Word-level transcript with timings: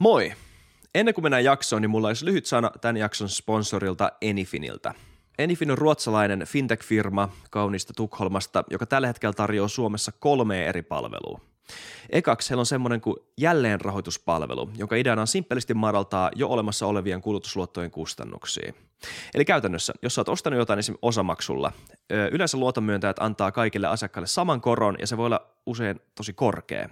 Moi! 0.00 0.32
Ennen 0.94 1.14
kuin 1.14 1.22
mennään 1.24 1.44
jaksoon, 1.44 1.82
niin 1.82 1.90
mulla 1.90 2.08
olisi 2.08 2.24
lyhyt 2.24 2.46
sana 2.46 2.70
tämän 2.80 2.96
jakson 2.96 3.28
sponsorilta 3.28 4.12
Enifiniltä. 4.20 4.94
Enifin 5.38 5.70
on 5.70 5.78
ruotsalainen 5.78 6.40
fintech-firma 6.40 7.28
kauniista 7.50 7.92
Tukholmasta, 7.96 8.64
joka 8.70 8.86
tällä 8.86 9.06
hetkellä 9.06 9.32
tarjoaa 9.32 9.68
Suomessa 9.68 10.12
kolme 10.12 10.66
eri 10.66 10.82
palvelua. 10.82 11.40
Ekaksi 12.10 12.50
heillä 12.50 12.60
on 12.60 12.66
semmoinen 12.66 13.00
kuin 13.00 13.16
jälleenrahoituspalvelu, 13.38 14.70
jonka 14.76 14.96
ideana 14.96 15.20
on 15.20 15.26
simppelisti 15.26 15.74
madaltaa 15.74 16.30
jo 16.34 16.48
olemassa 16.48 16.86
olevien 16.86 17.20
kulutusluottojen 17.20 17.90
kustannuksia. 17.90 18.72
Eli 19.34 19.44
käytännössä, 19.44 19.92
jos 20.02 20.18
olet 20.18 20.28
ostanut 20.28 20.58
jotain 20.58 20.78
esimerkiksi 20.78 21.06
osamaksulla, 21.06 21.72
yleensä 22.32 22.58
luotonmyöntäjät 22.58 23.16
antaa 23.18 23.52
kaikille 23.52 23.86
asiakkaille 23.86 24.26
saman 24.26 24.60
koron 24.60 24.96
ja 24.98 25.06
se 25.06 25.16
voi 25.16 25.26
olla 25.26 25.46
usein 25.66 26.00
tosi 26.14 26.32
korkea. 26.32 26.88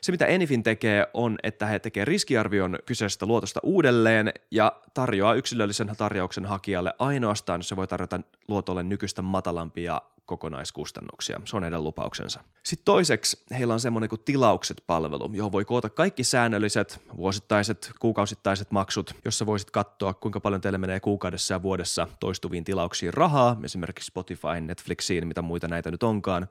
Se, 0.00 0.12
mitä 0.12 0.26
Enifin 0.26 0.62
tekee, 0.62 1.06
on, 1.14 1.38
että 1.42 1.66
he 1.66 1.78
tekevät 1.78 2.08
riskiarvion 2.08 2.78
kyseisestä 2.86 3.26
luotosta 3.26 3.60
uudelleen 3.62 4.32
ja 4.50 4.72
tarjoaa 4.94 5.34
yksilöllisen 5.34 5.96
tarjouksen 5.96 6.46
hakijalle 6.46 6.94
ainoastaan, 6.98 7.58
jos 7.58 7.68
se 7.68 7.76
voi 7.76 7.86
tarjota 7.86 8.20
luotolle 8.48 8.82
nykyistä 8.82 9.22
matalampia 9.22 10.02
kokonaiskustannuksia. 10.26 11.40
Se 11.44 11.56
on 11.56 11.62
heidän 11.62 11.84
lupauksensa. 11.84 12.40
Sitten 12.62 12.84
toiseksi 12.84 13.44
heillä 13.58 13.74
on 13.74 13.80
semmoinen 13.80 14.08
kuin 14.08 14.20
tilaukset-palvelu, 14.24 15.30
johon 15.32 15.52
voi 15.52 15.64
koota 15.64 15.90
kaikki 15.90 16.24
säännölliset, 16.24 17.02
vuosittaiset, 17.16 17.92
kuukausittaiset 18.00 18.70
maksut, 18.70 19.14
jossa 19.24 19.46
voisit 19.46 19.70
katsoa, 19.70 20.14
kuinka 20.14 20.40
paljon 20.40 20.60
teille 20.60 20.78
menee 20.78 21.00
kuukaudessa 21.00 21.54
ja 21.54 21.62
vuodessa 21.62 22.08
toistuviin 22.20 22.64
tilauksiin 22.64 23.14
rahaa, 23.14 23.56
esimerkiksi 23.64 24.06
Spotify, 24.06 24.60
Netflixiin, 24.60 25.28
mitä 25.28 25.42
muita 25.42 25.68
näitä 25.68 25.90
nyt 25.90 26.02
onkaan. 26.02 26.48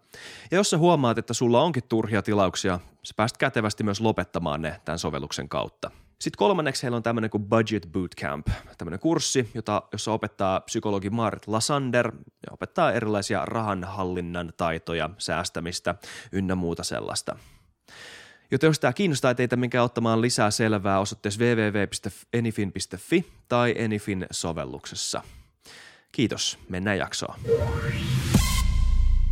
Ja 0.52 0.58
jos 0.58 0.70
sä 0.70 0.78
huomaat, 0.78 1.18
että 1.18 1.34
sulla 1.34 1.62
onkin 1.62 1.84
turhia 1.90 2.22
tilauksia, 2.22 2.80
sä 3.04 3.14
pääst 3.18 3.38
kätevästi 3.38 3.84
myös 3.84 4.02
lopettamaan 4.02 4.62
ne 4.62 4.82
tämän 4.86 5.00
sovelluksen 5.00 5.50
kautta. 5.50 5.92
Sitten 6.24 6.38
kolmanneksi 6.38 6.84
heillä 6.84 6.96
on 6.96 7.04
tämmöinen 7.04 7.30
kuin 7.30 7.46
Budget 7.46 7.88
Bootcamp, 7.92 8.48
tämmöinen 8.78 9.00
kurssi, 9.00 9.50
jota, 9.54 9.84
jossa 9.92 10.12
opettaa 10.12 10.60
psykologi 10.60 11.10
Marit 11.10 11.48
Lasander 11.48 12.12
ja 12.16 12.52
opettaa 12.52 12.92
erilaisia 12.92 13.46
rahanhallinnan 13.46 14.54
taitoja, 14.58 15.10
säästämistä 15.18 15.96
ynnä 16.32 16.56
muuta 16.56 16.84
sellaista. 16.84 17.36
Joten 18.52 18.68
jos 18.68 18.80
tämä 18.80 18.94
kiinnostaa 18.94 19.36
teitä, 19.36 19.56
minkä 19.56 19.84
ottamaan 19.84 20.22
lisää 20.22 20.52
selvää 20.52 21.00
osoitteessa 21.00 21.42
www.enifin.fi 21.42 23.26
tai 23.48 23.74
Enifin 23.78 24.26
sovelluksessa. 24.32 25.22
Kiitos, 26.12 26.60
mennään 26.70 26.98
jaksoon. 26.98 27.40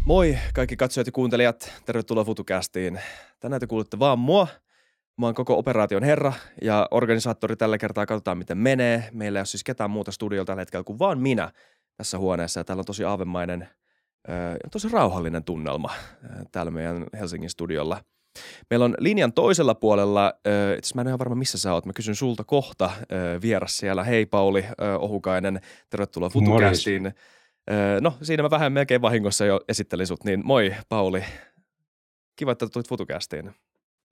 Moi 0.06 0.38
kaikki 0.54 0.78
katsojat 0.78 1.08
ja 1.08 1.12
kuuntelijat, 1.12 1.74
tervetuloa 1.86 2.26
FutuCastiin. 2.26 3.00
Tänään 3.40 3.60
te 3.60 3.68
kuulette 3.68 4.00
vaan 4.00 4.20
mua– 4.20 4.48
Mä 5.18 5.26
oon 5.26 5.36
koko 5.36 5.58
operaation 5.58 6.04
herra 6.04 6.34
ja 6.62 6.88
organisaattori 6.92 7.56
tällä 7.56 7.78
kertaa 7.78 8.06
katsotaan 8.06 8.38
miten 8.38 8.58
menee. 8.58 9.10
Meillä 9.12 9.40
ei 9.40 9.42
ole 9.42 9.46
siis 9.46 9.64
ketään 9.64 9.92
muuta 9.92 10.12
studiolta 10.12 10.48
tällä 10.48 10.62
hetkellä 10.62 10.84
kuin 10.84 11.00
vaan 11.00 11.20
minä 11.20 11.52
tässä 11.98 12.18
huoneessa 12.18 12.60
ja 12.60 12.64
täällä 12.64 12.82
on 12.82 12.86
tosi 12.86 13.04
aavemainen, 13.04 13.68
tosi 14.72 14.90
rauhallinen 14.90 15.44
tunnelma 15.44 15.90
täällä 16.52 16.72
meidän 16.72 17.06
Helsingin 17.20 17.50
studiolla. 17.50 18.04
Meillä 18.70 18.86
on 18.86 18.96
linjan 19.00 19.34
toisella 19.34 19.76
puolella, 19.76 20.34
itse 20.78 20.96
mä 20.96 21.02
en 21.02 21.08
ole 21.08 21.20
varma 21.20 21.36
missä 21.36 21.58
sä 21.58 21.74
oot, 21.74 21.86
mä 21.86 21.94
kysyn 21.94 22.16
sulta 22.16 22.44
kohta 22.44 22.92
vieras 23.42 23.78
siellä. 23.78 24.04
Hei 24.04 24.26
Pauli 24.26 24.66
Ohukainen, 25.00 25.62
tervetuloa 25.90 26.30
FutuCastiin. 26.30 27.14
No 28.02 28.14
siinä 28.22 28.44
mä 28.44 28.50
vähän 28.50 28.74
melkein 28.74 29.02
vahingossa 29.02 29.46
jo 29.46 29.62
esittelin 29.70 30.08
sut, 30.08 30.24
niin 30.24 30.42
moi 30.44 30.76
Pauli. 30.90 31.24
Kiva, 32.36 32.52
että 32.52 32.68
tulit 32.68 32.90
FutuCastiin. 32.90 33.52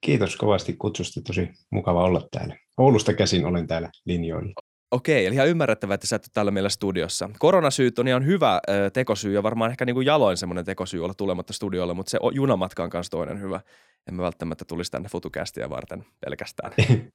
Kiitos 0.00 0.36
kovasti 0.36 0.72
kutsusta, 0.72 1.20
tosi 1.26 1.48
mukava 1.70 2.04
olla 2.04 2.28
täällä. 2.30 2.56
Oulusta 2.78 3.14
käsin 3.14 3.46
olen 3.46 3.66
täällä 3.66 3.90
linjoilla. 4.06 4.52
Okei, 4.90 5.26
eli 5.26 5.34
ihan 5.34 5.48
ymmärrettävää, 5.48 5.94
että 5.94 6.06
sä 6.06 6.16
et 6.16 6.26
täällä 6.32 6.50
meillä 6.50 6.68
studiossa. 6.68 7.30
Koronasyyt 7.38 7.98
on 7.98 8.08
ihan 8.08 8.26
hyvä 8.26 8.60
ö, 8.68 8.90
tekosyy 8.90 9.34
ja 9.34 9.42
varmaan 9.42 9.70
ehkä 9.70 9.84
niin 9.84 9.94
kuin 9.94 10.06
jaloin 10.06 10.36
semmoinen 10.36 10.64
tekosyy 10.64 11.04
olla 11.04 11.14
tulematta 11.14 11.52
studiolle, 11.52 11.94
mutta 11.94 12.10
se 12.10 12.18
junamatka 12.32 12.82
on 12.84 12.90
myös 12.92 13.10
toinen 13.10 13.40
hyvä. 13.40 13.60
Emme 14.08 14.22
välttämättä 14.22 14.64
tulisi 14.64 14.90
tänne 14.90 15.08
futukästiä 15.08 15.70
varten 15.70 16.04
pelkästään. 16.24 16.72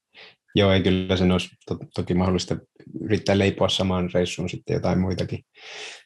Joo, 0.55 0.71
ei 0.71 0.83
kyllä 0.83 1.17
sen 1.17 1.31
olisi 1.31 1.49
to- 1.67 1.79
toki 1.95 2.13
mahdollista 2.13 2.55
yrittää 3.01 3.37
leipoa 3.37 3.69
samaan 3.69 4.09
reissuun 4.13 4.49
sitten 4.49 4.73
jotain 4.73 4.99
muitakin 4.99 5.39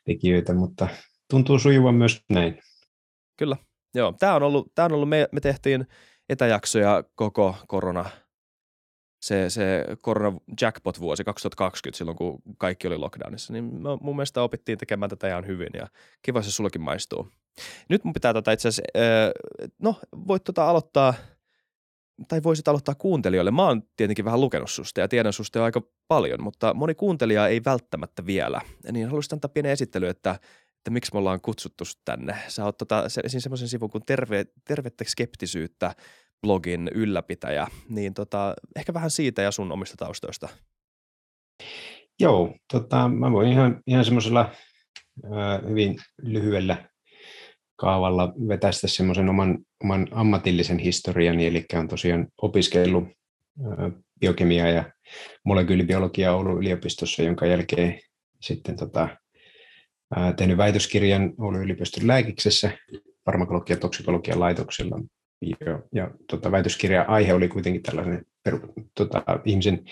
tekijöitä, 0.05 0.53
mutta 0.53 0.87
tuntuu 1.29 1.59
sujuvan 1.59 1.95
myös 1.95 2.21
näin. 2.29 2.59
Kyllä, 3.37 3.57
joo. 3.95 4.13
Tämä 4.19 4.35
on 4.35 4.43
ollut, 4.43 4.71
tämä 4.75 4.85
on 4.85 4.91
ollut 4.91 5.09
me, 5.09 5.29
me 5.31 5.39
tehtiin– 5.39 5.85
etäjaksoja 6.29 7.03
koko 7.15 7.55
korona, 7.67 8.09
se, 9.21 9.49
se 9.49 9.85
korona 10.01 10.39
jackpot-vuosi 10.61 11.23
2020, 11.23 11.97
silloin 11.97 12.17
kun 12.17 12.41
kaikki 12.57 12.87
oli 12.87 12.97
lockdownissa, 12.97 13.53
niin 13.53 13.63
mun 14.01 14.15
mielestä 14.15 14.41
opittiin 14.41 14.77
tekemään 14.77 15.09
tätä 15.09 15.27
ihan 15.27 15.47
hyvin 15.47 15.69
ja 15.73 15.87
kiva 16.21 16.41
se 16.41 16.51
sullekin 16.51 16.81
maistuu. 16.81 17.27
Nyt 17.89 18.03
mun 18.03 18.13
pitää 18.13 18.33
tota 18.33 18.51
itse 18.51 18.67
asiassa, 18.67 18.91
no 19.79 19.95
voit 20.27 20.43
tota 20.43 20.69
aloittaa, 20.69 21.13
tai 22.27 22.43
voisit 22.43 22.67
aloittaa 22.67 22.95
kuuntelijoille. 22.95 23.51
Mä 23.51 23.65
oon 23.65 23.83
tietenkin 23.97 24.25
vähän 24.25 24.41
lukenut 24.41 24.71
susta 24.71 24.99
ja 24.99 25.07
tiedän 25.07 25.33
susta 25.33 25.59
jo 25.59 25.63
aika 25.63 25.81
paljon, 26.07 26.43
mutta 26.43 26.73
moni 26.73 26.95
kuuntelija 26.95 27.47
ei 27.47 27.61
välttämättä 27.65 28.25
vielä. 28.25 28.61
Niin 28.91 29.05
haluaisin 29.05 29.35
antaa 29.35 29.49
pienen 29.49 29.71
esittely, 29.71 30.07
että 30.07 30.39
että 30.89 30.93
miksi 30.93 31.13
me 31.13 31.19
ollaan 31.19 31.41
kutsuttu 31.41 31.83
tänne. 32.05 32.35
Sä 32.47 32.65
oot 32.65 32.77
tota, 32.77 33.09
se, 33.09 33.21
semmoisen 33.27 33.67
sivun 33.67 33.89
kuin 33.89 34.05
terve, 34.05 34.45
Tervettä 34.67 35.03
skeptisyyttä 35.07 35.95
blogin 36.41 36.89
ylläpitäjä, 36.95 37.67
niin 37.89 38.13
tota, 38.13 38.53
ehkä 38.75 38.93
vähän 38.93 39.11
siitä 39.11 39.41
ja 39.41 39.51
sun 39.51 39.71
omista 39.71 39.97
taustoista. 39.97 40.49
Joo, 42.19 42.55
tota, 42.71 43.09
mä 43.09 43.31
voin 43.31 43.49
ihan, 43.49 43.81
ihan 43.87 44.05
semmoisella 44.05 44.51
hyvin 45.69 45.97
lyhyellä 46.21 46.89
kaavalla 47.75 48.33
vetästä 48.47 48.87
semmoisen 48.87 49.29
oman, 49.29 49.57
oman 49.83 50.07
ammatillisen 50.11 50.79
historiani, 50.79 51.47
eli 51.47 51.65
on 51.73 51.87
tosiaan 51.87 52.27
opiskellut 52.41 53.03
biokemiaa 54.19 54.67
ja 54.67 54.91
molekyylibiologiaa 55.45 56.35
Oulun 56.35 56.57
yliopistossa, 56.57 57.23
jonka 57.23 57.45
jälkeen 57.45 57.99
sitten 58.41 58.75
tota, 58.75 59.09
tehnyt 60.37 60.57
väitöskirjan 60.57 61.33
Oulun 61.39 61.63
yliopiston 61.63 62.07
lääkiksessä 62.07 62.71
farmakologian 63.25 63.77
ja 63.77 63.81
toksikologian 63.81 64.39
laitoksella. 64.39 64.99
Ja, 65.41 65.79
ja 65.93 66.11
tota, 66.29 66.51
väitöskirjan 66.51 67.09
aihe 67.09 67.33
oli 67.33 67.47
kuitenkin 67.47 67.83
tällainen 67.83 68.25
peru, 68.43 68.59
tota, 68.95 69.23
ihmisen 69.45 69.85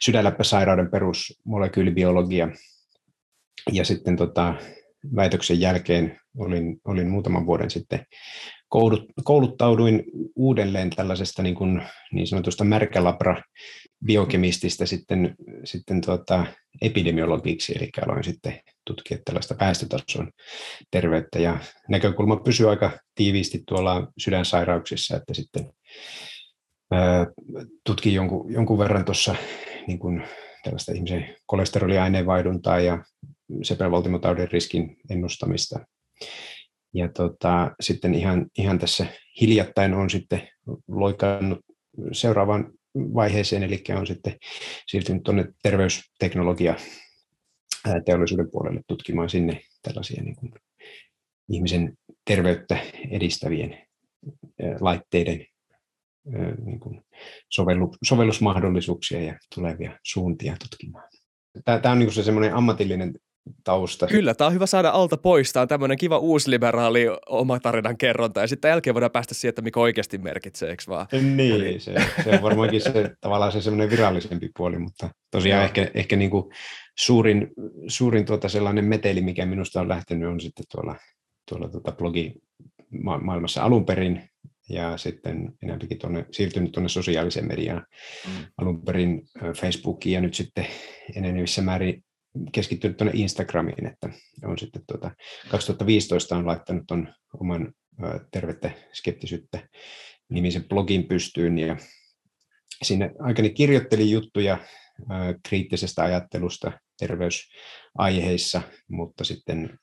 sydänläppäsairauden 0.00 0.90
perusmolekyylibiologia. 0.90 2.48
Ja 3.72 3.84
sitten 3.84 4.16
tota, 4.16 4.54
väitöksen 5.16 5.60
jälkeen 5.60 6.20
olin, 6.38 6.80
olin 6.84 7.08
muutaman 7.08 7.46
vuoden 7.46 7.70
sitten 7.70 8.06
koulut, 8.68 9.04
kouluttauduin 9.24 10.04
uudelleen 10.36 10.90
tällaisesta 10.90 11.42
niin, 11.42 11.54
kuin, 11.54 11.82
niin 12.12 12.26
sanotusta 12.26 12.64
märkälabra 12.64 13.42
biokemististä 14.04 14.86
sitten, 14.86 15.36
sitten 15.64 16.00
tuota, 16.00 16.46
epidemiologiksi, 16.82 17.72
eli 17.76 17.90
aloin 18.06 18.24
sitten 18.24 18.60
tutkia 18.94 19.18
tällaista 19.24 19.54
päästötason 19.54 20.30
terveyttä, 20.90 21.38
ja 21.38 21.58
näkökulma 21.88 22.36
pysyy 22.36 22.70
aika 22.70 22.98
tiiviisti 23.14 23.62
tuolla 23.68 24.12
sydänsairauksissa, 24.18 25.16
että 25.16 25.34
sitten 25.34 25.72
tutkin 27.86 28.14
jonkun, 28.14 28.52
jonkun 28.52 28.78
verran 28.78 29.04
tuossa 29.04 29.34
niin 29.86 29.98
kuin 29.98 30.22
tällaista 30.64 30.92
ihmisen 30.92 31.36
kolesteroliaineenvaihduntaa 31.46 32.80
ja 32.80 33.04
sepelvaltimotaudin 33.62 34.50
riskin 34.50 34.96
ennustamista. 35.10 35.80
Ja 36.94 37.08
tota, 37.08 37.70
sitten 37.80 38.14
ihan, 38.14 38.46
ihan 38.58 38.78
tässä 38.78 39.06
hiljattain 39.40 39.94
on 39.94 40.10
sitten 40.10 40.48
loikannut 40.88 41.58
seuraavaan 42.12 42.72
vaiheeseen, 42.94 43.62
eli 43.62 43.82
on 43.98 44.06
sitten 44.06 44.36
siirtynyt 44.86 45.22
tuonne 45.22 45.44
terveysteknologia 45.62 46.74
teollisuuden 48.06 48.50
puolelle 48.50 48.80
tutkimaan 48.86 49.30
sinne 49.30 49.60
tällaisia 49.82 50.22
niin 50.22 50.36
kuin 50.36 50.52
ihmisen 51.48 51.92
terveyttä 52.24 52.78
edistävien 53.10 53.78
laitteiden 54.80 55.46
niin 56.64 56.80
kuin 56.80 57.02
sovellu, 57.48 57.94
sovellusmahdollisuuksia 58.04 59.20
ja 59.20 59.38
tulevia 59.54 59.98
suuntia 60.04 60.56
tutkimaan. 60.60 61.08
Tämä 61.64 61.92
on 61.92 61.98
niin 61.98 62.12
se 62.12 62.22
semmoinen 62.22 62.54
ammatillinen 62.54 63.12
tausta. 63.64 64.06
Kyllä, 64.06 64.34
tämä 64.34 64.46
on 64.46 64.54
hyvä 64.54 64.66
saada 64.66 64.90
alta 64.90 65.16
pois. 65.16 65.52
Tämä 65.52 65.62
on 65.62 65.68
tämmöinen 65.68 65.98
kiva 65.98 66.18
uusliberaali 66.18 67.06
oma 67.28 67.60
tarinan 67.60 67.96
kerronta 67.96 68.40
ja 68.40 68.46
sitten 68.46 68.68
jälkeen 68.68 68.94
voidaan 68.94 69.10
päästä 69.10 69.34
siihen, 69.34 69.48
että 69.48 69.62
mikä 69.62 69.80
oikeasti 69.80 70.18
merkitsee, 70.18 70.70
eikö 70.70 70.82
vaan? 70.88 71.06
Niin, 71.36 71.80
se, 71.80 71.94
se 72.24 72.30
on 72.30 72.42
varmaankin 72.42 72.80
se 72.80 73.10
tavallaan 73.20 73.52
se 73.52 73.60
semmoinen 73.60 73.90
virallisempi 73.90 74.50
puoli, 74.56 74.78
mutta 74.78 75.10
tosiaan 75.30 75.64
ehkä, 75.64 75.90
ehkä 75.94 76.16
niin 76.16 76.30
kuin 76.30 76.44
suurin, 77.00 77.48
suurin 77.86 78.24
tuota 78.24 78.48
sellainen 78.48 78.84
meteli, 78.84 79.20
mikä 79.20 79.46
minusta 79.46 79.80
on 79.80 79.88
lähtenyt, 79.88 80.28
on 80.28 80.40
sitten 80.40 80.64
tuolla, 80.70 80.96
tuolla 81.48 81.68
tuota 81.68 81.92
blogi 81.92 82.34
maailmassa 83.22 83.62
alun 83.62 83.86
perin, 83.86 84.30
ja 84.68 84.96
sitten 84.96 85.52
enemmänkin 85.62 85.98
tuonne, 85.98 86.26
siirtynyt 86.32 86.72
tuonne 86.72 86.88
sosiaaliseen 86.88 87.46
mediaan. 87.46 87.86
Mm. 88.26 88.44
Alun 88.58 88.82
perin 88.82 89.22
Facebookiin 89.56 90.14
ja 90.14 90.20
nyt 90.20 90.34
sitten 90.34 90.66
enenevissä 91.16 91.62
määrin 91.62 92.04
keskittynyt 92.52 92.96
tuonne 92.96 93.12
Instagramiin, 93.14 93.86
että 93.86 94.08
on 94.44 94.58
sitten 94.58 94.82
tuota, 94.86 95.10
2015 95.50 96.36
on 96.36 96.46
laittanut 96.46 96.82
tuon 96.88 97.14
oman 97.40 97.72
tervettä 98.32 98.70
skeptisyyttä 98.92 99.68
nimisen 100.28 100.64
blogin 100.64 101.04
pystyyn 101.04 101.58
ja 101.58 101.76
sinne 102.82 103.10
aikani 103.18 103.50
kirjoittelin 103.50 104.10
juttuja 104.10 104.58
kriittisestä 105.48 106.02
ajattelusta 106.02 106.72
terveysaiheissa, 107.00 108.62
mutta 108.88 109.24
sitten 109.24 109.78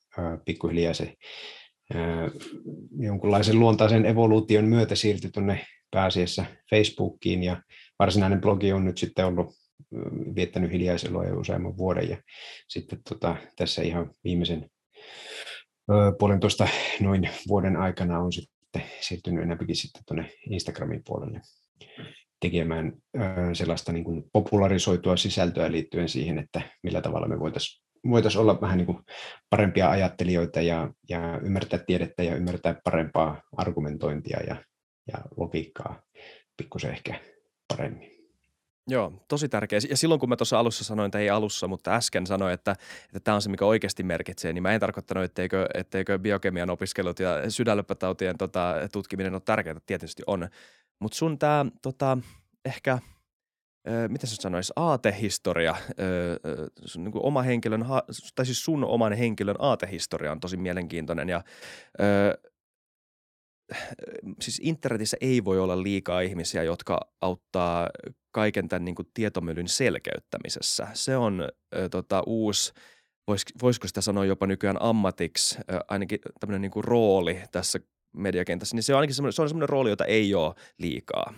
pikkuhiljaa 0.45 0.93
se 0.93 1.13
jonkunlaisen 2.99 3.59
luontaisen 3.59 4.05
evoluution 4.05 4.65
myötä 4.65 4.95
siirtyi 4.95 5.31
tuonne 5.31 5.65
pääasiassa 5.91 6.45
Facebookiin 6.69 7.43
ja 7.43 7.61
varsinainen 7.99 8.41
blogi 8.41 8.73
on 8.73 8.85
nyt 8.85 8.97
sitten 8.97 9.25
ollut 9.25 9.53
viettänyt 10.35 10.71
hiljaiselua 10.71 11.25
jo 11.25 11.39
useamman 11.39 11.77
vuoden 11.77 12.09
ja 12.09 12.17
sitten 12.67 12.99
tota, 13.09 13.35
tässä 13.55 13.81
ihan 13.81 14.11
viimeisen 14.23 14.69
puolentoista 16.19 16.67
noin 16.99 17.29
vuoden 17.47 17.77
aikana 17.77 18.19
on 18.19 18.33
sitten 18.33 18.83
siirtynyt 19.01 19.43
enemmänkin 19.43 19.75
sitten 19.75 20.01
tuonne 20.07 20.31
Instagramin 20.49 21.01
puolelle 21.05 21.41
tekemään 22.39 22.93
sellaista 23.53 23.91
niin 23.91 24.03
kuin 24.03 24.23
popularisoitua 24.33 25.17
sisältöä 25.17 25.71
liittyen 25.71 26.09
siihen, 26.09 26.39
että 26.39 26.61
millä 26.83 27.01
tavalla 27.01 27.27
me 27.27 27.39
voitaisiin 27.39 27.87
voitais 28.09 28.35
olla 28.35 28.61
vähän 28.61 28.77
niin 28.77 28.85
kuin 28.85 28.99
parempia 29.49 29.89
ajattelijoita 29.89 30.61
ja, 30.61 30.91
ja 31.09 31.39
ymmärtää 31.43 31.79
tiedettä 31.79 32.23
ja 32.23 32.35
ymmärtää 32.35 32.75
parempaa 32.83 33.41
argumentointia 33.57 34.39
ja, 34.47 34.55
ja 35.13 35.17
logiikkaa 35.37 36.01
pikkusen 36.57 36.91
ehkä 36.91 37.19
paremmin. 37.67 38.11
Joo, 38.89 39.25
tosi 39.27 39.49
tärkeä. 39.49 39.79
Ja 39.89 39.97
silloin 39.97 40.19
kun 40.19 40.29
mä 40.29 40.35
tuossa 40.35 40.59
alussa 40.59 40.83
sanoin, 40.83 41.11
tai 41.11 41.21
ei 41.21 41.29
alussa, 41.29 41.67
mutta 41.67 41.93
äsken 41.93 42.27
sanoin, 42.27 42.53
että, 42.53 42.71
että 43.05 43.19
tämä 43.19 43.35
on 43.35 43.41
se, 43.41 43.49
mikä 43.49 43.65
oikeasti 43.65 44.03
merkitsee, 44.03 44.53
niin 44.53 44.61
mä 44.63 44.71
en 44.71 44.79
tarkoittanut, 44.79 45.23
etteikö, 45.23 45.65
etteikö 45.73 46.19
biokemian 46.19 46.69
opiskelut 46.69 47.19
ja 47.19 47.51
sydänlöppätautien 47.51 48.37
tota, 48.37 48.75
tutkiminen 48.91 49.33
ole 49.33 49.41
tärkeää, 49.45 49.75
tietysti 49.85 50.23
on. 50.27 50.49
Mutta 50.99 51.17
sun 51.17 51.39
tämä 51.39 51.65
tota, 51.81 52.17
ehkä, 52.65 52.99
ö, 53.87 54.07
mitä 54.07 54.27
sä 54.27 54.35
sanois, 54.35 54.73
aatehistoria, 54.75 55.75
ö, 55.99 56.69
sun, 56.85 57.03
niin 57.03 57.13
oma 57.15 57.41
henkilön, 57.41 57.85
tai 58.35 58.45
siis 58.45 58.63
sun 58.63 58.83
oman 58.83 59.13
henkilön 59.13 59.55
aatehistoria 59.59 60.31
on 60.31 60.39
tosi 60.39 60.57
mielenkiintoinen 60.57 61.29
ja 61.29 61.43
ö, 62.01 62.49
siis 64.41 64.59
internetissä 64.63 65.17
ei 65.21 65.45
voi 65.45 65.59
olla 65.59 65.83
liikaa 65.83 66.21
ihmisiä, 66.21 66.63
jotka 66.63 66.99
auttaa 67.21 67.89
kaiken 68.31 68.67
tämän 68.67 68.85
niin 68.85 68.95
kuin 68.95 69.07
tietomylyn 69.13 69.67
selkeyttämisessä. 69.67 70.87
Se 70.93 71.17
on 71.17 71.49
ö, 71.75 71.89
tota, 71.89 72.23
uusi, 72.25 72.73
vois, 73.27 73.45
voisiko 73.61 73.87
sitä 73.87 74.01
sanoa 74.01 74.25
jopa 74.25 74.47
nykyään 74.47 74.81
ammatiksi, 74.81 75.57
ö, 75.59 75.79
ainakin 75.87 76.19
tämmöinen 76.39 76.61
niin 76.61 76.83
rooli 76.83 77.41
tässä 77.51 77.79
mediakentässä, 78.13 78.75
niin 78.75 78.83
se 78.83 78.93
on 78.93 78.97
ainakin 78.97 79.15
semmoinen, 79.15 79.33
se 79.33 79.41
on 79.41 79.49
semmoinen 79.49 79.69
rooli, 79.69 79.89
jota 79.89 80.05
ei 80.05 80.35
ole 80.35 80.55
liikaa. 80.77 81.33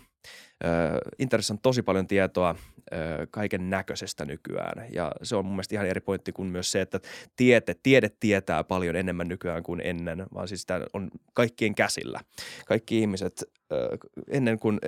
Internetissä 1.20 1.54
on 1.54 1.60
tosi 1.60 1.82
paljon 1.82 2.08
tietoa 2.08 2.56
kaiken 3.32 3.70
näköisestä 3.70 4.26
nykyään 4.26 4.86
ja 4.94 5.12
se 5.24 5.36
on 5.36 5.46
mun 5.46 5.54
mielestä 5.54 5.76
ihan 5.76 5.88
eri 5.88 6.02
pointti 6.02 6.32
kuin 6.32 6.48
myös 6.48 6.72
se, 6.72 6.82
että 6.82 7.00
tiede, 7.36 7.76
tiede 7.84 8.10
tietää 8.20 8.64
paljon 8.64 8.96
enemmän 8.96 9.28
nykyään 9.28 9.64
kuin 9.64 9.82
ennen, 9.84 10.26
vaan 10.34 10.48
siis 10.48 10.62
sitä 10.62 10.82
on 10.94 11.10
kaikkien 11.34 11.76
käsillä. 11.76 12.20
Kaikki 12.66 13.00
ihmiset 13.00 13.44
ennen 14.28 14.60
kuin, 14.60 14.80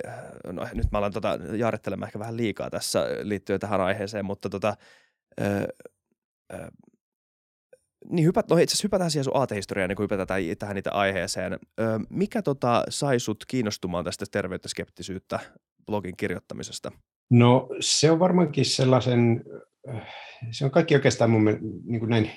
no 0.46 0.68
nyt 0.74 0.86
mä 0.92 0.98
alan 0.98 1.12
tota 1.12 1.38
jaarettelemaan 1.56 2.08
ehkä 2.08 2.18
vähän 2.18 2.36
liikaa 2.36 2.70
tässä 2.70 3.06
liittyen 3.22 3.60
tähän 3.60 3.80
aiheeseen, 3.80 4.24
mutta 4.24 4.50
tota, 4.50 4.76
niin 8.10 8.26
hypät, 8.26 8.50
no 8.50 8.56
itse 8.56 8.72
asiassa 8.72 8.86
hypätään 8.86 9.10
siihen 9.10 9.24
sun 9.24 9.36
aatehistoriaan, 9.36 9.88
niin 9.88 9.96
kun 9.96 10.04
hypätään 10.04 10.28
tähän 10.58 10.74
niitä 10.74 10.90
aiheeseen. 10.90 11.52
Ö, 11.52 11.58
mikä 12.10 12.42
tota, 12.42 12.84
sai 12.88 13.20
sut 13.20 13.44
kiinnostumaan 13.48 14.04
tästä 14.04 14.24
terveyttä 14.30 14.68
skeptisyyttä 14.68 15.40
blogin 15.86 16.16
kirjoittamisesta? 16.16 16.92
No 17.30 17.68
se 17.80 18.10
on 18.10 18.18
varmaankin 18.18 18.64
sellaisen, 18.64 19.44
se 20.50 20.64
on 20.64 20.70
kaikki 20.70 20.94
oikeastaan 20.94 21.30
mun 21.30 21.44
mielestä, 21.44 21.66
niin 21.84 22.00
kuin 22.00 22.10
näin, 22.10 22.30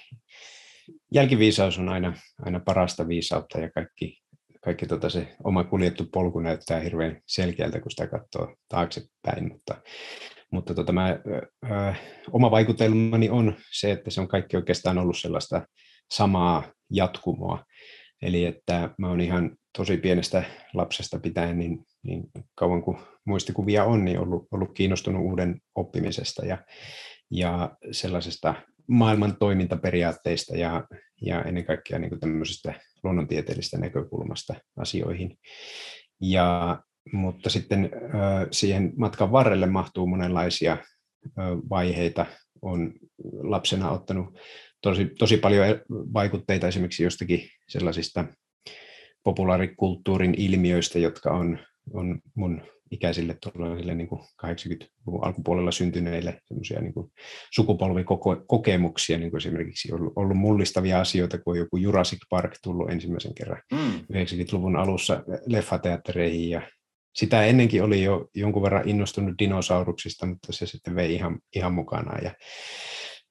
jälkiviisaus 1.13 1.79
on 1.79 1.89
aina, 1.89 2.13
aina 2.41 2.59
parasta 2.59 3.07
viisautta 3.07 3.59
ja 3.59 3.71
kaikki, 3.71 4.21
kaikki 4.61 4.85
tota 4.85 5.09
se 5.09 5.35
oma 5.43 5.63
kuljettu 5.63 6.05
polku 6.13 6.39
näyttää 6.39 6.79
hirveän 6.79 7.21
selkeältä, 7.27 7.79
kun 7.79 7.91
sitä 7.91 8.07
katsoo 8.07 8.55
taaksepäin, 8.69 9.51
mutta 9.51 9.81
mutta 10.51 10.73
tota, 10.73 10.91
mä, 10.91 11.09
ö, 11.09 11.93
oma 12.31 12.51
vaikutelmani 12.51 13.29
on 13.29 13.55
se, 13.71 13.91
että 13.91 14.11
se 14.11 14.21
on 14.21 14.27
kaikki 14.27 14.57
oikeastaan 14.57 14.97
ollut 14.97 15.17
sellaista 15.17 15.67
samaa 16.13 16.63
jatkumoa. 16.91 17.63
Eli 18.21 18.45
että 18.45 18.89
mä 18.97 19.09
oon 19.09 19.21
ihan 19.21 19.57
tosi 19.77 19.97
pienestä 19.97 20.43
lapsesta 20.73 21.19
pitäen, 21.19 21.59
niin, 21.59 21.79
niin 22.03 22.23
kauan 22.55 22.81
kuin 22.81 22.97
muistikuvia 23.25 23.83
on, 23.83 24.05
niin 24.05 24.19
ollut, 24.19 24.47
ollut 24.51 24.73
kiinnostunut 24.73 25.21
uuden 25.21 25.61
oppimisesta 25.75 26.45
ja, 26.45 26.57
ja 27.31 27.77
sellaisesta 27.91 28.53
maailman 28.87 29.37
toimintaperiaatteista 29.37 30.57
ja, 30.57 30.87
ja 31.21 31.41
ennen 31.41 31.65
kaikkea 31.65 31.99
niin 31.99 32.19
tämmöisestä 32.19 32.73
luonnontieteellisestä 33.03 33.77
näkökulmasta 33.77 34.55
asioihin. 34.77 35.37
Ja 36.21 36.79
mutta 37.13 37.49
sitten 37.49 37.89
siihen 38.51 38.93
matkan 38.97 39.31
varrelle 39.31 39.65
mahtuu 39.65 40.07
monenlaisia 40.07 40.77
vaiheita. 41.69 42.25
On 42.61 42.93
lapsena 43.33 43.91
ottanut 43.91 44.37
tosi, 44.81 45.05
tosi 45.19 45.37
paljon 45.37 45.65
vaikutteita 45.89 46.67
esimerkiksi 46.67 47.03
jostakin 47.03 47.49
sellaisista 47.69 48.25
populaarikulttuurin 49.23 50.35
ilmiöistä, 50.37 50.99
jotka 50.99 51.31
on, 51.31 51.59
on 51.93 52.19
mun 52.35 52.61
ikäisille 52.91 53.37
niin 53.95 54.07
kuin 54.07 54.21
80-luvun 54.45 55.25
alkupuolella 55.25 55.71
syntyneille 55.71 56.41
semmoisia 56.45 56.81
niin 56.81 56.93
sukupolvikokemuksia, 57.53 59.17
niin 59.17 59.31
kuin 59.31 59.37
esimerkiksi 59.37 59.93
ollut, 59.93 60.13
ollut 60.15 60.37
mullistavia 60.37 60.99
asioita, 60.99 61.37
kun 61.37 61.53
on 61.53 61.57
joku 61.57 61.77
Jurassic 61.77 62.19
Park 62.29 62.51
tullut 62.63 62.91
ensimmäisen 62.91 63.33
kerran 63.33 63.61
mm. 63.71 63.99
90-luvun 64.13 64.75
alussa 64.75 65.23
leffateattereihin 65.45 66.49
ja 66.49 66.61
sitä 67.15 67.45
ennenkin 67.45 67.83
oli 67.83 68.03
jo 68.03 68.29
jonkun 68.33 68.63
verran 68.63 68.89
innostunut 68.89 69.35
dinosauruksista, 69.39 70.25
mutta 70.25 70.53
se 70.53 70.65
sitten 70.65 70.95
vei 70.95 71.13
ihan, 71.13 71.39
ihan 71.55 71.73
mukana. 71.73 72.19
Ja 72.19 72.31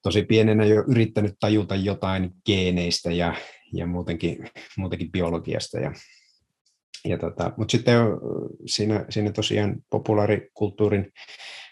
tosi 0.02 0.22
pienenä 0.22 0.64
jo 0.64 0.84
yrittänyt 0.88 1.34
tajuta 1.40 1.76
jotain 1.76 2.30
geeneistä 2.46 3.12
ja, 3.12 3.34
ja 3.72 3.86
muutenkin, 3.86 4.50
muutenkin 4.76 5.12
biologiasta. 5.12 5.78
Ja, 5.80 5.92
ja 7.04 7.18
tota, 7.18 7.52
mutta 7.56 7.72
sitten 7.72 7.96
siinä, 8.66 9.04
siinä 9.08 9.32
tosiaan 9.32 9.76
populaarikulttuurin 9.90 11.12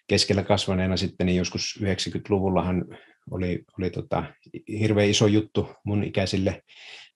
keskellä 0.08 0.42
kasvaneena 0.42 0.96
sitten, 0.96 1.26
niin 1.26 1.36
joskus 1.36 1.80
90-luvullahan 1.82 2.84
oli, 3.30 3.64
oli 3.78 3.90
tota, 3.90 4.24
hirveän 4.68 5.08
iso 5.08 5.26
juttu 5.26 5.68
mun 5.84 6.04
ikäisille 6.04 6.62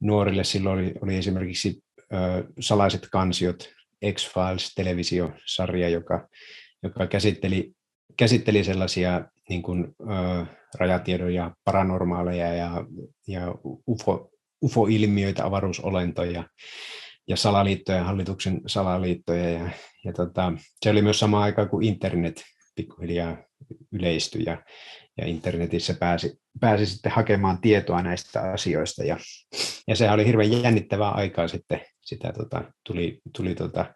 nuorille. 0.00 0.44
Silloin 0.44 0.78
oli, 0.78 0.94
oli 1.02 1.16
esimerkiksi 1.16 1.82
ö, 2.12 2.16
salaiset 2.60 3.08
kansiot 3.12 3.75
X-Files-televisiosarja, 4.12 5.88
joka, 5.88 6.28
joka 6.82 7.06
käsitteli, 7.06 7.72
käsitteli 8.16 8.64
sellaisia 8.64 9.24
niin 9.48 9.62
kuin, 9.62 9.94
ö, 10.00 10.46
rajatiedon 10.78 11.34
ja 11.34 11.54
paranormaaleja 11.64 12.54
ja, 12.54 12.84
ja 13.28 13.54
UFO, 13.88 14.30
UFO-ilmiöitä, 14.62 15.44
avaruusolentoja 15.44 16.44
ja 17.28 17.36
salaliittoja, 17.36 18.04
hallituksen 18.04 18.60
salaliittoja. 18.66 19.50
Ja, 19.50 19.70
ja 20.04 20.12
tota, 20.12 20.52
se 20.82 20.90
oli 20.90 21.02
myös 21.02 21.18
sama 21.18 21.42
aika 21.42 21.66
kuin 21.66 21.86
internet 21.86 22.44
pikkuhiljaa 22.74 23.36
yleistyi 23.92 24.42
ja, 24.46 24.62
ja 25.18 25.26
internetissä 25.26 25.94
pääsi, 25.94 26.40
pääsi 26.60 26.86
sitten 26.86 27.12
hakemaan 27.12 27.60
tietoa 27.60 28.02
näistä 28.02 28.40
asioista. 28.40 29.04
Ja, 29.04 29.16
ja 29.88 29.96
sehän 29.96 30.14
oli 30.14 30.26
hirveän 30.26 30.62
jännittävää 30.62 31.10
aikaa 31.10 31.48
sitten 31.48 31.80
sitä 32.06 32.32
tota, 32.32 32.64
tuli, 32.86 33.20
tuli 33.36 33.54
tota, 33.54 33.94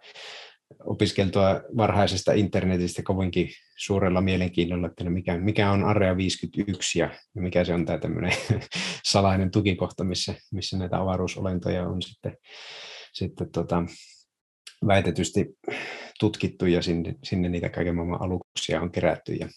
opiskeltua 0.85 1.61
varhaisesta 1.77 2.33
internetistä 2.33 3.03
kovinkin 3.03 3.49
suurella 3.79 4.21
mielenkiinnolla, 4.21 4.87
että 4.87 5.05
no 5.05 5.11
mikä, 5.11 5.39
mikä 5.39 5.71
on 5.71 5.85
Area 5.85 6.17
51 6.17 6.99
ja 6.99 7.11
mikä 7.35 7.65
se 7.65 7.75
on 7.75 7.87
tämä 7.87 7.99
tämmöinen 7.99 8.33
salainen 9.13 9.51
tukikohta, 9.51 10.05
missä, 10.05 10.35
missä 10.53 10.79
näitä 10.79 11.01
avaruusolentoja 11.01 11.89
on 11.89 12.03
sitten, 12.03 12.37
sitten 13.13 13.53
tota, 13.53 13.83
väitetysti 14.87 15.47
tutkittu 16.21 16.67
ja 16.67 16.83
sinne, 16.83 17.15
sinne 17.25 17.49
niitä 17.49 17.69
kaiken 17.69 17.95
maailman 17.95 18.23
aluksia 18.23 18.81
on 18.81 18.93
kerätty. 18.93 19.33
Ja, 19.33 19.49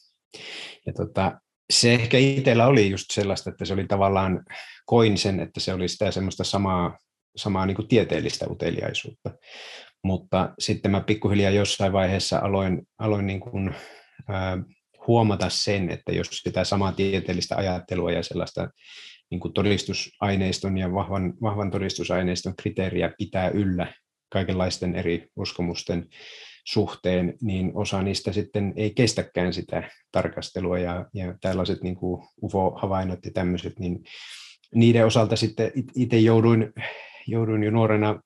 ja 0.85 0.93
tota, 0.93 1.39
se 1.69 1.93
ehkä 1.93 2.17
itsellä 2.17 2.67
oli 2.67 2.89
just 2.89 3.05
sellaista, 3.11 3.49
että 3.49 3.65
se 3.65 3.73
oli 3.73 3.87
tavallaan, 3.87 4.45
koin 4.85 5.17
sen, 5.17 5.39
että 5.39 5.59
se 5.59 5.73
oli 5.73 5.87
sitä 5.87 6.11
semmoista 6.11 6.43
samaa 6.43 6.97
samaa 7.35 7.65
niin 7.65 7.75
kuin 7.75 7.87
tieteellistä 7.87 8.45
uteliaisuutta. 8.49 9.31
mutta 10.03 10.53
sitten 10.59 10.91
mä 10.91 11.01
pikkuhiljaa 11.01 11.51
jossain 11.51 11.93
vaiheessa 11.93 12.39
aloin, 12.39 12.81
aloin 12.99 13.27
niin 13.27 13.39
kuin, 13.39 13.75
ää, 14.29 14.57
huomata 15.07 15.49
sen, 15.49 15.89
että 15.89 16.11
jos 16.11 16.27
sitä 16.31 16.63
samaa 16.63 16.91
tieteellistä 16.91 17.55
ajattelua 17.55 18.11
ja 18.11 18.23
sellaista 18.23 18.69
niin 19.31 19.39
kuin 19.39 19.53
todistusaineiston 19.53 20.77
ja 20.77 20.93
vahvan, 20.93 21.33
vahvan 21.41 21.71
todistusaineiston 21.71 22.55
kriteeriä 22.55 23.13
pitää 23.17 23.49
yllä 23.49 23.93
kaikenlaisten 24.29 24.95
eri 24.95 25.27
uskomusten 25.35 26.07
suhteen, 26.65 27.33
niin 27.41 27.71
osa 27.75 28.01
niistä 28.01 28.31
sitten 28.31 28.73
ei 28.75 28.93
kestäkään 28.93 29.53
sitä 29.53 29.89
tarkastelua 30.11 30.79
ja, 30.79 31.05
ja 31.13 31.35
tällaiset 31.41 31.83
niin 31.83 31.95
kuin 31.95 32.27
UFO-havainnot 32.43 33.25
ja 33.25 33.31
tämmöiset, 33.33 33.79
niin 33.79 34.03
niiden 34.75 35.05
osalta 35.05 35.35
sitten 35.35 35.71
itse 35.95 36.17
jouduin, 36.17 36.73
jouduin 37.27 37.63
jo 37.63 37.71
nuorena 37.71 38.19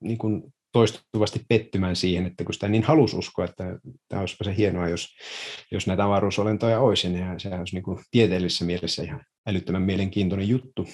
niin 0.00 0.18
kuin 0.18 0.42
toistuvasti 0.72 1.40
pettymään 1.48 1.96
siihen, 1.96 2.26
että 2.26 2.44
kun 2.44 2.54
sitä 2.54 2.68
niin 2.68 2.82
halusi 2.82 3.16
uskoa, 3.16 3.44
että 3.44 3.64
tämä 4.08 4.20
olisi 4.20 4.36
se 4.42 4.56
hienoa, 4.56 4.88
jos, 4.88 5.08
jos 5.72 5.86
näitä 5.86 6.04
avaruusolentoja 6.04 6.80
olisi, 6.80 7.08
niin 7.08 7.40
sehän 7.40 7.58
olisi 7.58 7.76
niin 7.76 7.82
kuin 7.82 7.98
tieteellisessä 8.10 8.64
mielessä 8.64 9.02
ihan 9.02 9.24
älyttömän 9.46 9.82
mielenkiintoinen 9.82 10.48
juttu. 10.48 10.88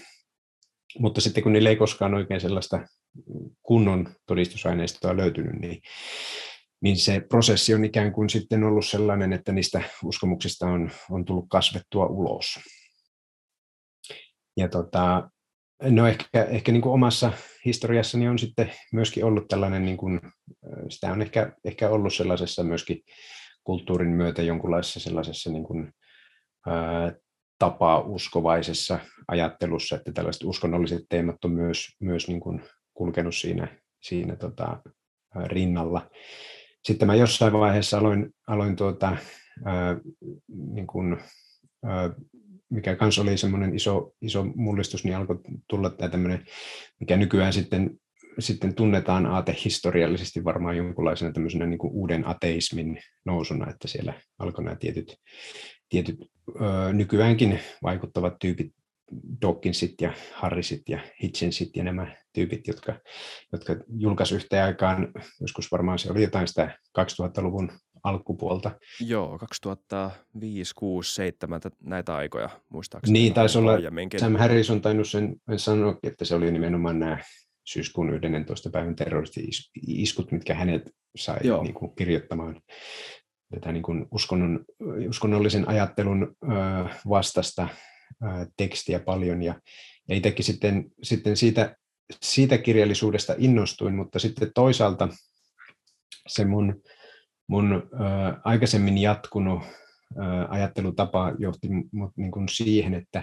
Mutta 0.99 1.21
sitten 1.21 1.43
kun 1.43 1.53
niillä 1.53 1.71
ei 1.71 1.77
koskaan 1.77 2.15
oikein 2.15 2.41
sellaista 2.41 2.87
kunnon 3.63 4.09
todistusaineistoa 4.27 5.17
löytynyt, 5.17 5.61
niin, 5.61 5.81
niin 6.81 6.97
se 6.97 7.21
prosessi 7.29 7.75
on 7.75 7.85
ikään 7.85 8.13
kuin 8.13 8.31
sitten 8.31 8.65
ollut 8.65 8.87
sellainen, 8.87 9.33
että 9.33 9.53
niistä 9.53 9.83
uskomuksista 10.05 10.67
on, 10.67 10.91
on 11.11 11.25
tullut 11.25 11.47
kasvettua 11.49 12.07
ulos. 12.07 12.59
Ja 14.57 14.69
tota, 14.69 15.31
no 15.83 16.07
ehkä, 16.07 16.45
ehkä 16.45 16.73
niin 16.73 16.83
kuin 16.83 16.93
omassa 16.93 17.33
historiassani 17.65 18.29
on 18.29 18.39
sitten 18.39 18.73
myöskin 18.93 19.25
ollut 19.25 19.49
tällainen, 19.49 19.85
niin 19.85 19.97
kuin, 19.97 20.21
sitä 20.89 21.13
on 21.13 21.23
ehkä, 21.23 21.53
ehkä 21.65 21.91
ollut 21.91 22.15
sellaisessa 22.15 22.65
myöskin 22.65 23.03
kulttuurin 23.65 24.11
myötä 24.11 24.43
jonkunlaisessa 24.43 25.01
sellaisessa 25.01 25.51
niin 25.51 25.65
kuin, 25.65 25.93
ää, 26.67 27.13
tapa-uskovaisessa 27.59 28.99
ajattelussa, 29.29 29.97
että 29.97 30.13
tällaiset 30.13 30.45
uskonnolliset 30.45 31.03
teemat 31.09 31.45
on 31.45 31.53
myös, 31.53 31.89
myös 32.01 32.29
niin 32.29 32.41
kuin 32.41 32.63
kulkenut 32.95 33.37
siinä, 33.37 33.69
siinä 34.01 34.37
tota, 34.37 34.83
rinnalla. 35.47 36.11
Sitten 36.85 37.07
mä 37.07 37.15
jossain 37.15 37.53
vaiheessa 37.53 37.99
aloin, 37.99 38.35
aloin 38.47 38.77
tuota, 38.77 39.17
ää, 39.65 39.97
niin 40.49 40.87
kuin, 40.87 41.17
ää, 41.85 42.11
mikä 42.71 42.97
kanssa 42.97 43.23
oli 43.23 43.37
semmoinen 43.37 43.75
iso, 43.75 44.13
iso 44.23 44.45
mullistus, 44.45 45.05
niin 45.05 45.17
alkoi 45.17 45.41
tulla 45.69 45.91
tämä 45.91 46.09
tämmöinen, 46.09 46.45
mikä 47.01 47.17
nykyään 47.17 47.53
sitten, 47.53 47.91
sitten 48.39 48.75
tunnetaan 48.75 49.27
aatehistoriallisesti 49.27 50.45
varmaan 50.45 50.77
jonkunlaisena 50.77 51.33
tämmöisenä 51.33 51.67
niin 51.67 51.79
kuin 51.79 51.93
uuden 51.93 52.27
ateismin 52.27 53.01
nousuna, 53.25 53.71
että 53.71 53.89
siellä 53.89 54.15
alkoi 54.39 54.65
nämä 54.65 54.77
tietyt, 54.77 55.17
tietyt 55.89 56.17
ö, 56.49 56.93
nykyäänkin 56.93 57.61
vaikuttavat 57.83 58.35
tyypit, 58.41 58.73
Dawkinsit 59.43 59.95
ja 60.01 60.13
Harrisit 60.35 60.83
ja 60.89 60.99
Hitchensit 61.23 61.77
ja 61.77 61.85
nämä 61.85 62.17
tyypit, 62.33 62.67
jotka, 62.67 63.01
jotka 63.53 63.77
julkaisi 63.99 64.35
yhteen 64.35 64.65
aikaan, 64.65 65.13
joskus 65.41 65.73
varmaan 65.73 65.99
se 65.99 66.11
oli 66.11 66.23
jotain 66.23 66.49
sitä 66.49 66.79
2000-luvun 66.99 67.73
alkupuolta. 68.03 68.71
Joo, 69.01 69.39
2005, 69.39 70.75
6, 70.75 71.15
7 71.15 71.61
näitä 71.81 72.17
aikoja 72.17 72.51
muistaakseni. 72.69 73.19
Niin, 73.19 73.35
taisi 73.35 73.59
olla, 73.59 73.73
Sam 74.19 74.37
Harris 74.37 74.71
on 74.71 74.81
tainnut 74.81 75.09
sen 75.09 75.37
sanoa, 75.57 75.99
että 76.03 76.25
se 76.25 76.35
oli 76.35 76.53
nimenomaan 76.53 76.99
nämä 76.99 77.19
syyskuun 77.65 78.15
11. 78.15 78.71
päivän 78.71 78.97
terroristi-iskut, 78.97 80.33
mitkä 80.33 80.55
hänet 80.55 80.91
sai 81.17 81.39
niin 81.63 81.75
kuin, 81.75 81.95
kirjoittamaan 81.97 82.61
tätä 83.55 83.73
niin 83.73 83.83
kuin 83.83 84.07
uskonnon, 84.11 84.65
uskonnollisen 85.09 85.69
ajattelun 85.69 86.37
vastasta 87.09 87.69
tekstiä 88.57 89.01
paljon. 89.01 89.43
Ja, 89.43 89.61
ja 90.09 90.17
itsekin 90.17 90.45
sitten, 90.45 90.85
sitten 91.03 91.37
siitä, 91.37 91.77
siitä 92.23 92.59
kirjallisuudesta 92.59 93.35
innostuin, 93.39 93.95
mutta 93.95 94.19
sitten 94.19 94.51
toisaalta 94.55 95.09
se 96.29 96.45
mun 96.45 96.83
mun 97.49 97.91
aikaisemmin 98.45 98.99
jatkunut 98.99 99.63
äh, 99.63 100.47
ajattelutapa 100.49 101.33
johti 101.39 101.69
mut 101.93 102.13
niin 102.17 102.31
kuin 102.31 102.49
siihen, 102.49 102.95
että, 102.95 103.23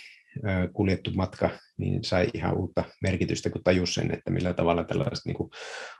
kuljettu 0.73 1.11
matka 1.15 1.51
niin 1.79 2.05
sai 2.05 2.29
ihan 2.35 2.57
uutta 2.57 2.85
merkitystä, 3.03 3.51
kun 3.51 3.63
tajus 3.65 3.95
sen, 3.95 4.15
että 4.15 4.31
millä 4.31 4.55
tavalla 4.55 4.85
tällaiset 4.85 5.25
niin 5.25 5.37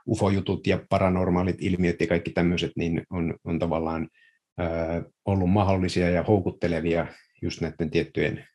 UFO-jutut 0.07 0.67
ja 0.67 0.79
paranormaalit 0.89 1.57
ilmiöt 1.59 2.01
ja 2.01 2.07
kaikki 2.07 2.31
tämmöiset 2.31 2.71
niin 2.77 3.03
on, 3.09 3.35
on 3.43 3.59
tavallaan 3.59 4.09
ollut 5.25 5.49
mahdollisia 5.49 6.09
ja 6.09 6.23
houkuttelevia 6.23 7.07
just 7.41 7.61
näiden 7.61 7.89
tiettyjen 7.89 8.47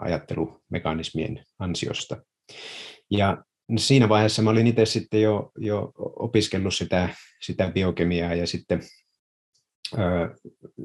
ajattelumekanismien 0.00 1.44
ansiosta. 1.58 2.16
Ja 3.10 3.44
siinä 3.76 4.08
vaiheessa 4.08 4.42
mä 4.42 4.50
olin 4.50 4.66
itse 4.66 4.86
sitten 4.86 5.22
jo, 5.22 5.50
jo 5.58 5.92
opiskellut 5.96 6.74
sitä, 6.74 7.08
sitä 7.42 7.70
biokemiaa 7.70 8.34
ja 8.34 8.46
sitten 8.46 8.82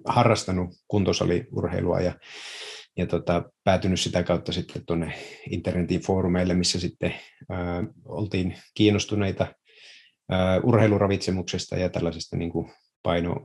harrastanut 0.06 0.70
kuntosaliurheilua 0.88 2.01
ja 2.01 2.13
ja 2.98 3.06
tota, 3.08 3.44
päätynyt 3.64 4.00
sitä 4.00 4.24
kautta 4.24 4.52
sitten 4.52 4.86
tuonne 4.86 5.14
internetin 5.50 6.02
foorumeille, 6.02 6.54
missä 6.54 6.80
sitten 6.80 7.16
ää, 7.50 7.84
oltiin 8.06 8.56
kiinnostuneita 8.74 9.48
ää, 10.32 10.60
urheiluravitsemuksesta 10.64 11.75
ja 11.75 11.90
tällaisesta 11.90 12.38
niin 12.38 12.52
kuin 12.52 12.72
paino, 13.04 13.36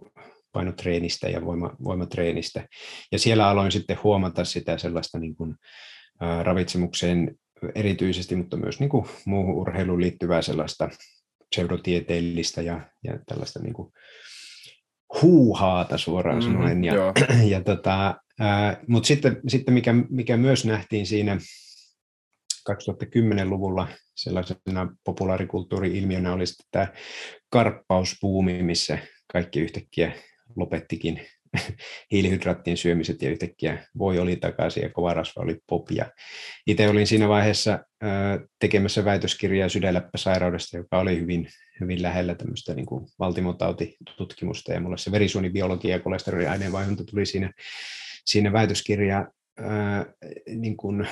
painotreenistä 0.53 1.29
ja 1.29 1.45
voima, 1.45 1.77
voimatreenistä. 1.85 2.69
Ja 3.13 3.19
siellä 3.19 3.49
aloin 3.49 3.73
sitten 3.73 3.99
huomata 4.05 4.45
sitä 4.45 4.79
sellaista 4.79 5.19
niin 5.19 5.37
kuin, 5.37 5.55
ää, 6.21 6.43
ravitsemukseen 6.43 7.37
erityisesti, 7.75 8.37
mutta 8.37 8.57
myös 8.57 8.81
niin 8.81 8.91
kuin 8.91 9.07
muuhun 9.25 9.55
urheiluun 9.55 10.01
liittyvää 10.01 10.43
sellaista 10.43 10.89
pseudotieteellistä 11.51 12.63
ja, 12.63 12.81
ja 13.05 13.19
tällaista 13.27 13.61
niin 13.63 13.75
kuin 13.75 13.93
huuhaata 15.23 15.99
suoraan 15.99 16.39
mm, 16.39 16.53
sanoen. 16.53 16.85
Ja, 16.85 16.95
ja 17.53 17.61
tota, 17.65 18.15
mutta 18.87 19.07
sitten, 19.07 19.41
sitten 19.49 19.75
mikä, 19.75 19.95
mikä 20.11 20.37
myös 20.37 20.65
nähtiin 20.65 21.07
siinä, 21.07 21.39
2010-luvulla 22.71 23.89
sellaisena 24.15 24.97
populaarikulttuuri-ilmiönä 25.05 26.33
oli 26.33 26.47
sitten 26.47 26.67
tämä 26.71 26.93
karppauspuumi, 27.51 28.63
missä 28.63 28.99
kaikki 29.33 29.61
yhtäkkiä 29.61 30.13
lopettikin 30.57 31.21
hiilihydraattien 32.13 32.77
syömiset 32.77 33.23
ja 33.23 33.31
yhtäkkiä 33.31 33.87
voi 33.99 34.19
oli 34.19 34.37
takaisin 34.37 34.83
ja 34.83 34.91
kova 34.91 35.15
rasva 35.15 35.43
oli 35.43 35.59
pop. 35.67 35.91
Ja 35.91 36.11
itse 36.67 36.89
olin 36.89 37.07
siinä 37.07 37.29
vaiheessa 37.29 37.85
tekemässä 38.59 39.05
väitöskirjaa 39.05 39.69
sydänläppäsairaudesta, 39.69 40.77
joka 40.77 40.99
oli 40.99 41.21
hyvin, 41.21 41.49
hyvin 41.81 42.03
lähellä 42.03 42.35
tämmöistä 42.35 42.75
niin 42.75 42.87
kuin 42.87 43.07
valtimotautitutkimusta 43.19 44.73
ja 44.73 44.81
mulle 44.81 44.99
se 44.99 45.13
verisuonibiologia 45.13 45.91
ja 45.91 46.01
kolesteroliaineenvaihdunta 46.01 47.05
tuli 47.05 47.27
siinä, 47.27 47.53
siinä 48.25 48.53
väitöskirja 48.53 49.27
niin 50.47 50.77
kuin, 50.77 51.09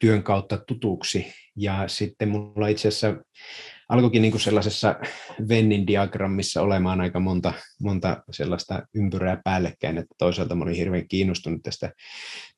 työn 0.00 0.22
kautta 0.22 0.58
tutuksi. 0.66 1.26
Ja 1.56 1.84
sitten 1.88 2.28
mulla 2.28 2.68
itse 2.68 2.88
asiassa 2.88 3.16
alkoikin 3.88 4.22
niin 4.22 4.32
kuin 4.32 4.40
sellaisessa 4.40 4.94
Vennin 5.48 5.86
diagrammissa 5.86 6.62
olemaan 6.62 7.00
aika 7.00 7.20
monta, 7.20 7.52
monta 7.82 8.22
sellaista 8.30 8.82
ympyrää 8.94 9.40
päällekkäin, 9.44 9.98
että 9.98 10.14
toisaalta 10.18 10.54
mä 10.54 10.64
olin 10.64 10.76
hirveän 10.76 11.08
kiinnostunut 11.08 11.62
tästä, 11.62 11.92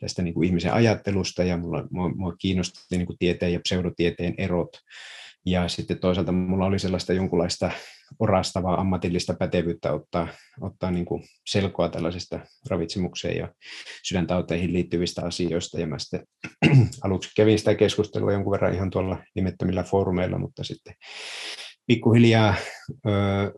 tästä 0.00 0.22
niin 0.22 0.34
kuin 0.34 0.46
ihmisen 0.46 0.72
ajattelusta 0.72 1.44
ja 1.44 1.56
mulla, 1.56 1.84
mua, 1.90 2.08
mua 2.08 2.34
kiinnosti 2.38 2.96
niin 2.96 3.06
kuin 3.06 3.18
tieteen 3.18 3.52
ja 3.52 3.60
pseudotieteen 3.60 4.34
erot. 4.38 4.70
Ja 5.46 5.68
sitten 5.68 5.98
toisaalta 5.98 6.32
mulla 6.32 6.66
oli 6.66 6.78
sellaista 6.78 7.12
jonkunlaista 7.12 7.70
orastavaa 8.18 8.80
ammatillista 8.80 9.34
pätevyyttä 9.34 9.92
ottaa, 9.92 10.28
ottaa 10.60 10.90
niin 10.90 11.04
kuin 11.04 11.24
selkoa 11.46 11.88
tällaisista 11.88 12.40
ravitsemukseen 12.70 13.36
ja 13.36 13.48
sydäntauteihin 14.02 14.72
liittyvistä 14.72 15.22
asioista. 15.24 15.80
Ja 15.80 15.86
mä 15.86 15.98
sitten 15.98 16.26
aluksi 17.04 17.30
kävin 17.36 17.58
sitä 17.58 17.74
keskustelua 17.74 18.32
jonkun 18.32 18.52
verran 18.52 18.74
ihan 18.74 18.90
tuolla 18.90 19.18
nimettömillä 19.34 19.82
foorumeilla, 19.82 20.38
mutta 20.38 20.64
sitten 20.64 20.94
pikkuhiljaa 21.86 22.54
öö, 23.06 23.50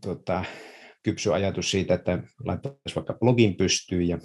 tota, 0.00 0.44
kypsy 1.02 1.34
ajatus 1.34 1.70
siitä, 1.70 1.94
että 1.94 2.22
laittaisi 2.44 2.94
vaikka 2.96 3.14
blogin 3.14 3.56
pystyyn 3.56 4.08
ja 4.08 4.18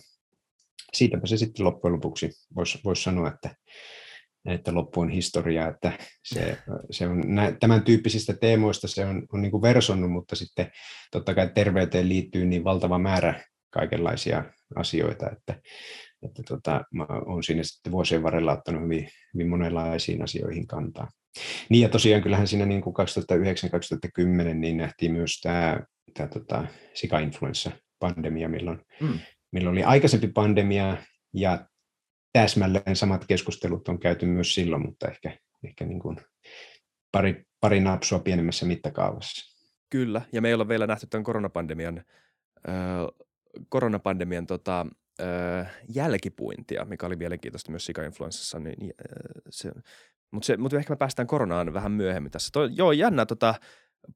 siitäpä 0.94 1.28
se 1.28 1.38
sitten 1.38 1.66
loppujen 1.66 1.94
lopuksi 1.94 2.30
voisi 2.56 2.80
vois 2.86 3.04
sanoa, 3.04 3.28
että 3.28 3.56
että 4.46 4.74
loppu 4.74 5.02
on 5.02 5.10
historiaa, 5.10 5.68
että 5.68 5.92
se, 6.24 6.58
se 6.92 7.08
on 7.08 7.24
tämän 7.60 7.84
tyyppisistä 7.84 8.34
teemoista 8.34 8.88
se 8.88 9.06
on, 9.06 9.28
on 9.34 9.42
niin 9.42 9.52
kuin 9.52 9.62
versonnut, 9.62 10.12
mutta 10.12 10.36
sitten 10.36 10.72
totta 11.12 11.34
kai 11.34 11.52
terveyteen 11.56 12.10
liittyy 12.10 12.46
niin 12.46 12.64
valtava 12.64 13.00
määrä 13.00 13.44
kaikenlaisia 13.70 14.44
asioita, 14.76 15.30
että, 15.30 15.62
että 16.24 16.44
tota, 16.48 16.84
mä 16.94 17.06
olen 17.10 17.44
siinä 17.44 17.64
sitten 17.64 17.92
vuosien 17.92 18.24
varrella 18.24 18.54
ottanut 18.54 18.84
hyvin, 18.84 19.10
hyvin 19.34 19.50
monenlaisiin 19.50 20.24
asioihin 20.24 20.68
kantaa. 20.68 21.08
Niin 21.70 21.82
ja 21.82 21.90
tosiaan 21.90 22.24
kyllähän 22.24 22.48
siinä 22.48 22.66
niin 22.66 22.82
kuin 22.82 22.96
2009-2010 24.52 24.54
niin 24.54 24.78
nähtiin 24.78 25.12
myös 25.12 25.40
tämä, 25.42 25.80
tämä 26.14 26.30
tota, 26.30 26.68
sika-influenssa-pandemia, 26.94 28.50
milloin, 28.50 28.82
mm. 29.02 29.20
milloin 29.52 29.78
oli 29.78 29.84
aikaisempi 29.84 30.28
pandemia 30.28 30.98
ja 31.34 31.66
täsmälleen 32.34 32.96
samat 32.96 33.26
keskustelut 33.26 33.88
on 33.88 34.00
käyty 34.00 34.26
myös 34.26 34.54
silloin, 34.54 34.86
mutta 34.86 35.08
ehkä, 35.08 35.38
ehkä 35.64 35.86
niin 35.86 36.00
kuin 36.00 36.18
pari, 37.12 37.46
pari 37.60 37.80
napsua 37.80 38.20
pienemmässä 38.20 38.66
mittakaavassa. 38.66 39.60
Kyllä, 39.90 40.22
ja 40.32 40.42
me 40.42 40.48
ei 40.48 40.54
olla 40.54 40.68
vielä 40.68 40.88
nähty 40.88 41.08
tämän 41.08 41.24
koronapandemian, 41.24 41.98
äh, 42.70 42.76
koronapandemian 43.70 44.48
tota, 44.48 44.86
äh, 45.22 45.78
jälkipuintia, 45.96 46.86
mikä 46.86 47.06
oli 47.06 47.16
mielenkiintoista 47.16 47.72
myös 47.72 47.86
sika-influenssassa. 47.86 48.60
Niin, 48.60 48.84
äh, 48.84 49.42
se, 49.50 49.72
mutta, 50.32 50.58
mutta 50.58 50.78
ehkä 50.78 50.94
me 50.94 50.98
päästään 50.98 51.28
koronaan 51.28 51.74
vähän 51.74 51.92
myöhemmin 51.92 52.32
tässä. 52.32 52.50
Toi, 52.54 52.70
joo, 52.74 52.92
jännä 52.92 53.26
tota, 53.26 53.56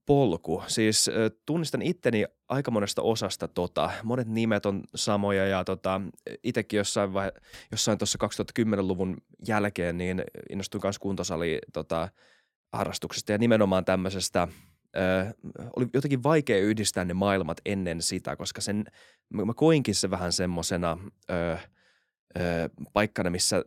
polku. 0.06 0.64
Siis 0.68 1.10
tunnistan 1.46 1.82
itteni 1.82 2.26
aika 2.50 2.72
monesta 2.72 3.02
osasta 3.02 3.48
tota. 3.48 3.92
Monet 4.04 4.28
nimet 4.28 4.66
on 4.66 4.84
samoja 4.96 5.48
ja 5.48 5.64
tota, 5.64 6.02
itsekin 6.44 6.78
jossain, 6.78 7.14
vai, 7.14 7.32
jossain 7.72 7.98
tuossa 7.98 8.20
2010-luvun 8.24 9.18
jälkeen 9.48 9.98
niin 9.98 10.24
innostuin 10.50 10.82
myös 10.84 11.00
kuntosali 11.00 11.60
tota, 11.74 12.10
harrastuksesta 12.74 13.32
ja 13.32 13.38
nimenomaan 13.38 13.86
tämmöisestä 13.86 14.48
ö, 14.96 15.34
oli 15.76 15.88
jotenkin 15.94 16.24
vaikea 16.24 16.58
yhdistää 16.58 17.06
ne 17.06 17.14
maailmat 17.14 17.62
ennen 17.66 18.02
sitä, 18.02 18.36
koska 18.36 18.62
sen, 18.62 18.86
mä 19.30 19.54
koinkin 19.54 19.96
se 19.96 20.10
vähän 20.10 20.34
semmoisena 20.34 20.98
paikkana, 22.94 23.30
missä 23.30 23.66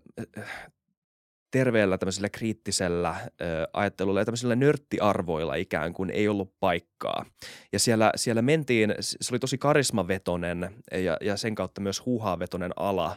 terveellä 1.57 1.99
tämmöisellä 1.99 2.29
kriittisellä 2.29 3.17
ö, 3.41 3.45
ajattelulla 3.73 4.21
ja 4.21 4.25
tämmöisillä 4.25 4.57
nörttiarvoilla 4.57 5.55
ikään 5.55 5.93
kuin 5.93 6.11
ei 6.11 6.29
ollut 6.29 6.55
paikkaa. 6.61 7.27
Ja 7.73 7.79
siellä, 7.79 8.13
siellä 8.17 8.43
mentiin, 8.43 8.95
se 9.01 9.35
oli 9.35 9.39
tosi 9.39 9.59
karismavetonen 9.59 10.75
ja, 10.93 11.17
ja 11.21 11.37
sen 11.37 11.55
kautta 11.55 11.81
myös 11.81 12.07
huuhaavetonen 12.07 12.71
ala, 12.77 13.17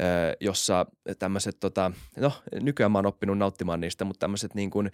ö, 0.00 0.02
jossa 0.40 0.86
tämmöiset, 1.18 1.56
tota, 1.60 1.92
no 2.16 2.32
nykyään 2.60 2.92
mä 2.92 2.98
oon 2.98 3.06
oppinut 3.06 3.38
nauttimaan 3.38 3.80
niistä, 3.80 4.04
mutta 4.04 4.20
tämmöiset 4.20 4.54
niin 4.54 4.70
kuin, 4.70 4.90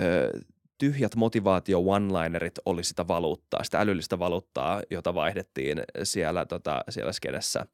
ö, 0.00 0.40
tyhjät 0.78 1.16
motivaatio 1.16 1.78
one-linerit 1.78 2.58
oli 2.66 2.84
sitä 2.84 3.08
valuuttaa, 3.08 3.64
sitä 3.64 3.80
älyllistä 3.80 4.18
valuuttaa, 4.18 4.82
jota 4.90 5.14
vaihdettiin 5.14 5.82
siellä, 6.02 6.46
tota, 6.46 6.84
siellä 6.88 7.12
skenessä. 7.12 7.66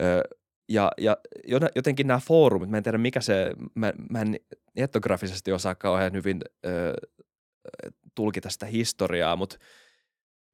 Ö, 0.00 0.22
ja, 0.68 0.92
ja 0.98 1.16
jotenkin 1.76 2.06
nämä 2.06 2.20
foorumit, 2.20 2.70
mä 2.70 2.76
en 2.76 2.82
tiedä 2.82 2.98
mikä 2.98 3.20
se, 3.20 3.52
mä, 3.74 3.92
mä 4.10 4.20
en 4.20 4.36
etnografisesti 4.76 5.52
osaa 5.52 5.74
kauhean 5.74 6.12
hyvin 6.12 6.40
ö, 6.66 6.94
tulkita 8.14 8.50
sitä 8.50 8.66
historiaa, 8.66 9.36
mutta, 9.36 9.58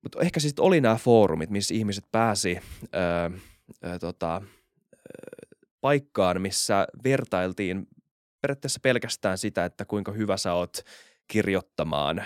mutta 0.03 0.21
ehkä 0.21 0.41
siis 0.41 0.55
oli 0.61 0.81
nämä 0.81 0.97
foorumit, 0.97 1.51
missä 1.51 1.75
ihmiset 1.75 2.05
pääsi 2.13 2.59
ö, 2.85 3.39
ö, 3.85 3.99
tota, 3.99 4.43
paikkaan, 5.81 6.43
missä 6.43 6.87
vertailtiin 7.05 7.87
periaatteessa 8.41 8.81
pelkästään 8.83 9.39
sitä, 9.39 9.65
että 9.65 9.85
kuinka 9.85 10.13
hyvä 10.13 10.37
sä 10.37 10.53
oot 10.53 10.83
kirjoittamaan 11.29 12.19
ö, 12.19 12.25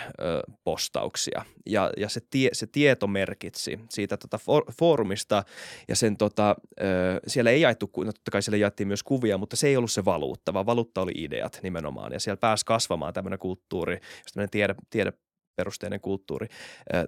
postauksia. 0.65 1.45
Ja, 1.67 1.91
ja 1.97 2.09
se, 2.09 2.21
tie, 2.31 2.51
se 2.53 2.67
tieto 2.67 3.07
merkitsi 3.07 3.81
siitä 3.91 4.17
tota 4.17 4.39
for, 4.39 4.65
foorumista 4.79 5.45
ja 5.89 5.97
sen 5.97 6.17
tota, 6.17 6.57
ö, 6.81 6.85
siellä 7.27 7.51
ei 7.51 7.61
jaettu, 7.61 7.91
no 7.97 8.05
totta 8.05 8.31
kai 8.31 8.43
siellä 8.43 8.57
jaettiin 8.57 8.89
myös 8.89 9.03
kuvia, 9.03 9.39
mutta 9.39 9.57
se 9.57 9.67
ei 9.69 9.77
ollut 9.77 9.93
se 9.93 10.05
valuutta, 10.05 10.55
vaan 10.55 10.67
valuutta 10.67 11.01
oli 11.01 11.13
ideat 11.15 11.61
nimenomaan. 11.63 12.13
Ja 12.13 12.21
siellä 12.21 12.37
pääsi 12.37 12.67
kasvamaan 12.67 13.15
tämmöinen 13.15 13.39
kulttuuri, 13.39 13.95
jos 13.95 14.33
tämmöinen 14.33 14.51
tiede, 14.51 14.75
tiede 14.91 15.13
perusteinen 15.59 16.01
kulttuuri. 16.01 16.47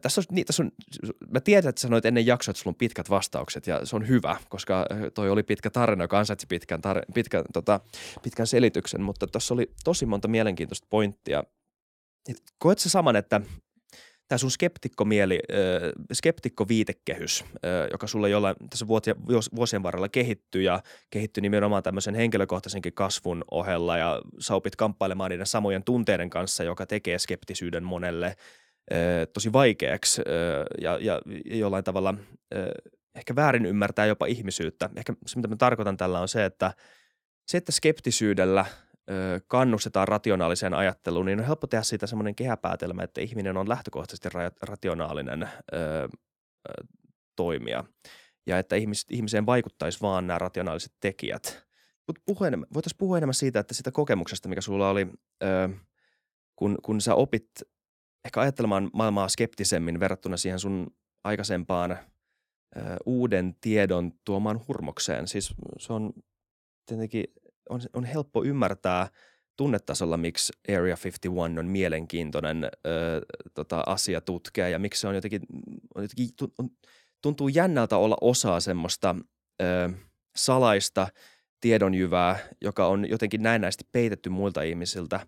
tässä 0.03 0.20
on, 0.20 0.24
niin, 0.31 0.46
tässä 0.46 0.62
on, 0.62 0.70
mä 1.31 1.40
tiedän, 1.40 1.68
että 1.68 1.81
sanoit 1.81 2.07
ennen 2.07 2.26
jaksoa, 2.26 2.53
että 2.53 2.62
sulla 2.62 2.74
on 2.74 2.79
pitkät 2.79 3.11
vastaukset 3.11 3.66
ja 3.66 3.87
se 3.87 3.96
on 3.96 4.09
hyvä, 4.09 4.37
koska 4.48 4.87
toi 5.14 5.31
oli 5.31 5.42
pitkä 5.42 5.70
tarina, 5.70 6.05
joka 6.05 6.18
ansaitsi 6.18 6.46
pitkän, 6.46 6.81
tar- 6.81 7.12
pitkän, 7.14 7.44
tota, 7.53 7.81
pitkän 8.22 8.46
selityksen, 8.46 9.03
mutta 9.03 9.26
tuossa 9.26 9.55
oli 9.55 9.70
tosi 9.85 10.07
monta 10.07 10.29
mielenkiintoista 10.29 10.87
pointtia, 10.90 11.44
Koet 12.59 12.79
se 12.79 12.89
saman, 12.89 13.17
että 13.17 13.41
tämä 14.29 14.39
sun 14.39 14.51
skeptikkomieli, 14.51 15.41
skeptikkoviitekehys, 16.13 17.45
joka 17.93 18.07
sulle 18.07 18.31
jollain 18.31 18.57
tässä 18.71 18.87
vuosien 19.57 19.83
varrella 19.83 20.09
kehittyy 20.09 20.63
ja 20.63 20.83
kehittyy 21.11 21.41
nimenomaan 21.41 21.83
tämmöisen 21.83 22.15
henkilökohtaisenkin 22.15 22.93
kasvun 22.93 23.45
ohella 23.51 23.99
ja 23.99 24.23
sä 24.39 24.55
opit 24.55 24.77
kamppailemaan 24.77 25.31
niiden 25.31 25.47
samojen 25.47 25.85
tunteiden 25.85 26.31
kanssa, 26.31 26.65
joka 26.65 26.87
tekee 26.87 27.19
skeptisyyden 27.19 27.85
monelle 27.85 28.37
tosi 29.33 29.53
vaikeaksi 29.53 30.23
ja, 30.81 30.99
ja 30.99 31.21
jollain 31.45 31.85
tavalla 31.85 32.15
ehkä 33.15 33.37
väärin 33.37 33.67
ymmärtää 33.67 34.07
jopa 34.07 34.27
ihmisyyttä. 34.27 34.91
Ehkä 34.97 35.15
se, 35.27 35.37
mitä 35.37 35.49
mä 35.49 35.57
tarkoitan 35.57 35.97
tällä 35.97 36.21
on 36.21 36.29
se, 36.29 36.45
että 36.45 36.73
se, 37.47 37.59
että 37.59 37.73
skeptisyydellä– 37.73 38.67
kannustetaan 39.46 40.09
rationaaliseen 40.09 40.75
ajatteluun, 40.75 41.27
niin 41.27 41.40
on 41.40 41.46
helppo 41.46 41.66
tehdä 41.66 41.83
siitä 41.83 42.07
semmoinen 42.07 42.35
kehäpäätelmä, 42.35 43.03
että 43.03 43.20
ihminen 43.20 43.57
on 43.57 43.68
lähtökohtaisesti 43.68 44.29
rationaalinen 44.62 45.42
ö, 45.42 46.09
toimija 47.37 47.85
ja 48.46 48.59
että 48.59 48.77
ihmis, 48.77 49.07
ihmiseen 49.11 49.46
vaikuttaisi 49.46 50.01
vaan 50.01 50.27
nämä 50.27 50.38
rationaaliset 50.38 50.92
tekijät. 51.01 51.66
Mutta 52.07 52.23
voitaisiin 52.75 52.99
puhua 52.99 53.18
enemmän 53.18 53.35
siitä, 53.35 53.61
että 53.61 53.75
sitä 53.75 53.92
kokemuksesta, 53.92 54.49
mikä 54.49 54.61
sulla 54.61 54.90
oli, 54.90 55.07
ö, 55.42 55.68
kun, 56.57 56.79
kun 56.83 57.01
sä 57.01 57.14
opit 57.14 57.51
ehkä 58.25 58.40
ajattelemaan 58.40 58.90
maailmaa 58.92 59.29
skeptisemmin 59.29 60.01
verrattuna 60.01 60.37
siihen 60.37 60.59
sun 60.59 60.94
aikaisempaan 61.25 61.90
ö, 61.90 61.99
uuden 63.07 63.57
tiedon 63.61 64.12
tuomaan 64.25 64.61
hurmokseen. 64.68 65.29
Siis 65.29 65.55
se 65.79 65.92
on 65.92 66.12
tietenkin 66.87 67.25
on, 67.71 67.81
on 67.93 68.05
helppo 68.05 68.45
ymmärtää 68.45 69.09
tunnetasolla, 69.57 70.17
miksi 70.17 70.53
Area 70.69 70.97
51 71.05 71.59
on 71.59 71.67
mielenkiintoinen 71.67 72.65
ö, 72.65 73.21
tota, 73.55 73.83
asia 73.87 74.21
tutkia 74.21 74.69
ja 74.69 74.79
miksi 74.79 75.01
se 75.01 75.09
on 75.09 75.15
jotenkin, 75.15 75.43
on 75.95 76.03
jotenkin 76.03 76.29
tuntuu 77.23 77.49
jännältä 77.49 77.97
olla 77.97 78.17
osaa 78.21 78.61
semmoista 78.61 79.17
ö, 79.63 79.91
salaista 80.37 81.09
tiedonjyvää, 81.61 82.39
joka 82.61 82.87
on 82.87 83.09
jotenkin 83.09 83.43
näennäisesti 83.43 83.85
peitetty 83.93 84.31
muilta 84.31 84.63
ihmisiltä. 84.63 85.27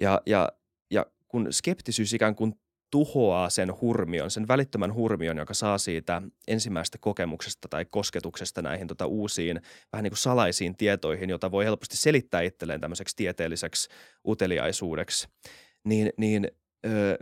Ja, 0.00 0.22
ja, 0.26 0.52
ja 0.90 1.06
kun 1.28 1.52
skeptisyys 1.52 2.12
ikään 2.12 2.34
kuin 2.34 2.54
tuhoaa 2.90 3.50
sen 3.50 3.80
hurmion, 3.80 4.30
sen 4.30 4.48
välittömän 4.48 4.94
hurmion, 4.94 5.36
joka 5.36 5.54
saa 5.54 5.78
siitä 5.78 6.22
ensimmäisestä 6.48 6.98
kokemuksesta 6.98 7.68
tai 7.68 7.84
kosketuksesta 7.84 8.62
näihin 8.62 8.86
tota 8.86 9.06
uusiin, 9.06 9.60
vähän 9.92 10.02
niin 10.02 10.10
kuin 10.10 10.18
salaisiin 10.18 10.76
tietoihin, 10.76 11.30
jota 11.30 11.50
voi 11.50 11.64
helposti 11.64 11.96
selittää 11.96 12.40
itselleen 12.40 12.80
tämmöiseksi 12.80 13.16
tieteelliseksi 13.16 13.88
uteliaisuudeksi, 14.26 15.28
niin, 15.84 16.10
niin 16.16 16.48
ö, 16.86 17.18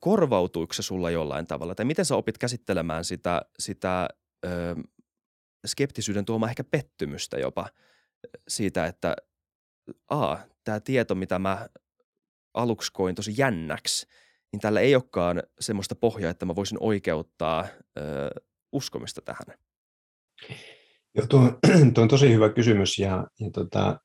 korvautuiko 0.00 0.72
se 0.72 0.82
sulla 0.82 1.10
jollain 1.10 1.46
tavalla? 1.46 1.74
Tai 1.74 1.84
miten 1.84 2.04
sä 2.04 2.16
opit 2.16 2.38
käsittelemään 2.38 3.04
sitä, 3.04 3.42
sitä 3.58 4.08
ö, 4.44 4.48
skeptisyyden 5.66 6.24
tuomaa 6.24 6.48
ehkä 6.48 6.64
pettymystä 6.64 7.38
jopa 7.38 7.68
siitä, 8.48 8.86
että 8.86 9.16
a, 10.10 10.36
tämä 10.64 10.80
tieto, 10.80 11.14
mitä 11.14 11.38
mä 11.38 11.68
aluksi 12.54 12.92
koin 12.92 13.14
tosi 13.14 13.34
jännäksi, 13.36 14.06
niin 14.52 14.60
tällä 14.60 14.80
ei 14.80 14.94
olekaan 14.94 15.42
semmoista 15.60 15.94
pohjaa, 15.94 16.30
että 16.30 16.46
mä 16.46 16.56
voisin 16.56 16.78
oikeuttaa 16.80 17.66
ö, 17.98 18.02
uskomista 18.72 19.20
tähän. 19.20 19.58
Joo, 21.14 21.26
tuo, 21.26 21.40
tuo 21.94 22.02
on 22.02 22.08
tosi 22.08 22.32
hyvä 22.32 22.48
kysymys 22.48 22.98
ja, 22.98 23.26
ja 23.40 23.50
tota, 23.50 24.00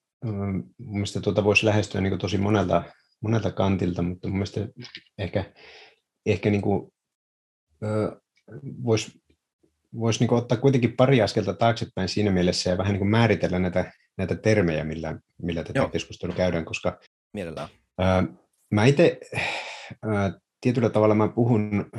mielestäni 0.78 1.24
tuota 1.24 1.44
voisi 1.44 1.66
lähestyä 1.66 2.02
niin 2.02 2.20
tosi 2.20 2.38
monelta, 2.38 2.84
monelta 3.22 3.52
kantilta, 3.52 4.02
mutta 4.02 4.28
mun 4.28 4.38
mielestä 4.38 4.68
ehkä, 5.18 5.54
ehkä 6.26 6.50
niin 6.50 6.62
kuin, 6.62 6.92
voisi 8.84 9.12
vois 10.00 10.20
niin 10.20 10.34
ottaa 10.34 10.58
kuitenkin 10.58 10.96
pari 10.96 11.22
askelta 11.22 11.54
taaksepäin 11.54 12.10
siinä 12.10 12.32
mielessä 12.32 12.70
ja 12.70 12.78
vähän 12.78 12.94
niin 12.94 13.00
kuin 13.00 13.10
määritellä 13.10 13.60
näitä, 13.60 13.92
näitä 14.18 14.36
termejä, 14.36 14.84
millä, 14.84 15.20
millä 15.42 15.64
tätä 15.64 15.80
Joo. 15.80 15.90
keskustelua 15.90 16.36
käydään, 16.36 16.66
koska 16.66 17.00
Mielellään. 17.34 17.70
Mä 18.72 18.86
itse 18.86 19.20
tietyllä 20.62 20.90
tavalla 20.90 21.16
mä 21.16 21.28
puhun, 21.28 21.92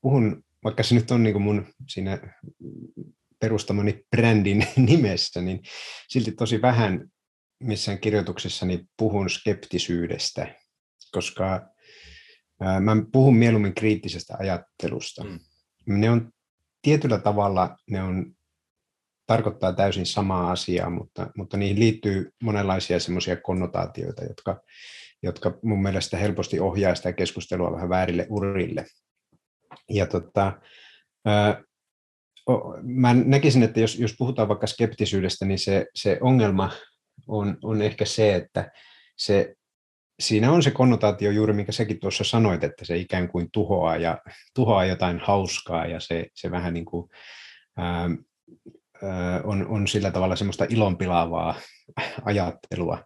puhun 0.00 0.44
vaikka 0.64 0.82
se 0.82 0.94
nyt 0.94 1.10
on 1.10 1.22
niin 1.22 1.32
kuin 1.32 1.42
mun 1.42 1.66
siinä 1.88 2.18
perustamani 3.40 4.04
brändin 4.16 4.66
nimessä, 4.88 5.40
niin 5.40 5.60
silti 6.08 6.32
tosi 6.32 6.62
vähän 6.62 7.10
missään 7.60 7.98
kirjoituksessani 7.98 8.84
puhun 8.96 9.30
skeptisyydestä, 9.30 10.54
koska 11.10 11.68
mä 12.80 12.96
puhun 13.12 13.36
mieluummin 13.36 13.74
kriittisestä 13.74 14.36
ajattelusta. 14.38 15.24
Mm. 15.24 15.38
Ne 15.86 16.10
on 16.10 16.32
tietyllä 16.82 17.18
tavalla, 17.18 17.76
ne 17.90 18.02
on, 18.02 18.34
tarkoittaa 19.26 19.72
täysin 19.72 20.06
samaa 20.06 20.50
asiaa, 20.50 20.90
mutta, 20.90 21.30
mutta 21.36 21.56
niihin 21.56 21.78
liittyy 21.78 22.30
monenlaisia 22.42 23.00
semmoisia 23.00 23.36
konnotaatioita, 23.36 24.24
jotka, 24.24 24.60
jotka 25.22 25.58
mun 25.62 25.82
mielestä 25.82 26.16
helposti 26.16 26.60
ohjaa 26.60 26.94
sitä 26.94 27.12
keskustelua 27.12 27.72
vähän 27.72 27.88
väärille 27.88 28.26
urille. 28.30 28.84
Ja 29.90 30.06
tota, 30.06 30.52
ää, 31.24 31.62
mä 32.82 33.14
näkisin, 33.14 33.62
että 33.62 33.80
jos, 33.80 33.98
jos 33.98 34.14
puhutaan 34.18 34.48
vaikka 34.48 34.66
skeptisyydestä, 34.66 35.44
niin 35.44 35.58
se, 35.58 35.86
se 35.94 36.18
ongelma 36.20 36.70
on, 37.28 37.58
on 37.62 37.82
ehkä 37.82 38.04
se, 38.04 38.34
että 38.34 38.70
se, 39.16 39.54
siinä 40.20 40.52
on 40.52 40.62
se 40.62 40.70
konnotaatio 40.70 41.30
juuri, 41.30 41.52
mikä 41.52 41.72
säkin 41.72 42.00
tuossa 42.00 42.24
sanoit, 42.24 42.64
että 42.64 42.84
se 42.84 42.96
ikään 42.96 43.28
kuin 43.28 43.48
tuhoaa, 43.52 43.96
ja, 43.96 44.18
tuhoaa 44.54 44.84
jotain 44.84 45.18
hauskaa 45.18 45.86
ja 45.86 46.00
se, 46.00 46.26
se 46.34 46.50
vähän 46.50 46.74
niin 46.74 46.84
kuin, 46.84 47.10
ää, 47.76 48.08
ää, 49.02 49.40
on, 49.44 49.66
on 49.66 49.88
sillä 49.88 50.10
tavalla 50.10 50.36
semmoista 50.36 50.66
ilonpilaavaa 50.68 51.54
ajattelua. 52.24 53.04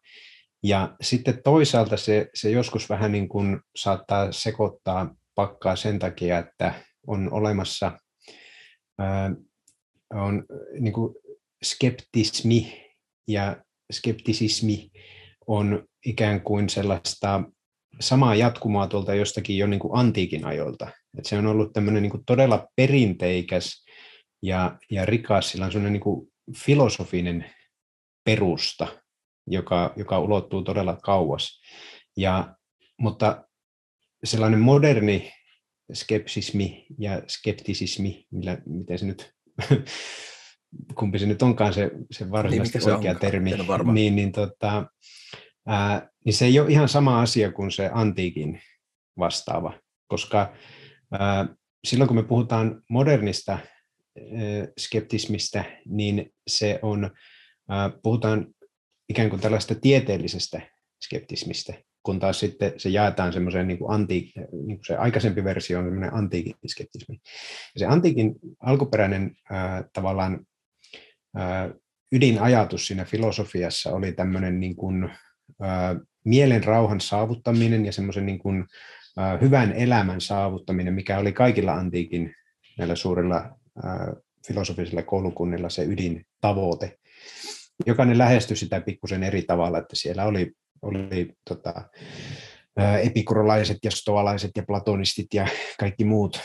Ja 0.63 0.97
sitten 1.01 1.43
toisaalta 1.43 1.97
se, 1.97 2.31
se 2.35 2.51
joskus 2.51 2.89
vähän 2.89 3.13
niin 3.13 3.29
kuin 3.29 3.61
saattaa 3.77 4.33
sekoittaa 4.33 5.15
pakkaa 5.35 5.77
sen 5.77 5.99
takia, 5.99 6.39
että 6.39 6.75
on 7.07 7.33
olemassa 7.33 8.01
ää, 8.99 9.35
on 10.15 10.45
niin 10.81 10.93
kuin 10.93 11.15
skeptismi 11.65 12.91
ja 13.29 13.57
skeptisismi 13.93 14.91
on 15.47 15.85
ikään 16.07 16.41
kuin 16.41 16.69
sellaista 16.69 17.43
samaa 18.01 18.35
jatkumaa 18.35 18.87
tuolta 18.87 19.15
jostakin 19.15 19.59
jo 19.59 19.67
niin 19.67 19.81
kuin 19.81 19.99
antiikin 19.99 20.45
ajoilta. 20.45 20.89
Et 21.19 21.27
se 21.27 21.39
on 21.39 21.47
ollut 21.47 21.73
tämmöinen 21.73 22.03
niin 22.03 22.11
kuin 22.11 22.25
todella 22.27 22.67
perinteikäs 22.77 23.85
ja, 24.43 24.79
ja 24.91 25.07
rikas, 25.07 25.51
sillä 25.51 25.71
on 25.75 25.93
niin 25.93 26.01
kuin 26.01 26.33
filosofinen 26.57 27.51
perusta, 28.25 29.02
joka, 29.47 29.93
joka 29.97 30.19
ulottuu 30.19 30.63
todella 30.63 30.97
kauas. 31.03 31.61
Ja, 32.17 32.55
mutta 32.99 33.45
sellainen 34.25 34.61
moderni 34.61 35.33
skepsismi 35.93 36.87
ja 36.99 37.23
skeptisismi, 37.29 38.27
millä, 38.31 38.59
miten 38.67 38.99
se 38.99 39.07
nyt, 39.07 39.35
kumpi 40.99 41.19
se 41.19 41.27
nyt 41.27 41.43
onkaan 41.43 41.75
se, 41.75 41.91
se 42.11 42.31
varsinaisesti 42.31 42.79
niin, 42.79 42.95
oikea 42.95 43.13
se 43.13 43.19
termi, 43.21 43.51
niin, 43.93 44.17
niin, 44.17 44.33
tota, 44.33 44.87
ää, 45.67 46.09
niin 46.25 46.35
se 46.35 46.45
ei 46.45 46.61
ole 46.61 46.71
ihan 46.71 46.89
sama 46.89 47.23
asia 47.23 47.53
kuin 47.53 47.71
se 47.71 47.91
antiikin 47.93 48.61
vastaava, 49.19 49.81
koska 50.07 50.53
ää, 51.13 51.49
silloin 51.85 52.09
kun 52.09 52.17
me 52.17 52.23
puhutaan 52.23 52.83
modernista 52.91 53.53
ää, 53.53 53.63
skeptismistä, 54.79 55.65
niin 55.87 56.31
se 56.47 56.79
on, 56.83 57.11
ää, 57.69 57.91
puhutaan 58.03 58.47
ikään 59.13 59.31
kuin 59.31 59.43
tällaista 59.43 59.75
tieteellisestä 59.75 60.61
skeptismistä, 61.05 61.75
kun 62.03 62.21
taas 62.21 62.41
sitten 62.41 62.73
se 62.77 62.89
jaetaan 62.89 63.33
semmoiseen 63.33 63.69
niin 63.69 63.79
kuin 63.79 64.07
niin 64.07 64.43
kuin 64.51 64.87
se 64.87 64.97
aikaisempi 64.97 65.45
versio 65.45 65.79
on 65.79 65.85
semmoinen 65.85 66.15
antiikin 66.15 66.55
skeptismi. 66.67 67.21
Ja 67.75 67.79
se 67.79 67.87
antiikin 67.87 68.35
alkuperäinen 68.61 69.37
ää, 69.51 69.85
tavallaan 69.93 70.47
ää, 71.37 71.71
ydinajatus 72.13 72.87
siinä 72.87 73.05
filosofiassa 73.05 73.93
oli 73.93 74.13
tämmöinen 74.13 74.61
niin 74.61 74.77
kuin, 74.77 75.11
ää, 75.61 75.97
mielen 76.25 76.65
rauhan 76.65 77.01
saavuttaminen 77.01 77.87
ja 77.87 77.93
semmoisen 77.93 78.27
niin 78.27 78.39
kuin, 78.39 78.65
ää, 79.17 79.39
hyvän 79.39 79.73
elämän 79.73 80.21
saavuttaminen, 80.21 80.95
mikä 80.95 81.19
oli 81.19 81.33
kaikilla 81.33 81.73
antiikin 81.73 82.35
näillä 82.79 82.97
suurilla 82.97 83.59
ää, 83.85 84.15
filosofisilla 84.47 85.03
koulukunnilla 85.03 85.69
se 85.69 85.85
ydintavoite 85.85 86.99
jokainen 87.87 88.19
lähestyi 88.19 88.57
sitä 88.57 88.81
pikkusen 88.81 89.23
eri 89.23 89.43
tavalla, 89.43 89.79
että 89.79 89.97
siellä 89.97 90.25
oli, 90.25 90.53
oli 90.83 91.33
tota, 91.49 91.75
epikurolaiset 93.03 93.79
ja 93.85 93.91
stoalaiset 93.91 94.51
ja 94.57 94.63
platonistit 94.63 95.35
ja 95.35 95.47
kaikki 95.81 96.05
muut. 96.05 96.41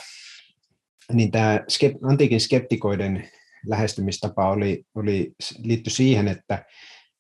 Niin 1.14 1.32
tämä 1.32 1.60
antiikin 2.04 2.42
skeptikoiden 2.42 3.30
lähestymistapa 3.68 4.50
oli, 4.50 4.84
oli, 4.96 5.32
liittyi 5.64 5.92
siihen, 5.92 6.28
että, 6.28 6.66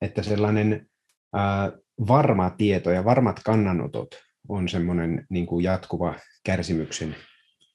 että 0.02 0.24
sellainen 0.24 0.88
ää, 1.34 1.72
varma 2.08 2.50
tieto 2.50 2.91
ja 2.91 3.06
varmat 3.06 3.39
kannanotot 3.43 4.08
on 4.50 4.70
semmoinen 4.70 5.26
niin 5.30 5.46
kuin 5.46 5.63
jatkuva 5.63 6.15
kärsimyksen 6.43 7.15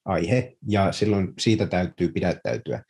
aihe, 0.05 0.53
ja 0.69 0.93
silloin 0.93 1.33
siitä 1.39 1.67
täytyy 1.67 2.09
pidättäytyä. 2.09 2.83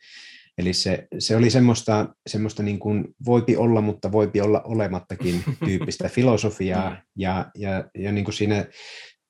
Eli 0.57 0.73
se, 0.73 1.07
se 1.19 1.35
oli 1.35 1.49
semmoista, 1.49 2.15
semmoista 2.27 2.63
niin 2.63 2.79
kuin 2.79 3.05
voipi 3.25 3.57
olla, 3.57 3.81
mutta 3.81 4.11
voipi 4.11 4.41
olla 4.41 4.61
olemattakin 4.61 5.43
tyyppistä 5.65 6.09
filosofiaa. 6.09 6.89
Mm. 6.89 6.97
Ja, 7.17 7.45
ja, 7.55 7.89
ja 7.97 8.11
niin 8.11 8.25
kuin 8.25 8.35
siinä, 8.35 8.65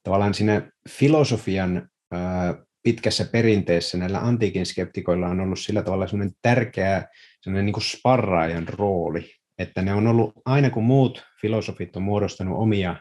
tavallaan 0.03 0.33
siinä 0.33 0.71
filosofian 0.89 1.89
ää, 2.11 2.55
pitkässä 2.83 3.25
perinteessä 3.31 3.97
näillä 3.97 4.19
antiikin 4.19 4.65
skeptikoilla 4.65 5.27
on 5.27 5.39
ollut 5.39 5.59
sillä 5.59 5.83
tavalla 5.83 6.07
semmoinen 6.07 6.35
tärkeä 6.41 7.07
semmoinen 7.43 7.65
niin 7.65 7.73
kuin 7.73 7.83
sparraajan 7.83 8.67
rooli, 8.67 9.31
että 9.57 9.81
ne 9.81 9.93
on 9.93 10.07
ollut, 10.07 10.33
aina 10.45 10.69
kun 10.69 10.83
muut 10.83 11.23
filosofit 11.41 11.95
on 11.95 12.03
muodostanut 12.03 12.57
omia, 12.57 12.95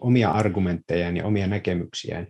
omia 0.00 0.30
argumenttejaan 0.30 1.16
ja 1.16 1.24
omia 1.24 1.46
näkemyksiään, 1.46 2.26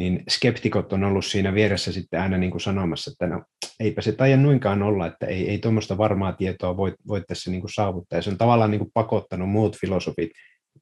niin 0.00 0.22
skeptikot 0.30 0.92
on 0.92 1.04
ollut 1.04 1.24
siinä 1.24 1.54
vieressä 1.54 1.92
sitten 1.92 2.20
aina 2.20 2.38
niin 2.38 2.50
kuin 2.50 2.60
sanomassa, 2.60 3.10
että 3.10 3.26
no, 3.26 3.44
eipä 3.80 4.02
se 4.02 4.12
taida 4.12 4.36
noinkaan 4.36 4.82
olla, 4.82 5.06
että 5.06 5.26
ei, 5.26 5.50
ei 5.50 5.58
tuommoista 5.58 5.98
varmaa 5.98 6.32
tietoa 6.32 6.76
voi, 6.76 6.94
voi 7.08 7.22
tässä 7.28 7.50
niin 7.50 7.60
kuin 7.60 7.72
saavuttaa. 7.74 8.18
Ja 8.18 8.22
se 8.22 8.30
on 8.30 8.38
tavallaan 8.38 8.70
niin 8.70 8.78
kuin 8.78 8.90
pakottanut 8.94 9.50
muut 9.50 9.76
filosofit 9.76 10.30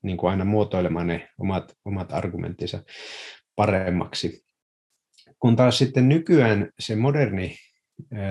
niin 0.03 0.17
kuin 0.17 0.31
aina 0.31 0.45
muotoilemaan 0.45 1.07
ne 1.07 1.29
omat, 1.39 1.73
omat 1.85 2.13
argumenttinsa 2.13 2.83
paremmaksi. 3.57 4.43
Kun 5.39 5.57
taas 5.57 5.79
sitten 5.79 6.09
nykyään 6.09 6.71
se 6.79 6.97
moderni 6.97 7.57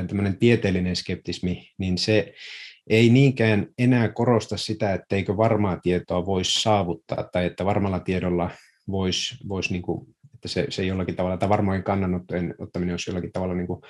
tämmöinen 0.07 0.37
tieteellinen 0.37 0.95
skeptismi, 0.95 1.69
niin 1.77 1.97
se 1.97 2.33
ei 2.89 3.09
niinkään 3.09 3.67
enää 3.77 4.09
korosta 4.09 4.57
sitä, 4.57 4.93
etteikö 4.93 5.37
varmaa 5.37 5.79
tietoa 5.79 6.25
voisi 6.25 6.61
saavuttaa 6.61 7.29
tai 7.31 7.45
että 7.45 7.65
varmalla 7.65 7.99
tiedolla 7.99 8.49
voisi 8.91 9.35
vois 9.49 9.71
niin 9.71 9.81
kuin 9.81 10.07
että 10.37 10.47
se, 10.47 10.65
se 10.69 10.83
jollakin 10.83 11.15
tavalla, 11.15 11.37
tai 11.37 11.49
varmaan 11.49 11.83
kannanottojen 11.83 12.55
ottaminen 12.59 12.93
olisi 12.93 13.09
jollakin 13.09 13.31
tavalla 13.31 13.53
niin 13.53 13.67
kuin 13.67 13.81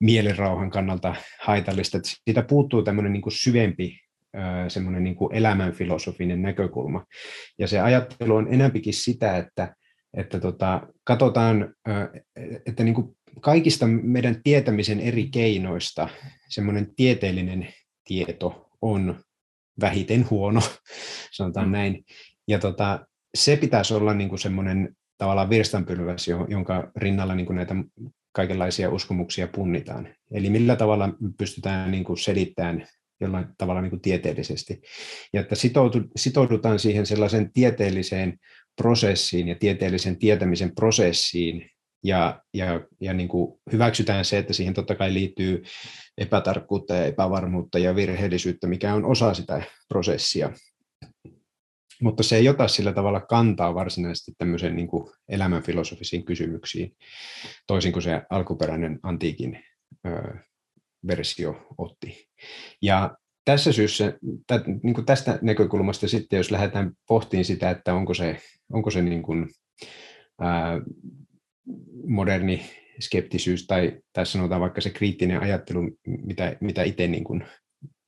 mielenrauhan 0.00 0.70
kannalta 0.70 1.14
haitallista, 1.40 1.96
että 1.96 2.10
siitä 2.24 2.42
puuttuu 2.42 2.82
tämmöinen 2.82 3.12
niin 3.12 3.22
kuin 3.22 3.32
syvempi 3.32 4.00
semmoinen 4.68 5.04
niin 5.04 5.16
elämänfilosofinen 5.32 6.42
näkökulma. 6.42 7.04
Ja 7.58 7.68
se 7.68 7.80
ajattelu 7.80 8.36
on 8.36 8.46
enemmänkin 8.54 8.94
sitä, 8.94 9.36
että, 9.36 9.74
että 10.16 10.40
tota, 10.40 10.88
katsotaan, 11.04 11.74
että 12.66 12.84
niin 12.84 12.94
kuin 12.94 13.16
kaikista 13.40 13.86
meidän 13.86 14.42
tietämisen 14.42 15.00
eri 15.00 15.28
keinoista 15.28 16.08
semmoinen 16.48 16.94
tieteellinen 16.96 17.68
tieto 18.04 18.68
on 18.82 19.20
vähiten 19.80 20.30
huono, 20.30 20.60
sanotaan 21.36 21.66
mm. 21.66 21.72
näin. 21.72 22.04
Ja 22.48 22.58
tota, 22.58 23.06
se 23.34 23.56
pitäisi 23.56 23.94
olla 23.94 24.14
niin 24.14 24.28
kuin 24.28 24.38
semmoinen 24.38 24.96
tavallaan 25.22 25.50
virstanpylväs, 25.50 26.28
jonka 26.48 26.90
rinnalla 26.96 27.34
niin 27.34 27.46
kuin 27.46 27.56
näitä 27.56 27.74
kaikenlaisia 28.32 28.90
uskomuksia 28.90 29.48
punnitaan. 29.48 30.08
Eli 30.30 30.50
millä 30.50 30.76
tavalla 30.76 31.08
pystytään 31.38 31.90
niin 31.90 32.04
kuin 32.04 32.18
selittämään 32.18 32.86
jollain 33.20 33.46
tavalla 33.58 33.80
niin 33.80 33.90
kuin 33.90 34.00
tieteellisesti. 34.00 34.80
Ja 35.32 35.40
että 35.40 35.54
sitoudutaan 36.16 36.78
siihen 36.78 37.06
sellaisen 37.06 37.52
tieteelliseen 37.52 38.38
prosessiin 38.76 39.48
ja 39.48 39.54
tieteellisen 39.54 40.18
tietämisen 40.18 40.74
prosessiin, 40.74 41.70
ja, 42.04 42.42
ja, 42.54 42.80
ja 43.00 43.14
niin 43.14 43.28
kuin 43.28 43.60
hyväksytään 43.72 44.24
se, 44.24 44.38
että 44.38 44.52
siihen 44.52 44.74
totta 44.74 44.94
kai 44.94 45.14
liittyy 45.14 45.62
epätarkkuutta 46.18 46.94
ja 46.94 47.06
epävarmuutta 47.06 47.78
ja 47.78 47.94
virheellisyyttä, 47.94 48.66
mikä 48.66 48.94
on 48.94 49.04
osa 49.04 49.34
sitä 49.34 49.62
prosessia. 49.88 50.52
Mutta 52.02 52.22
se 52.22 52.36
ei 52.36 52.48
ota 52.48 52.68
sillä 52.68 52.92
tavalla 52.92 53.20
kantaa 53.20 53.74
varsinaisesti 53.74 54.32
tämmöiseen 54.38 54.76
niin 54.76 54.88
kuin 54.88 55.12
elämänfilosofisiin 55.28 56.24
kysymyksiin, 56.24 56.96
toisin 57.66 57.92
kuin 57.92 58.02
se 58.02 58.22
alkuperäinen 58.30 58.98
antiikin 59.02 59.64
ö, 60.06 60.10
versio 61.06 61.66
otti. 61.78 62.28
Ja 62.82 63.16
tässä 63.44 63.72
syyssä, 63.72 64.18
tä, 64.46 64.60
niin 64.82 64.94
kuin 64.94 65.06
tästä 65.06 65.38
näkökulmasta 65.42 66.08
sitten, 66.08 66.36
jos 66.36 66.50
lähdetään 66.50 66.92
pohtiin 67.08 67.44
sitä, 67.44 67.70
että 67.70 67.94
onko 67.94 68.14
se, 68.14 68.38
onko 68.72 68.90
se 68.90 69.02
niin 69.02 69.22
kuin, 69.22 69.48
ää, 70.40 70.80
moderni 72.06 72.62
skeptisyys 73.00 73.66
tai, 73.66 74.00
tai 74.12 74.26
sanotaan 74.26 74.60
vaikka 74.60 74.80
se 74.80 74.90
kriittinen 74.90 75.40
ajattelu, 75.40 75.80
mitä, 76.06 76.56
mitä 76.60 76.82
itse 76.82 77.06
niin 77.06 77.24
kuin 77.24 77.44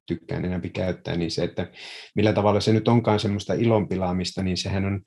tykkään 0.06 0.44
enemmän 0.44 0.70
käyttää, 0.70 1.16
niin 1.16 1.30
se, 1.30 1.44
että 1.44 1.70
millä 2.14 2.32
tavalla 2.32 2.60
se 2.60 2.72
nyt 2.72 2.88
onkaan 2.88 3.20
semmoista 3.20 3.54
ilonpilaamista, 3.54 4.42
niin 4.42 4.56
sehän, 4.56 4.84
on, 4.84 5.00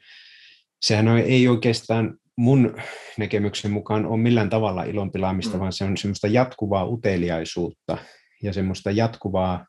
sehän 0.81 1.07
on, 1.07 1.17
ei 1.17 1.47
oikeastaan 1.47 2.17
mun 2.37 2.77
näkemyksen 3.17 3.71
mukaan 3.71 4.05
ole 4.05 4.17
millään 4.17 4.49
tavalla 4.49 4.83
ilonpilaamista, 4.83 5.53
mm. 5.53 5.59
vaan 5.59 5.73
se 5.73 5.83
on 5.83 5.97
semmoista 5.97 6.27
jatkuvaa 6.27 6.85
uteliaisuutta 6.85 7.97
ja 8.43 8.53
semmoista 8.53 8.91
jatkuvaa, 8.91 9.65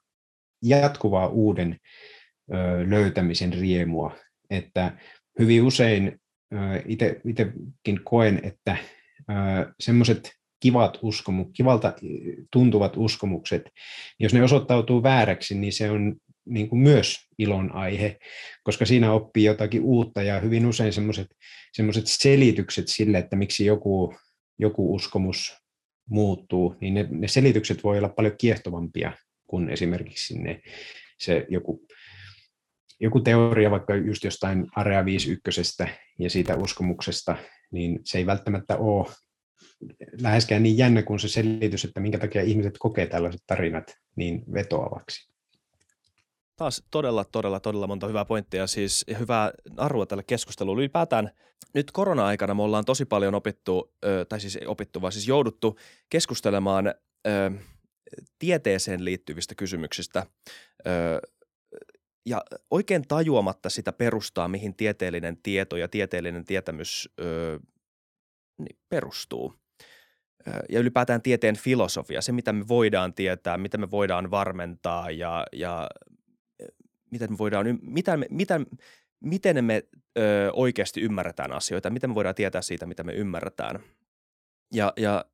jatkuvaa 0.65 1.27
uuden 1.27 1.77
ö, 2.53 2.57
löytämisen 2.91 3.53
riemua, 3.53 4.17
että 4.51 4.99
hyvin 5.39 5.63
usein 5.63 6.21
itsekin 7.25 8.01
koen, 8.05 8.41
että 8.43 8.77
semmoiset 9.81 10.38
kivat 10.61 10.99
uskomukset, 11.03 11.55
kivalta 11.57 11.95
tuntuvat 12.53 12.97
uskomukset, 12.97 13.63
jos 14.21 14.35
ne 14.35 14.43
osoittautuu 14.43 15.03
vääräksi, 15.03 15.55
niin 15.55 15.73
se 15.73 15.91
on 15.91 16.17
niin 16.47 16.69
kuin 16.69 16.81
myös 16.81 17.17
ilon 17.39 17.73
aihe, 17.73 18.19
koska 18.63 18.87
siinä 18.87 19.13
oppii 19.13 19.45
jotakin 19.45 19.83
uutta 19.83 20.23
ja 20.23 20.41
hyvin 20.41 20.67
usein 20.67 20.93
semmoiset 21.73 22.07
selitykset 22.07 22.89
sille, 22.89 23.19
että 23.19 23.37
miksi 23.37 23.65
joku, 23.65 24.15
joku 24.59 24.95
uskomus 24.95 25.57
muuttuu, 26.11 26.77
niin 26.81 26.95
ne, 26.95 27.09
ne 27.11 27.29
selitykset 27.29 27.85
voi 27.85 27.99
olla 27.99 28.09
paljon 28.09 28.35
kiehtovampia 28.39 29.13
kuin 29.47 29.71
esimerkiksi 29.71 30.39
ne, 30.39 30.61
se 31.19 31.47
joku 31.49 31.87
joku 33.01 33.21
teoria 33.21 33.71
vaikka 33.71 33.95
just 33.95 34.25
jostain 34.25 34.67
Area 34.77 35.05
51 35.05 35.63
ja 36.19 36.31
siitä 36.31 36.57
uskomuksesta, 36.57 37.37
niin 37.73 38.01
se 38.05 38.19
ei 38.19 38.27
välttämättä 38.27 38.77
ole 38.77 39.07
läheskään 40.21 40.63
niin 40.63 40.79
jännä 40.79 41.03
kuin 41.03 41.21
se 41.21 41.29
selitys, 41.29 41.85
että 41.85 42.01
minkä 42.01 42.19
takia 42.19 42.43
ihmiset 42.43 42.75
kokee 42.79 43.07
tällaiset 43.07 43.43
tarinat 43.47 43.99
niin 44.17 44.45
vetoavaksi. 44.53 45.29
Taas 46.57 46.83
todella, 46.91 47.25
todella, 47.25 47.61
todella 47.61 47.87
monta 47.87 48.07
hyvää 48.07 48.25
pointtia, 48.25 48.67
siis 48.67 49.05
hyvää 49.19 49.53
arvoa 49.77 50.07
tälle 50.07 50.23
keskustelulle. 50.23 50.81
Ylipäätään 50.81 51.31
nyt 51.75 51.91
korona-aikana 51.91 52.55
me 52.55 52.63
ollaan 52.63 52.85
tosi 52.85 53.05
paljon 53.05 53.35
opittu, 53.35 53.95
tai 54.29 54.41
siis 54.41 54.59
opittu, 54.67 55.03
vaan 55.03 55.13
siis 55.13 55.29
jouduttu 55.29 55.79
keskustelemaan 56.11 56.95
tieteeseen 58.39 59.05
liittyvistä 59.05 59.55
kysymyksistä 59.55 60.27
ja 62.27 62.45
oikein 62.71 63.03
tajuamatta 63.09 63.71
sitä 63.71 63.93
perustaa, 63.93 64.49
mihin 64.49 64.77
tieteellinen 64.77 65.37
tieto 65.43 65.77
ja 65.77 65.89
tieteellinen 65.89 66.45
tietämys 66.45 67.09
perustuu. 68.89 69.55
Ja 70.69 70.81
ylipäätään 70.81 71.23
tieteen 71.23 71.57
filosofia, 71.57 72.23
se 72.23 72.33
mitä 72.33 72.53
me 72.53 72.69
voidaan 72.69 73.15
tietää, 73.15 73.59
mitä 73.59 73.79
me 73.79 73.91
voidaan 73.91 74.31
varmentaa 74.31 75.11
ja, 75.11 75.47
ja 75.53 75.89
miten 77.11 77.33
me 77.33 77.39
voidaan, 77.39 77.79
mitä 77.83 78.19
mitä, 78.31 78.61
miten 79.21 79.65
me 79.65 79.83
ö, 80.19 80.51
oikeasti 80.53 81.01
ymmärretään 81.01 81.53
asioita, 81.53 81.91
miten 81.91 82.11
me 82.11 82.15
voidaan 82.15 82.35
tietää 82.35 82.63
siitä, 82.63 82.87
mitä 82.87 83.05
me 83.05 83.13
ymmärretään. 83.13 83.81
Ja, 84.75 84.93
ja, 84.97 85.25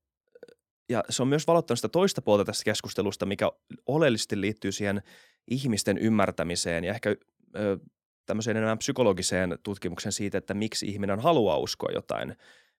ja 0.88 1.04
se 1.10 1.22
on 1.22 1.28
myös 1.28 1.46
valottanut 1.46 1.78
sitä 1.78 1.88
toista 1.88 2.22
puolta 2.22 2.44
tästä 2.44 2.64
keskustelusta, 2.64 3.26
mikä 3.26 3.50
oleellisesti 3.86 4.40
liittyy 4.40 4.72
siihen– 4.72 5.02
ihmisten 5.48 5.98
ymmärtämiseen 5.98 6.84
ja 6.84 6.94
ehkä 6.94 7.16
ö, 7.56 7.78
tämmöiseen 8.26 8.56
enemmän 8.56 8.78
psykologiseen 8.78 9.58
tutkimukseen 9.62 10.12
siitä, 10.12 10.38
että 10.38 10.54
miksi 10.54 10.86
ihminen 10.86 11.20
haluaa 11.20 11.58
uskoa 11.58 11.90
jotain, 11.92 12.36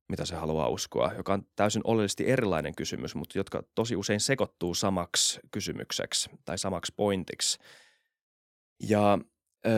mitä 0.10 0.26
se 0.26 0.36
haluaa 0.36 0.70
uskoa, 0.70 1.12
joka 1.18 1.34
on 1.34 1.48
täysin 1.56 1.82
oleellisesti 1.86 2.30
erilainen 2.30 2.76
kysymys, 2.76 3.16
mutta 3.16 3.38
jotka 3.38 3.64
tosi 3.76 3.96
usein 3.96 4.20
sekoittuu 4.20 4.76
samaksi 4.76 5.40
kysymykseksi 5.52 6.30
tai 6.46 6.58
samaksi 6.58 6.94
pointiksi. 6.96 7.60
Ja, 8.90 9.20
ö, 9.68 9.70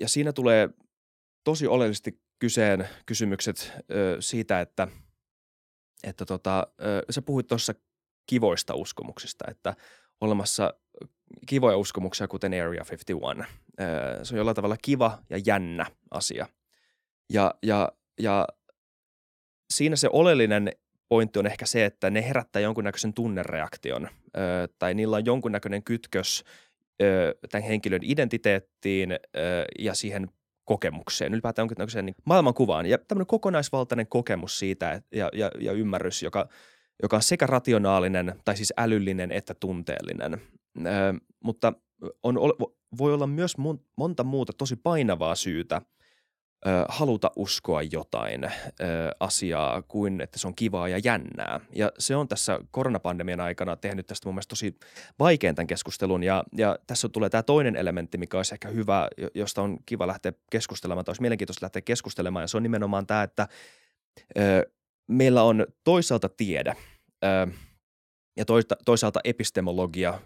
ja 0.00 0.08
siinä 0.08 0.32
tulee 0.32 0.68
tosi 1.44 1.66
oleellisesti 1.66 2.20
kyseen 2.38 2.88
kysymykset 3.06 3.72
ö, 3.90 4.16
siitä, 4.20 4.60
että, 4.60 4.88
että 6.04 6.24
tota, 6.24 6.66
ö, 6.80 7.02
sä 7.10 7.22
puhuit 7.22 7.46
tuossa 7.46 7.74
kivoista 8.26 8.74
uskomuksista, 8.74 9.44
että 9.48 9.76
olemassa 10.20 10.74
kivoja 11.46 11.76
uskomuksia, 11.76 12.28
kuten 12.28 12.52
Area 12.52 12.84
51. 12.90 13.52
Se 14.22 14.34
on 14.34 14.38
jollain 14.38 14.54
tavalla 14.54 14.76
kiva 14.82 15.18
ja 15.30 15.38
jännä 15.46 15.86
asia. 16.10 16.46
Ja, 17.32 17.54
ja, 17.62 17.92
ja 18.20 18.46
siinä 19.72 19.96
se 19.96 20.08
oleellinen 20.12 20.72
pointti 21.08 21.38
on 21.38 21.46
ehkä 21.46 21.66
se, 21.66 21.84
että 21.84 22.10
ne 22.10 22.28
herättää 22.28 22.62
jonkunnäköisen 22.62 23.14
tunnereaktion 23.14 24.08
tai 24.78 24.94
niillä 24.94 25.16
on 25.16 25.26
jonkunnäköinen 25.26 25.82
kytkös 25.82 26.44
tämän 27.50 27.68
henkilön 27.68 28.00
identiteettiin 28.04 29.10
ja 29.78 29.94
siihen 29.94 30.28
kokemukseen, 30.64 31.34
ylipäätään 31.34 31.62
jonkunnäköiseen 31.62 32.06
niin 32.06 32.14
maailmankuvaan. 32.24 32.86
Ja 32.86 32.98
tämmöinen 32.98 33.26
kokonaisvaltainen 33.26 34.06
kokemus 34.06 34.58
siitä 34.58 35.02
ja, 35.14 35.28
ja, 35.32 35.50
ja 35.60 35.72
ymmärrys, 35.72 36.22
joka, 36.22 36.48
joka 37.02 37.16
on 37.16 37.22
sekä 37.22 37.46
rationaalinen 37.46 38.34
tai 38.44 38.56
siis 38.56 38.72
älyllinen 38.76 39.32
että 39.32 39.54
tunteellinen 39.54 40.40
mutta 41.44 41.72
on, 42.22 42.38
voi 42.98 43.14
olla 43.14 43.26
myös 43.26 43.54
monta 43.96 44.24
muuta 44.24 44.52
tosi 44.52 44.76
painavaa 44.76 45.34
syytä 45.34 45.82
haluta 46.88 47.30
uskoa 47.36 47.82
jotain 47.82 48.50
asiaa 49.20 49.82
kuin 49.82 50.20
että 50.20 50.38
se 50.38 50.46
on 50.46 50.54
kivaa 50.54 50.88
ja 50.88 50.98
jännää. 51.04 51.60
Ja 51.74 51.92
se 51.98 52.16
on 52.16 52.28
tässä 52.28 52.58
koronapandemian 52.70 53.40
aikana 53.40 53.76
tehnyt 53.76 54.06
tästä 54.06 54.28
mun 54.28 54.34
mielestä 54.34 54.50
tosi 54.50 54.76
vaikean 55.18 55.54
tämän 55.54 55.66
keskustelun. 55.66 56.22
Ja, 56.22 56.44
ja 56.56 56.78
tässä 56.86 57.08
tulee 57.08 57.30
tämä 57.30 57.42
toinen 57.42 57.76
elementti, 57.76 58.18
mikä 58.18 58.36
olisi 58.36 58.54
ehkä 58.54 58.68
hyvä, 58.68 59.08
josta 59.34 59.62
on 59.62 59.78
kiva 59.86 60.06
lähteä 60.06 60.32
keskustelemaan, 60.50 61.04
tai 61.04 61.10
olisi 61.10 61.22
mielenkiintoista 61.22 61.64
lähteä 61.64 61.82
keskustelemaan. 61.82 62.42
Ja 62.42 62.48
se 62.48 62.56
on 62.56 62.62
nimenomaan 62.62 63.06
tämä, 63.06 63.22
että 63.22 63.48
meillä 65.06 65.42
on 65.42 65.66
toisaalta 65.84 66.28
tiede– 66.28 66.76
ja 68.36 68.44
toisaalta 68.84 69.20
epistemologia 69.24 70.20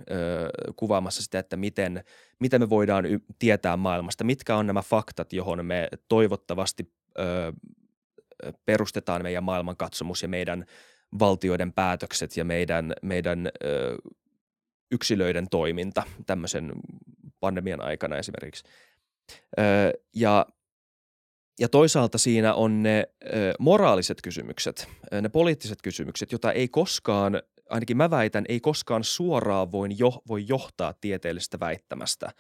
kuvaamassa 0.77 1.23
sitä, 1.23 1.39
että 1.39 1.57
miten, 1.57 2.05
miten 2.41 2.61
me 2.61 2.71
voidaan 2.71 3.05
tietää 3.39 3.77
maailmasta, 3.77 4.25
mitkä 4.25 4.57
on 4.57 4.67
nämä 4.67 4.83
faktat, 4.83 5.33
johon 5.33 5.67
me 5.67 5.89
toivottavasti 6.09 6.93
perustetaan 8.65 9.23
meidän 9.23 9.45
maailmankatsomus 9.45 10.23
ja 10.23 10.29
meidän 10.29 10.65
valtioiden 11.19 11.73
päätökset 11.73 12.37
ja 12.37 12.45
meidän, 12.45 12.93
meidän 13.03 13.49
yksilöiden 14.93 15.47
toiminta 15.51 16.03
tämmöisen 16.27 16.73
pandemian 17.41 17.81
aikana 17.81 18.17
esimerkiksi. 18.17 18.65
Ja 20.15 20.47
Ja 21.59 21.69
toisaalta 21.69 22.19
siinä 22.19 22.55
on 22.55 22.83
ne 22.83 23.09
moraaliset 23.59 24.23
kysymykset, 24.23 24.89
ne 25.23 25.29
poliittiset 25.29 25.83
kysymykset, 25.83 26.33
joita 26.33 26.53
ei 26.53 26.69
koskaan, 26.69 27.43
ainakin 27.71 27.97
mä 27.97 28.11
väitän, 28.11 28.45
ei 28.49 28.61
koskaan 28.61 29.05
suoraan 29.05 29.73
voi, 29.73 29.89
jo, 29.99 30.23
voi 30.29 30.45
johtaa 30.49 30.95
tieteellisestä 31.01 31.61
väittämästä. 31.61 32.33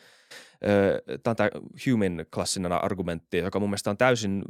Tämä 1.22 1.30
on 1.30 1.36
tämä 1.36 1.50
Human 1.86 2.26
klassinen 2.34 2.72
argumentti, 2.72 3.36
joka 3.36 3.60
mun 3.60 3.68
mielestä 3.68 3.90
on 3.90 3.98
täysin 3.98 4.42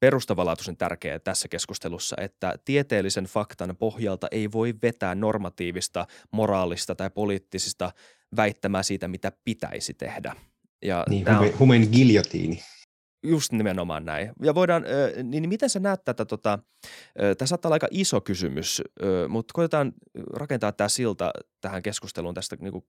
perustavanlaatuisen 0.00 0.76
tärkeä 0.76 1.18
tässä 1.18 1.48
keskustelussa, 1.48 2.16
että 2.20 2.54
tieteellisen 2.64 3.24
faktan 3.24 3.76
pohjalta 3.76 4.28
ei 4.30 4.52
voi 4.52 4.74
vetää 4.82 5.14
normatiivista, 5.14 6.06
moraalista 6.30 6.94
tai 6.94 7.10
poliittisista 7.10 7.92
väittämää 8.36 8.82
siitä, 8.82 9.08
mitä 9.08 9.32
pitäisi 9.44 9.94
tehdä. 9.94 10.36
Ja 10.82 11.04
niin, 11.08 11.26
humen, 11.34 11.58
humen 11.58 11.88
giljotiini. 11.92 12.62
Just 13.22 13.52
nimenomaan 13.52 14.04
näin. 14.04 14.32
Ja 14.42 14.54
voidaan, 14.54 14.84
niin 15.22 15.48
miten 15.48 15.70
sä 15.70 15.80
näet 15.80 16.04
tätä, 16.04 16.24
tota, 16.24 16.58
tämä 17.38 17.46
saattaa 17.46 17.68
olla 17.68 17.74
aika 17.74 17.88
iso 17.90 18.20
kysymys, 18.20 18.82
mutta 19.28 19.52
koitetaan 19.54 19.92
rakentaa 20.32 20.72
tämä 20.72 20.88
silta 20.88 21.32
tähän 21.60 21.82
keskusteluun 21.82 22.34
tästä 22.34 22.56
niin 22.60 22.72
kuin 22.72 22.84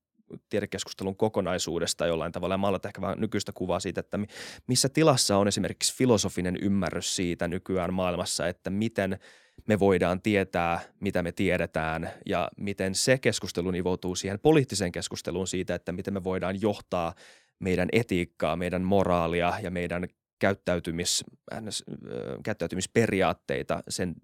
tiedekeskustelun 0.49 1.15
kokonaisuudesta 1.15 2.07
jollain 2.07 2.31
tavalla 2.31 2.57
maalata 2.57 2.87
ehkä 2.87 3.01
vähän 3.01 3.19
nykyistä 3.19 3.51
kuvaa 3.51 3.79
siitä, 3.79 3.99
että 3.99 4.19
missä 4.67 4.89
tilassa 4.89 5.37
on 5.37 5.47
esimerkiksi 5.47 5.97
filosofinen 5.97 6.57
ymmärrys 6.61 7.15
siitä 7.15 7.47
nykyään 7.47 7.93
maailmassa, 7.93 8.47
että 8.47 8.69
miten 8.69 9.19
me 9.67 9.79
voidaan 9.79 10.21
tietää, 10.21 10.79
mitä 10.99 11.23
me 11.23 11.31
tiedetään 11.31 12.09
ja 12.25 12.49
miten 12.57 12.95
se 12.95 13.17
keskustelu 13.17 13.71
nivoutuu 13.71 14.15
siihen 14.15 14.39
poliittiseen 14.39 14.91
keskusteluun 14.91 15.47
siitä, 15.47 15.75
että 15.75 15.91
miten 15.91 16.13
me 16.13 16.23
voidaan 16.23 16.61
johtaa 16.61 17.13
meidän 17.59 17.89
etiikkaa, 17.91 18.55
meidän 18.55 18.81
moraalia 18.81 19.53
ja 19.61 19.71
meidän 19.71 20.07
käyttäytymis, 20.41 21.23
käyttäytymisperiaatteita 22.43 23.83
sen 23.89 24.15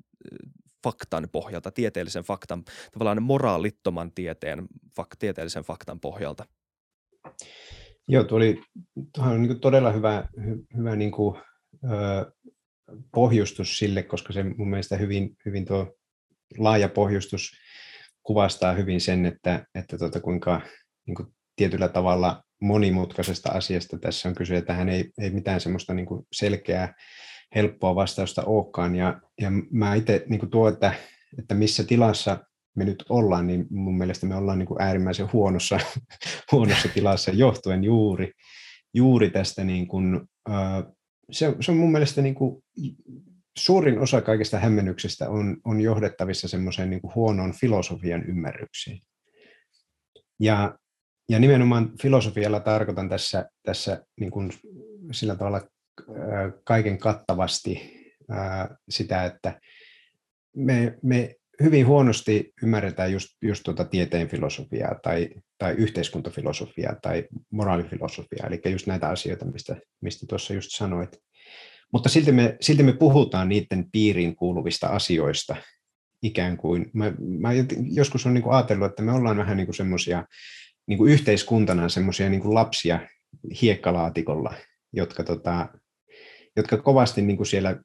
faktan 0.83 1.27
pohjalta, 1.31 1.71
tieteellisen 1.71 2.23
faktan, 2.23 2.63
tavallaan 2.91 3.23
moraalittoman 3.23 4.11
tieteen, 4.11 4.67
fak, 4.95 5.07
tieteellisen 5.19 5.63
faktan 5.63 5.99
pohjalta. 5.99 6.45
Joo, 8.07 8.23
tuo 8.23 8.37
oli, 8.37 8.61
tuo 9.15 9.25
on 9.25 9.41
niin 9.41 9.59
todella 9.59 9.91
hyvä, 9.91 10.27
hy, 10.45 10.65
hyvä 10.77 10.95
niin 10.95 11.11
kuin, 11.11 11.41
ö, 11.83 12.31
pohjustus 13.13 13.77
sille, 13.77 14.03
koska 14.03 14.33
se 14.33 14.43
mun 14.43 14.69
mielestä 14.69 14.97
hyvin, 14.97 15.37
hyvin 15.45 15.65
tuo 15.65 15.97
laaja 16.57 16.89
pohjustus 16.89 17.51
kuvastaa 18.23 18.73
hyvin 18.73 19.01
sen, 19.01 19.25
että, 19.25 19.65
että 19.75 19.97
tuota, 19.97 20.19
kuinka 20.19 20.61
niin 21.05 21.15
kuin 21.15 21.27
tietyllä 21.55 21.87
tavalla 21.87 22.43
monimutkaisesta 22.61 23.49
asiasta 23.49 23.97
tässä 23.99 24.29
on 24.29 24.35
kyse, 24.35 24.57
että 24.57 24.67
tähän 24.73 24.89
ei, 24.89 25.09
ei 25.21 25.29
mitään 25.29 25.61
semmoista 25.61 25.93
niin 25.93 26.05
kuin 26.05 26.27
selkeää, 26.31 26.93
helppoa 27.55 27.95
vastausta 27.95 28.43
olekaan. 28.43 28.95
Ja, 28.95 29.21
ja 29.41 29.51
mä 29.71 29.95
itse 29.95 30.25
niin 30.29 30.49
tuo, 30.49 30.67
että, 30.67 30.93
että 31.39 31.55
missä 31.55 31.83
tilassa 31.83 32.37
me 32.75 32.85
nyt 32.85 33.05
ollaan, 33.09 33.47
niin 33.47 33.67
mun 33.69 33.97
mielestä 33.97 34.25
me 34.25 34.35
ollaan 34.35 34.59
niin 34.59 34.67
kuin 34.67 34.81
äärimmäisen 34.81 35.33
huonossa, 35.33 35.79
huonossa 36.51 36.87
tilassa 36.87 37.31
johtuen 37.31 37.83
juuri, 37.83 38.31
juuri 38.93 39.29
tästä, 39.29 39.63
niin 39.63 39.87
kuin, 39.87 40.21
se, 41.31 41.55
se 41.61 41.71
on 41.71 41.77
mun 41.77 41.91
mielestä 41.91 42.21
niin 42.21 42.35
kuin, 42.35 42.63
suurin 43.57 43.99
osa 43.99 44.21
kaikesta 44.21 44.59
hämmennyksestä 44.59 45.29
on, 45.29 45.57
on 45.65 45.81
johdettavissa 45.81 46.47
semmoiseen 46.47 46.89
niin 46.89 47.01
huonoon 47.15 47.53
filosofian 47.53 48.23
ymmärryksiin. 48.23 49.01
Ja 50.39 50.77
ja 51.29 51.39
nimenomaan 51.39 51.91
filosofialla 52.01 52.59
tarkoitan 52.59 53.09
tässä, 53.09 53.49
tässä 53.63 54.05
niin 54.19 54.31
kuin 54.31 54.51
sillä 55.11 55.35
tavalla 55.35 55.61
kaiken 56.63 56.97
kattavasti 56.97 57.97
sitä, 58.89 59.25
että 59.25 59.59
me, 60.55 60.97
me 61.03 61.35
hyvin 61.63 61.87
huonosti 61.87 62.53
ymmärretään 62.63 63.11
just, 63.11 63.27
just 63.41 63.63
tuota 63.63 63.85
tieteen 63.85 64.27
filosofiaa 64.27 64.95
tai, 65.03 65.29
tai 65.57 65.73
yhteiskuntafilosofiaa 65.73 66.95
tai 67.01 67.27
moraalifilosofiaa, 67.49 68.47
eli 68.47 68.61
just 68.71 68.87
näitä 68.87 69.09
asioita, 69.09 69.45
mistä, 69.45 69.75
mistä 70.01 70.25
tuossa 70.29 70.53
just 70.53 70.69
sanoit. 70.71 71.17
Mutta 71.93 72.09
silti 72.09 72.31
me, 72.31 72.57
silti 72.61 72.83
me 72.83 72.93
puhutaan 72.93 73.49
niiden 73.49 73.91
piiriin 73.91 74.35
kuuluvista 74.35 74.87
asioista 74.87 75.55
ikään 76.23 76.57
kuin. 76.57 76.89
Mä, 76.93 77.13
mä 77.39 77.49
joskus 77.91 78.25
olen 78.25 78.33
niin 78.33 78.51
ajatellut, 78.51 78.89
että 78.89 79.03
me 79.03 79.11
ollaan 79.11 79.37
vähän 79.37 79.57
niin 79.57 79.73
semmoisia 79.73 80.25
niin 80.87 80.97
kuin 80.97 81.13
yhteiskuntana 81.13 81.89
semmoisia 81.89 82.29
niin 82.29 82.53
lapsia 82.53 82.99
hiekkalaatikolla, 83.61 84.53
jotka, 84.93 85.23
tota, 85.23 85.67
jotka 86.55 86.77
kovasti 86.77 87.21
niin 87.21 87.37
kuin 87.37 87.47
siellä 87.47 87.77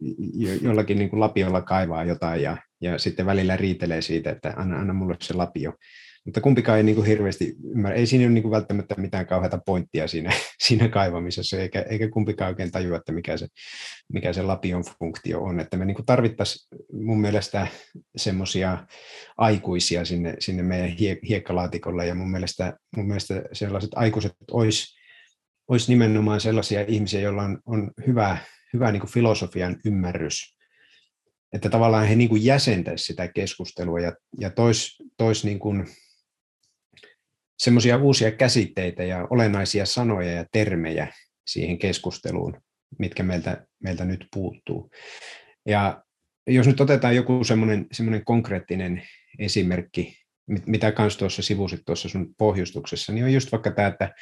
jollakin 0.62 0.99
niin 0.99 1.11
kuin 1.11 1.21
lapiolla 1.21 1.62
kaivaa 1.62 2.05
jotain 2.05 2.43
ja, 2.43 2.57
ja 2.81 2.99
sitten 2.99 3.27
välillä 3.27 3.57
riitelee 3.57 4.03
siitä, 4.03 4.31
että 4.31 4.55
anna, 4.57 4.79
anna 4.79 4.93
mulle 4.93 5.17
se 5.21 5.35
lapio. 5.35 5.73
Mutta 6.24 6.40
kumpikaan 6.40 6.78
ei 6.78 6.85
niin 6.85 6.94
kuin 6.94 7.06
hirveästi 7.06 7.56
ymmärrä. 7.64 7.96
Ei 7.96 8.06
siinä 8.06 8.24
ole 8.24 8.32
niin 8.32 8.42
kuin 8.42 8.52
välttämättä 8.52 8.94
mitään 8.94 9.26
kauheata 9.26 9.58
pointtia 9.66 10.08
siinä, 10.08 10.32
siinä 10.66 10.88
kaivamisessa, 10.88 11.58
eikä, 11.58 11.82
eikä 11.82 12.08
kumpikaan 12.11 12.48
oikein 12.48 12.70
tajua, 12.70 12.96
että 12.96 13.12
mikä 13.12 13.37
se, 13.37 13.46
mikä 14.12 14.32
se 14.32 14.42
lapion 14.42 14.85
funktio 14.98 15.42
on. 15.42 15.61
Että 15.61 15.76
me 15.76 15.85
niin 15.85 15.94
kuin 15.94 16.06
tarvittaisiin 16.06 16.80
mun 16.92 17.20
mielestä 17.20 17.66
semmoisia 18.16 18.87
aikuisia 19.37 20.04
sinne, 20.04 20.37
sinne 20.38 20.62
meidän 20.62 20.88
hie, 20.88 21.18
hiekkalaatikolle, 21.28 22.06
ja 22.06 22.14
mun 22.14 22.30
mielestä, 22.30 22.76
mun 22.96 23.06
mielestä 23.06 23.42
sellaiset 23.52 23.90
aikuiset 23.94 24.32
olisi 24.50 25.02
olis 25.68 25.88
nimenomaan 25.88 26.40
sellaisia 26.40 26.85
ihmisiä, 26.88 27.20
joilla 27.20 27.42
on, 27.42 27.58
on 27.66 27.90
hyvä, 28.06 28.38
hyvä 28.72 28.92
niin 28.92 29.00
kuin 29.00 29.12
filosofian 29.12 29.76
ymmärrys 29.85 30.56
että 31.52 31.70
tavallaan 31.70 32.06
he 32.06 32.16
niin 32.16 32.28
kuin 32.28 32.44
jäsentäisivät 32.44 33.06
sitä 33.06 33.28
keskustelua 33.28 34.00
ja, 34.00 34.12
ja 34.40 34.50
tois, 34.50 34.96
tois 35.16 35.44
niin 35.44 35.58
kuin 35.58 35.87
semmoisia 37.62 37.96
uusia 37.96 38.31
käsitteitä 38.33 39.05
ja 39.05 39.27
olennaisia 39.31 39.87
sanoja 39.87 40.33
ja 40.33 40.44
termejä 40.53 41.12
siihen 41.46 41.79
keskusteluun, 41.79 42.61
mitkä 42.98 43.22
meiltä, 43.22 43.66
meiltä 43.83 44.05
nyt 44.05 44.27
puuttuu. 44.35 44.90
Ja 45.66 46.05
jos 46.46 46.66
nyt 46.66 46.81
otetaan 46.81 47.16
joku 47.16 47.44
semmoinen, 47.44 47.87
semmoinen 47.92 48.25
konkreettinen 48.25 49.03
esimerkki, 49.38 50.16
mitä 50.66 50.92
kanssa 50.92 51.18
tuossa 51.18 51.42
sivusit 51.42 51.81
tuossa 51.87 52.09
sun 52.09 52.35
pohjustuksessa, 52.38 53.12
niin 53.12 53.25
on 53.25 53.33
just 53.33 53.53
vaikka 53.53 53.70
tämä, 53.70 53.88
että 53.88 54.14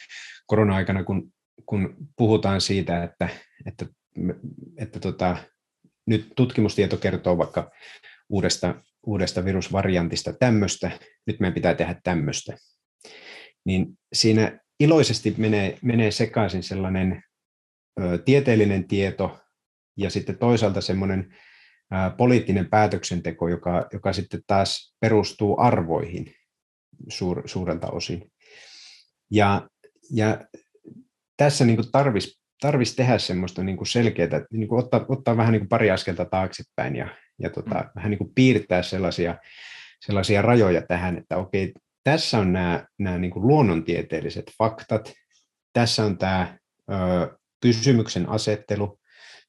korona-aikana, 0.47 1.05
kun, 1.05 1.33
kun 1.67 1.97
puhutaan 2.17 2.61
siitä, 2.61 3.05
että, 3.05 3.29
että, 3.67 3.87
että 4.79 5.01
tota, 5.01 5.37
nyt 6.07 6.33
tutkimustieto 6.37 6.97
kertoo 6.97 7.39
vaikka 7.39 7.71
uudesta, 8.29 8.75
uudesta 9.07 9.45
virusvariantista 9.45 10.33
tämmöistä, 10.33 10.91
nyt 11.27 11.41
meidän 11.41 11.55
pitää 11.55 11.75
tehdä 11.75 12.01
tämmöistä 12.05 12.57
niin 13.65 13.99
siinä 14.13 14.59
iloisesti 14.81 15.35
menee, 15.39 15.79
menee 15.83 16.11
sekaisin 16.11 16.63
sellainen 16.63 17.23
ö, 18.01 18.19
tieteellinen 18.19 18.89
tieto 18.89 19.41
ja 19.97 20.11
sitten 20.11 20.39
toisaalta 20.39 20.81
semmoinen 20.81 21.35
ö, 21.93 22.17
poliittinen 22.17 22.71
päätöksenteko, 22.71 23.49
joka, 23.49 23.89
joka 23.93 24.13
sitten 24.13 24.41
taas 24.47 24.97
perustuu 25.01 25.61
arvoihin 25.61 26.35
suur, 27.09 27.43
suurelta 27.49 27.87
osin. 27.91 28.33
Ja, 29.31 29.69
ja 30.11 30.41
tässä 31.37 31.65
niin 31.65 31.91
tarvitsisi 31.93 32.41
tarvis 32.61 32.97
tehdä 32.97 33.19
semmoista 33.19 33.63
niin 33.63 33.87
selkeää, 33.87 34.47
niin 34.53 34.75
ottaa, 34.75 35.05
ottaa 35.09 35.37
vähän 35.37 35.53
niin 35.53 35.69
pari 35.69 35.91
askelta 35.91 36.25
taaksepäin 36.25 36.97
ja, 36.97 37.09
ja 37.39 37.51
tota, 37.51 37.75
mm. 37.75 37.91
vähän 37.97 38.11
niin 38.11 38.35
piirtää 38.35 38.83
sellaisia, 38.83 39.39
sellaisia 40.07 40.43
rajoja 40.43 40.83
tähän, 40.83 41.19
että 41.19 41.37
okei, 41.37 41.73
tässä 42.05 42.39
on 42.39 42.53
nämä, 42.53 42.87
nämä 42.99 43.19
niin 43.19 43.31
kuin 43.31 43.47
luonnontieteelliset 43.47 44.53
faktat, 44.59 45.13
tässä 45.73 46.05
on 46.05 46.19
tämä 46.19 46.59
ö, 46.91 46.95
kysymyksen 47.63 48.29
asettelu, 48.29 49.01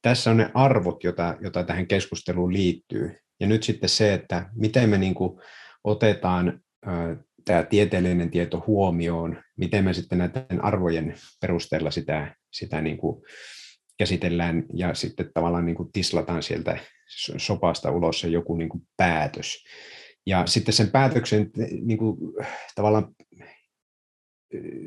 tässä 0.01 0.31
on 0.31 0.37
ne 0.37 0.51
arvot, 0.53 1.03
joita, 1.03 1.37
joita 1.41 1.63
tähän 1.63 1.87
keskusteluun 1.87 2.53
liittyy. 2.53 3.17
Ja 3.39 3.47
nyt 3.47 3.63
sitten 3.63 3.89
se, 3.89 4.13
että 4.13 4.49
miten 4.55 4.89
me 4.89 4.97
niin 4.97 5.13
kuin 5.15 5.41
otetaan 5.83 6.61
ö, 6.87 7.15
tämä 7.45 7.63
tieteellinen 7.63 8.31
tieto 8.31 8.63
huomioon, 8.67 9.43
miten 9.57 9.83
me 9.83 9.93
sitten 9.93 10.17
näiden 10.17 10.63
arvojen 10.63 11.15
perusteella 11.41 11.91
sitä, 11.91 12.35
sitä 12.52 12.81
niin 12.81 12.97
kuin 12.97 13.23
käsitellään 13.97 14.63
ja 14.73 14.93
sitten 14.93 15.31
tavallaan 15.33 15.65
niin 15.65 15.75
kuin 15.75 15.91
tislataan 15.91 16.43
sieltä 16.43 16.79
sopasta 17.37 17.91
ulos 17.91 18.19
se 18.19 18.27
joku 18.27 18.56
niin 18.56 18.69
kuin 18.69 18.83
päätös. 18.97 19.63
Ja 20.26 20.46
sitten 20.46 20.74
sen 20.74 20.92
päätöksen 20.92 21.52
niin 21.82 21.98
kuin, 21.98 22.17
tavallaan 22.76 23.15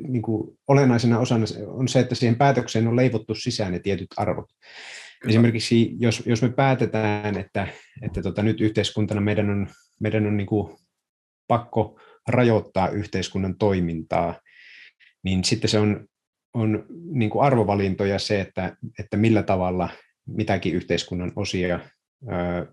niin 0.07 0.21
kuin 0.21 0.57
olennaisena 0.67 1.19
osana 1.19 1.45
on 1.67 1.87
se, 1.87 1.99
että 1.99 2.15
siihen 2.15 2.35
päätökseen 2.35 2.87
on 2.87 2.95
leivottu 2.95 3.35
sisään 3.35 3.71
ne 3.71 3.79
tietyt 3.79 4.07
arvot. 4.17 4.49
Kyllä. 5.21 5.31
Esimerkiksi 5.31 5.95
jos, 5.99 6.23
jos 6.25 6.41
me 6.41 6.49
päätetään, 6.49 7.37
että, 7.37 7.67
että 8.01 8.21
tota, 8.21 8.43
nyt 8.43 8.61
yhteiskuntana 8.61 9.21
meidän 9.21 9.49
on, 9.49 9.67
meidän 9.99 10.27
on 10.27 10.37
niin 10.37 10.47
kuin 10.47 10.77
pakko 11.47 11.99
rajoittaa 12.27 12.89
yhteiskunnan 12.89 13.57
toimintaa, 13.57 14.41
niin 15.23 15.43
sitten 15.43 15.69
se 15.69 15.79
on, 15.79 16.07
on 16.53 16.85
niin 17.11 17.29
kuin 17.29 17.45
arvovalintoja 17.45 18.19
se, 18.19 18.41
että, 18.41 18.77
että 18.99 19.17
millä 19.17 19.43
tavalla 19.43 19.89
mitäkin 20.27 20.73
yhteiskunnan 20.73 21.31
osia 21.35 21.79
ää, 22.27 22.65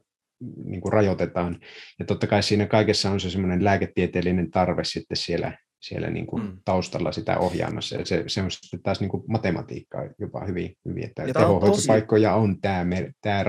niin 0.64 0.80
kuin 0.80 0.92
rajoitetaan. 0.92 1.60
Ja 1.98 2.04
totta 2.04 2.26
kai 2.26 2.42
siinä 2.42 2.66
kaikessa 2.66 3.10
on 3.10 3.20
se 3.20 3.30
semmoinen 3.30 3.64
lääketieteellinen 3.64 4.50
tarve 4.50 4.84
sitten 4.84 5.16
siellä, 5.16 5.58
siellä 5.80 6.10
niin 6.10 6.26
kuin 6.26 6.42
mm. 6.42 6.58
taustalla 6.64 7.12
sitä 7.12 7.38
ohjaamassa. 7.38 7.96
Ja 7.96 8.04
se, 8.04 8.24
se 8.26 8.42
on 8.42 8.50
sitten 8.50 8.82
taas 8.82 9.00
niin 9.00 9.10
kuin 9.10 9.24
matematiikkaa 9.28 10.02
jopa 10.18 10.44
hyvin, 10.44 10.76
hyvin 10.88 11.04
että 11.04 11.24
tehohoitopaikkoja 11.32 12.34
on 12.34 12.60
tämä, 12.60 12.96
tämä, 13.20 13.44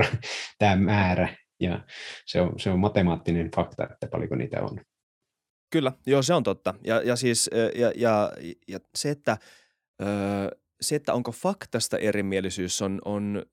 tämä 0.59 0.75
määrä, 0.75 1.35
ja 1.59 1.85
se 2.25 2.41
on, 2.41 2.59
se 2.59 2.69
on 2.69 2.79
matemaattinen 2.79 3.49
fakta, 3.55 3.87
että 3.91 4.07
paljonko 4.07 4.35
niitä 4.35 4.61
on. 4.61 4.79
Kyllä, 5.71 5.91
joo 6.05 6.21
se 6.21 6.33
on 6.33 6.43
totta. 6.43 6.73
Ja, 6.83 7.01
ja 7.01 7.15
siis 7.15 7.49
ja, 7.75 7.91
ja, 7.95 8.31
ja 8.67 8.79
se, 8.95 9.09
että, 9.09 9.37
se, 10.81 10.95
että 10.95 11.13
onko 11.13 11.31
faktasta 11.31 11.97
erimielisyys 11.97 12.81
on, 12.81 13.01
on 13.05 13.45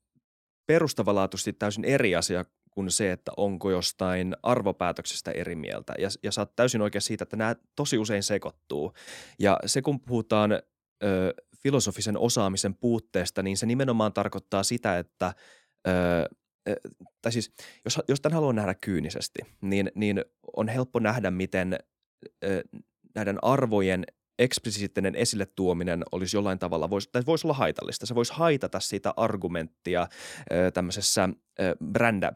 perustavanlaatuisesti 0.66 1.52
täysin 1.52 1.84
eri 1.84 2.16
asia 2.16 2.44
kuin 2.84 2.90
se, 2.90 3.12
että 3.12 3.32
onko 3.36 3.70
jostain 3.70 4.36
arvopäätöksestä 4.42 5.30
eri 5.30 5.54
mieltä. 5.54 5.94
Ja, 5.98 6.08
ja 6.22 6.32
sä 6.32 6.40
oot 6.40 6.56
täysin 6.56 6.82
oikein 6.82 7.02
siitä, 7.02 7.22
että 7.22 7.36
nämä 7.36 7.56
tosi 7.76 7.98
usein 7.98 8.22
sekoittuu. 8.22 8.92
Ja 9.38 9.58
se, 9.66 9.82
kun 9.82 10.00
puhutaan 10.00 10.52
ö, 10.52 11.34
filosofisen 11.62 12.18
osaamisen 12.18 12.74
puutteesta, 12.74 13.42
niin 13.42 13.56
se 13.56 13.66
nimenomaan 13.66 14.12
tarkoittaa 14.12 14.62
sitä, 14.62 14.98
että 14.98 15.34
ö, 15.88 15.92
tai 17.22 17.32
siis 17.32 17.52
jos, 17.84 18.00
jos 18.08 18.20
tämän 18.20 18.34
haluaa 18.34 18.52
nähdä 18.52 18.74
kyynisesti, 18.74 19.38
niin, 19.60 19.90
niin 19.94 20.24
on 20.56 20.68
helppo 20.68 20.98
nähdä, 20.98 21.30
miten 21.30 21.78
ö, 22.44 22.62
näiden 23.14 23.38
arvojen 23.42 24.04
eksplisiittinen 24.40 25.14
esille 25.14 25.46
tuominen 25.46 26.02
olisi 26.12 26.36
jollain 26.36 26.58
tavalla, 26.58 26.90
voisi, 26.90 27.08
tai 27.12 27.22
voisi 27.26 27.46
olla 27.46 27.54
haitallista. 27.54 28.06
Se 28.06 28.14
voisi 28.14 28.32
haitata 28.32 28.80
sitä 28.80 29.14
argumenttia 29.16 30.08
tämmöisessä 30.74 31.28
brändä, 31.92 32.32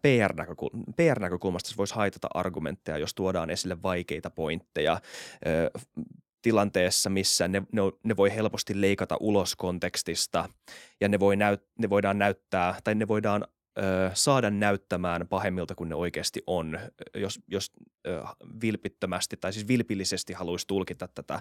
PR-näkökulmasta, 0.97 1.71
se 1.71 1.77
voisi 1.77 1.95
haitata 1.95 2.29
argumentteja, 2.35 2.99
jos 2.99 3.15
tuodaan 3.15 3.51
esille 3.51 3.83
vaikeita 3.83 4.31
pointteja 4.31 5.01
tilanteessa, 6.43 7.11
missä 7.11 7.49
ne, 7.49 7.63
ne, 7.73 7.81
ne 8.03 8.17
voi 8.17 8.35
helposti 8.35 8.81
leikata 8.81 9.17
ulos 9.21 9.57
kontekstista 9.57 10.49
ja 11.01 11.09
ne, 11.09 11.21
voi 11.21 11.37
näyt, 11.37 11.63
ne 11.79 11.91
voidaan 11.91 12.19
näyttää 12.19 12.79
tai 12.85 12.95
ne 12.95 13.09
voidaan 13.09 13.47
ö, 13.79 14.11
saada 14.15 14.51
näyttämään 14.51 15.29
pahemmilta 15.29 15.75
kuin 15.75 15.89
ne 15.89 15.95
oikeasti 15.95 16.43
on, 16.47 16.79
jos, 17.15 17.41
jos 17.49 17.73
ö, 18.07 18.25
vilpittömästi 18.63 19.37
tai 19.37 19.53
siis 19.53 19.69
vilpillisesti 19.69 20.33
haluaisi 20.33 20.67
tulkita 20.67 21.09
tätä 21.09 21.41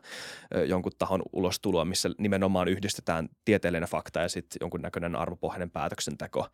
ö, 0.55 0.65
jonkun 0.65 0.91
tahon 0.97 1.21
ulostuloa, 1.33 1.85
missä 1.85 2.09
nimenomaan 2.17 2.67
yhdistetään 2.67 3.29
tieteellinen 3.45 3.89
fakta 3.89 4.19
ja 4.19 4.29
sitten 4.29 4.57
jonkunnäköinen 4.61 5.15
arvopohjainen 5.15 5.71
päätöksenteko. 5.71 6.47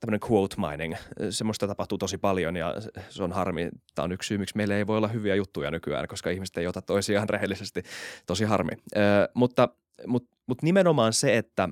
Tämmöinen 0.00 0.30
quote 0.30 0.56
mining, 0.58 0.94
semmoista 1.30 1.66
tapahtuu 1.66 1.98
tosi 1.98 2.18
paljon 2.18 2.56
ja 2.56 2.74
se 3.08 3.22
on 3.22 3.32
harmi. 3.32 3.70
Tämä 3.94 4.04
on 4.04 4.12
yksi 4.12 4.26
syy, 4.26 4.38
miksi 4.38 4.56
meillä 4.56 4.76
ei 4.76 4.86
voi 4.86 4.96
olla 4.96 5.08
hyviä 5.08 5.34
juttuja 5.34 5.70
nykyään, 5.70 6.08
koska 6.08 6.30
ihmiset 6.30 6.58
ei 6.58 6.66
ota 6.66 6.82
toisiaan 6.82 7.28
rehellisesti. 7.34 7.82
Tosi 8.26 8.44
harmi. 8.44 8.72
Ö, 8.96 8.98
mutta, 9.34 9.68
mutta, 10.06 10.36
mutta 10.46 10.66
nimenomaan 10.66 11.12
se, 11.12 11.36
että, 11.38 11.68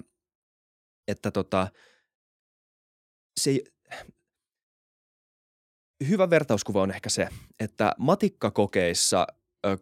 että 1.09 1.31
tota– 1.31 1.69
se 3.41 3.61
hyvä 6.09 6.31
vertauskuva 6.31 6.83
on 6.83 6.91
ehkä 6.91 7.09
se, 7.09 7.29
että 7.61 7.95
matikkakokeissa 7.99 9.27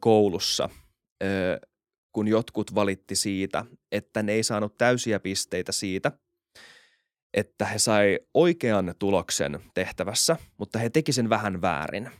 koulussa, 0.00 0.68
kun 2.12 2.28
jotkut 2.28 2.74
valitti 2.74 3.16
siitä, 3.16 3.64
että 3.92 4.22
ne 4.22 4.32
ei 4.32 4.42
saanut 4.42 4.78
täysiä 4.78 5.20
pisteitä 5.20 5.72
siitä, 5.72 6.12
että 7.34 7.64
he 7.64 7.78
sai 7.78 8.18
oikean 8.34 8.94
tuloksen 8.98 9.60
tehtävässä, 9.74 10.36
mutta 10.56 10.78
he 10.78 10.90
teki 10.90 11.12
sen 11.12 11.30
vähän 11.30 11.62
väärin. 11.62 12.10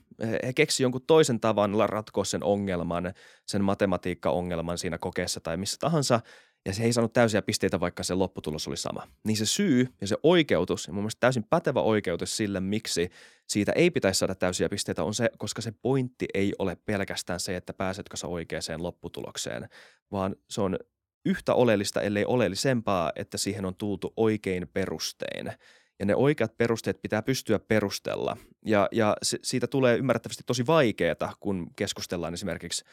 He 0.47 0.53
keksi 0.53 0.83
jonkun 0.83 1.07
toisen 1.07 1.41
tavan 1.41 1.75
ratkoa 1.87 2.25
sen 2.25 2.45
ongelman, 2.45 3.15
sen 3.47 3.65
matematiikka-ongelman 3.65 4.79
siinä 4.79 4.99
kokeessa 4.99 5.41
tai 5.41 5.57
missä 5.57 5.77
tahansa– 5.81 6.21
ja 6.69 6.75
se 6.75 6.83
ei 6.83 6.93
saanut 6.93 7.13
täysiä 7.13 7.43
pisteitä, 7.43 7.81
vaikka 7.81 8.03
se 8.03 8.15
lopputulos 8.15 8.69
oli 8.69 8.77
sama. 8.77 9.09
Niin 9.25 9.37
se 9.37 9.47
syy 9.47 9.89
ja 10.01 10.07
se 10.07 10.17
oikeutus, 10.23 10.87
ja 10.87 10.93
mun 10.93 11.03
mielestä 11.03 11.21
täysin 11.21 11.45
pätevä 11.51 11.81
oikeutus 11.81 12.37
sille, 12.37 12.61
miksi 12.61 13.11
siitä 13.47 13.73
ei 13.73 13.91
pitäisi 13.91 14.19
saada 14.19 14.35
täysiä 14.35 14.69
pisteitä, 14.69 15.05
on 15.05 15.15
se, 15.15 15.31
koska 15.39 15.63
se 15.63 15.73
pointti 15.83 16.27
ei 16.35 16.53
ole 16.59 16.77
pelkästään 16.87 17.41
se, 17.41 17.57
että 17.57 17.73
pääsetkö 17.73 18.17
sä 18.17 18.27
oikeaan 18.27 18.83
lopputulokseen, 18.83 19.69
vaan 20.13 20.37
se 20.51 20.61
on 20.61 20.79
yhtä 21.25 21.55
oleellista, 21.55 22.03
ellei 22.03 22.25
oleellisempaa, 22.25 23.13
että 23.17 23.39
siihen 23.39 23.65
on 23.65 23.75
tultu 23.75 24.13
oikein 24.17 24.69
perustein. 24.73 25.53
Ja 25.99 26.07
ne 26.07 26.15
oikeat 26.15 26.57
perusteet 26.57 27.03
pitää 27.03 27.23
pystyä 27.23 27.59
perustella. 27.59 28.37
Ja, 28.67 28.89
ja 28.93 29.17
siitä 29.23 29.67
tulee 29.67 29.97
ymmärrettävästi 29.97 30.43
tosi 30.47 30.67
vaikeaa, 30.67 31.35
kun 31.41 31.71
keskustellaan 31.77 32.35
esimerkiksi– 32.35 32.85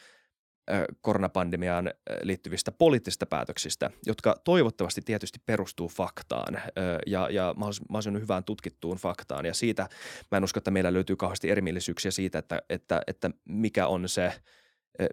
koronapandemiaan 1.00 1.90
liittyvistä 2.22 2.72
poliittisista 2.72 3.26
päätöksistä, 3.26 3.90
jotka 4.06 4.36
toivottavasti 4.44 5.00
tietysti 5.00 5.38
perustuu 5.46 5.88
faktaan 5.88 6.60
ja, 7.06 7.28
ja 7.30 7.54
mahdollisimman 7.56 8.22
hyvään 8.22 8.44
tutkittuun 8.44 8.96
faktaan. 8.96 9.46
Ja 9.46 9.54
siitä 9.54 9.88
mä 10.30 10.38
en 10.38 10.44
usko, 10.44 10.58
että 10.58 10.70
meillä 10.70 10.92
löytyy 10.92 11.16
kauheasti 11.16 11.50
erimielisyyksiä 11.50 12.10
siitä, 12.10 12.38
että, 12.38 12.62
että, 12.70 13.02
että 13.06 13.30
mikä 13.44 13.86
on 13.86 14.08
se, 14.08 14.32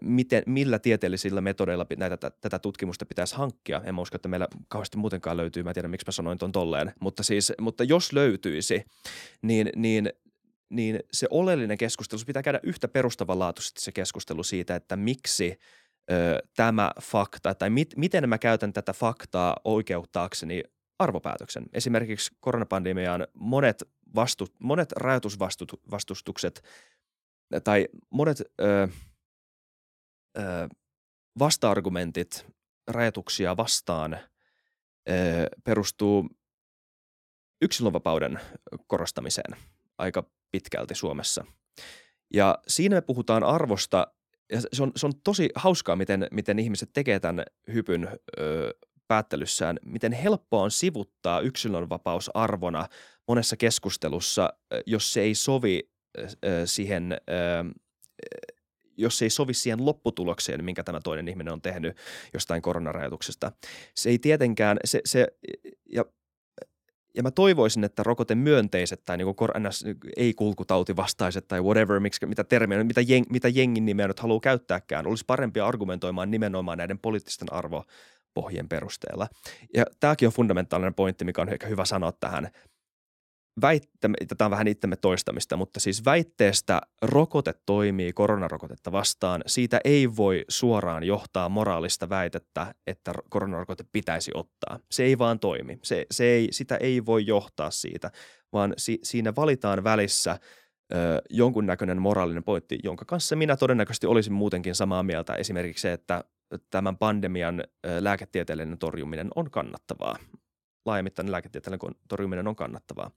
miten, 0.01 0.43
millä 0.45 0.80
tieteellisillä 0.80 1.41
metodeilla 1.41 1.86
näitä, 1.97 2.32
tätä 2.41 2.60
tutkimusta 2.60 3.06
pitäisi 3.06 3.36
hankkia. 3.36 3.82
En 3.86 3.95
mä 3.95 4.01
usko, 4.01 4.16
että 4.16 4.30
meillä 4.30 4.47
kauheasti 4.68 4.97
muutenkaan 4.97 5.38
löytyy. 5.38 5.64
Mä 5.64 5.70
en 5.70 5.74
tiedä, 5.74 5.88
miksi 5.88 6.08
mä 6.08 6.12
sanoin 6.12 6.38
ton 6.38 6.51
tolleen. 6.51 6.93
Mutta, 6.99 7.24
siis, 7.24 7.54
mutta 7.62 7.84
jos 7.84 8.14
löytyisi, 8.14 8.86
niin, 9.41 9.70
niin 9.76 10.10
niin 10.74 10.99
se 11.11 11.28
oleellinen 11.30 11.78
keskustelu, 11.78 12.19
se 12.19 12.26
pitää 12.26 12.43
käydä 12.43 12.59
yhtä 12.63 12.88
perustavanlaatuisesti 12.88 13.82
se 13.82 13.91
keskustelu 13.91 14.43
siitä, 14.43 14.76
että 14.76 14.95
miksi 14.95 15.59
ö, 16.11 16.43
tämä 16.55 16.91
fakta, 17.01 17.55
tai 17.55 17.69
mit, 17.69 17.93
miten 17.97 18.30
mä 18.30 18.38
käytän 18.38 18.74
tätä 18.74 18.93
faktaa 18.93 19.57
oikeuttaakseni 19.63 20.63
arvopäätöksen. 20.99 21.65
Esimerkiksi 21.74 22.32
koronapandemiaan 22.39 23.28
monet, 23.34 23.84
vastu, 24.15 24.47
monet 24.59 24.91
rajoitusvastustukset 24.91 26.63
tai 27.63 27.88
monet 28.09 28.41
ö, 28.61 28.88
ö, 30.38 30.69
vasta-argumentit 31.39 32.45
rajoituksia 32.88 33.57
vastaan 33.57 34.13
ö, 34.13 34.19
perustuu 35.63 36.30
yksilönvapauden 37.61 38.39
korostamiseen 38.88 39.57
aika 39.97 40.24
pitkälti 40.54 40.95
Suomessa. 40.95 41.45
Ja 42.34 42.58
siinä 42.68 42.95
me 42.95 43.01
puhutaan 43.01 43.43
arvosta, 43.43 44.08
ja 44.51 44.62
se 44.74 44.84
on, 44.84 44.91
se 44.95 45.06
on 45.06 45.14
tosi 45.24 45.49
hauskaa, 45.56 45.95
miten, 45.95 46.28
miten 46.32 46.60
ihmiset 46.60 46.89
tekee 46.93 47.20
tämän 47.20 47.45
hypyn 47.74 48.10
ö, 48.39 48.74
päättelyssään, 49.08 49.80
miten 49.86 50.12
helppoa 50.12 50.64
on 50.64 50.72
sivuttaa 50.72 51.39
yksilönvapaus 51.39 52.32
arvona 52.34 52.88
monessa 53.28 53.58
keskustelussa, 53.58 54.54
jos 54.86 55.14
se 55.14 55.22
ei 55.22 55.36
sovi 55.36 55.89
ö, 56.18 56.24
siihen 56.66 57.12
ö, 57.12 57.16
jos 58.97 59.18
se 59.18 59.26
ei 59.26 59.30
sovi 59.30 59.54
siihen 59.54 59.86
lopputulokseen, 59.86 60.66
minkä 60.66 60.84
tämä 60.84 60.99
toinen 61.04 61.28
ihminen 61.28 61.54
on 61.54 61.62
tehnyt 61.62 61.97
jostain 62.34 62.62
koronarajoituksesta. 62.62 63.51
Se 63.95 64.10
ei 64.10 64.20
tietenkään, 64.20 64.78
se, 64.86 65.01
se 65.06 65.28
ja 65.89 66.06
ja 67.16 67.24
mä 67.24 67.32
toivoisin, 67.32 67.84
että 67.84 68.03
rokote 68.03 68.36
myönteiset 68.36 69.01
tai 69.05 69.18
niin 69.18 69.28
ns. 69.59 69.86
ei-kulkutautivastaiset 70.18 71.47
tai 71.47 71.61
whatever, 71.61 71.99
miksi, 71.99 72.26
mitä 72.26 72.43
termiä, 72.43 72.84
mitä, 72.84 73.01
jeng, 73.01 73.26
mitä 73.30 73.47
jengin 73.47 73.86
nimeä 73.86 74.07
nyt 74.07 74.20
haluaa 74.20 74.39
käyttääkään, 74.39 75.07
olisi 75.07 75.26
parempi 75.28 75.59
argumentoimaan 75.59 76.32
nimenomaan 76.32 76.78
näiden 76.78 76.99
poliittisten 76.99 77.53
arvopohjien 77.53 78.70
perusteella. 78.70 79.28
Ja 79.74 79.86
tämäkin 79.99 80.28
on 80.28 80.34
fundamentaalinen 80.34 80.93
pointti, 80.93 81.26
mikä 81.26 81.41
on 81.41 81.49
ehkä 81.49 81.68
hyvä 81.68 81.86
sanoa 81.86 82.11
tähän– 82.11 82.49
väittämme, 83.62 84.16
tätä 84.28 84.45
on 84.45 84.51
vähän 84.51 84.68
itsemme 84.68 84.95
toistamista, 84.95 85.58
mutta 85.58 85.80
siis 85.80 86.06
väitteestä 86.06 86.82
rokote 87.01 87.54
toimii 87.66 88.14
koronarokotetta 88.14 88.91
vastaan, 88.91 89.41
siitä 89.47 89.82
ei 89.84 90.16
voi 90.16 90.45
suoraan 90.49 91.04
johtaa 91.04 91.49
moraalista 91.49 92.10
väitettä, 92.10 92.76
että 92.88 93.14
koronarokote 93.30 93.86
pitäisi 93.91 94.32
ottaa. 94.34 94.80
Se 94.91 95.04
ei 95.04 95.18
vaan 95.18 95.39
toimi. 95.39 95.80
Se, 95.84 96.06
se 96.12 96.26
ei, 96.26 96.47
sitä 96.51 96.78
ei 96.78 97.06
voi 97.06 97.26
johtaa 97.26 97.72
siitä, 97.72 98.12
vaan 98.54 98.74
si, 98.78 98.99
siinä 99.04 99.34
valitaan 99.36 99.84
välissä 99.84 100.39
ö, 100.93 101.22
jonkunnäköinen 101.30 102.01
moraalinen 102.01 102.43
pointti, 102.43 102.80
jonka 102.84 103.06
kanssa 103.06 103.36
minä 103.36 103.58
todennäköisesti 103.58 104.08
olisin 104.08 104.34
muutenkin 104.34 104.76
samaa 104.76 105.04
mieltä. 105.04 105.36
Esimerkiksi 105.36 105.82
se, 105.82 105.93
että 105.93 106.24
tämän 106.70 106.97
pandemian 106.97 107.64
lääketieteellinen 107.99 108.78
torjuminen 108.78 109.28
on 109.36 109.51
kannattavaa 109.51 110.18
laajamittainen 110.86 111.32
lääketieteellinen 111.32 111.96
torjuminen 112.08 112.48
on 112.48 112.56
kannattavaa. 112.56 113.12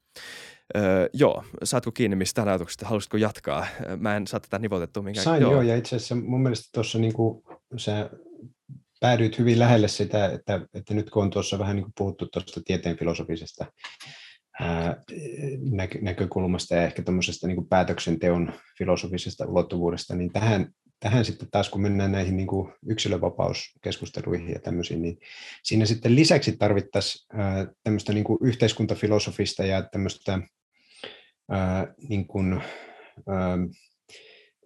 Öö, 0.77 1.09
joo, 1.13 1.45
saatko 1.65 1.93
kiinni 1.93 2.17
mistä 2.17 2.43
ajatuksesta? 2.43 2.87
Haluaisitko 2.87 3.17
jatkaa? 3.17 3.67
Mä 3.97 4.17
en 4.17 4.27
saa 4.27 4.41
tätä 4.41 4.59
nivotettua 4.59 5.03
minkään. 5.03 5.25
Sain 5.25 5.43
joo, 5.43 5.53
joo 5.53 5.63
ja 5.63 5.77
itse 5.77 5.97
asiassa 5.97 6.15
mun 6.15 6.43
mielestä 6.43 6.69
tuossa 6.73 6.99
niinku 6.99 7.45
se 7.77 7.93
päädyit 9.01 9.39
hyvin 9.39 9.59
lähelle 9.59 9.89
sitä, 9.89 10.27
että, 10.27 10.61
että 10.75 10.95
nyt 10.95 11.11
kun 11.11 11.23
on 11.23 11.31
tuossa 11.31 11.59
vähän 11.59 11.77
niin 11.77 11.87
puhuttu 11.99 12.29
tuosta 12.33 12.61
tieteen 12.65 12.97
filosofisesta 12.97 13.67
ää, 14.61 15.03
näkö, 15.71 15.99
näkökulmasta 16.03 16.75
ja 16.75 16.83
ehkä 16.83 17.03
tämmöisestä 17.03 17.47
niin 17.47 17.69
päätöksenteon 17.69 18.53
filosofisesta 18.79 19.47
ulottuvuudesta, 19.47 20.15
niin 20.15 20.33
tähän, 20.33 20.73
tähän 21.01 21.25
sitten 21.25 21.49
taas 21.51 21.71
kun 21.71 21.81
mennään 21.81 22.13
näihin 22.13 22.37
niin 22.37 22.47
kuin 22.47 22.73
yksilövapauskeskusteluihin 22.87 24.53
ja 24.53 24.61
tämmöisiin, 24.61 25.03
niin 25.03 25.19
siinä 25.63 25.87
sitten 25.87 26.17
lisäksi 26.17 26.57
tarvittaisiin 26.57 27.27
tämmöistä 27.85 28.13
niin 28.13 28.25
kuin 28.25 28.39
yhteiskuntafilosofista 28.43 29.65
ja 29.65 29.83
tämmöistä 29.83 30.39
ää, 31.51 31.95
niin 32.09 32.27
kuin, 32.27 32.53
ää, 33.29 33.59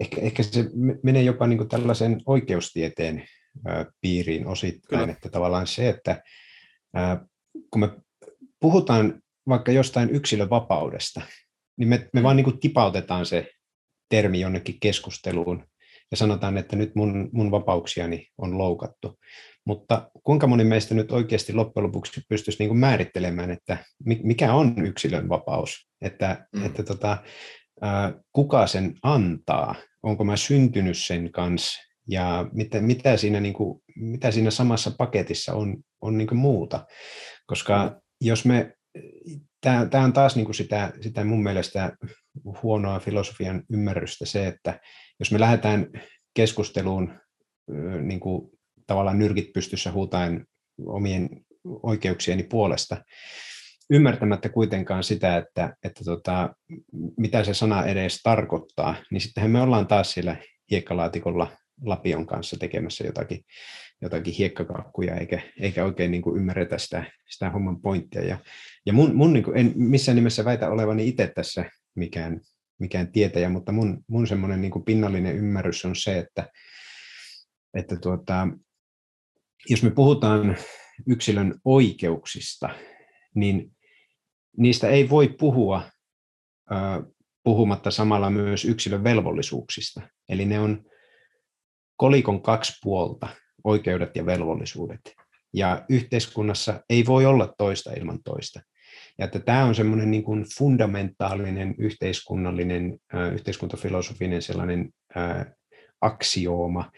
ehkä, 0.01 0.21
ehkä 0.21 0.43
se 0.43 0.65
menee 1.03 1.23
jopa 1.23 1.47
niin 1.47 1.59
kuin 1.59 1.69
tällaisen 1.69 2.21
oikeustieteen 2.27 3.25
piiriin 4.01 4.47
osittain, 4.47 5.01
Kyllä. 5.01 5.13
että 5.13 5.29
tavallaan 5.29 5.67
se, 5.67 5.89
että 5.89 6.23
kun 7.71 7.81
me 7.81 7.89
puhutaan 8.61 9.23
vaikka 9.49 9.73
jostain 9.73 10.11
yksilövapaudesta, 10.11 11.21
niin 11.77 11.89
me, 11.89 12.09
me 12.13 12.21
mm. 12.21 12.23
vaan 12.23 12.37
niin 12.37 12.45
kuin 12.45 12.61
tipautetaan 12.61 13.27
se 13.27 13.51
termi 14.09 14.41
jonnekin 14.41 14.81
keskusteluun 14.81 15.67
ja 16.11 16.17
sanotaan, 16.17 16.59
että 16.59 16.77
nyt 16.77 16.95
mun, 16.95 17.31
mun 17.33 17.51
vapauksiani 17.51 18.27
on 18.39 18.59
loukattu. 18.59 19.19
Mutta 19.67 20.11
kuinka 20.25 20.47
moni 20.47 20.65
meistä 20.65 20.95
nyt 20.95 21.13
oikeasti 21.13 21.53
loppujen 21.53 21.87
lopuksi 21.87 22.21
pystyisi 22.29 22.59
niin 22.59 22.69
kuin 22.69 22.79
määrittelemään, 22.79 23.51
että 23.51 23.79
mikä 24.05 24.55
on 24.55 24.87
yksilön 24.87 25.29
vapaus, 25.29 25.89
että, 26.03 26.47
mm. 26.53 26.67
että 26.67 26.83
tota, 26.83 27.19
kuka 28.33 28.67
sen 28.67 28.95
antaa, 29.03 29.75
onko 30.03 30.25
mä 30.25 30.37
syntynyt 30.37 30.99
sen 30.99 31.33
kanssa 31.33 31.81
ja 32.09 32.49
mitä, 32.53 32.81
mitä, 32.81 33.17
siinä, 33.17 33.41
niin 33.41 33.55
kuin, 33.55 33.83
mitä 33.97 34.31
siinä 34.31 34.51
samassa 34.51 34.91
paketissa 34.99 35.55
on, 35.55 35.77
on 36.01 36.19
niin 36.19 36.29
kuin 36.29 36.39
muuta. 36.39 36.87
Koska 37.47 37.87
mm. 37.87 37.97
jos 38.21 38.45
me, 38.45 38.75
tämä 39.61 40.05
on 40.05 40.13
taas 40.13 40.37
niin 40.37 40.45
kuin 40.45 40.55
sitä, 40.55 40.93
sitä 41.01 41.25
mun 41.25 41.43
mielestä 41.43 41.97
huonoa 42.63 43.01
filosofian 43.01 43.63
ymmärrystä 43.73 44.27
se, 44.27 44.47
että 44.47 44.81
jos 45.21 45.33
me 45.33 45.41
lähdetään 45.41 45.87
keskusteluun 46.35 47.21
niin 48.03 48.21
kuin 48.21 48.51
tavallaan 48.87 49.19
nyrkit 49.19 49.53
pystyssä 49.53 49.93
huutaen 49.93 50.47
omien 50.87 51.29
oikeuksieni 51.65 52.43
puolesta, 52.43 53.05
ymmärtämättä 53.91 54.49
kuitenkaan 54.49 55.05
sitä, 55.05 55.37
että, 55.37 55.77
että 55.83 56.05
tota, 56.05 56.55
mitä 57.17 57.45
se 57.45 57.55
sana 57.55 57.85
edes 57.85 58.21
tarkoittaa, 58.23 58.95
niin 59.11 59.21
sittenhän 59.21 59.51
me 59.51 59.63
ollaan 59.63 59.87
taas 59.87 60.13
siellä 60.13 60.37
hiekkalaatikolla 60.71 61.53
Lapion 61.85 62.27
kanssa 62.27 62.57
tekemässä 62.57 63.05
jotakin, 63.07 63.45
jotakin 64.03 64.35
hiekkakakkuja, 64.35 65.17
eikä, 65.17 65.41
eikä 65.61 65.85
oikein 65.85 66.11
niin 66.11 66.23
kuin 66.23 66.37
ymmärretä 66.37 66.79
sitä, 66.79 67.05
sitä 67.31 67.51
homman 67.51 67.81
pointtia. 67.81 68.25
Ja, 68.25 68.39
ja 68.87 68.93
mun, 68.93 69.15
mun 69.15 69.33
niin 69.33 69.45
kuin, 69.45 69.57
en 69.57 69.73
missään 69.77 70.17
nimessä 70.17 70.45
väitä 70.45 70.71
olevani 70.71 71.09
itse 71.09 71.33
tässä 71.35 71.65
mikään, 71.95 72.41
mikään 72.81 73.13
tietäjä, 73.13 73.49
mutta 73.49 73.73
mun, 73.73 74.05
mun 74.09 74.27
semmoinen 74.27 74.61
niin 74.61 74.85
pinnallinen 74.85 75.37
ymmärrys 75.37 75.85
on 75.85 75.97
se, 75.97 76.19
että, 76.19 76.49
että 77.75 77.97
tuota, 77.97 78.49
jos 79.69 79.83
me 79.83 79.91
puhutaan 79.91 80.57
yksilön 81.07 81.61
oikeuksista, 81.65 82.69
niin 83.35 83.77
niistä 84.57 84.89
ei 84.89 85.11
voi 85.11 85.29
puhua 85.29 85.83
puhumatta 87.45 87.91
samalla 87.91 88.31
myös 88.31 88.65
yksilön 88.65 89.05
velvollisuuksista. 89.05 90.01
Eli 90.29 90.45
ne 90.45 90.61
on 90.61 90.85
kolikon 91.97 92.43
kaksi 92.43 92.73
puolta, 92.83 93.29
oikeudet 93.65 94.17
ja 94.17 94.27
velvollisuudet. 94.27 95.01
Ja 95.55 95.85
yhteiskunnassa 95.89 96.81
ei 96.91 97.07
voi 97.07 97.27
olla 97.27 97.55
toista 97.59 97.93
ilman 97.93 98.23
toista. 98.23 98.61
Ja 99.19 99.25
että 99.25 99.39
tämä 99.39 99.65
on 99.65 99.75
semmoinen 99.75 100.11
niin 100.11 100.25
kuin 100.25 100.45
fundamentaalinen 100.59 101.75
yhteiskunnallinen, 101.79 102.99
äh, 103.15 103.33
yhteiskuntafilosofinen 103.33 104.43
sellainen 104.43 104.91
äh, 105.17 105.47
aksiooma, 106.01 106.91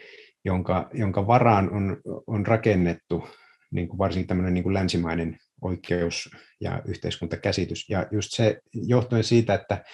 jonka, 0.45 0.91
jonka 0.93 1.27
varaan 1.27 1.73
on, 1.73 1.97
on 2.27 2.47
rakennettu 2.47 3.29
niin 3.71 3.89
kuin 3.89 3.99
varsinkin 3.99 4.27
tämmöinen 4.27 4.55
niin 4.55 4.65
kuin 4.65 4.75
länsimainen 4.75 5.39
oikeus- 5.63 6.31
ja 6.61 6.83
yhteiskuntakäsitys. 6.85 7.89
Ja 7.89 8.07
just 8.11 8.29
se 8.33 8.61
johtuen 8.73 9.25
siitä, 9.25 9.55
että, 9.55 9.85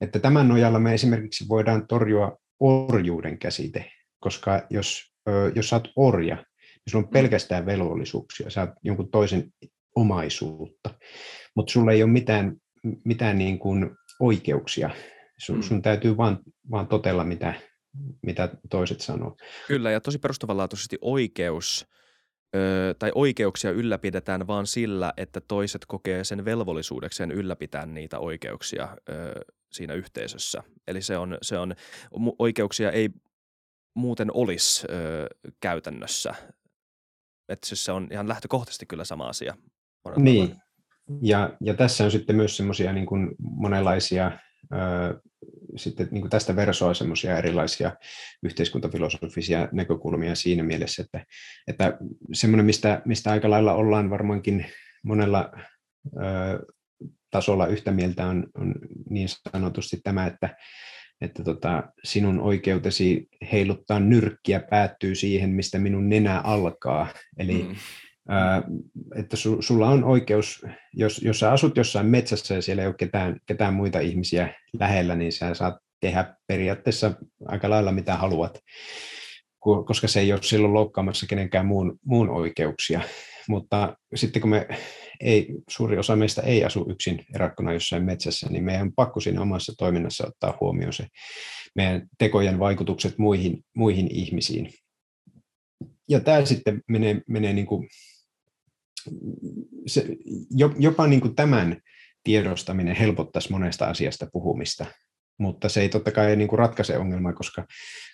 että 0.00 0.18
tämän 0.18 0.48
nojalla 0.48 0.78
me 0.78 0.94
esimerkiksi 0.94 1.48
voidaan 1.48 1.86
torjua 1.86 2.36
orjuuden 2.60 3.38
käsite, 3.38 3.90
koska 4.20 4.66
jos, 4.70 5.12
jos 5.54 5.68
sä 5.68 5.76
oot 5.76 5.88
orja, 5.96 6.36
niin 6.36 6.90
sulla 6.90 7.02
on 7.02 7.08
mm. 7.08 7.12
pelkästään 7.12 7.66
velvollisuuksia, 7.66 8.50
sä 8.50 8.60
oot 8.60 8.70
jonkun 8.82 9.10
toisen 9.10 9.52
omaisuutta, 9.96 10.90
mutta 11.56 11.72
sulla 11.72 11.92
ei 11.92 12.02
ole 12.02 12.10
mitään, 12.10 12.56
mitään 13.04 13.38
niin 13.38 13.58
kuin 13.58 13.90
oikeuksia. 14.20 14.90
Sun, 15.38 15.56
mm. 15.56 15.62
sun 15.62 15.82
täytyy 15.82 16.16
vaan, 16.16 16.38
vaan 16.70 16.88
totella, 16.88 17.24
mitä, 17.24 17.54
mitä 18.22 18.48
toiset 18.70 19.00
sanoo. 19.00 19.36
Kyllä, 19.66 19.90
ja 19.90 20.00
tosi 20.00 20.18
perustavanlaatuisesti 20.18 20.98
oikeus 21.00 21.86
ö, 22.56 22.94
tai 22.98 23.12
oikeuksia 23.14 23.70
ylläpidetään 23.70 24.46
vaan 24.46 24.66
sillä, 24.66 25.12
että 25.16 25.40
toiset 25.40 25.86
kokee 25.86 26.24
sen 26.24 26.44
velvollisuudekseen 26.44 27.30
ylläpitää 27.30 27.86
niitä 27.86 28.18
oikeuksia 28.18 28.96
ö, 29.08 29.40
siinä 29.72 29.94
yhteisössä. 29.94 30.62
Eli 30.86 31.02
se 31.02 31.18
on, 31.18 31.38
se 31.42 31.58
on, 31.58 31.74
oikeuksia 32.38 32.90
ei 32.90 33.10
muuten 33.94 34.30
olisi 34.34 34.86
ö, 34.90 35.26
käytännössä. 35.60 36.34
Että 37.48 37.66
siis 37.66 37.84
se 37.84 37.92
on 37.92 38.08
ihan 38.10 38.28
lähtökohtaisesti 38.28 38.86
kyllä 38.86 39.04
sama 39.04 39.28
asia. 39.28 39.54
Niin, 40.16 40.56
ja, 41.22 41.56
ja 41.60 41.74
tässä 41.74 42.04
on 42.04 42.10
sitten 42.10 42.36
myös 42.36 42.56
semmoisia 42.56 42.92
niin 42.92 43.06
kuin 43.06 43.28
monenlaisia 43.40 44.32
sitten 45.76 46.08
niin 46.10 46.20
kuin 46.20 46.30
tästä 46.30 46.56
versoa 46.56 46.94
semmoisia 46.94 47.38
erilaisia 47.38 47.92
yhteiskuntafilosofisia 48.42 49.68
näkökulmia 49.72 50.34
siinä 50.34 50.62
mielessä, 50.62 51.02
että, 51.02 51.26
että 51.68 51.98
semmoinen, 52.32 52.66
mistä, 52.66 53.02
mistä 53.04 53.30
aika 53.30 53.50
lailla 53.50 53.74
ollaan 53.74 54.10
varmaankin 54.10 54.66
monella 55.02 55.52
ö, 56.16 56.66
tasolla 57.30 57.66
yhtä 57.66 57.90
mieltä 57.90 58.26
on, 58.26 58.46
on 58.54 58.74
niin 59.10 59.28
sanotusti 59.52 60.00
tämä, 60.04 60.26
että, 60.26 60.56
että 61.20 61.44
tota, 61.44 61.92
sinun 62.04 62.40
oikeutesi 62.40 63.28
heiluttaa 63.52 64.00
nyrkkiä 64.00 64.60
päättyy 64.60 65.14
siihen, 65.14 65.50
mistä 65.50 65.78
minun 65.78 66.08
nenä 66.08 66.40
alkaa. 66.40 67.06
Eli 67.38 67.62
mm 67.62 67.76
että 69.16 69.36
su, 69.36 69.62
sulla 69.62 69.88
on 69.88 70.04
oikeus, 70.04 70.66
jos, 70.94 71.22
jos 71.22 71.38
sä 71.38 71.52
asut 71.52 71.76
jossain 71.76 72.06
metsässä 72.06 72.54
ja 72.54 72.62
siellä 72.62 72.82
ei 72.82 72.86
ole 72.86 72.94
ketään, 72.94 73.40
ketään 73.46 73.74
muita 73.74 74.00
ihmisiä 74.00 74.54
lähellä, 74.80 75.16
niin 75.16 75.32
sä 75.32 75.54
saat 75.54 75.74
tehdä 76.00 76.34
periaatteessa 76.46 77.14
aika 77.46 77.70
lailla 77.70 77.92
mitä 77.92 78.16
haluat, 78.16 78.58
koska 79.58 80.08
se 80.08 80.20
ei 80.20 80.32
ole 80.32 80.42
silloin 80.42 80.74
loukkaamassa 80.74 81.26
kenenkään 81.26 81.66
muun, 81.66 81.98
muun 82.04 82.30
oikeuksia. 82.30 83.00
Mutta 83.48 83.96
sitten 84.14 84.42
kun 84.42 84.50
me 84.50 84.68
ei, 85.20 85.54
suuri 85.70 85.98
osa 85.98 86.16
meistä 86.16 86.42
ei 86.42 86.64
asu 86.64 86.86
yksin 86.90 87.24
erakkona 87.34 87.72
jossain 87.72 88.04
metsässä, 88.04 88.48
niin 88.50 88.64
meidän 88.64 88.82
on 88.82 88.92
pakko 88.96 89.20
siinä 89.20 89.42
omassa 89.42 89.72
toiminnassa 89.78 90.26
ottaa 90.26 90.58
huomioon 90.60 90.92
se 90.92 91.06
meidän 91.74 92.08
tekojen 92.18 92.58
vaikutukset 92.58 93.18
muihin, 93.18 93.64
muihin 93.76 94.08
ihmisiin. 94.10 94.72
Ja 96.08 96.20
tämä 96.20 96.44
sitten 96.44 96.82
menee, 96.88 97.20
menee 97.28 97.52
niin 97.52 97.66
kuin 97.66 97.88
se, 99.86 100.06
jopa 100.78 101.06
niin 101.06 101.20
kuin 101.20 101.34
tämän 101.34 101.80
tiedostaminen 102.24 102.96
helpottaisi 102.96 103.52
monesta 103.52 103.86
asiasta 103.86 104.26
puhumista, 104.32 104.86
mutta 105.38 105.68
se 105.68 105.80
ei 105.80 105.88
totta 105.88 106.10
kai 106.10 106.36
niin 106.36 106.48
kuin 106.48 106.58
ratkaise 106.58 106.98
ongelmaa, 106.98 107.32
koska, 107.32 107.66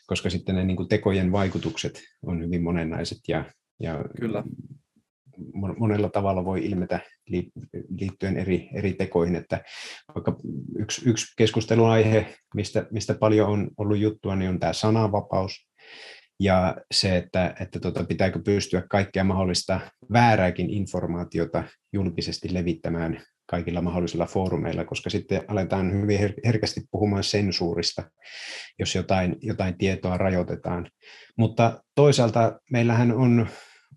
koska 0.07 0.30
sitten 0.30 0.55
ne 0.55 0.64
niin 0.64 0.76
kuin 0.76 0.88
tekojen 0.88 1.32
vaikutukset 1.32 2.03
on 2.22 2.42
hyvin 2.42 2.62
monennaiset 2.62 3.18
ja, 3.28 3.45
ja 3.80 4.05
Kyllä. 4.20 4.45
monella 5.78 6.09
tavalla 6.09 6.45
voi 6.45 6.64
ilmetä 6.64 7.01
liittyen 7.88 8.36
eri, 8.36 8.68
eri 8.74 8.92
tekoihin, 8.92 9.36
että 9.36 9.64
vaikka 10.14 10.36
yksi, 10.78 11.11
yksi 11.11 11.34
keskustelun 11.36 11.90
aihe, 11.90 12.34
mistä, 12.55 12.86
mistä 12.90 13.14
paljon 13.14 13.49
on 13.49 13.70
ollut 13.76 13.99
juttua, 13.99 14.36
niin 14.36 14.51
on 14.51 14.61
tämä 14.61 14.72
sananvapaus, 14.72 15.68
ja 16.41 16.76
se, 16.95 17.16
että, 17.16 17.55
että 17.61 17.80
tota, 17.80 18.05
pitääkö 18.05 18.41
pystyä 18.45 18.82
kaikkea 18.91 19.24
mahdollista 19.24 19.80
väärääkin 20.12 20.70
informaatiota 20.70 21.64
julkisesti 21.93 22.55
levittämään 22.55 23.22
kaikilla 23.47 23.82
mahdollisilla 23.82 24.26
foorumeilla, 24.26 24.85
koska 24.85 25.11
sitten 25.11 25.43
aletaan 25.49 25.93
hyvin 25.93 26.35
herkästi 26.47 26.80
puhumaan 26.91 27.24
sensuurista, 27.24 28.11
jos 28.78 28.95
jotain, 28.95 29.37
jotain 29.41 29.78
tietoa 29.78 30.16
rajoitetaan. 30.16 30.91
Mutta 31.39 31.82
toisaalta 31.95 32.61
meillähän 32.70 33.12
on, 33.12 33.47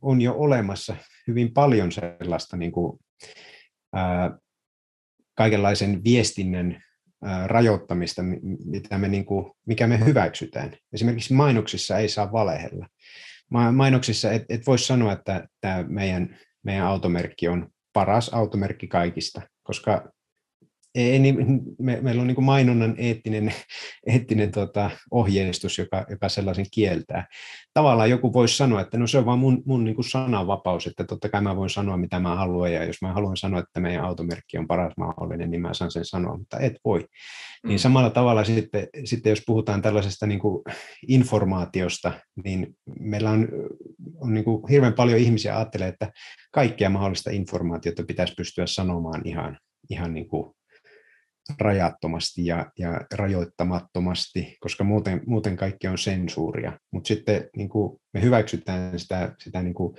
on 0.02 0.22
jo 0.22 0.34
olemassa 0.38 0.96
hyvin 1.28 1.54
paljon 1.54 1.92
sellaista 1.92 2.58
niin 2.58 2.72
kuin, 2.72 3.00
ää, 3.94 4.38
kaikenlaisen 5.36 6.04
viestinnän 6.04 6.84
rajoittamista, 7.46 8.22
mitä 8.66 8.98
me, 8.98 9.08
niin 9.08 9.26
kuin, 9.26 9.52
mikä 9.66 9.88
me 9.88 10.06
hyväksytään. 10.06 10.74
Esimerkiksi 10.94 11.34
mainoksissa 11.34 11.98
ei 11.98 12.10
saa 12.10 12.32
valehella. 12.32 12.88
mainoksissa 13.72 14.32
et, 14.32 14.44
et 14.50 14.68
voisi 14.68 14.86
sanoa, 14.86 15.14
että 15.14 15.48
tämä 15.62 15.86
meidän, 15.88 16.38
meidän 16.64 16.86
automerkki 16.86 17.48
on 17.48 17.70
paras 17.94 18.30
automerkki 18.30 18.88
kaikista, 18.88 19.42
koska 19.64 20.12
ei, 20.98 21.20
niin, 21.20 21.62
me, 21.80 22.00
meillä 22.02 22.22
on 22.22 22.28
niin 22.28 22.44
mainonnan 22.44 22.96
eettinen, 22.98 23.54
eettinen 24.08 24.52
tota, 24.52 24.92
ohjeistus, 25.12 25.78
joka, 25.78 26.06
joka 26.10 26.30
sellaisen 26.30 26.66
kieltää. 26.72 27.28
Tavallaan 27.74 28.10
joku 28.10 28.34
voisi 28.34 28.58
sanoa, 28.58 28.82
että 28.82 28.98
no 28.98 29.08
se 29.08 29.18
on 29.18 29.26
vaan 29.26 29.40
mun, 29.40 29.64
mun 29.66 29.84
niin 29.84 30.04
sananvapaus, 30.10 30.88
että 30.88 31.04
totta 31.04 31.30
kai 31.30 31.42
mä 31.42 31.56
voin 31.56 31.70
sanoa 31.70 31.98
mitä 31.98 32.20
mä 32.20 32.36
haluan, 32.36 32.74
ja 32.74 32.84
jos 32.84 33.02
mä 33.02 33.14
haluan 33.14 33.38
sanoa, 33.38 33.60
että 33.60 33.80
meidän 33.80 34.04
automerkki 34.04 34.58
on 34.58 34.68
paras 34.68 34.94
mahdollinen, 34.98 35.52
niin 35.52 35.62
mä 35.62 35.74
saan 35.74 35.92
sen 35.92 36.06
sanoa, 36.06 36.38
mutta 36.38 36.60
et 36.60 36.74
voi. 36.86 37.00
Niin 37.00 37.08
mm. 37.64 37.70
Niin 37.70 37.80
samalla 37.80 38.10
tavalla 38.10 38.44
sitten, 38.44 38.88
sitten 39.06 39.30
jos 39.30 39.44
puhutaan 39.46 39.82
tällaisesta 39.82 40.28
niin 40.28 40.40
kuin 40.40 40.64
informaatiosta, 41.08 42.12
niin 42.44 42.68
meillä 43.00 43.30
on, 43.30 43.48
on 44.16 44.34
niin 44.34 44.44
kuin 44.44 44.68
hirveän 44.70 44.94
paljon 44.94 45.20
ihmisiä 45.20 45.56
ajattelee, 45.56 45.88
että 45.88 46.12
kaikkia 46.52 46.90
mahdollista 46.90 47.32
informaatiota 47.32 48.04
pitäisi 48.04 48.34
pystyä 48.38 48.68
sanomaan 48.68 49.22
ihan, 49.26 49.58
ihan 49.90 50.14
niin 50.14 50.28
kuin 50.28 50.57
rajattomasti 51.60 52.46
ja, 52.46 52.72
ja 52.80 53.02
rajoittamattomasti, 53.14 54.58
koska 54.60 54.84
muuten, 54.84 55.22
muuten 55.26 55.58
kaikki 55.58 55.88
on 55.88 55.98
sensuuria. 55.98 56.80
Mutta 56.92 57.08
sitten 57.08 57.50
niin 57.56 57.70
kuin 57.70 58.00
me 58.14 58.22
hyväksytään 58.22 59.00
sitä, 59.00 59.36
sitä 59.40 59.64
niin 59.64 59.74
kuin, 59.74 59.98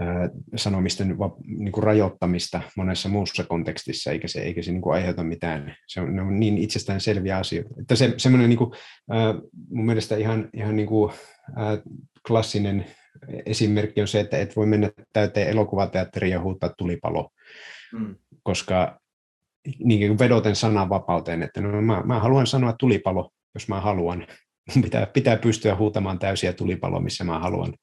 ää, 0.00 0.30
sanomisten 0.56 1.18
va, 1.18 1.36
niin 1.46 1.72
kuin 1.72 1.84
rajoittamista 1.84 2.60
monessa 2.76 3.08
muussa 3.08 3.44
kontekstissa, 3.44 4.10
eikä 4.10 4.28
se, 4.28 4.40
eikä 4.40 4.62
se 4.62 4.72
niin 4.72 4.82
kuin 4.82 4.94
aiheuta 4.94 5.24
mitään. 5.24 5.76
Se 5.86 6.00
on, 6.00 6.16
ne 6.16 6.22
on 6.22 6.40
niin 6.40 6.58
itsestään 6.58 7.00
selviä 7.00 7.38
asioita. 7.38 7.74
Että 7.80 7.96
se, 7.96 8.14
semmoinen 8.16 8.48
niin 8.48 8.58
kuin, 8.58 8.70
ää, 9.10 9.34
mun 9.68 9.86
mielestä 9.86 10.16
ihan, 10.16 10.48
ihan 10.54 10.76
niin 10.76 10.88
kuin, 10.88 11.12
ää, 11.56 11.78
klassinen 12.26 12.86
esimerkki 13.46 14.00
on 14.00 14.08
se, 14.08 14.20
että 14.20 14.38
et 14.38 14.56
voi 14.56 14.66
mennä 14.66 14.90
täyteen 15.12 15.48
elokuvateatteriin 15.48 16.32
ja 16.32 16.40
huutaa 16.40 16.74
tulipalo, 16.78 17.30
mm. 17.92 18.14
koska 18.42 19.00
niin 19.84 20.08
kuin 20.08 20.18
vedoten 20.18 20.56
sananvapauteen, 20.56 21.42
että 21.42 21.60
no, 21.60 21.82
mä, 21.82 22.02
mä 22.04 22.20
haluan 22.20 22.46
sanoa 22.46 22.72
tulipalo, 22.72 23.30
jos 23.54 23.68
mä 23.68 23.80
haluan. 23.80 24.26
Pitää, 24.82 25.06
pitää 25.06 25.36
pystyä 25.36 25.76
huutamaan 25.76 26.18
täysiä 26.18 26.52
tulipaloa, 26.52 27.00
missä 27.00 27.24
mä 27.24 27.38
haluan. 27.38 27.74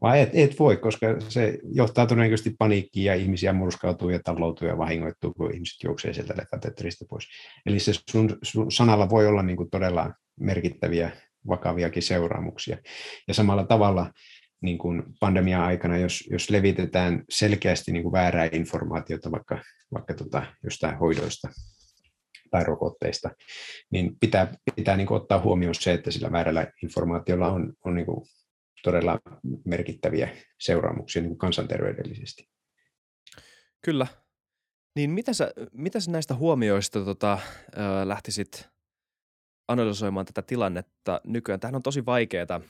Vai 0.00 0.20
et, 0.20 0.30
et 0.32 0.58
voi, 0.58 0.76
koska 0.76 1.06
se 1.28 1.58
johtaa 1.72 2.06
todennäköisesti 2.06 2.54
paniikkiin 2.58 3.04
ja 3.04 3.14
ihmisiä 3.14 3.52
murskautuu 3.52 4.10
ja 4.10 4.20
taloutuu 4.24 4.68
ja 4.68 4.78
vahingoittuu, 4.78 5.34
kun 5.34 5.54
ihmiset 5.54 5.84
juoksee 5.84 6.12
sieltä 6.12 6.34
leffateatterista 6.36 7.04
pois. 7.10 7.24
Eli 7.66 7.80
se 7.80 7.92
sun, 8.10 8.38
sun 8.42 8.72
sanalla 8.72 9.10
voi 9.10 9.26
olla 9.26 9.42
niin 9.42 9.56
kuin 9.56 9.70
todella 9.70 10.12
merkittäviä, 10.40 11.10
vakaviakin 11.48 12.02
seuraamuksia. 12.02 12.76
Ja 13.28 13.34
samalla 13.34 13.64
tavalla 13.64 14.10
niin 14.62 14.78
kuin 14.78 15.02
pandemia-aikana, 15.20 15.98
jos, 15.98 16.28
jos 16.30 16.50
levitetään 16.50 17.24
selkeästi 17.28 17.92
niin 17.92 18.02
kuin 18.02 18.12
väärää 18.12 18.48
informaatiota 18.52 19.30
vaikka, 19.30 19.58
vaikka 19.94 20.14
tota, 20.14 20.46
jostain 20.64 20.98
hoidoista 20.98 21.48
tai 22.50 22.64
rokotteista, 22.64 23.30
niin 23.90 24.16
pitää, 24.20 24.54
pitää 24.76 24.96
niin 24.96 25.06
kuin 25.06 25.20
ottaa 25.20 25.40
huomioon 25.40 25.74
se, 25.74 25.92
että 25.92 26.10
sillä 26.10 26.32
väärällä 26.32 26.66
informaatiolla 26.82 27.48
on, 27.48 27.72
on 27.84 27.94
niin 27.94 28.06
kuin 28.06 28.26
todella 28.82 29.20
merkittäviä 29.64 30.36
seuraamuksia 30.60 31.22
niin 31.22 31.30
kuin 31.30 31.38
kansanterveydellisesti. 31.38 32.48
Kyllä. 33.84 34.06
Niin 34.96 35.10
mitä 35.10 35.32
sä, 35.32 35.52
mitä 35.72 36.00
sä 36.00 36.10
näistä 36.10 36.34
huomioista 36.34 37.04
tota, 37.04 37.32
äh, 37.32 37.40
lähtisit 38.04 38.68
analysoimaan 39.68 40.26
tätä 40.26 40.42
tilannetta 40.42 41.20
nykyään? 41.24 41.60
Tämähän 41.60 41.76
on 41.76 41.82
tosi 41.82 42.06
vaikeaa 42.06 42.60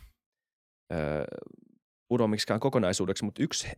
miksikään 2.31 2.61
kokonaisuudeksi, 2.61 3.25
mutta 3.25 3.43
yksi, 3.43 3.69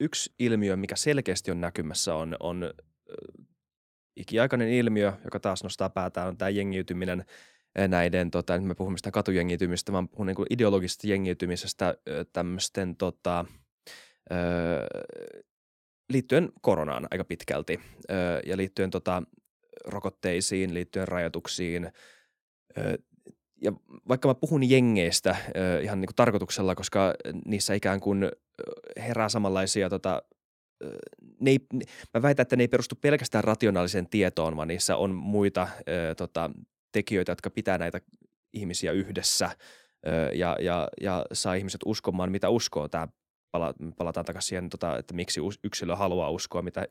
yksi 0.00 0.34
ilmiö, 0.38 0.76
mikä 0.76 0.96
selkeästi 0.96 1.50
on 1.50 1.60
näkymässä, 1.60 2.14
on, 2.14 2.36
on 2.40 2.70
ikiaikainen 4.16 4.68
ilmiö, 4.68 5.12
joka 5.24 5.40
taas 5.40 5.62
nostaa 5.62 5.90
päätään, 5.90 6.28
on 6.28 6.36
tämä 6.36 6.48
jengiytyminen 6.48 7.24
näiden, 7.88 8.30
tota, 8.30 8.58
nyt 8.58 8.66
me 8.66 8.74
puhumme 8.74 8.98
sitä 8.98 9.10
katujengiytymistä, 9.10 9.92
vaan 9.92 10.08
puhun 10.08 10.26
niin 10.26 10.36
ideologisesta 10.50 11.06
jengiytymisestä 11.06 11.94
tämmöisten 12.32 12.96
tota, 12.96 13.44
liittyen 16.12 16.52
koronaan 16.60 17.08
aika 17.10 17.24
pitkälti 17.24 17.80
ja 18.46 18.56
liittyen 18.56 18.90
tota, 18.90 19.22
rokotteisiin, 19.84 20.74
liittyen 20.74 21.08
rajoituksiin, 21.08 21.92
ja 23.62 23.72
vaikka 24.08 24.28
mä 24.28 24.34
puhun 24.34 24.70
jengeistä 24.70 25.36
ihan 25.82 26.00
niin 26.00 26.06
kuin 26.06 26.16
tarkoituksella, 26.16 26.74
koska 26.74 27.14
niissä 27.44 27.74
ikään 27.74 28.00
kuin 28.00 28.30
herää 28.96 29.28
samanlaisia 29.28 29.88
tota, 29.88 30.22
ne 31.40 31.50
ei, 31.50 31.58
mä 32.14 32.22
väitän, 32.22 32.42
että 32.42 32.56
ne 32.56 32.62
ei 32.62 32.68
perustu 32.68 32.94
pelkästään 33.00 33.44
rationaaliseen 33.44 34.08
tietoon, 34.08 34.56
vaan 34.56 34.68
niissä 34.68 34.96
on 34.96 35.14
muita 35.14 35.68
tota, 36.16 36.50
tekijöitä, 36.92 37.32
jotka 37.32 37.50
pitää 37.50 37.78
näitä 37.78 38.00
ihmisiä 38.52 38.92
yhdessä 38.92 39.50
ja, 40.32 40.56
ja, 40.60 40.88
ja 41.00 41.26
saa 41.32 41.54
ihmiset 41.54 41.80
uskomaan, 41.84 42.32
mitä 42.32 42.48
uskoo. 42.48 42.88
Tämä 42.88 43.08
pala, 43.50 43.74
palataan 43.96 44.26
takaisin 44.26 44.48
siihen, 44.48 44.68
tota, 44.68 44.98
että 44.98 45.14
miksi 45.14 45.40
yksilö 45.64 45.96
haluaa 45.96 46.30
uskoa, 46.30 46.62
mitä 46.62 46.86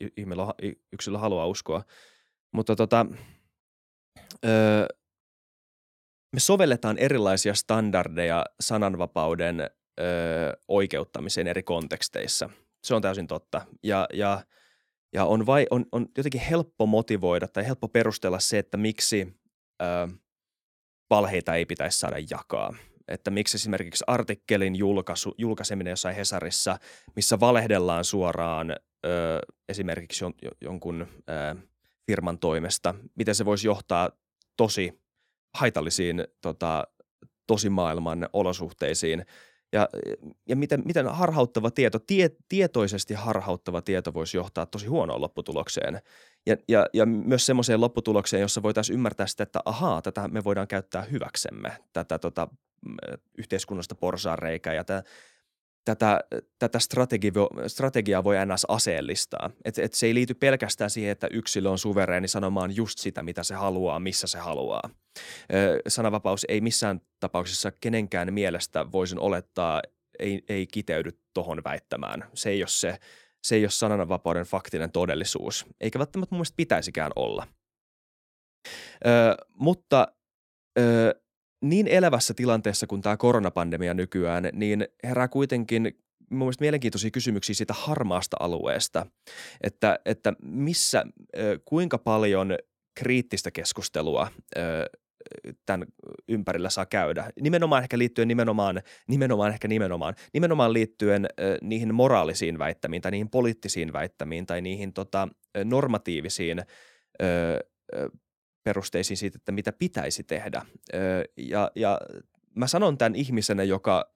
yksilö 0.92 1.18
haluaa 1.18 1.48
uskoa. 1.48 1.84
Mutta 2.52 2.76
tota, 2.76 3.06
me 6.36 6.40
sovelletaan 6.40 6.98
erilaisia 6.98 7.54
standardeja 7.54 8.46
sananvapauden 8.60 9.60
ö, 9.60 10.04
oikeuttamiseen 10.68 11.48
eri 11.48 11.64
konteksteissa. 11.64 12.50
Se 12.84 12.96
on 12.96 13.02
täysin 13.02 13.28
totta. 13.28 13.62
Ja, 13.84 14.08
ja, 14.14 14.42
ja 15.14 15.26
on, 15.26 15.46
vai, 15.46 15.68
on, 15.70 15.86
on 15.92 16.08
jotenkin 16.18 16.42
helppo 16.42 16.86
motivoida 16.86 17.48
tai 17.48 17.66
helppo 17.68 17.88
perustella 17.88 18.40
se, 18.40 18.58
että 18.58 18.78
miksi 18.78 19.34
ö, 19.82 19.86
valheita 21.10 21.56
ei 21.56 21.66
pitäisi 21.66 22.00
saada 22.00 22.16
jakaa. 22.30 22.76
Että 23.08 23.32
miksi 23.32 23.58
esimerkiksi 23.58 24.04
artikkelin 24.08 24.76
julkaisu, 24.76 25.36
julkaiseminen 25.38 25.92
jossain 25.92 26.16
Hesarissa, 26.16 26.78
missä 27.16 27.40
valehdellaan 27.40 28.06
suoraan 28.06 28.72
ö, 28.72 29.40
esimerkiksi 29.70 30.24
jon, 30.24 30.34
jonkun 30.62 31.08
ö, 31.30 31.56
firman 32.08 32.40
toimesta, 32.40 32.96
miten 33.16 33.36
se 33.36 33.46
voisi 33.46 33.68
johtaa 33.68 34.10
tosi 34.58 35.05
haitallisiin 35.56 36.24
tota, 36.42 36.84
tosimaailman 37.48 38.30
olosuhteisiin. 38.34 39.26
Ja, 39.74 39.90
ja 40.50 40.56
miten, 40.56 40.82
miten 40.86 41.08
harhauttava 41.08 41.72
tieto, 41.72 42.00
tie, 42.00 42.30
tietoisesti 42.50 43.14
harhauttava 43.14 43.82
tieto 43.82 44.14
voisi 44.14 44.38
johtaa 44.38 44.66
tosi 44.66 44.88
huonoon 44.88 45.22
lopputulokseen. 45.22 46.02
Ja, 46.46 46.58
ja, 46.68 46.86
ja 46.94 47.06
myös 47.06 47.46
semmoiseen 47.46 47.82
lopputulokseen, 47.82 48.42
jossa 48.42 48.64
voitaisiin 48.64 48.94
ymmärtää 48.94 49.28
sitä, 49.28 49.44
että 49.44 49.60
ahaa, 49.66 50.02
tätä 50.02 50.28
me 50.28 50.44
voidaan 50.44 50.68
käyttää 50.68 51.02
hyväksemme, 51.02 51.78
tätä 51.94 52.20
tota, 52.20 52.48
yhteiskunnasta 53.38 53.96
porsaareikää 53.96 54.74
ja 54.74 54.84
tätä 54.84 55.10
tätä, 55.86 56.20
tätä 56.60 56.80
strategi, 56.80 57.32
strategiaa 57.68 58.24
voi 58.24 58.36
ns. 58.46 58.66
aseellistaa. 58.66 59.50
Et, 59.66 59.80
et 59.80 59.94
se 59.94 60.06
ei 60.06 60.14
liity 60.14 60.34
pelkästään 60.34 60.90
siihen, 60.90 61.12
että 61.12 61.28
yksilö 61.32 61.70
on 61.70 61.78
suvereeni 61.78 62.28
sanomaan 62.28 62.76
just 62.76 63.00
sitä, 63.00 63.24
mitä 63.24 63.44
se 63.44 63.56
haluaa, 63.56 64.00
missä 64.00 64.28
se 64.28 64.38
haluaa. 64.38 64.90
Sananvapaus 65.88 66.46
ei 66.50 66.62
missään 66.62 67.02
tapauksessa 67.20 67.72
kenenkään 67.72 68.34
mielestä 68.34 68.92
voisin 68.92 69.20
olettaa, 69.20 69.82
ei, 70.20 70.42
ei 70.50 70.68
kiteydy 70.68 71.12
tuohon 71.34 71.62
väittämään. 71.64 72.30
Se 72.34 72.50
ei 72.50 72.62
ole 72.62 72.68
se, 72.68 72.98
se 73.44 73.56
ei 73.56 73.64
ole 73.64 73.70
sananvapauden 73.70 74.46
faktinen 74.46 74.92
todellisuus, 74.92 75.66
eikä 75.82 76.00
välttämättä 76.00 76.36
mun 76.36 76.38
mielestä 76.38 76.56
pitäisikään 76.58 77.12
olla. 77.16 77.48
Ö, 79.06 79.10
mutta 79.54 80.08
ö, 80.80 81.22
niin 81.70 81.88
elävässä 81.88 82.34
tilanteessa 82.34 82.88
kuin 82.88 83.02
tämä 83.02 83.18
koronapandemia 83.18 83.94
nykyään, 83.94 84.50
niin 84.54 84.88
herää 85.04 85.28
kuitenkin 85.28 85.84
mun 86.30 86.40
mielestä 86.40 86.64
mielenkiintoisia 86.64 87.12
kysymyksiä 87.12 87.56
siitä 87.56 87.74
harmaasta 87.74 88.38
alueesta, 88.40 89.06
että, 89.62 90.00
että 90.06 90.34
missä, 90.42 91.06
kuinka 91.66 91.98
paljon 91.98 92.58
kriittistä 92.96 93.52
keskustelua 93.52 94.28
tämän 95.66 95.88
ympärillä 96.28 96.70
saa 96.70 96.86
käydä. 96.86 97.30
Nimenomaan 97.42 97.84
ehkä 97.84 97.98
liittyen 97.98 98.28
nimenomaan, 98.28 98.82
nimenomaan 99.08 99.52
ehkä 99.52 99.68
nimenomaan, 99.68 100.16
nimenomaan 100.34 100.74
liittyen 100.74 101.28
niihin 101.62 101.96
moraalisiin 101.96 102.60
väittämiin 102.60 103.02
tai 103.02 103.12
niihin 103.12 103.30
poliittisiin 103.30 103.94
väittämiin 103.94 104.46
tai 104.46 104.62
niihin 104.62 104.94
tota, 104.94 105.28
normatiivisiin 105.64 106.64
perusteisiin 108.66 109.18
siitä, 109.18 109.38
että 109.38 109.52
mitä 109.52 109.72
pitäisi 109.72 110.24
tehdä. 110.24 110.66
Ja, 111.38 111.72
ja 111.76 112.00
mä 112.56 112.68
sanon 112.68 112.98
tämän 112.98 113.16
ihmisenä, 113.16 113.64
joka 113.64 114.12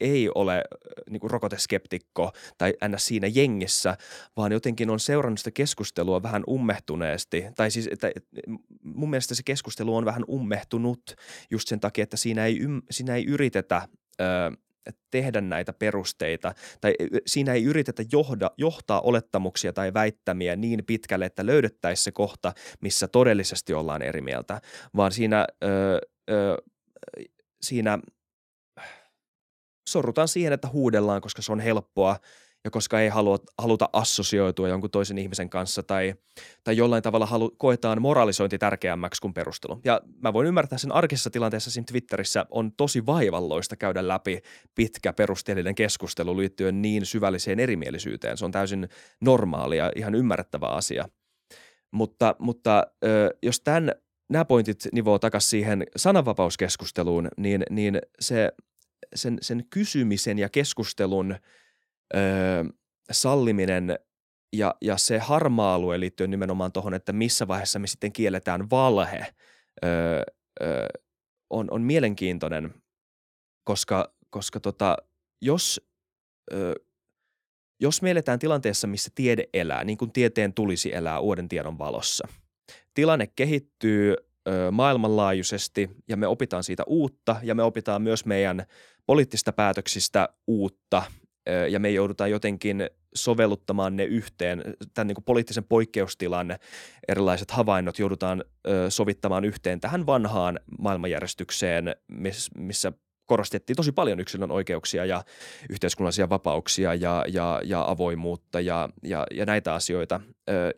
ei 0.00 0.30
ole 0.34 0.64
niin 1.10 1.20
kuin 1.20 1.30
rokoteskeptikko 1.30 2.32
tai 2.58 2.74
ns. 2.88 3.06
siinä 3.06 3.26
jengissä, 3.26 3.96
vaan 4.36 4.52
jotenkin 4.52 4.90
on 4.90 5.00
seurannut 5.00 5.38
sitä 5.38 5.50
keskustelua 5.50 6.22
vähän 6.22 6.44
ummehtuneesti. 6.48 7.44
Tai 7.54 7.70
siis, 7.70 7.88
että 7.92 8.10
mun 8.82 9.10
mielestä 9.10 9.34
se 9.34 9.42
keskustelu 9.42 9.96
on 9.96 10.04
vähän 10.04 10.24
ummehtunut 10.28 11.14
just 11.50 11.68
sen 11.68 11.80
takia, 11.80 12.02
että 12.02 12.16
siinä 12.16 12.46
ei, 12.46 12.60
siinä 12.90 13.14
ei 13.14 13.26
yritetä 13.26 13.88
ö, 14.20 14.24
tehdä 15.10 15.40
näitä 15.40 15.72
perusteita, 15.72 16.54
tai 16.80 16.94
siinä 17.26 17.52
ei 17.52 17.64
yritetä 17.64 18.04
johda, 18.12 18.50
johtaa 18.56 19.00
olettamuksia 19.00 19.72
tai 19.72 19.94
väittämiä 19.94 20.56
niin 20.56 20.84
pitkälle, 20.86 21.26
että 21.26 21.46
löydettäisiin 21.46 22.04
se 22.04 22.12
kohta, 22.12 22.52
missä 22.80 23.08
todellisesti 23.08 23.74
ollaan 23.74 24.02
eri 24.02 24.20
mieltä, 24.20 24.60
vaan 24.96 25.12
siinä, 25.12 25.46
ö, 25.64 25.98
ö, 26.30 26.56
siinä 27.62 27.98
sorrutaan 29.88 30.28
siihen, 30.28 30.52
että 30.52 30.68
huudellaan, 30.68 31.20
koska 31.20 31.42
se 31.42 31.52
on 31.52 31.60
helppoa 31.60 32.16
ja 32.64 32.70
koska 32.70 33.00
ei 33.00 33.08
halua, 33.08 33.38
haluta 33.58 33.88
assosioitua 33.92 34.68
jonkun 34.68 34.90
toisen 34.90 35.18
ihmisen 35.18 35.50
kanssa 35.50 35.82
tai, 35.82 36.14
tai 36.64 36.76
jollain 36.76 37.02
tavalla 37.02 37.26
halu, 37.26 37.54
koetaan 37.58 38.02
moralisointi 38.02 38.58
tärkeämmäksi 38.58 39.20
kuin 39.20 39.34
perustelu. 39.34 39.80
Ja 39.84 40.00
mä 40.22 40.32
voin 40.32 40.46
ymmärtää 40.46 40.78
sen 40.78 40.92
arkisessa 40.92 41.30
tilanteessa 41.30 41.70
siinä 41.70 41.84
Twitterissä 41.88 42.46
on 42.50 42.72
tosi 42.72 43.06
vaivalloista 43.06 43.76
käydä 43.76 44.08
läpi 44.08 44.40
pitkä 44.74 45.12
perusteellinen 45.12 45.74
keskustelu 45.74 46.36
liittyen 46.36 46.82
niin 46.82 47.06
syvälliseen 47.06 47.60
erimielisyyteen. 47.60 48.36
Se 48.36 48.44
on 48.44 48.52
täysin 48.52 48.88
normaali 49.20 49.76
ja 49.76 49.92
ihan 49.96 50.14
ymmärrettävä 50.14 50.66
asia. 50.66 51.04
Mutta, 51.90 52.36
mutta 52.38 52.86
jos 53.42 53.60
tämän, 53.60 53.92
nämä 54.30 54.44
pointit 54.44 54.88
nivoo 54.92 55.18
takaisin 55.18 55.50
siihen 55.50 55.86
sananvapauskeskusteluun, 55.96 57.28
niin, 57.36 57.62
niin 57.70 57.98
se, 58.20 58.52
sen, 59.14 59.38
sen 59.40 59.64
kysymisen 59.70 60.38
ja 60.38 60.48
keskustelun– 60.48 61.36
öö, 62.16 62.64
salliminen 63.10 63.98
ja, 64.52 64.74
ja 64.80 64.96
se 64.96 65.18
harmaa-alue 65.18 66.00
liittyen 66.00 66.30
nimenomaan 66.30 66.72
tuohon, 66.72 66.94
että 66.94 67.12
missä 67.12 67.48
vaiheessa 67.48 67.78
me 67.78 67.86
sitten 67.86 68.12
kielletään 68.12 68.70
valhe, 68.70 69.26
öö, 69.84 70.22
öö, 70.62 70.86
on, 71.50 71.68
on 71.70 71.82
mielenkiintoinen, 71.82 72.74
koska, 73.64 74.14
koska 74.30 74.60
tota, 74.60 74.96
jos, 75.42 75.80
öö, 76.52 76.74
jos 77.80 78.02
me 78.02 78.10
eletään 78.10 78.38
tilanteessa, 78.38 78.86
missä 78.86 79.10
tiede 79.14 79.44
elää, 79.54 79.84
niin 79.84 79.98
kuin 79.98 80.12
tieteen 80.12 80.54
tulisi 80.54 80.94
elää 80.94 81.20
uuden 81.20 81.48
tiedon 81.48 81.78
valossa, 81.78 82.28
tilanne 82.94 83.26
kehittyy 83.26 84.14
ö, 84.48 84.70
maailmanlaajuisesti 84.70 85.90
ja 86.08 86.16
me 86.16 86.26
opitaan 86.26 86.64
siitä 86.64 86.82
uutta 86.86 87.36
ja 87.42 87.54
me 87.54 87.62
opitaan 87.62 88.02
myös 88.02 88.24
meidän 88.24 88.66
poliittista 89.06 89.52
päätöksistä 89.52 90.28
uutta– 90.46 91.02
ja 91.70 91.80
me 91.80 91.90
joudutaan 91.90 92.30
jotenkin 92.30 92.90
sovelluttamaan 93.14 93.96
ne 93.96 94.04
yhteen. 94.04 94.62
Tämän 94.94 95.06
niin 95.06 95.14
kuin 95.14 95.24
poliittisen 95.24 95.64
poikkeustilan 95.64 96.58
erilaiset 97.08 97.50
havainnot 97.50 97.98
joudutaan 97.98 98.44
sovittamaan 98.88 99.44
yhteen 99.44 99.80
tähän 99.80 100.06
vanhaan 100.06 100.60
maailmanjärjestykseen, 100.78 101.96
missä 102.56 102.92
korostettiin 103.26 103.76
tosi 103.76 103.92
paljon 103.92 104.20
yksilön 104.20 104.50
oikeuksia 104.50 105.04
ja 105.04 105.24
yhteiskunnallisia 105.70 106.28
vapauksia 106.28 106.94
ja, 106.94 107.24
ja, 107.28 107.60
ja 107.64 107.84
avoimuutta 107.90 108.60
ja, 108.60 108.88
ja, 109.02 109.26
ja 109.30 109.46
näitä 109.46 109.74
asioita. 109.74 110.20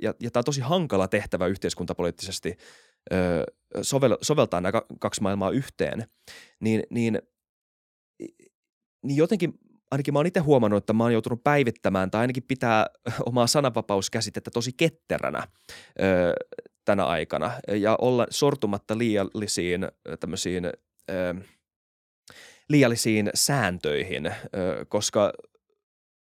Ja, 0.03 0.15
ja 0.21 0.31
tämä 0.31 0.41
on 0.41 0.45
tosi 0.45 0.61
hankala 0.61 1.09
tehtävä 1.09 1.47
yhteiskuntapoliittisesti 1.47 2.57
sovel, 3.83 4.17
soveltaa 4.23 4.61
nämä 4.61 4.83
kaksi 5.01 5.23
maailmaa 5.23 5.51
yhteen. 5.51 6.07
Niin, 6.61 6.83
niin, 6.91 7.23
niin 9.03 9.17
jotenkin 9.17 9.59
ainakin 9.95 10.15
mä 10.15 10.19
oon 10.19 10.27
itse 10.27 10.41
huomannut, 10.41 10.83
että 10.83 10.93
mä 10.93 11.05
oon 11.05 11.13
joutunut 11.13 11.45
päivittämään 11.45 12.11
tai 12.11 12.21
ainakin 12.21 12.43
pitää 12.43 12.87
omaa 13.31 13.47
sananvapauskäsitettä 13.47 14.51
tosi 14.51 14.73
ketteränä 14.77 15.43
ö, 16.01 16.33
tänä 16.85 17.05
aikana. 17.05 17.53
Ja 17.69 17.97
olla 18.01 18.27
sortumatta 18.31 18.99
liiallisiin 18.99 19.89
tämmöisiin 20.21 20.65
liiallisiin 22.69 23.31
sääntöihin, 23.35 24.27
ö, 24.27 24.33
koska 24.89 25.33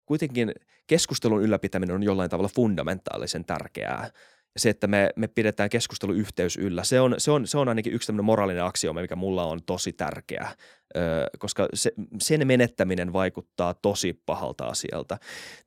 kuitenkin 0.05 0.51
keskustelun 0.87 1.41
ylläpitäminen 1.41 1.95
on 1.95 2.03
jollain 2.03 2.29
tavalla 2.29 2.49
fundamentaalisen 2.55 3.45
tärkeää 3.45 4.09
se, 4.57 4.69
että 4.69 4.87
me, 4.87 5.09
me 5.15 5.27
pidetään 5.27 5.69
keskusteluyhteys 5.69 6.57
yllä, 6.57 6.83
se 6.83 6.99
on, 6.99 7.15
se, 7.17 7.31
on, 7.31 7.47
se 7.47 7.57
on 7.57 7.69
ainakin 7.69 7.93
yksi 7.93 8.07
tämmöinen 8.07 8.25
moraalinen 8.25 8.63
aksioma, 8.63 9.01
mikä 9.01 9.15
mulla 9.15 9.45
on 9.45 9.63
tosi 9.63 9.93
tärkeä, 9.93 10.47
ö, 10.95 10.99
koska 11.39 11.67
se, 11.73 11.91
sen 12.21 12.47
menettäminen 12.47 13.13
vaikuttaa 13.13 13.73
tosi 13.73 14.21
pahalta 14.25 14.65
asialta. 14.65 15.17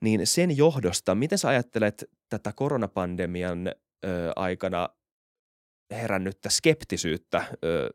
Niin 0.00 0.26
sen 0.26 0.56
johdosta, 0.56 1.14
miten 1.14 1.38
sä 1.38 1.48
ajattelet 1.48 2.04
tätä 2.28 2.52
koronapandemian 2.52 3.66
ö, 3.66 3.72
aikana 4.36 4.88
herännyttä 5.90 6.50
skeptisyyttä 6.50 7.44
ö, 7.64 7.90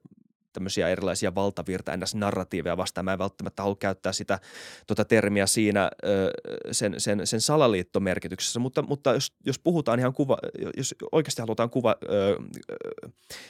tämmöisiä 0.53 0.89
erilaisia 0.89 1.35
valtavirta 1.35 1.91
narratiiveja 2.13 2.77
vastaan. 2.77 3.05
Mä 3.05 3.13
en 3.13 3.19
välttämättä 3.19 3.63
halua 3.63 3.75
käyttää 3.75 4.13
sitä 4.13 4.39
tota 4.87 5.05
termiä 5.05 5.45
siinä 5.45 5.91
sen, 6.71 6.93
sen, 6.97 7.27
sen 7.27 7.41
salaliittomerkityksessä, 7.41 8.59
mutta, 8.59 8.81
mutta 8.81 9.13
jos, 9.13 9.33
jos 9.45 9.59
puhutaan 9.59 9.99
ihan 9.99 10.13
kuva, 10.13 10.37
jos 10.77 10.95
oikeasti 11.11 11.41
halutaan 11.41 11.69
kuva, 11.69 11.95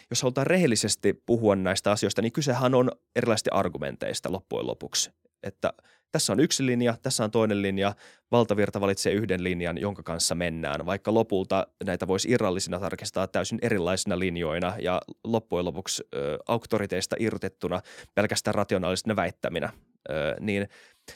jos 0.10 0.22
halutaan 0.22 0.47
rehellisesti 0.47 1.22
puhua 1.26 1.56
näistä 1.56 1.91
asioista, 1.91 2.22
niin 2.22 2.32
kysehän 2.32 2.76
on 2.76 2.91
erilaisista 3.16 3.49
argumenteista 3.54 4.32
loppujen 4.32 4.68
lopuksi. 4.68 5.12
Että 5.43 5.74
tässä 6.14 6.34
on 6.34 6.39
yksi 6.39 6.66
linja, 6.66 6.95
tässä 7.01 7.24
on 7.24 7.32
toinen 7.32 7.61
linja, 7.61 7.95
valtavirta 8.32 8.82
valitsee 8.82 9.14
yhden 9.14 9.43
linjan, 9.43 9.78
jonka 9.78 10.03
kanssa 10.03 10.36
mennään, 10.36 10.86
vaikka 10.86 11.14
lopulta 11.14 11.68
näitä 11.86 12.07
voisi 12.07 12.32
irrallisina 12.32 12.80
tarkistaa 12.80 13.28
täysin 13.28 13.59
erilaisina 13.61 14.20
linjoina 14.20 14.76
ja 14.82 15.01
loppujen 15.24 15.66
lopuksi 15.66 16.03
ö, 16.16 16.38
auktoriteista 16.47 17.16
irtettuna 17.20 17.82
pelkästään 18.16 18.55
rationaalisina 18.55 19.16
väittäminä, 19.16 19.70
ö, 20.09 20.36
niin, 20.39 20.68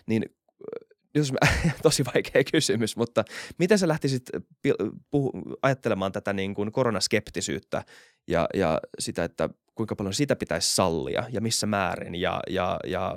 niin 0.07 0.23
jos 1.15 1.31
mä, 1.33 1.37
tosi 1.83 2.05
vaikea 2.05 2.43
kysymys, 2.51 2.97
mutta 2.97 3.23
miten 3.59 3.79
sä 3.79 3.87
lähtisit 3.87 4.23
puhu, 5.11 5.31
ajattelemaan 5.61 6.11
tätä 6.11 6.33
niin 6.33 6.53
kuin 6.53 6.71
koronaskeptisyyttä 6.71 7.83
ja, 8.27 8.47
ja 8.53 8.79
sitä, 8.99 9.23
että 9.23 9.49
kuinka 9.75 9.95
paljon 9.95 10.13
sitä 10.13 10.35
pitäisi 10.35 10.75
sallia 10.75 11.23
ja 11.29 11.41
missä 11.41 11.67
määrin 11.67 12.15
ja, 12.15 12.39
ja, 12.49 12.79
ja, 12.85 13.15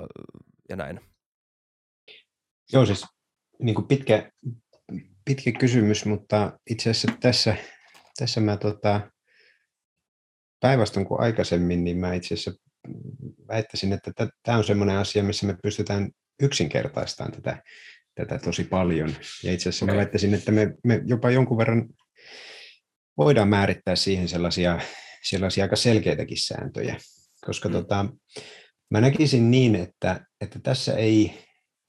ja 0.69 0.75
näin? 0.75 1.10
Joo, 2.73 2.85
siis 2.85 3.05
niin 3.59 3.75
kuin 3.75 3.87
pitkä, 3.87 4.31
pitkä 5.25 5.51
kysymys, 5.51 6.05
mutta 6.05 6.59
itse 6.69 6.89
asiassa 6.89 7.17
tässä, 7.21 7.55
tässä 8.17 8.41
mä 8.41 8.57
tota, 8.57 9.11
päinvastoin 10.59 11.05
kuin 11.05 11.21
aikaisemmin, 11.21 11.83
niin 11.83 11.97
mä 11.97 12.13
itse 12.13 12.33
asiassa 12.33 12.51
väittäisin, 13.47 13.93
että 13.93 14.11
tämä 14.43 14.57
on 14.57 14.63
sellainen 14.63 14.97
asia, 14.97 15.23
missä 15.23 15.47
me 15.47 15.57
pystytään 15.63 16.09
yksinkertaistamaan 16.41 17.31
tätä, 17.31 17.63
tätä 18.15 18.39
tosi 18.39 18.63
paljon. 18.63 19.15
Ja 19.43 19.53
itse 19.53 19.69
asiassa 19.69 19.85
mä 19.85 19.95
väittäisin, 19.95 20.33
että 20.33 20.51
me, 20.51 20.73
me 20.83 21.01
jopa 21.05 21.31
jonkun 21.31 21.57
verran 21.57 21.89
voidaan 23.17 23.47
määrittää 23.47 23.95
siihen 23.95 24.27
sellaisia, 24.27 24.79
sellaisia 25.23 25.63
aika 25.63 25.75
selkeitäkin 25.75 26.37
sääntöjä, 26.37 26.97
koska 27.45 27.69
mm. 27.69 27.73
tota, 27.73 28.05
mä 28.89 29.01
näkisin 29.01 29.51
niin, 29.51 29.75
että, 29.75 30.25
että 30.41 30.59
tässä 30.63 30.93
ei, 30.93 31.39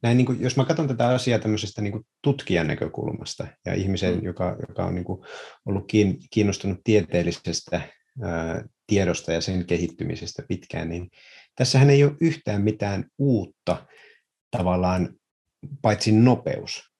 näin, 0.03 0.17
niin 0.17 0.27
kuin, 0.27 0.41
jos 0.41 0.57
mä 0.57 0.65
katson 0.65 0.89
tätä 0.89 1.09
asiaa 1.09 1.39
tämmöisestä 1.39 1.83
niin 1.83 1.93
kuin 1.93 2.07
tutkijan 2.23 2.67
näkökulmasta 2.67 3.47
ja 3.67 3.75
ihmisen, 3.75 4.15
mm. 4.15 4.25
joka, 4.25 4.57
joka 4.69 4.85
on 4.85 4.95
niin 4.95 5.05
kuin 5.05 5.23
ollut 5.67 5.93
kiinnostunut 6.31 6.81
tieteellisestä 6.85 7.81
ää, 8.23 8.65
tiedosta 8.87 9.33
ja 9.33 9.41
sen 9.41 9.67
kehittymisestä 9.67 10.43
pitkään, 10.49 10.89
niin 10.89 11.11
tässähän 11.57 11.91
ei 11.91 12.05
ole 12.05 12.17
yhtään 12.21 12.63
mitään 12.63 13.05
uutta 13.19 13.87
tavallaan, 14.51 15.15
paitsi 15.83 16.13
nopeus. 16.13 16.93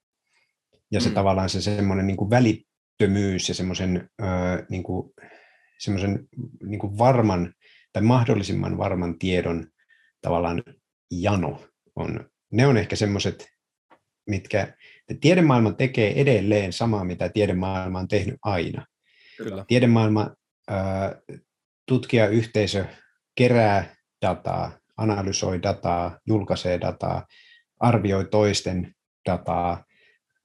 Ja 0.91 1.01
se 1.01 1.09
mm. 1.09 1.15
tavallaan 1.15 1.49
se 1.49 1.61
semmoinen 1.61 2.07
niin 2.07 2.17
kuin 2.17 2.31
välittömyys 2.31 3.49
ja 3.49 3.55
semmoisen 3.55 4.11
niin 4.69 4.83
kuin, 4.83 5.13
semmoisen 5.79 6.29
niin 6.65 6.79
kuin 6.79 6.99
varman 6.99 7.55
tai 7.93 8.03
mahdollisimman 8.03 8.79
varman 8.79 9.19
tiedon 9.19 9.67
tavallaan 10.21 10.63
jano 11.11 11.63
on 11.97 12.32
ne 12.53 12.67
on 12.67 12.77
ehkä 12.77 12.97
semmoiset, 12.97 13.49
mitkä 14.27 14.77
tiedemaailma 15.21 15.73
tekee 15.73 16.21
edelleen 16.21 16.73
samaa, 16.73 17.05
mitä 17.05 17.29
tiedemaailma 17.29 17.99
on 17.99 18.09
tehnyt 18.09 18.37
aina. 18.43 18.87
Kyllä. 19.37 19.65
Tiedemaailma, 19.69 20.31
tutkijayhteisö 21.89 22.85
kerää 23.35 23.97
dataa, 24.27 24.79
analysoi 24.97 25.63
dataa, 25.63 26.19
julkaisee 26.27 26.81
dataa, 26.81 27.27
arvioi 27.81 28.25
toisten 28.25 28.95
dataa, 29.31 29.85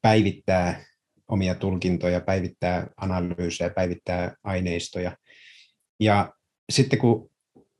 päivittää 0.02 0.86
omia 1.28 1.56
tulkintoja, 1.56 2.22
päivittää 2.22 2.88
analyysejä, 2.98 3.70
päivittää 3.70 4.36
aineistoja. 4.44 5.18
Ja 6.00 6.34
sitten 6.72 7.00
kun 7.00 7.30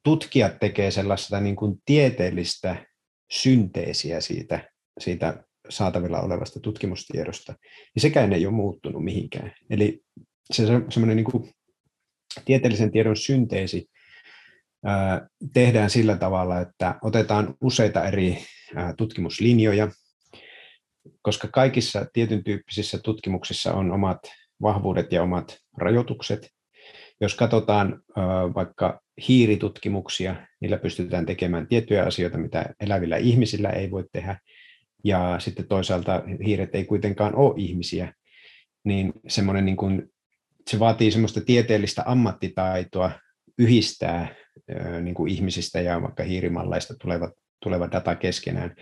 tutkijat 0.04 0.60
tekee 0.60 0.92
sellaista 0.92 1.40
niin 1.40 1.56
kuin 1.56 1.82
tieteellistä 1.86 2.86
synteesiä 3.32 4.22
siitä, 4.22 4.72
siitä 5.00 5.44
saatavilla 5.70 6.22
olevasta 6.22 6.60
tutkimustiedosta, 6.60 7.54
niin 7.96 8.02
sekään 8.02 8.34
ei 8.34 8.46
ole 8.46 8.56
muuttunut 8.56 9.04
mihinkään. 9.04 9.52
Eli 9.70 10.02
se 10.52 10.64
semmoinen 10.90 11.18
niin 11.18 11.54
tieteellisen 12.46 12.92
tiedon 12.92 13.18
synteesi 13.18 13.88
ää, 14.86 15.28
tehdään 15.54 15.90
sillä 15.90 16.18
tavalla, 16.18 16.62
että 16.62 16.96
otetaan 17.02 17.56
useita 17.62 18.08
eri 18.08 18.38
tutkimuslinjoja, 18.98 19.92
koska 21.22 21.48
kaikissa 21.48 22.06
tietyn 22.14 22.44
tyyppisissä 22.44 22.98
tutkimuksissa 22.98 23.74
on 23.74 23.92
omat 23.92 24.20
vahvuudet 24.62 25.12
ja 25.12 25.24
omat 25.24 25.58
rajoitukset. 25.78 26.50
Jos 27.22 27.36
katsotaan 27.36 28.02
vaikka 28.56 29.02
hiiritutkimuksia, 29.28 30.36
niillä 30.60 30.78
pystytään 30.78 31.26
tekemään 31.26 31.68
tiettyjä 31.68 32.04
asioita, 32.04 32.38
mitä 32.38 32.66
elävillä 32.80 33.18
ihmisillä 33.18 33.70
ei 33.70 33.92
voi 33.92 34.06
tehdä, 34.12 34.40
ja 35.04 35.36
sitten 35.40 35.68
toisaalta 35.68 36.24
hiiret 36.46 36.76
ei 36.76 36.86
kuitenkaan 36.86 37.36
ole 37.36 37.54
ihmisiä, 37.58 38.14
niin 38.84 39.14
semmoinen 39.28 39.66
niin 39.66 39.78
kuin, 39.78 40.04
se 40.70 40.80
vaatii 40.80 41.12
semmoista 41.12 41.42
tieteellistä 41.42 42.04
ammattitaitoa 42.06 43.12
yhdistää 43.58 44.36
niin 45.02 45.16
kuin 45.16 45.32
ihmisistä 45.32 45.82
ja 45.82 46.02
vaikka 46.02 46.24
hiirimalleista 46.24 46.96
tulevat, 47.02 47.32
tuleva 47.64 47.92
data 47.92 48.16
keskenään. 48.16 48.76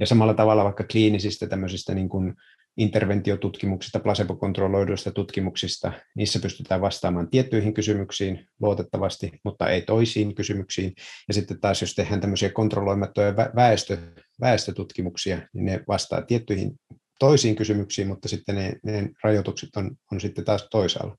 Ja 0.00 0.06
samalla 0.06 0.34
tavalla 0.34 0.64
vaikka 0.64 0.84
kliinisistä 0.84 1.46
tämmöisistä 1.46 1.94
niin 1.94 2.08
kuin 2.08 2.34
interventiotutkimuksista, 2.78 4.00
placebo-kontrolloiduista 4.00 5.10
tutkimuksista, 5.10 5.92
niissä 6.14 6.38
pystytään 6.38 6.80
vastaamaan 6.80 7.30
tiettyihin 7.30 7.74
kysymyksiin 7.74 8.46
luotettavasti, 8.60 9.32
mutta 9.44 9.68
ei 9.68 9.82
toisiin 9.82 10.34
kysymyksiin. 10.34 10.92
Ja 11.28 11.34
sitten 11.34 11.60
taas, 11.60 11.80
jos 11.80 11.94
tehdään 11.94 12.20
tämmöisiä 12.20 12.50
kontrolloimattuja 12.50 13.36
väestö, 13.36 13.98
väestötutkimuksia, 14.40 15.38
niin 15.52 15.64
ne 15.64 15.80
vastaa 15.88 16.22
tiettyihin 16.22 16.80
toisiin 17.18 17.56
kysymyksiin, 17.56 18.08
mutta 18.08 18.28
sitten 18.28 18.54
ne, 18.54 18.72
ne 18.82 19.10
rajoitukset 19.24 19.76
on, 19.76 19.90
on 20.12 20.20
sitten 20.20 20.44
taas 20.44 20.68
toisaalla. 20.70 21.16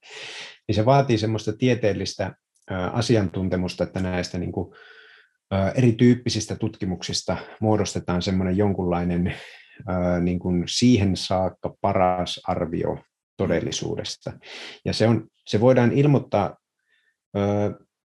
Niin 0.68 0.76
se 0.76 0.86
vaatii 0.86 1.18
semmoista 1.18 1.54
tieteellistä 1.54 2.36
asiantuntemusta, 2.94 3.84
että 3.84 4.00
näistä 4.00 4.38
niin 4.38 4.52
kuin, 4.52 4.76
erityyppisistä 5.76 6.56
tutkimuksista 6.56 7.38
muodostetaan 7.62 8.22
semmoinen 8.22 8.58
jonkunlainen 8.58 9.34
niin 10.22 10.40
kuin 10.40 10.64
siihen 10.68 11.18
saakka 11.18 11.76
paras 11.82 12.42
arvio 12.48 12.98
todellisuudesta. 13.38 14.40
Ja 14.86 14.94
se, 14.94 15.08
on, 15.08 15.28
se 15.46 15.60
voidaan 15.60 15.92
ilmoittaa 15.92 16.58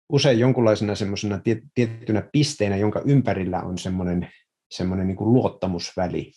usein 0.09 0.39
jonkunlaisena 0.39 0.95
semmoisena 0.95 1.41
tiettynä 1.73 2.29
pisteenä, 2.31 2.77
jonka 2.77 3.01
ympärillä 3.05 3.61
on 3.61 3.77
semmoinen, 3.77 4.31
semmoinen 4.71 5.07
niin 5.07 5.17
kuin 5.17 5.33
luottamusväli. 5.33 6.31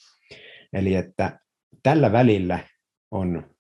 Eli 0.73 0.95
että 0.95 1.41
tällä 1.83 2.13
välillä 2.13 2.59
on 3.11 3.57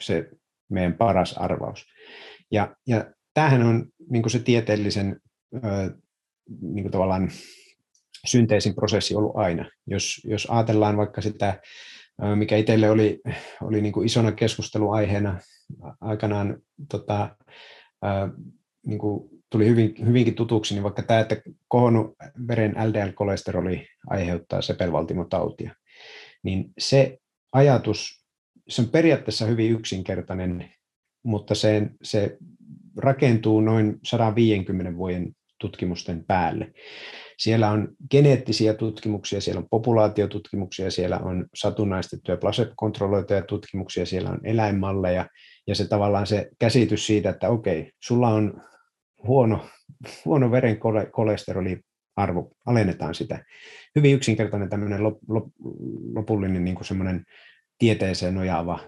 se 0.00 0.30
meidän 0.70 0.94
paras 0.94 1.38
arvaus. 1.38 1.86
Ja, 2.50 2.76
ja 2.86 3.12
tämähän 3.34 3.62
on 3.62 3.86
niin 4.10 4.30
se 4.30 4.38
tieteellisen 4.38 5.20
niin 6.60 6.82
kuin 6.82 6.92
tavallaan 6.92 7.30
synteesin 8.24 8.74
prosessi 8.74 9.14
ollut 9.14 9.36
aina. 9.36 9.70
Jos, 9.86 10.20
jos 10.24 10.46
ajatellaan 10.50 10.96
vaikka 10.96 11.20
sitä, 11.20 11.60
mikä 12.34 12.56
itselle 12.56 12.90
oli, 12.90 13.20
oli 13.62 13.80
niin 13.80 13.92
kuin 13.92 14.06
isona 14.06 14.32
keskusteluaiheena 14.32 15.38
aikanaan, 16.00 16.58
tota, 16.90 17.36
niin 18.86 18.98
kuin 18.98 19.30
tuli 19.50 19.66
hyvin, 19.66 19.94
hyvinkin 20.06 20.34
tutuksi, 20.34 20.74
niin 20.74 20.82
vaikka 20.82 21.02
tämä, 21.02 21.20
että 21.20 21.36
kohonnut 21.68 22.14
veren 22.48 22.74
LDL-kolesteroli 22.76 23.86
aiheuttaa 24.06 24.62
sepelvaltimotautia, 24.62 25.74
niin 26.42 26.72
se 26.78 27.18
ajatus, 27.52 28.24
se 28.68 28.82
on 28.82 28.88
periaatteessa 28.88 29.46
hyvin 29.46 29.72
yksinkertainen, 29.72 30.70
mutta 31.22 31.54
se, 31.54 31.90
se 32.02 32.36
rakentuu 32.96 33.60
noin 33.60 33.98
150 34.04 34.96
vuoden 34.96 35.32
tutkimusten 35.60 36.24
päälle. 36.24 36.72
Siellä 37.38 37.70
on 37.70 37.88
geneettisiä 38.10 38.74
tutkimuksia, 38.74 39.40
siellä 39.40 39.58
on 39.58 39.68
populaatiotutkimuksia, 39.70 40.90
siellä 40.90 41.18
on 41.18 41.46
satunnaistettuja 41.54 42.36
placebo-kontrolloituja 42.36 43.42
tutkimuksia, 43.42 44.06
siellä 44.06 44.30
on 44.30 44.40
eläinmalleja, 44.44 45.26
ja 45.66 45.74
se 45.74 45.88
tavallaan 45.88 46.26
se 46.26 46.48
käsitys 46.58 47.06
siitä, 47.06 47.30
että 47.30 47.48
okei, 47.48 47.92
sulla 48.00 48.28
on 48.28 48.62
huono, 49.26 49.66
huono 50.24 50.50
veren 50.50 50.78
kolesteroli 51.12 51.80
arvo, 52.16 52.50
alennetaan 52.66 53.14
sitä. 53.14 53.44
Hyvin 53.96 54.14
yksinkertainen 54.14 54.68
tämmöinen 54.68 55.02
lop, 55.02 55.18
lop, 55.28 55.46
lopullinen 56.14 56.64
niin 56.64 56.74
kuin 56.74 56.86
semmoinen 56.86 57.24
tieteeseen 57.78 58.34
nojaava 58.34 58.80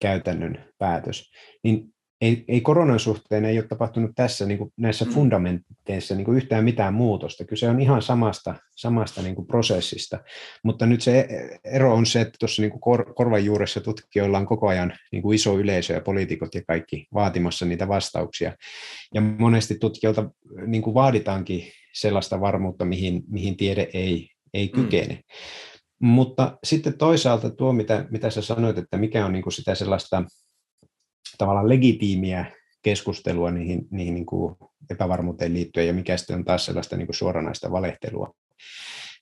käytännön 0.00 0.64
päätös. 0.78 1.32
Niin 1.64 1.93
ei, 2.24 2.44
ei 2.48 2.60
koronan 2.60 2.98
suhteen 2.98 3.44
ei 3.44 3.58
ole 3.58 3.66
tapahtunut 3.66 4.10
tässä 4.14 4.46
niin 4.46 4.58
kuin 4.58 4.72
näissä 4.76 5.04
mm. 5.04 5.10
fundamenteissa 5.10 6.14
niin 6.14 6.24
kuin 6.24 6.36
yhtään 6.36 6.64
mitään 6.64 6.94
muutosta. 6.94 7.44
Kyse 7.44 7.68
on 7.68 7.80
ihan 7.80 8.02
samasta, 8.02 8.54
samasta 8.76 9.22
niin 9.22 9.34
kuin 9.34 9.46
prosessista, 9.46 10.20
mutta 10.62 10.86
nyt 10.86 11.00
se 11.02 11.28
ero 11.64 11.94
on 11.94 12.06
se, 12.06 12.20
että 12.20 12.36
tuossa 12.40 12.62
niin 12.62 12.70
kuin 12.70 12.80
kor, 12.80 13.14
korvan 13.14 13.44
juuressa 13.44 13.80
tutkijoilla 13.80 14.38
on 14.38 14.46
koko 14.46 14.68
ajan 14.68 14.92
niin 15.12 15.22
kuin 15.22 15.34
iso 15.34 15.58
yleisö 15.58 15.92
ja 15.92 16.00
poliitikot 16.00 16.54
ja 16.54 16.62
kaikki 16.66 17.06
vaatimassa 17.14 17.66
niitä 17.66 17.88
vastauksia. 17.88 18.52
Ja 19.14 19.20
monesti 19.20 19.78
tutkijoilta 19.80 20.30
niin 20.66 20.82
kuin 20.82 20.94
vaaditaankin 20.94 21.64
sellaista 21.94 22.40
varmuutta, 22.40 22.84
mihin, 22.84 23.22
mihin 23.28 23.56
tiede 23.56 23.88
ei, 23.92 24.28
ei 24.54 24.66
mm. 24.66 24.82
kykene. 24.82 25.14
Mm. 25.14 26.08
Mutta 26.08 26.58
sitten 26.64 26.98
toisaalta 26.98 27.50
tuo, 27.50 27.72
mitä, 27.72 28.06
mitä 28.10 28.30
sä 28.30 28.42
sanoit, 28.42 28.78
että 28.78 28.96
mikä 28.96 29.26
on 29.26 29.32
niin 29.32 29.42
kuin 29.42 29.52
sitä 29.52 29.74
sellaista 29.74 30.24
tavallaan 31.38 31.68
legitiimiä 31.68 32.52
keskustelua 32.82 33.50
niihin, 33.50 33.88
niihin 33.90 34.14
niin 34.14 34.26
kuin 34.26 34.56
epävarmuuteen 34.90 35.54
liittyen 35.54 35.86
ja 35.86 35.92
mikä 35.92 36.16
sitten 36.16 36.36
on 36.36 36.44
taas 36.44 36.66
sellaista 36.66 36.96
niin 36.96 37.06
kuin 37.06 37.16
suoranaista 37.16 37.72
valehtelua. 37.72 38.34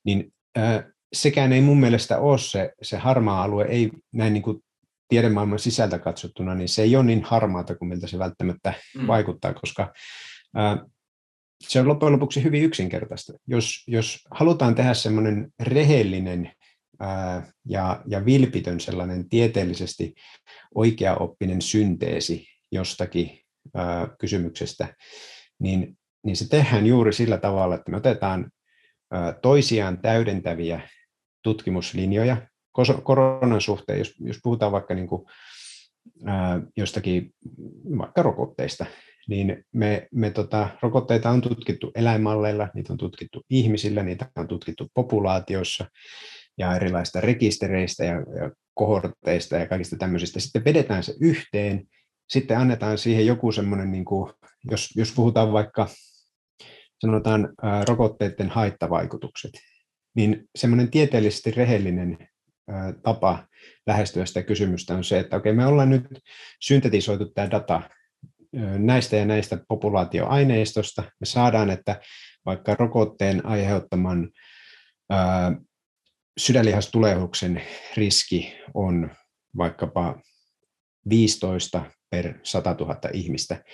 Niin 0.04 0.32
äh, 0.58 0.84
sekään 1.12 1.52
ei 1.52 1.60
mun 1.60 1.80
mielestä 1.80 2.18
ole 2.18 2.38
se, 2.38 2.72
se 2.82 2.96
harmaa 2.96 3.42
alue, 3.42 3.64
ei 3.64 3.90
näin 4.12 4.32
niin 4.32 4.42
kuin 4.42 4.64
tiedemaailman 5.08 5.58
sisältä 5.58 5.98
katsottuna, 5.98 6.54
niin 6.54 6.68
se 6.68 6.82
ei 6.82 6.96
ole 6.96 7.04
niin 7.04 7.22
harmaata 7.24 7.74
kuin 7.74 7.88
miltä 7.88 8.06
se 8.06 8.18
välttämättä 8.18 8.74
mm. 8.98 9.06
vaikuttaa, 9.06 9.54
koska 9.54 9.92
äh, 10.58 10.78
se 11.68 11.80
on 11.80 11.88
loppujen 11.88 12.12
lopuksi 12.12 12.44
hyvin 12.44 12.62
yksinkertaista. 12.62 13.32
Jos, 13.46 13.84
jos 13.86 14.18
halutaan 14.30 14.74
tehdä 14.74 14.94
semmoinen 14.94 15.52
rehellinen 15.60 16.52
ja, 17.68 18.02
ja 18.06 18.24
vilpitön 18.24 18.80
sellainen 18.80 19.28
tieteellisesti 19.28 20.14
oikeaoppinen 20.74 21.62
synteesi 21.62 22.46
jostakin 22.72 23.40
kysymyksestä, 24.18 24.94
niin, 25.58 25.98
niin 26.24 26.36
se 26.36 26.48
tehdään 26.48 26.86
juuri 26.86 27.12
sillä 27.12 27.38
tavalla, 27.38 27.74
että 27.74 27.90
me 27.90 27.96
otetaan 27.96 28.50
toisiaan 29.42 29.98
täydentäviä 29.98 30.88
tutkimuslinjoja 31.42 32.36
koronan 33.02 33.60
suhteen, 33.60 33.98
jos, 33.98 34.14
jos 34.20 34.38
puhutaan 34.42 34.72
vaikka 34.72 34.94
niin 34.94 35.08
kuin, 35.08 35.26
jostakin 36.76 37.34
vaikka 37.98 38.22
rokotteista, 38.22 38.86
niin 39.28 39.64
me, 39.72 40.08
me 40.12 40.30
tota, 40.30 40.68
rokotteita 40.82 41.30
on 41.30 41.40
tutkittu 41.40 41.90
eläinmalleilla, 41.94 42.68
niitä 42.74 42.92
on 42.92 42.98
tutkittu 42.98 43.42
ihmisillä, 43.50 44.02
niitä 44.02 44.30
on 44.36 44.48
tutkittu 44.48 44.88
populaatioissa, 44.94 45.86
ja 46.58 46.76
erilaisista 46.76 47.20
rekistereistä 47.20 48.04
ja, 48.04 48.14
ja 48.14 48.50
kohorteista 48.74 49.56
ja 49.56 49.66
kaikista 49.66 49.96
tämmöisistä. 49.96 50.40
Sitten 50.40 50.64
vedetään 50.64 51.02
se 51.02 51.14
yhteen, 51.20 51.88
sitten 52.28 52.58
annetaan 52.58 52.98
siihen 52.98 53.26
joku 53.26 53.52
semmoinen, 53.52 53.92
niin 53.92 54.04
kuin, 54.04 54.32
jos, 54.70 54.90
jos 54.96 55.12
puhutaan 55.12 55.52
vaikka 55.52 55.88
sanotaan 56.98 57.48
ää, 57.62 57.84
rokotteiden 57.88 58.50
haittavaikutukset, 58.50 59.50
niin 60.16 60.48
semmoinen 60.56 60.90
tieteellisesti 60.90 61.50
rehellinen 61.50 62.18
ää, 62.68 62.92
tapa 63.02 63.46
lähestyä 63.86 64.26
sitä 64.26 64.42
kysymystä 64.42 64.94
on 64.94 65.04
se, 65.04 65.18
että 65.18 65.36
okei, 65.36 65.52
me 65.52 65.66
ollaan 65.66 65.90
nyt 65.90 66.06
syntetisoitu 66.60 67.30
tämä 67.30 67.50
data 67.50 67.82
näistä 68.78 69.16
ja 69.16 69.26
näistä 69.26 69.58
populaatioaineistosta. 69.68 71.02
Me 71.02 71.26
saadaan, 71.26 71.70
että 71.70 72.00
vaikka 72.46 72.74
rokotteen 72.74 73.46
aiheuttaman 73.46 74.30
ää, 75.10 75.52
sydänlihastulehuksen 76.38 77.62
riski 77.96 78.54
on 78.74 79.10
vaikkapa 79.56 80.20
15 81.08 81.84
per 82.10 82.34
100 82.42 82.76
000 82.80 82.96
ihmistä, 83.12 83.64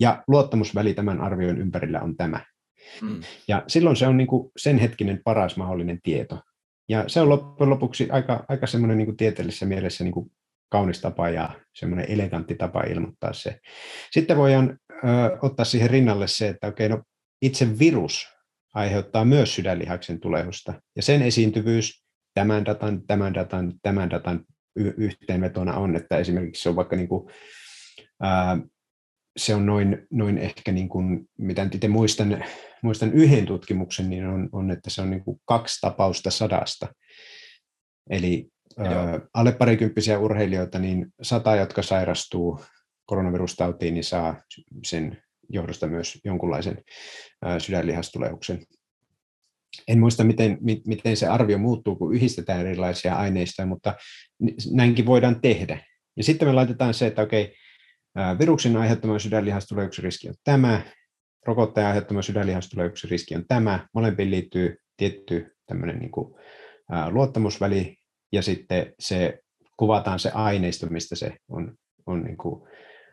ja 0.00 0.24
luottamusväli 0.28 0.94
tämän 0.94 1.20
arvion 1.20 1.58
ympärillä 1.58 2.00
on 2.00 2.16
tämä. 2.16 2.40
Mm. 3.02 3.20
Ja 3.48 3.64
silloin 3.66 3.96
se 3.96 4.06
on 4.06 4.16
niin 4.16 4.26
kuin 4.26 4.50
sen 4.56 4.78
hetkinen 4.78 5.20
paras 5.24 5.56
mahdollinen 5.56 6.02
tieto. 6.02 6.40
Ja 6.88 7.04
se 7.06 7.20
on 7.20 7.28
loppujen 7.28 7.70
lopuksi 7.70 8.08
aika, 8.10 8.44
aika 8.48 8.66
semmoinen 8.66 8.98
niin 8.98 9.06
kuin 9.06 9.16
tieteellisessä 9.16 9.66
mielessä 9.66 10.04
niin 10.04 10.12
kuin 10.14 10.30
kaunis 10.68 11.00
tapa 11.00 11.28
ja 11.28 11.60
semmoinen 11.74 12.10
elegantti 12.10 12.54
tapa 12.54 12.82
ilmoittaa 12.82 13.32
se. 13.32 13.60
Sitten 14.10 14.36
voidaan 14.36 14.78
ö, 14.92 14.96
ottaa 15.42 15.64
siihen 15.64 15.90
rinnalle 15.90 16.28
se, 16.28 16.48
että 16.48 16.66
okei, 16.66 16.88
no 16.88 17.02
itse 17.42 17.78
virus 17.78 18.28
aiheuttaa 18.74 19.24
myös 19.24 19.54
sydänlihaksen 19.54 20.20
tulehusta, 20.20 20.82
ja 20.96 21.02
sen 21.02 21.22
esiintyvyys 21.22 22.04
tämän 22.38 22.64
datan, 22.64 23.02
tämän 23.06 23.34
datan, 23.34 23.72
tämän 23.82 24.10
datan 24.10 24.44
yhteenvetona 24.76 25.76
on, 25.76 25.96
että 25.96 26.18
esimerkiksi 26.18 26.62
se 26.62 26.68
on 26.68 26.76
vaikka 26.76 26.96
niin 26.96 27.08
kuin, 27.08 27.30
ää, 28.20 28.58
se 29.36 29.54
on 29.54 29.66
noin, 29.66 30.06
noin 30.10 30.38
ehkä, 30.38 30.72
niin 30.72 30.88
kuin, 30.88 31.28
mitä 31.38 31.68
itse 31.74 31.88
muistan, 31.88 32.44
muistan 32.82 33.12
yhden 33.12 33.46
tutkimuksen, 33.46 34.10
niin 34.10 34.26
on, 34.26 34.48
on 34.52 34.70
että 34.70 34.90
se 34.90 35.02
on 35.02 35.10
niin 35.10 35.24
kuin 35.24 35.40
kaksi 35.44 35.80
tapausta 35.80 36.30
sadasta. 36.30 36.86
Eli 38.10 38.48
ää, 38.78 39.20
alle 39.34 39.52
parikymppisiä 39.52 40.18
urheilijoita, 40.18 40.78
niin 40.78 41.06
sata, 41.22 41.56
jotka 41.56 41.82
sairastuu 41.82 42.60
koronavirustautiin, 43.06 43.94
niin 43.94 44.04
saa 44.04 44.42
sen 44.84 45.22
johdosta 45.48 45.86
myös 45.86 46.18
jonkunlaisen 46.24 46.82
ää, 47.42 47.58
sydänlihastuleuksen. 47.58 48.62
En 49.88 49.98
muista, 49.98 50.24
miten, 50.24 50.58
miten 50.86 51.16
se 51.16 51.26
arvio 51.26 51.58
muuttuu, 51.58 51.96
kun 51.96 52.14
yhdistetään 52.14 52.60
erilaisia 52.60 53.14
aineistoja, 53.14 53.66
mutta 53.66 53.94
näinkin 54.72 55.06
voidaan 55.06 55.40
tehdä. 55.40 55.84
Ja 56.16 56.24
sitten 56.24 56.48
me 56.48 56.54
laitetaan 56.54 56.94
se, 56.94 57.06
että 57.06 57.22
okei, 57.22 57.54
viruksen 58.38 58.76
aiheuttama 58.76 59.18
sydänlihastuleuksen 59.18 60.04
riski 60.04 60.28
on 60.28 60.34
tämä, 60.44 60.82
rokotteen 61.46 61.86
aiheuttama 61.86 62.22
sydänlihastuleuksen 62.22 63.10
riski 63.10 63.34
on 63.34 63.44
tämä. 63.48 63.86
Molempiin 63.94 64.30
liittyy 64.30 64.76
tietty 64.96 65.56
tämmöinen 65.66 65.98
niin 65.98 66.10
kuin, 66.10 66.34
luottamusväli, 67.10 67.96
ja 68.32 68.42
sitten 68.42 68.94
se 68.98 69.38
kuvataan 69.76 70.18
se 70.18 70.30
aineisto, 70.30 70.86
mistä 70.86 71.16
se 71.16 71.36
on, 71.48 71.74
on 72.06 72.22
niin 72.22 72.36
kuin, 72.36 72.68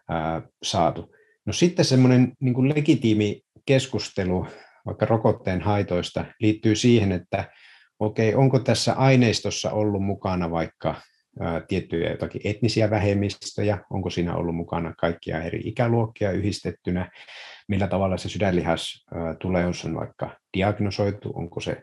ää, 0.09 0.41
saatu. 0.63 1.15
No 1.45 1.53
sitten 1.53 1.85
semmoinen 1.85 2.33
niin 2.39 2.69
legitiimi 2.69 3.41
keskustelu 3.65 4.47
vaikka 4.85 5.05
rokotteen 5.05 5.61
haitoista 5.61 6.25
liittyy 6.39 6.75
siihen, 6.75 7.11
että 7.11 7.51
okei, 7.99 8.35
onko 8.35 8.59
tässä 8.59 8.93
aineistossa 8.93 9.71
ollut 9.71 10.03
mukana 10.03 10.51
vaikka 10.51 10.95
tiettyjä 11.67 12.11
jotakin 12.11 12.41
etnisiä 12.43 12.89
vähemmistöjä, 12.89 13.77
onko 13.89 14.09
siinä 14.09 14.35
ollut 14.35 14.55
mukana 14.55 14.93
kaikkia 14.97 15.43
eri 15.43 15.61
ikäluokkia 15.65 16.31
yhdistettynä, 16.31 17.11
millä 17.67 17.87
tavalla 17.87 18.17
se 18.17 18.29
sydänlihas 18.29 19.05
tuleus 19.39 19.85
on 19.85 19.95
vaikka 19.95 20.37
diagnosoitu, 20.57 21.33
onko 21.35 21.59
se 21.59 21.81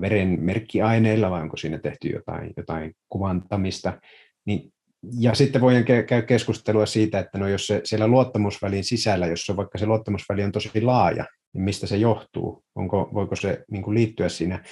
veren 0.00 0.38
merkkiaineilla 0.40 1.30
vai 1.30 1.42
onko 1.42 1.56
siinä 1.56 1.78
tehty 1.78 2.08
jotain, 2.08 2.52
jotain 2.56 2.92
kuvantamista, 3.08 4.00
niin 4.44 4.72
ja 5.18 5.34
sitten 5.34 5.60
voidaan 5.60 5.84
käydä 5.84 6.22
keskustelua 6.22 6.86
siitä, 6.86 7.18
että 7.18 7.38
no 7.38 7.48
jos 7.48 7.66
se 7.66 7.80
siellä 7.84 8.08
luottamusvälin 8.08 8.84
sisällä, 8.84 9.26
jos 9.26 9.46
se 9.46 9.56
vaikka 9.56 9.78
se 9.78 9.86
luottamusväli 9.86 10.44
on 10.44 10.52
tosi 10.52 10.82
laaja, 10.82 11.24
niin 11.54 11.64
mistä 11.64 11.86
se 11.86 11.96
johtuu? 11.96 12.64
Onko, 12.74 13.10
voiko 13.14 13.36
se 13.36 13.64
niin 13.70 13.82
kuin 13.82 13.94
liittyä 13.94 14.28
siinä, 14.28 14.64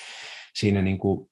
siinä 0.55 0.83
niin 0.83 0.99
kuin, 0.99 1.31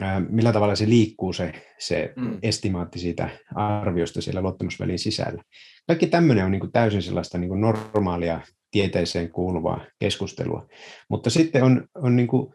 ää, 0.00 0.20
millä 0.20 0.52
tavalla 0.52 0.76
se 0.76 0.88
liikkuu 0.88 1.32
se, 1.32 1.52
se 1.78 2.12
mm. 2.16 2.38
estimaatti 2.42 2.98
siitä 2.98 3.30
arviosta 3.54 4.22
siellä 4.22 4.42
luottamusvälin 4.42 4.98
sisällä? 4.98 5.42
Kaikki 5.86 6.06
tämmöinen 6.06 6.44
on 6.44 6.50
niin 6.50 6.60
kuin 6.60 6.72
täysin 6.72 7.02
sellaista 7.02 7.38
niin 7.38 7.48
kuin 7.48 7.60
normaalia 7.60 8.40
tieteeseen 8.70 9.30
kuuluvaa 9.30 9.86
keskustelua. 9.98 10.66
Mutta 11.10 11.30
sitten 11.30 11.62
on, 11.62 11.88
on 11.94 12.16
niin 12.16 12.28
kuin 12.28 12.54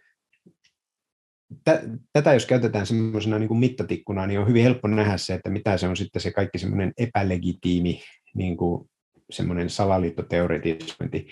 tätä 2.14 2.34
jos 2.34 2.46
käytetään 2.46 2.86
semmoisena 2.86 3.40
niin 3.40 3.58
mittatikkuna, 3.58 4.28
niin 4.28 4.40
on 4.40 4.48
hyvin 4.48 4.64
helppo 4.64 4.88
nähdä 4.88 5.18
se, 5.18 5.34
että 5.34 5.50
mitä 5.50 5.78
se 5.78 5.88
on 5.88 5.98
sitten 5.98 6.22
se 6.22 6.32
kaikki 6.32 6.58
semmoinen 6.58 6.94
epälegitiimi 6.98 8.02
niin 8.36 8.58
kuin 8.58 8.90
semmoinen 9.34 9.70
salaliittoteoretisointi. 9.70 11.28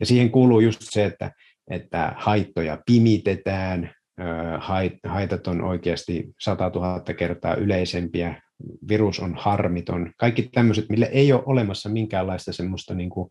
Ja 0.00 0.06
siihen 0.06 0.30
kuuluu 0.30 0.60
just 0.60 0.80
se, 0.82 1.04
että, 1.04 1.32
että 1.70 2.14
haittoja 2.16 2.78
pimitetään, 2.86 3.90
haitat 5.04 5.46
on 5.46 5.64
oikeasti 5.64 6.34
100 6.40 6.70
000 6.74 7.00
kertaa 7.00 7.54
yleisempiä, 7.54 8.42
virus 8.88 9.20
on 9.20 9.34
harmiton, 9.38 10.12
kaikki 10.18 10.42
tämmöiset, 10.42 10.88
mille 10.88 11.08
ei 11.12 11.32
ole 11.32 11.42
olemassa 11.46 11.88
minkäänlaista 11.88 12.52
semmoista 12.52 12.94
niin 12.94 13.10
kuin 13.10 13.30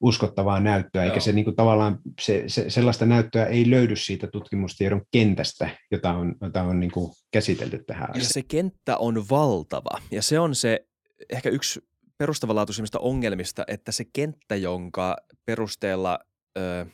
uskottavaa 0.00 0.60
näyttöä, 0.60 1.04
eikä 1.04 1.20
se 1.20 1.32
niin 1.32 1.44
kuin, 1.44 1.56
tavallaan 1.56 1.98
se, 2.20 2.44
se, 2.46 2.70
sellaista 2.70 3.06
näyttöä 3.06 3.46
ei 3.46 3.70
löydy 3.70 3.96
siitä 3.96 4.26
tutkimustiedon 4.26 5.02
kentästä, 5.10 5.68
jota 5.90 6.12
on, 6.12 6.34
jota 6.40 6.62
on 6.62 6.80
niin 6.80 6.90
kuin 6.90 7.12
käsitelty 7.30 7.84
tähän 7.86 8.10
asiaan. 8.10 8.20
Ja 8.20 8.24
se 8.24 8.42
kenttä 8.42 8.96
on 8.96 9.24
valtava, 9.30 10.00
ja 10.10 10.22
se 10.22 10.38
on 10.38 10.54
se 10.54 10.86
ehkä 11.30 11.48
yksi 11.48 11.80
perustavanlaatuisimmista 12.18 12.98
ongelmista, 12.98 13.64
että 13.66 13.92
se 13.92 14.04
kenttä, 14.12 14.56
jonka 14.56 15.16
perusteella 15.44 16.18
ö, 16.58 16.86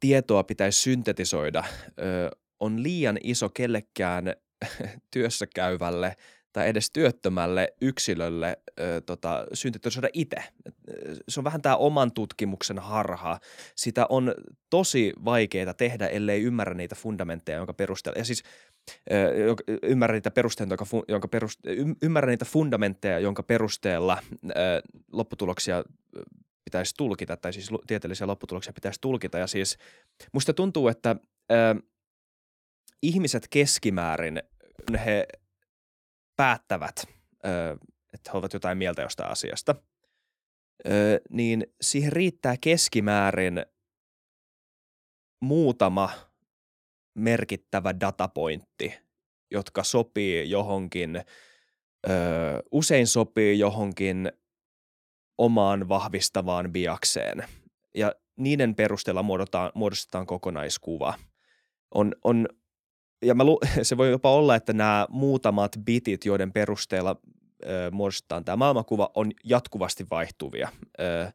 tietoa 0.00 0.44
pitäisi 0.44 0.82
syntetisoida, 0.82 1.64
ö, 2.00 2.30
on 2.60 2.82
liian 2.82 3.18
iso 3.22 3.48
kellekään 3.48 4.34
työssä 5.12 5.46
käyvälle– 5.46 6.16
tai 6.52 6.68
edes 6.68 6.90
työttömälle 6.90 7.74
yksilölle 7.80 8.58
ö, 8.80 9.00
tota, 9.00 9.46
syntetisoida 9.52 10.08
itse. 10.12 10.36
Se 11.28 11.40
on 11.40 11.44
vähän 11.44 11.62
tämä 11.62 11.76
oman 11.76 12.12
tutkimuksen 12.12 12.78
harha. 12.78 13.38
Sitä 13.76 14.06
on 14.08 14.34
tosi 14.70 15.12
vaikeaa 15.24 15.74
tehdä, 15.74 16.06
ellei 16.06 16.42
ymmärrä 16.42 16.74
niitä 16.74 16.94
fundamentteja, 16.94 17.58
jonka 17.58 17.74
perusteella, 17.74 18.18
ja 18.18 18.24
siis 18.24 18.42
ymmärrä 19.82 20.14
niitä, 20.14 20.30
perusteita, 20.30 20.72
jonka, 20.72 20.86
jonka 21.08 21.28
perust, 21.28 21.60
ymmärrä 22.02 22.30
niitä 22.30 22.44
fundamentteja, 22.44 23.18
jonka 23.18 23.42
perusteella 23.42 24.22
lopputuloksia 25.12 25.84
pitäisi 26.64 26.94
tulkita, 26.96 27.36
tai 27.36 27.52
siis 27.52 27.70
tieteellisiä 27.86 28.26
lopputuloksia 28.26 28.72
pitäisi 28.72 29.00
tulkita. 29.00 29.38
Ja 29.38 29.46
siis 29.46 29.78
musta 30.32 30.54
tuntuu, 30.54 30.88
että 30.88 31.16
ihmiset 33.02 33.48
keskimäärin, 33.50 34.42
he 35.04 35.28
päättävät, 36.36 37.04
että 38.14 38.30
he 38.32 38.38
ovat 38.38 38.52
jotain 38.52 38.78
mieltä 38.78 39.02
jostain 39.02 39.30
asiasta, 39.30 39.74
niin 41.30 41.66
siihen 41.80 42.12
riittää 42.12 42.56
keskimäärin 42.60 43.66
muutama 45.40 46.10
merkittävä 47.18 48.00
datapointti, 48.00 48.94
jotka 49.50 49.82
sopii 49.82 50.50
johonkin, 50.50 51.22
usein 52.72 53.06
sopii 53.06 53.58
johonkin 53.58 54.32
omaan 55.38 55.88
vahvistavaan 55.88 56.72
biakseen. 56.72 57.44
Ja 57.94 58.12
niiden 58.36 58.74
perusteella 58.74 59.22
muodostetaan, 59.22 59.72
muodostetaan 59.74 60.26
kokonaiskuva. 60.26 61.14
On, 61.94 62.14
on 62.24 62.48
ja 63.22 63.34
mä 63.34 63.44
lu- 63.44 63.60
se 63.82 63.96
voi 63.96 64.10
jopa 64.10 64.32
olla, 64.32 64.56
että 64.56 64.72
nämä 64.72 65.06
muutamat 65.10 65.72
bitit, 65.84 66.24
joiden 66.24 66.52
perusteella 66.52 67.16
ö, 67.64 67.90
muodostetaan 67.90 68.44
tämä 68.44 68.56
maailmankuva, 68.56 69.10
on 69.14 69.30
jatkuvasti 69.44 70.06
vaihtuvia. 70.10 70.68
Ö, 71.00 71.32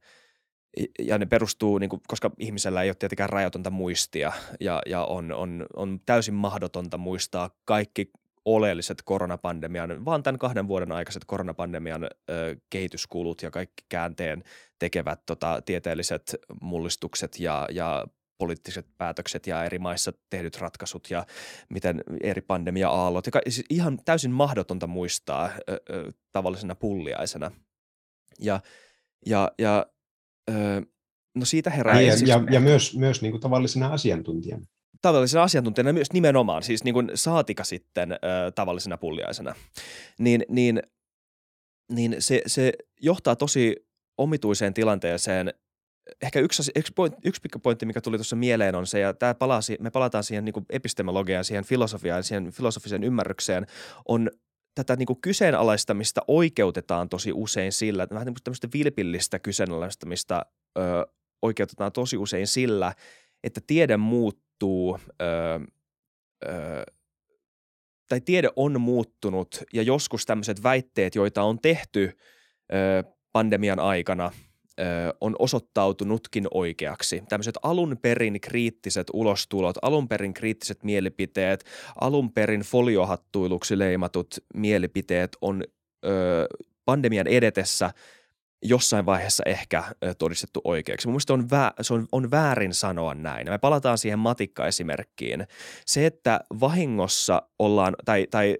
ja 1.00 1.18
ne 1.18 1.26
perustuu, 1.26 1.78
niin 1.78 1.90
kuin, 1.90 2.02
koska 2.08 2.32
ihmisellä 2.40 2.84
ei 2.84 2.90
ole 2.90 2.96
tietenkään 2.96 3.30
rajatonta 3.30 3.70
muistia 3.70 4.32
ja, 4.60 4.82
ja 4.86 5.06
on, 5.06 5.32
on, 5.32 5.66
on 5.76 6.00
täysin 6.06 6.34
mahdotonta 6.34 6.98
muistaa 6.98 7.50
kaikki 7.66 8.12
oleelliset 8.46 9.02
koronapandemian, 9.02 10.06
vaan 10.06 10.24
tämän 10.24 10.40
kahden 10.40 10.68
vuoden 10.68 10.92
aikaiset 10.92 11.26
koronapandemian 11.26 12.04
ö, 12.04 12.56
kehityskulut 12.70 13.42
ja 13.42 13.52
kaikki 13.52 13.86
käänteen 13.90 14.44
tekevät 14.80 15.20
tota, 15.26 15.62
tieteelliset 15.66 16.36
mullistukset 16.62 17.40
ja, 17.40 17.68
ja 17.72 18.08
poliittiset 18.38 18.88
päätökset 18.98 19.48
ja 19.48 19.64
eri 19.64 19.80
maissa 19.80 20.14
tehdyt 20.30 20.58
ratkaisut 20.58 21.12
ja 21.12 21.26
miten 21.70 22.04
eri 22.22 22.42
pandemia-aallot. 22.42 23.28
Ja 23.28 23.42
siis 23.50 23.66
ihan 23.70 24.00
täysin 24.06 24.32
mahdotonta 24.32 24.88
muistaa 24.88 25.50
ö, 25.70 25.82
ö, 25.90 26.12
tavallisena 26.32 26.76
pulliaisena. 26.76 27.52
Ja, 28.40 28.60
ja, 29.26 29.52
ja 29.60 29.86
ö, 30.50 30.54
no 31.36 31.46
siitä 31.46 31.70
herää... 31.70 31.96
Niin, 31.96 32.08
ja, 32.08 32.38
ja, 32.38 32.44
ja 32.52 32.60
myös, 32.60 32.98
myös 32.98 33.22
niin 33.22 33.32
kuin 33.32 33.41
tavallisena 33.41 33.88
asiantuntijana. 33.94 34.66
Tavallisena 35.02 35.44
asiantuntijana 35.44 35.94
myös 35.94 36.14
nimenomaan, 36.14 36.64
siis 36.64 36.84
niin 36.84 36.94
kuin 36.94 37.12
saatika 37.16 37.64
sitten 37.64 38.12
ö, 38.12 38.18
tavallisena 38.56 38.98
pulliaisena. 38.98 39.56
Niin, 40.20 40.46
niin, 40.50 40.82
niin 41.91 42.16
se, 42.20 42.41
se 42.48 42.74
johtaa 43.02 43.36
tosi 43.36 43.76
omituiseen 44.18 44.74
tilanteeseen, 44.74 45.54
ehkä 46.22 46.39
yksi, 46.39 46.72
yksi, 46.76 46.94
point, 46.96 47.16
yksi 47.26 47.41
pointti, 47.64 47.86
mikä 47.86 48.02
tuli 48.02 48.18
tuossa 48.18 48.36
mieleen 48.36 48.76
on 48.76 48.88
se, 48.88 49.00
ja 49.00 49.14
tämä 49.14 49.34
palaa, 49.34 49.60
me 49.80 49.91
palataan 49.91 50.24
siihen 50.24 50.46
niin 50.46 50.66
epistemologiaan, 50.70 51.46
siihen 51.46 51.64
filosofiaan, 51.64 52.24
siihen 52.24 52.52
filosofiseen 52.52 53.04
ymmärrykseen, 53.04 53.68
on 54.08 54.30
tätä 54.76 54.96
niin 54.96 55.06
kuin 55.06 55.22
kyseenalaistamista 55.22 56.22
oikeutetaan 56.28 57.10
tosi 57.10 57.32
usein 57.34 57.72
sillä, 57.72 58.04
että 58.04 58.16
vähän 58.16 58.26
niin 58.26 58.36
tämmöistä 58.44 58.68
vilpillistä 58.74 59.40
kyseenalaistamista 59.40 60.46
ö, 60.78 60.82
oikeutetaan 61.42 61.92
tosi 61.92 62.18
usein 62.18 62.48
sillä, 62.48 62.94
että 63.44 63.62
tiede 63.68 63.98
muuttuu 63.98 65.00
ö, 65.22 65.26
ö, 66.46 66.84
tai 68.10 68.22
tiede 68.22 68.50
on 68.56 68.82
muuttunut 68.82 69.64
ja 69.74 69.82
joskus 69.82 70.26
tämmöiset 70.26 70.64
väitteet, 70.64 71.16
joita 71.16 71.44
on 71.44 71.60
tehty 71.62 72.18
ö, 72.74 73.04
pandemian 73.32 73.80
aikana– 73.80 74.32
on 75.22 75.36
osoittautunutkin 75.40 76.48
oikeaksi. 76.54 77.24
Tämmöiset 77.30 77.56
alun 77.64 77.98
perin 78.02 78.42
kriittiset 78.42 79.08
ulostulot, 79.14 79.76
alun 79.82 80.08
perin 80.08 80.34
kriittiset 80.34 80.84
mielipiteet, 80.84 81.64
alun 82.02 82.32
perin 82.32 82.62
foliohattuiluksi 82.62 83.80
leimatut 83.80 84.28
mielipiteet 84.54 85.38
on 85.42 85.64
ö, 86.06 86.48
pandemian 86.86 87.28
edetessä 87.28 87.94
jossain 88.66 89.06
vaiheessa 89.06 89.44
ehkä 89.46 89.84
todistettu 90.18 90.62
oikeaksi. 90.64 91.08
Mun 91.08 91.20
on, 91.30 91.42
vä- 91.44 91.74
se 91.84 91.94
on, 91.94 92.08
on 92.12 92.32
väärin 92.32 92.74
sanoa 92.74 93.14
näin. 93.14 93.50
Me 93.50 93.58
palataan 93.58 93.98
siihen 93.98 94.20
matikkaesimerkkiin. 94.20 95.48
Se, 95.86 96.06
että 96.06 96.40
vahingossa 96.60 97.42
ollaan, 97.60 97.96
tai, 98.06 98.28
tai 98.32 98.56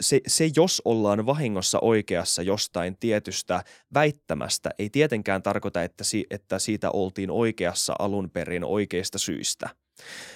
se, 0.00 0.20
se, 0.26 0.50
jos 0.56 0.82
ollaan 0.84 1.26
vahingossa 1.26 1.78
oikeassa 1.82 2.42
jostain 2.42 2.96
tietystä 3.00 3.64
väittämästä, 3.94 4.70
ei 4.78 4.90
tietenkään 4.90 5.42
tarkoita, 5.42 5.82
että, 5.82 6.04
si, 6.04 6.26
että 6.30 6.58
siitä 6.58 6.90
oltiin 6.90 7.30
oikeassa 7.30 7.94
alun 7.98 8.30
perin 8.30 8.64
oikeista 8.64 9.18
syistä. 9.18 9.68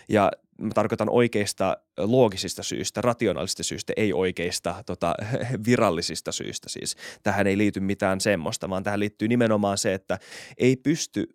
Ja 0.08 0.30
mä 0.60 0.70
tarkoitan 0.74 1.10
oikeista 1.10 1.76
loogisista 1.98 2.62
syistä, 2.62 3.00
rationaalisista 3.00 3.62
syistä, 3.62 3.92
ei 3.96 4.12
oikeista 4.12 4.82
tota, 4.86 5.14
virallisista 5.66 6.32
syistä 6.32 6.68
siis. 6.68 6.96
Tähän 7.22 7.46
ei 7.46 7.58
liity 7.58 7.80
mitään 7.80 8.20
semmoista, 8.20 8.70
vaan 8.70 8.82
tähän 8.82 9.00
liittyy 9.00 9.28
nimenomaan 9.28 9.78
se, 9.78 9.94
että 9.94 10.18
ei 10.58 10.76
pysty, 10.76 11.26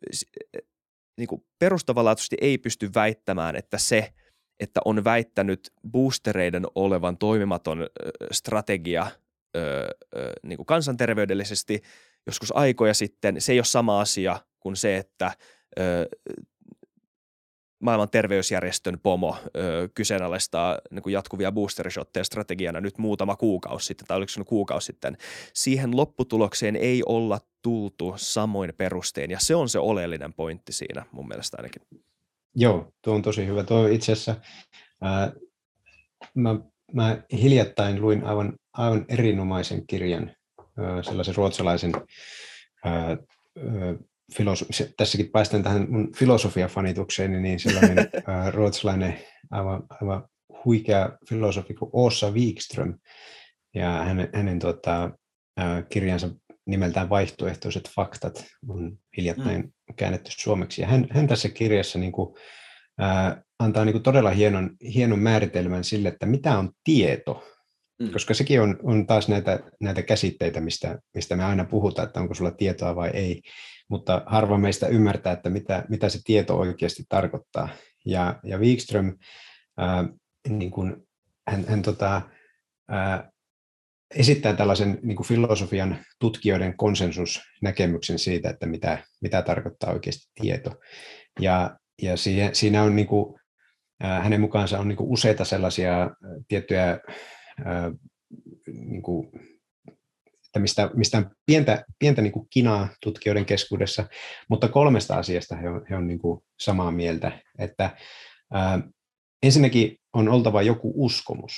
niin 1.17 1.27
perustavanlaatuisesti 1.59 2.37
ei 2.41 2.57
pysty 2.57 2.89
väittämään, 2.95 3.55
että 3.55 3.77
se, 3.77 4.13
että 4.59 4.81
on 4.85 5.03
väittänyt 5.03 5.73
boostereiden 5.91 6.65
olevan 6.75 7.17
toimimaton 7.17 7.87
strategia 8.31 9.07
niin 10.43 10.57
kuin 10.57 10.65
kansanterveydellisesti 10.65 11.81
joskus 12.27 12.55
aikoja 12.55 12.93
sitten, 12.93 13.41
se 13.41 13.51
ei 13.51 13.59
ole 13.59 13.65
sama 13.65 14.01
asia 14.01 14.39
kuin 14.59 14.75
se, 14.75 14.97
että 14.97 15.31
maailman 17.83 18.09
terveysjärjestön 18.09 18.99
pomo 18.99 19.37
ö, 19.57 19.89
kyseenalaistaa 19.95 20.79
niin 20.91 21.03
kuin 21.03 21.13
jatkuvia 21.13 21.51
boosterishotteja 21.51 22.23
strategiana 22.23 22.81
nyt 22.81 22.97
muutama 22.97 23.35
kuukausi 23.35 23.85
sitten, 23.85 24.07
tai 24.07 24.17
oliko 24.17 24.29
se 24.29 24.43
kuukausi 24.43 24.85
sitten. 24.85 25.17
Siihen 25.53 25.97
lopputulokseen 25.97 26.75
ei 26.75 27.03
olla 27.05 27.39
tultu 27.61 28.13
samoin 28.17 28.73
perustein, 28.77 29.31
ja 29.31 29.39
se 29.39 29.55
on 29.55 29.69
se 29.69 29.79
oleellinen 29.79 30.33
pointti 30.33 30.73
siinä 30.73 31.05
mun 31.11 31.27
mielestä 31.27 31.57
ainakin. 31.57 31.81
Joo, 32.55 32.91
tuo 33.01 33.15
on 33.15 33.21
tosi 33.21 33.45
hyvä. 33.45 33.63
Tuo 33.63 33.87
itse 33.87 34.11
asiassa, 34.11 34.35
ää, 35.01 35.31
mä, 36.35 36.59
mä 36.93 37.23
hiljattain 37.31 38.01
luin 38.01 38.23
aivan, 38.23 38.53
aivan 38.73 39.05
erinomaisen 39.09 39.87
kirjan, 39.87 40.31
ää, 40.77 41.03
sellaisen 41.03 41.35
ruotsalaisen 41.35 41.91
ää, 42.85 42.93
ää, 43.07 43.17
filosofi, 44.37 44.71
tässäkin 44.97 45.29
päästään 45.31 45.63
tähän 45.63 45.87
mun 45.89 46.11
filosofiafanitukseen, 46.15 47.41
niin 47.41 47.59
sellainen 47.59 47.97
ää, 48.27 48.51
ruotsalainen 48.51 49.19
aivan, 49.51 49.83
aivan 50.01 50.27
huikea 50.65 51.17
filosofi 51.29 51.73
kuin 51.73 51.91
Åsa 51.93 52.31
Wikström 52.31 52.99
ja 53.75 53.89
hänen, 53.89 54.29
hänen 54.33 54.59
tota, 54.59 55.11
ää, 55.57 55.81
kirjansa 55.81 56.29
nimeltään 56.65 57.09
Vaihtoehtoiset 57.09 57.89
faktat 57.95 58.45
on 58.67 58.97
hiljattain 59.17 59.61
mm. 59.61 59.95
käännetty 59.95 60.31
suomeksi. 60.37 60.81
Ja 60.81 60.87
hän, 60.87 61.07
hän 61.11 61.27
tässä 61.27 61.49
kirjassa 61.49 61.99
niin 61.99 62.11
kuin, 62.11 62.35
ää, 62.97 63.43
antaa 63.59 63.85
niin 63.85 63.93
kuin 63.93 64.03
todella 64.03 64.29
hienon, 64.29 64.69
hienon 64.93 65.19
määritelmän 65.19 65.83
sille, 65.83 66.09
että 66.09 66.25
mitä 66.25 66.57
on 66.57 66.71
tieto. 66.83 67.43
Mm. 67.99 68.11
Koska 68.11 68.33
sekin 68.33 68.61
on, 68.61 68.79
on 68.83 69.07
taas 69.07 69.27
näitä, 69.27 69.59
näitä 69.81 70.01
käsitteitä, 70.01 70.61
mistä, 70.61 70.99
mistä 71.15 71.35
me 71.35 71.45
aina 71.45 71.65
puhutaan, 71.65 72.07
että 72.07 72.19
onko 72.19 72.33
sulla 72.33 72.51
tietoa 72.51 72.95
vai 72.95 73.09
ei 73.09 73.41
mutta 73.93 74.23
harva 74.25 74.57
meistä 74.57 74.87
ymmärtää, 74.87 75.33
että 75.33 75.49
mitä, 75.49 75.85
mitä 75.89 76.09
se 76.09 76.19
tieto 76.23 76.57
oikeasti 76.57 77.03
tarkoittaa. 77.09 77.69
Ja, 78.05 78.39
ja 78.43 78.57
Wikström, 78.57 79.17
ää, 79.77 80.05
niin 80.49 80.71
kuin, 80.71 81.07
hän, 81.47 81.65
hän 81.67 81.81
tota, 81.81 82.21
ää, 82.89 83.31
esittää 84.15 84.53
tällaisen 84.53 84.99
niin 85.03 85.15
kuin 85.15 85.27
filosofian 85.27 85.97
tutkijoiden 86.19 86.77
konsensusnäkemyksen 86.77 88.19
siitä, 88.19 88.49
että 88.49 88.65
mitä, 88.65 88.97
mitä 89.21 89.41
tarkoittaa 89.41 89.93
oikeasti 89.93 90.31
tieto. 90.41 90.71
Ja, 91.39 91.77
ja 92.01 92.17
siihen, 92.17 92.55
siinä 92.55 92.83
on 92.83 92.95
niin 92.95 93.07
kuin, 93.07 93.39
ää, 94.03 94.23
hänen 94.23 94.41
mukaansa 94.41 94.79
on 94.79 94.87
niin 94.87 94.97
kuin 94.97 95.09
useita 95.09 95.45
sellaisia 95.45 96.09
tiettyjä 96.47 96.99
ää, 97.65 97.91
niin 98.67 99.01
kuin 99.01 99.31
että 100.53 100.59
mistä, 100.59 100.89
mistä 100.93 101.17
on 101.17 101.31
pientä, 101.45 101.85
pientä 101.99 102.21
niin 102.21 102.31
kuin 102.33 102.47
kinaa 102.49 102.89
tutkijoiden 103.01 103.45
keskuudessa, 103.45 104.07
mutta 104.49 104.67
kolmesta 104.67 105.15
asiasta 105.15 105.55
he 105.55 105.69
on, 105.69 105.85
he 105.89 105.95
on 105.95 106.07
niin 106.07 106.19
kuin 106.19 106.43
samaa 106.59 106.91
mieltä. 106.91 107.41
Että, 107.59 107.97
ää, 108.53 108.81
ensinnäkin 109.43 109.97
on 110.13 110.29
oltava 110.29 110.61
joku 110.61 110.93
uskomus, 110.95 111.53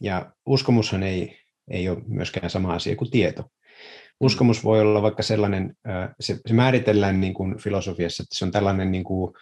ja 0.00 0.32
uskomushan 0.46 1.02
ei, 1.02 1.41
ei 1.72 1.88
ole 1.88 2.02
myöskään 2.06 2.50
sama 2.50 2.74
asia 2.74 2.96
kuin 2.96 3.10
tieto. 3.10 3.44
Uskomus 4.20 4.64
voi 4.64 4.80
olla 4.80 5.02
vaikka 5.02 5.22
sellainen, 5.22 5.74
se, 6.20 6.38
se 6.46 6.54
määritellään 6.54 7.20
niin 7.20 7.34
kuin 7.34 7.58
filosofiassa, 7.58 8.22
että 8.22 8.38
se 8.38 8.44
on 8.44 8.50
tällainen 8.50 8.92
niin 8.92 9.04
kuin, 9.04 9.34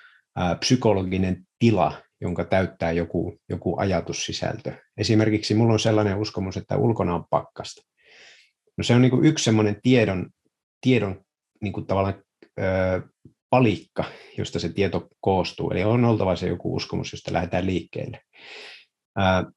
psykologinen 0.61 1.47
tila, 1.59 2.03
jonka 2.21 2.45
täyttää 2.45 2.93
joku, 2.93 3.39
joku 3.49 3.79
ajatussisältö. 3.79 4.73
Esimerkiksi 4.97 5.55
minulla 5.55 5.73
on 5.73 5.81
sellainen 5.81 6.19
uskomus, 6.19 6.57
että 6.57 6.77
ulkona 6.77 7.15
on 7.15 7.25
pakkasta. 7.31 7.83
No 8.77 8.85
se 8.85 8.95
on 8.95 9.03
niin 9.03 9.11
kuin 9.11 9.25
yksi 9.25 9.45
semmoinen 9.45 9.81
tiedon, 9.83 10.31
tiedon 10.81 11.25
niin 11.61 11.73
kuin 11.73 11.87
tavallaan 11.87 12.23
ö, 12.61 12.63
palikka, 13.51 14.05
josta 14.39 14.59
se 14.59 14.69
tieto 14.69 15.09
koostuu. 15.21 15.71
Eli 15.71 15.85
on 15.85 16.05
oltava 16.05 16.37
se 16.37 16.49
joku 16.49 16.77
uskomus, 16.77 17.13
josta 17.13 17.33
lähdetään 17.33 17.67
liikkeelle. 17.67 18.21
Ö, 19.19 19.53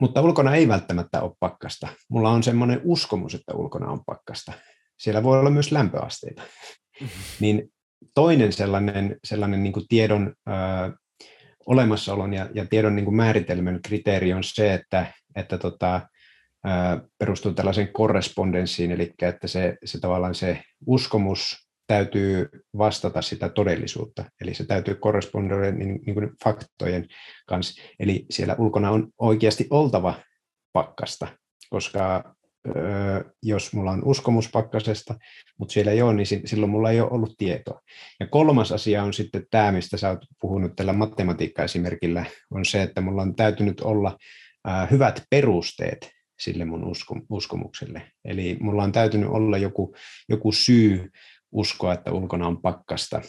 mutta 0.00 0.20
ulkona 0.20 0.54
ei 0.54 0.68
välttämättä 0.68 1.22
ole 1.22 1.32
pakkasta. 1.40 1.88
Mulla 2.08 2.30
on 2.30 2.42
semmoinen 2.42 2.80
uskomus, 2.84 3.34
että 3.34 3.54
ulkona 3.54 3.90
on 3.90 4.04
pakkasta. 4.06 4.52
Siellä 4.98 5.22
voi 5.22 5.38
olla 5.38 5.50
myös 5.50 5.72
lämpöasteita. 5.72 6.42
Mm-hmm. 7.00 7.08
Niin 7.40 7.72
toinen 8.14 8.52
sellainen, 8.52 9.16
sellainen 9.24 9.62
niin 9.62 9.72
kuin 9.72 9.88
tiedon 9.88 10.34
ö, 10.48 10.52
olemassaolon 11.66 12.32
ja, 12.32 12.48
ja 12.54 12.66
tiedon 12.66 12.96
niin 12.96 13.04
kuin 13.04 13.16
määritelmän 13.16 13.82
kriteeri 13.82 14.32
on 14.32 14.44
se, 14.44 14.74
että, 14.74 15.06
että 15.36 15.58
tota, 15.58 16.00
perustuu 17.18 17.52
tällaiseen 17.52 17.92
korrespondenssiin, 17.92 18.90
eli 18.90 19.12
että 19.22 19.46
se, 19.46 19.76
se 19.84 20.00
tavallaan 20.00 20.34
se 20.34 20.62
uskomus 20.86 21.63
täytyy 21.86 22.48
vastata 22.78 23.22
sitä 23.22 23.48
todellisuutta, 23.48 24.24
eli 24.40 24.54
se 24.54 24.66
täytyy 24.66 24.94
korrespondoida 24.94 25.72
niin, 25.72 26.00
niin 26.06 26.14
kuin 26.14 26.30
faktojen 26.44 27.06
kanssa. 27.46 27.82
Eli 28.00 28.26
siellä 28.30 28.56
ulkona 28.58 28.90
on 28.90 29.08
oikeasti 29.18 29.66
oltava 29.70 30.14
pakkasta, 30.72 31.28
koska 31.70 32.34
jos 33.42 33.72
mulla 33.72 33.90
on 33.90 34.04
uskomus 34.04 34.50
pakkasesta, 34.50 35.14
mutta 35.58 35.72
siellä 35.72 35.92
ei 35.92 36.02
ole, 36.02 36.14
niin 36.14 36.26
silloin 36.26 36.70
mulla 36.70 36.90
ei 36.90 37.00
ole 37.00 37.10
ollut 37.10 37.34
tietoa. 37.38 37.80
Ja 38.20 38.26
kolmas 38.26 38.72
asia 38.72 39.02
on 39.02 39.12
sitten 39.12 39.46
tämä, 39.50 39.72
mistä 39.72 39.96
sä 39.96 40.10
oot 40.10 40.24
puhunut 40.40 40.76
tällä 40.76 40.92
matematiikka-esimerkillä, 40.92 42.24
on 42.50 42.64
se, 42.64 42.82
että 42.82 43.00
mulla 43.00 43.22
on 43.22 43.36
täytynyt 43.36 43.80
olla 43.80 44.18
hyvät 44.90 45.22
perusteet 45.30 46.10
sille 46.40 46.64
mun 46.64 46.84
usko, 46.84 47.20
uskomukselle. 47.30 48.02
Eli 48.24 48.56
mulla 48.60 48.82
on 48.82 48.92
täytynyt 48.92 49.28
olla 49.28 49.58
joku, 49.58 49.94
joku 50.28 50.52
syy 50.52 51.10
uskoa, 51.54 51.94
että 51.94 52.12
ulkona 52.12 52.46
on 52.46 52.62
pakkasta. 52.62 53.22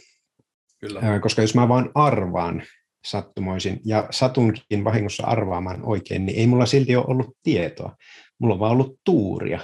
Kyllä. 0.80 1.19
Koska 1.19 1.41
jos 1.41 1.56
mä 1.56 1.68
vaan 1.68 1.91
arvaan 1.95 2.64
sattumoisin 3.06 3.81
ja 3.85 4.07
satunkin 4.11 4.84
vahingossa 4.84 5.23
arvaamaan 5.23 5.85
oikein, 5.85 6.26
niin 6.26 6.39
ei 6.39 6.47
mulla 6.47 6.65
silti 6.65 6.95
ole 6.95 7.06
ollut 7.07 7.38
tietoa. 7.43 7.95
Mulla 8.39 8.53
on 8.53 8.60
vaan 8.60 8.72
ollut 8.72 8.99
tuuria. 9.06 9.60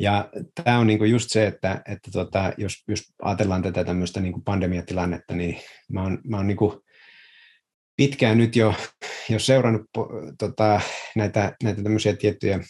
Ja 0.00 0.28
tämä 0.64 0.78
on 0.78 0.86
niinku 0.86 1.04
just 1.04 1.30
se, 1.30 1.46
että, 1.46 1.82
että 1.88 2.10
tota, 2.12 2.52
jos, 2.58 2.84
jos 2.88 3.02
ajatellaan 3.22 3.62
tätä 3.62 3.84
tämmöistä 3.84 4.20
niinku 4.20 4.40
pandemiatilannetta, 4.40 5.34
niin 5.34 5.60
mä 5.92 6.02
oon, 6.02 6.18
mä 6.24 6.36
oon 6.36 6.46
niinku 6.46 6.84
pitkään 7.96 8.38
nyt 8.38 8.56
jo, 8.56 8.74
jo 9.28 9.38
seurannut 9.38 9.82
tota, 10.38 10.80
näitä, 11.16 11.56
näitä 11.62 11.82
tämmöisiä 11.82 12.16
tiettyjä 12.16 12.60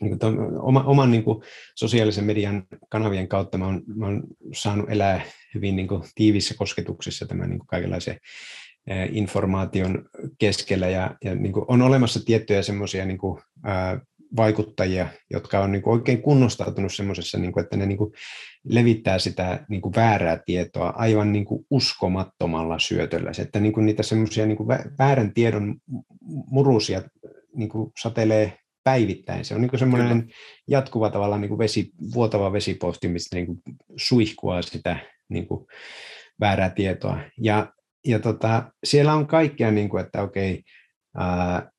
niin 0.00 0.18
kuin 0.18 0.38
oma, 0.60 0.82
oman 0.82 1.10
niin 1.10 1.24
kuin 1.24 1.42
sosiaalisen 1.74 2.24
median 2.24 2.62
kanavien 2.88 3.28
kautta 3.28 3.58
mä 3.58 3.66
oon, 3.66 3.82
mä 3.86 4.06
oon 4.06 4.22
saanut 4.54 4.90
elää 4.90 5.20
hyvin 5.54 5.76
niin 5.76 5.88
kuin 5.88 6.02
tiivissä 6.14 6.54
kosketuksissa 6.58 7.26
tämän 7.26 7.50
niin 7.50 7.58
kuin 7.58 7.66
kaikenlaisen 7.66 8.16
informaation 9.10 10.08
keskellä 10.38 10.88
ja, 10.88 11.16
ja 11.24 11.34
niin 11.34 11.52
kuin 11.52 11.64
on 11.68 11.82
olemassa 11.82 12.24
tiettyjä 12.24 12.62
semmoisia 12.62 13.06
niin 13.06 13.18
vaikuttajia, 14.36 15.08
jotka 15.30 15.60
on 15.60 15.72
niin 15.72 15.82
kuin 15.82 15.92
oikein 15.92 16.22
kunnostautunut 16.22 16.94
semmoisessa, 16.94 17.38
niin 17.38 17.60
että 17.60 17.76
ne 17.76 17.86
niin 17.86 17.98
kuin 17.98 18.12
levittää 18.64 19.18
sitä 19.18 19.64
niin 19.68 19.80
kuin 19.80 19.94
väärää 19.94 20.38
tietoa 20.46 20.88
aivan 20.96 21.32
niin 21.32 21.44
kuin 21.44 21.66
uskomattomalla 21.70 22.78
syötöllä. 22.78 23.32
Se, 23.32 23.42
että 23.42 23.60
niin 23.60 23.72
kuin 23.72 23.86
niitä 23.86 24.02
semmoisia 24.02 24.46
niin 24.46 24.68
väärän 24.98 25.34
tiedon 25.34 25.76
murusia 26.50 27.02
niin 27.54 27.68
kuin 27.68 27.92
satelee 28.00 28.58
päivittäin. 28.88 29.44
Se 29.44 29.54
on 29.54 29.60
niin 29.60 29.78
semmoinen 29.78 30.20
Kyllä. 30.20 30.34
jatkuva 30.68 31.10
tavallaan 31.10 31.40
niin 31.40 31.48
kuin 31.48 31.58
vesi, 31.58 31.90
vuotava 32.14 32.52
vesipohti, 32.52 33.08
mistä 33.08 33.36
niin 33.36 33.46
kuin 33.46 33.62
suihkua 33.96 34.62
sitä 34.62 34.96
niin 35.28 35.46
kuin 35.46 35.66
väärää 36.40 36.70
tietoa. 36.70 37.18
Ja, 37.40 37.72
ja 38.06 38.18
tota, 38.18 38.72
siellä 38.84 39.14
on 39.14 39.26
kaikkea, 39.26 39.70
niin 39.70 39.88
kuin, 39.88 40.04
että 40.04 40.22
okei, 40.22 40.62
ää, 41.16 41.70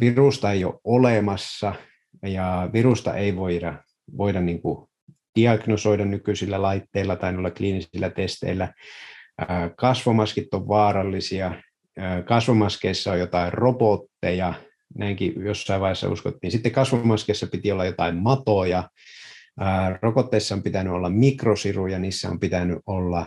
virusta 0.00 0.52
ei 0.52 0.64
ole 0.64 0.80
olemassa 0.84 1.74
ja 2.22 2.70
virusta 2.72 3.14
ei 3.14 3.36
voida, 3.36 3.82
voida 4.18 4.40
niin 4.40 4.62
kuin 4.62 4.88
diagnosoida 5.36 6.04
nykyisillä 6.04 6.62
laitteilla 6.62 7.16
tai 7.16 7.32
noilla 7.32 7.50
kliinisillä 7.50 8.10
testeillä. 8.10 8.72
Kasvomaskit 9.76 10.54
on 10.54 10.68
vaarallisia, 10.68 11.62
kasvomaskeissa 12.24 13.12
on 13.12 13.18
jotain 13.18 13.52
robotteja, 13.52 14.54
näinkin 14.98 15.32
jossain 15.44 15.80
vaiheessa 15.80 16.08
uskottiin. 16.08 16.50
Sitten 16.50 16.72
kasvomaskeissa 16.72 17.46
piti 17.46 17.72
olla 17.72 17.84
jotain 17.84 18.16
matoja, 18.16 18.90
rokotteissa 20.02 20.54
on 20.54 20.62
pitänyt 20.62 20.92
olla 20.92 21.10
mikrosiruja, 21.10 21.98
niissä 21.98 22.28
on 22.28 22.40
pitänyt 22.40 22.78
olla, 22.86 23.26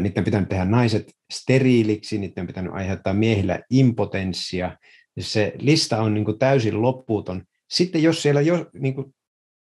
niiden 0.00 0.24
pitänyt 0.24 0.48
tehdä 0.48 0.64
naiset 0.64 1.12
steriiliksi, 1.32 2.18
niiden 2.18 2.46
pitänyt 2.46 2.72
aiheuttaa 2.72 3.14
miehillä 3.14 3.60
impotenssia. 3.70 4.76
Se 5.20 5.52
lista 5.58 5.98
on 5.98 6.14
niin 6.14 6.38
täysin 6.38 6.82
loppuuton. 6.82 7.42
Sitten 7.70 8.02
jos 8.02 8.22
siellä 8.22 8.40
jo, 8.40 8.70
niin 8.72 8.94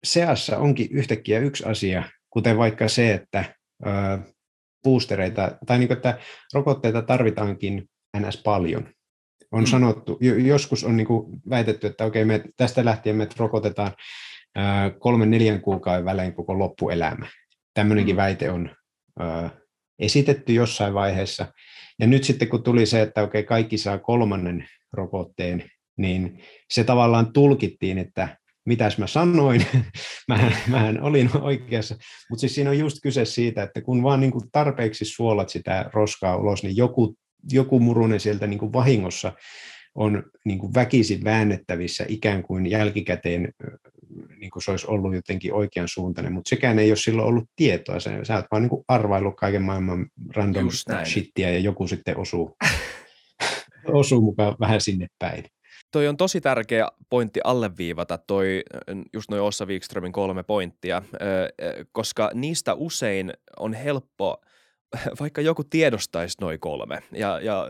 seassa 0.05 0.59
onkin 0.59 0.89
yhtäkkiä 0.91 1.39
yksi 1.39 1.65
asia, 1.65 2.03
kuten 2.31 2.59
vaikka 2.59 2.89
se, 2.89 3.15
että 3.15 3.55
boostereita, 4.85 5.59
tai 5.67 5.79
niin 5.79 5.89
kuin, 5.89 5.97
että 5.97 6.19
rokotteita 6.55 7.03
tarvitaankin 7.03 7.89
ns. 8.19 8.43
paljon. 8.45 8.89
On 9.53 9.61
mm. 9.63 9.67
sanottu, 9.67 10.19
joskus 10.45 10.85
on 10.85 10.97
niin 10.97 11.07
kuin 11.07 11.41
väitetty, 11.51 11.87
että 11.87 12.05
okei, 12.05 12.25
me 12.25 12.45
tästä 12.57 12.85
lähtien 12.85 13.17
me 13.17 13.29
rokotetaan 13.37 13.93
kolmen 14.99 15.31
neljän 15.31 15.61
kuukauden 15.61 16.05
välein 16.05 16.35
koko 16.35 16.59
loppuelämä. 16.59 17.27
Tämmöinenkin 17.75 18.15
mm. 18.15 18.17
väite 18.17 18.51
on 18.51 18.71
esitetty 19.99 20.53
jossain 20.53 20.95
vaiheessa. 20.95 21.47
Ja 21.99 22.07
nyt 22.07 22.25
sitten 22.25 22.49
kun 22.49 22.63
tuli 22.63 22.87
se, 22.87 23.03
että 23.03 23.23
okei, 23.23 23.45
kaikki 23.45 23.79
saa 23.79 23.99
kolmannen 23.99 24.69
rokotteen, 24.93 25.71
niin 25.97 26.43
se 26.71 26.85
tavallaan 26.85 27.33
tulkittiin, 27.33 27.99
että 27.99 28.37
mitäs 28.67 28.99
mä 28.99 29.07
sanoin, 29.07 29.67
mähän, 30.29 30.57
mähän 30.69 31.03
olin 31.03 31.31
oikeassa. 31.41 31.97
Mutta 32.31 32.41
siis 32.41 32.55
siinä 32.55 32.71
on 32.71 32.79
just 32.79 32.99
kyse 33.03 33.25
siitä, 33.25 33.63
että 33.63 33.83
kun 33.83 34.03
vaan 34.03 34.21
niin 34.21 34.33
kuin 34.33 34.45
tarpeeksi 34.53 35.05
suolat 35.05 35.49
sitä 35.49 35.91
roskaa 35.93 36.37
ulos, 36.37 36.63
niin 36.63 36.77
joku, 36.77 37.17
joku 37.53 37.81
murunen 37.81 38.21
sieltä 38.21 38.47
niin 38.47 38.59
kuin 38.59 38.73
vahingossa 38.73 39.33
on 39.95 40.23
niin 40.45 40.59
kuin 40.59 40.75
väkisin 40.75 41.25
väännettävissä 41.25 42.05
ikään 42.09 42.43
kuin 42.43 42.71
jälkikäteen 42.71 43.53
niin 44.37 44.51
kuin 44.51 44.63
se 44.63 44.71
olisi 44.71 44.87
ollut 44.87 45.15
jotenkin 45.15 45.55
oikean 45.55 45.89
suuntainen, 45.89 46.33
mutta 46.33 46.49
sekään 46.49 46.79
ei 46.79 46.91
ole 46.91 46.97
silloin 46.97 47.29
ollut 47.29 47.45
tietoa. 47.57 48.01
Sä, 48.01 48.25
sä 48.25 48.37
oot 48.37 48.45
vaan 48.51 48.63
niin 48.63 48.71
kuin 48.71 48.85
arvaillut 48.89 49.37
kaiken 49.37 49.63
maailman 49.63 50.07
random 50.37 50.69
shittiä 51.05 51.51
ja 51.51 51.59
joku 51.59 51.89
sitten 51.89 52.19
osuu, 52.19 52.57
osuu 53.93 54.21
mukaan 54.21 54.57
vähän 54.61 54.81
sinne 54.81 55.07
päin. 55.19 55.45
Toi 55.91 56.09
on 56.09 56.17
tosi 56.17 56.41
tärkeä 56.41 56.89
pointti 57.11 57.41
alleviivata, 57.45 58.19
toi 58.19 58.63
just 59.13 59.31
noin 59.31 59.43
Ossa 59.43 59.67
Wikströmin 59.67 60.13
kolme 60.13 60.43
pointtia, 60.43 61.03
koska 61.93 62.31
niistä 62.35 62.75
usein 62.75 63.33
on 63.61 63.75
helppo 63.75 64.41
vaikka 65.21 65.41
joku 65.41 65.65
tiedostaisi 65.65 66.39
noin 66.41 66.61
kolme 66.61 67.03
ja, 67.13 67.41
ja 67.41 67.69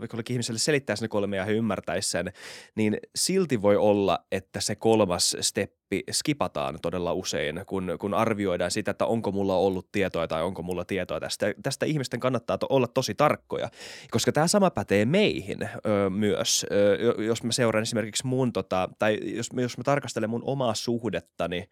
vaikka 0.00 0.18
ihmiselle 0.30 0.58
selittäisi 0.58 1.04
ne 1.04 1.08
kolme 1.08 1.36
ja 1.36 1.44
he 1.44 1.52
ymmärtäisi 1.52 2.10
sen, 2.10 2.32
niin 2.74 2.98
silti 3.14 3.62
voi 3.62 3.76
olla, 3.76 4.24
että 4.32 4.60
se 4.60 4.74
kolmas 4.74 5.36
steppi 5.40 6.02
skipataan 6.12 6.78
todella 6.82 7.12
usein, 7.12 7.62
kun, 7.66 7.96
kun 8.00 8.14
arvioidaan 8.14 8.70
sitä, 8.70 8.90
että 8.90 9.06
onko 9.06 9.32
mulla 9.32 9.56
ollut 9.56 9.92
tietoa 9.92 10.28
tai 10.28 10.42
onko 10.42 10.62
mulla 10.62 10.84
tietoa 10.84 11.20
tästä. 11.20 11.54
Tästä 11.62 11.86
ihmisten 11.86 12.20
kannattaa 12.20 12.58
to- 12.58 12.66
olla 12.70 12.86
tosi 12.86 13.14
tarkkoja, 13.14 13.70
koska 14.10 14.32
tämä 14.32 14.46
sama 14.46 14.70
pätee 14.70 15.04
meihin 15.04 15.62
ö, 15.62 16.10
myös. 16.10 16.66
Ö, 16.72 17.22
jos 17.22 17.42
mä 17.42 17.52
seuraan 17.52 17.82
esimerkiksi 17.82 18.26
mun, 18.26 18.52
tota, 18.52 18.88
tai 18.98 19.18
jos, 19.22 19.50
jos 19.56 19.78
mä 19.78 19.84
tarkastelen 19.84 20.30
mun 20.30 20.42
omaa 20.44 20.74
suhdettani 20.74 21.68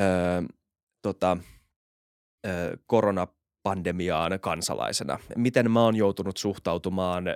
ö, 0.00 0.02
tota, 1.02 1.36
korona 2.86 3.26
pandemiaan 3.68 4.40
kansalaisena. 4.40 5.18
Miten 5.36 5.70
mä 5.70 5.82
oon 5.82 5.96
joutunut 5.96 6.36
suhtautumaan 6.36 7.28
ö, 7.28 7.32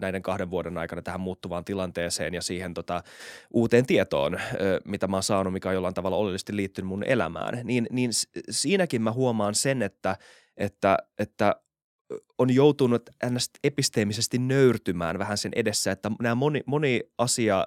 näiden 0.00 0.22
kahden 0.22 0.50
vuoden 0.50 0.78
aikana 0.78 1.02
tähän 1.02 1.20
muuttuvaan 1.20 1.64
tilanteeseen 1.64 2.34
ja 2.34 2.42
siihen 2.42 2.74
tota, 2.74 3.02
uuteen 3.50 3.86
tietoon, 3.86 4.34
ö, 4.34 4.80
mitä 4.84 5.06
mä 5.06 5.16
oon 5.16 5.22
saanut, 5.22 5.52
mikä 5.52 5.68
on 5.68 5.74
jollain 5.74 5.94
tavalla 5.94 6.16
oleellisesti 6.16 6.56
liittynyt 6.56 6.88
mun 6.88 7.04
elämään. 7.04 7.60
Niin, 7.64 7.86
niin 7.90 8.10
siinäkin 8.50 9.02
mä 9.02 9.12
huomaan 9.12 9.54
sen, 9.54 9.82
että, 9.82 10.16
että, 10.56 10.98
että 11.18 11.56
on 12.38 12.54
joutunut 12.54 13.10
episteemisesti 13.64 14.38
nöyrtymään 14.38 15.18
vähän 15.18 15.38
sen 15.38 15.52
edessä, 15.56 15.92
että 15.92 16.10
nämä 16.20 16.34
moni, 16.34 16.60
moni 16.66 17.00
asia 17.18 17.66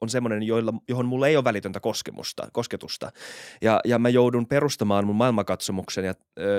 on 0.00 0.08
semmoinen, 0.08 0.42
joilla, 0.42 0.74
johon 0.88 1.06
mulla 1.06 1.28
ei 1.28 1.36
ole 1.36 1.44
välitöntä 1.44 1.80
koskemusta, 1.80 2.48
kosketusta. 2.52 3.12
Ja, 3.62 3.80
ja 3.84 3.98
mä 3.98 4.08
joudun 4.08 4.46
perustamaan 4.46 5.06
mun 5.06 5.16
maailmankatsomuksen 5.16 6.04
ja, 6.04 6.14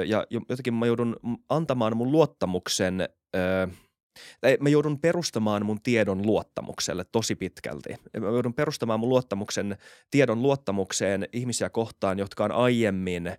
ja 0.06 0.26
jotenkin 0.50 0.74
mä 0.74 0.86
joudun 0.86 1.16
antamaan 1.50 1.98
mun 1.98 2.12
luottamuksen, 2.12 3.10
tai 4.42 4.58
mä 4.60 4.70
joudun 4.70 5.00
perustamaan 5.00 5.66
mun 5.66 5.82
tiedon 5.82 6.26
luottamukselle 6.26 7.06
tosi 7.12 7.36
pitkälti. 7.36 7.90
Mä 8.20 8.28
joudun 8.28 8.54
perustamaan 8.54 9.00
mun 9.00 9.10
luottamuksen, 9.10 9.78
tiedon 10.12 10.42
luottamukseen 10.42 11.28
ihmisiä 11.34 11.70
kohtaan, 11.70 12.20
jotka 12.20 12.44
on 12.44 12.52
aiemmin 12.52 13.32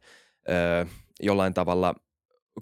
jollain 1.20 1.54
tavalla– 1.54 1.94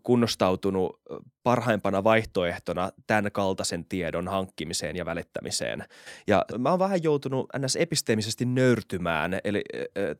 kunnostautunut 0.03 1.01
parhaimpana 1.43 2.05
vaihtoehtona 2.05 2.91
tämän 3.07 3.33
kaltaisen 3.33 3.85
tiedon 3.85 4.29
hankkimiseen 4.29 4.97
ja 4.97 5.07
välittämiseen. 5.07 5.85
Ja 6.27 6.45
mä 6.59 6.71
oon 6.71 6.79
vähän 6.79 7.03
joutunut 7.03 7.47
ns. 7.59 7.77
episteemisesti 7.77 8.45
nöyrtymään, 8.45 9.41
eli 9.45 9.63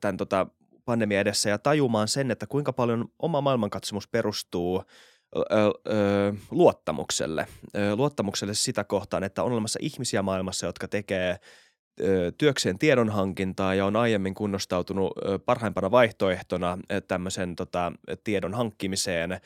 tämän 0.01 0.17
tota, 0.17 0.47
pandemia 0.85 1.21
edessä 1.21 1.51
ja 1.51 1.59
tajumaan 1.59 2.09
sen, 2.09 2.31
että 2.31 2.47
kuinka 2.47 2.73
paljon 2.73 3.09
oma 3.19 3.41
maailmankatsomus 3.41 4.09
perustuu 4.09 4.83
luottamukselle. 6.51 7.47
Luottamukselle 7.97 8.55
sitä 8.55 8.85
kohtaan, 8.85 9.25
että 9.25 9.43
on 9.43 9.53
olemassa 9.53 9.79
ihmisiä 9.83 10.23
maailmassa, 10.23 10.67
jotka 10.67 10.89
tekee 10.89 11.39
työkseen 12.39 12.79
tiedonhankintaa 12.79 13.75
ja 13.75 13.87
on 13.87 13.97
aiemmin 13.97 14.35
kunnostautunut 14.35 15.13
parhaimpana 15.47 15.91
vaihtoehtona 15.91 16.79
tämmöisen 17.09 17.57
tota, 17.57 17.93
tiedon 18.25 18.55
hankkimiseen– 18.55 19.41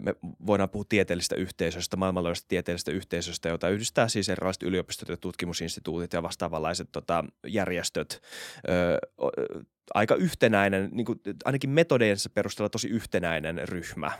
me 0.00 0.14
voidaan 0.46 0.68
puhua 0.68 0.84
tieteellisestä 0.88 1.36
yhteisöstä, 1.36 1.96
maailmanlaajuisesta 1.96 2.48
tieteellisestä 2.48 2.90
yhteisöstä, 2.92 3.48
jota 3.48 3.68
yhdistää 3.68 4.08
siis 4.08 4.28
erilaiset 4.28 4.62
yliopistot 4.62 5.08
ja 5.08 5.16
tutkimusinstituutit 5.16 6.12
ja 6.12 6.22
vastaavanlaiset 6.22 6.88
tota, 6.92 7.24
järjestöt. 7.46 8.22
Aika 9.94 10.14
yhtenäinen, 10.14 10.88
niin 10.92 11.04
kuin, 11.04 11.20
ainakin 11.44 11.70
metodeensa 11.70 12.30
perusteella 12.30 12.68
tosi 12.68 12.88
yhtenäinen 12.88 13.68
ryhmä. 13.68 14.10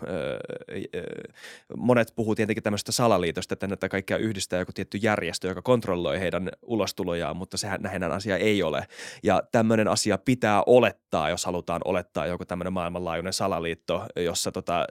Monet 1.76 2.12
puhuu 2.16 2.34
tietenkin 2.34 2.62
tämmöistä 2.62 2.92
salaliitosta, 2.92 3.52
että 3.52 3.66
näitä 3.66 3.88
kaikkia 3.88 4.16
yhdistää 4.16 4.58
joku 4.58 4.72
tietty 4.72 4.98
järjestö, 4.98 5.48
joka 5.48 5.62
kontrolloi 5.62 6.20
heidän 6.20 6.50
ulostulojaan, 6.62 7.36
mutta 7.36 7.56
sehän 7.56 7.82
näin 7.82 8.02
asia 8.02 8.36
ei 8.36 8.62
ole. 8.62 8.86
Ja 9.22 9.42
tämmöinen 9.52 9.88
asia 9.88 10.18
pitää 10.18 10.62
olettaa, 10.66 11.30
jos 11.30 11.44
halutaan 11.44 11.80
olettaa 11.84 12.26
joku 12.26 12.44
tämmöinen 12.44 12.72
maailmanlaajuinen 12.72 13.32
salaliitto, 13.32 14.06
jossa 14.16 14.52
tota, 14.52 14.86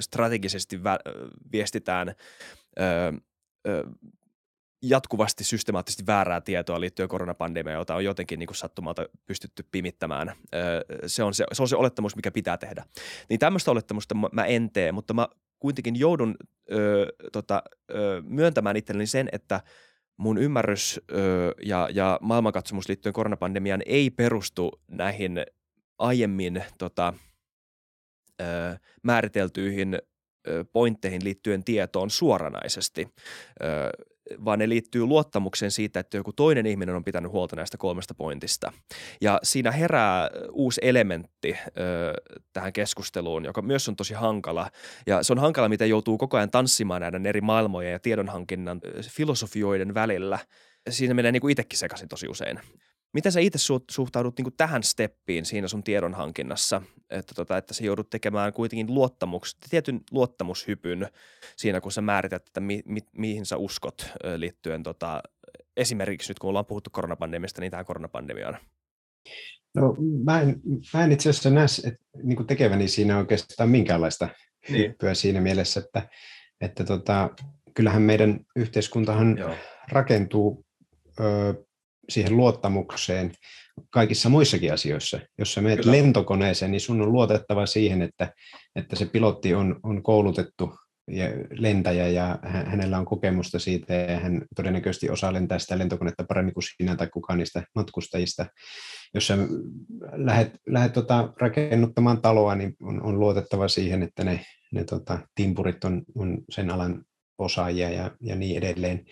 strategisesti 0.00 0.76
vä- 0.76 1.28
viestitään 1.52 2.08
ö, 2.08 3.12
ö, 3.68 3.84
jatkuvasti 4.82 5.44
systemaattisesti 5.44 6.06
väärää 6.06 6.40
tietoa 6.40 6.80
liittyen 6.80 7.08
koronapandemiaan, 7.08 7.78
jota 7.78 7.94
on 7.94 8.04
jotenkin 8.04 8.38
niin 8.38 8.46
kuin 8.46 8.56
sattumalta 8.56 9.06
pystytty 9.26 9.66
pimittämään. 9.70 10.32
Se 11.06 11.22
on 11.22 11.34
se, 11.34 11.44
se 11.52 11.62
on 11.62 11.68
se 11.68 11.76
olettamus, 11.76 12.16
mikä 12.16 12.30
pitää 12.30 12.58
tehdä. 12.58 12.84
Niin 13.28 13.38
tämmöistä 13.38 13.70
olettamusta 13.70 14.14
mä 14.32 14.44
en 14.44 14.70
tee, 14.70 14.92
mutta 14.92 15.14
mä 15.14 15.28
kuitenkin 15.58 15.98
joudun 15.98 16.34
ö, 16.72 17.06
tota, 17.32 17.62
ö, 17.90 18.22
myöntämään 18.24 18.76
itselleni 18.76 19.06
sen, 19.06 19.28
että 19.32 19.60
mun 20.16 20.38
ymmärrys 20.38 21.00
ö, 21.12 21.54
ja, 21.62 21.88
ja 21.92 22.18
maailmankatsomus 22.22 22.88
liittyen 22.88 23.12
koronapandemiaan 23.12 23.82
ei 23.86 24.10
perustu 24.10 24.80
näihin 24.88 25.46
aiemmin 25.98 26.64
tota, 26.78 27.14
ö, 28.40 28.44
määriteltyihin 29.02 29.98
pointteihin 30.72 31.24
liittyen 31.24 31.64
tietoon 31.64 32.10
suoranaisesti 32.10 33.08
vaan 34.44 34.58
ne 34.58 34.68
liittyy 34.68 35.06
luottamukseen 35.06 35.70
siitä, 35.70 36.00
että 36.00 36.16
joku 36.16 36.32
toinen 36.32 36.66
ihminen 36.66 36.94
on 36.94 37.04
pitänyt 37.04 37.32
huolta 37.32 37.56
näistä 37.56 37.78
kolmesta 37.78 38.14
pointista. 38.14 38.72
Ja 39.20 39.40
siinä 39.42 39.70
herää 39.70 40.30
uusi 40.52 40.80
elementti 40.84 41.56
ö, 41.66 41.72
tähän 42.52 42.72
keskusteluun, 42.72 43.44
joka 43.44 43.62
myös 43.62 43.88
on 43.88 43.96
tosi 43.96 44.14
hankala. 44.14 44.70
Ja 45.06 45.22
se 45.22 45.32
on 45.32 45.38
hankala, 45.38 45.68
miten 45.68 45.88
joutuu 45.88 46.18
koko 46.18 46.36
ajan 46.36 46.50
tanssimaan 46.50 47.00
näiden 47.00 47.26
eri 47.26 47.40
maailmojen 47.40 47.92
ja 47.92 47.98
tiedonhankinnan 47.98 48.80
filosofioiden 49.10 49.94
välillä. 49.94 50.38
Siinä 50.90 51.14
menee 51.14 51.32
niin 51.32 51.40
kuin 51.40 51.52
itsekin 51.52 51.78
sekaisin 51.78 52.08
tosi 52.08 52.28
usein. 52.28 52.60
Miten 53.12 53.32
sä 53.32 53.40
itse 53.40 53.58
suhtaudut 53.90 54.38
niin 54.38 54.52
tähän 54.56 54.82
steppiin 54.82 55.44
siinä 55.44 55.68
sun 55.68 55.82
tiedonhankinnassa, 55.82 56.82
että, 57.10 57.34
tota, 57.34 57.56
että 57.56 57.74
sä 57.74 57.84
joudut 57.84 58.10
tekemään 58.10 58.52
kuitenkin 58.52 58.94
luottamus, 58.94 59.56
tietyn 59.70 60.00
luottamushypyn 60.10 61.08
siinä, 61.56 61.80
kun 61.80 61.92
sä 61.92 62.00
määrität, 62.00 62.46
että 62.46 62.60
mi, 62.60 62.82
mi, 62.86 63.00
mihin 63.16 63.46
sä 63.46 63.56
uskot 63.56 64.06
liittyen 64.36 64.82
tota, 64.82 65.22
esimerkiksi 65.76 66.30
nyt, 66.30 66.38
kun 66.38 66.48
ollaan 66.48 66.66
puhuttu 66.66 66.90
koronapandemiasta, 66.90 67.60
niin 67.60 67.70
tähän 67.70 67.86
koronapandemiaan? 67.86 68.58
No, 69.74 69.96
mä 70.24 70.40
en, 70.40 70.60
mä 70.94 71.04
en 71.04 71.12
itse 71.12 71.30
asiassa 71.30 71.50
näe 71.50 71.66
että, 71.84 72.04
niin 72.22 72.46
tekeväni 72.46 72.88
siinä 72.88 73.18
oikeastaan 73.18 73.68
minkäänlaista 73.68 74.28
niin. 74.68 74.90
hyppyä 74.90 75.14
siinä 75.14 75.40
mielessä, 75.40 75.80
että, 75.80 76.08
että 76.60 76.84
tota, 76.84 77.30
kyllähän 77.74 78.02
meidän 78.02 78.40
yhteiskuntahan 78.56 79.38
Joo. 79.38 79.54
rakentuu 79.88 80.66
ö, 81.20 81.54
siihen 82.12 82.36
luottamukseen 82.36 83.32
kaikissa 83.90 84.28
muissakin 84.28 84.72
asioissa. 84.72 85.20
Jos 85.38 85.54
sä 85.54 85.60
menet 85.60 85.80
Kyllä. 85.80 85.92
lentokoneeseen, 85.92 86.70
niin 86.70 86.80
sun 86.80 87.00
on 87.00 87.12
luotettava 87.12 87.66
siihen, 87.66 88.02
että, 88.02 88.32
että 88.76 88.96
se 88.96 89.06
pilotti 89.06 89.54
on, 89.54 89.80
on 89.82 90.02
koulutettu 90.02 90.74
ja 91.10 91.26
lentäjä 91.50 92.08
ja 92.08 92.38
hänellä 92.42 92.98
on 92.98 93.04
kokemusta 93.04 93.58
siitä 93.58 93.94
ja 93.94 94.20
hän 94.20 94.42
todennäköisesti 94.56 95.10
osaa 95.10 95.32
lentää 95.32 95.58
sitä 95.58 95.78
lentokonetta 95.78 96.24
paremmin 96.24 96.54
kuin 96.54 96.64
sinä 96.76 96.96
tai 96.96 97.08
kukaan 97.12 97.38
niistä 97.38 97.62
matkustajista. 97.74 98.46
Jos 99.14 99.26
sä 99.26 99.38
lähdet, 100.12 100.52
lähdet 100.68 100.92
tota, 100.92 101.32
rakennuttamaan 101.40 102.22
taloa, 102.22 102.54
niin 102.54 102.74
on, 102.82 103.02
on 103.02 103.20
luotettava 103.20 103.68
siihen, 103.68 104.02
että 104.02 104.24
ne, 104.24 104.40
ne 104.72 104.84
tota, 104.84 105.18
timpurit 105.34 105.84
on, 105.84 106.02
on 106.14 106.38
sen 106.50 106.70
alan 106.70 107.04
osaajia 107.38 107.90
ja, 107.90 108.10
ja 108.20 108.36
niin 108.36 108.56
edelleen. 108.56 109.04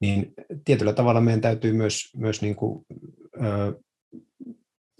Niin 0.00 0.32
tietyllä 0.64 0.92
tavalla 0.92 1.20
meidän 1.20 1.40
täytyy 1.40 1.72
myös, 1.72 2.10
myös 2.16 2.42
niin 2.42 2.56
kuin, 2.56 2.86
ö, 3.36 3.80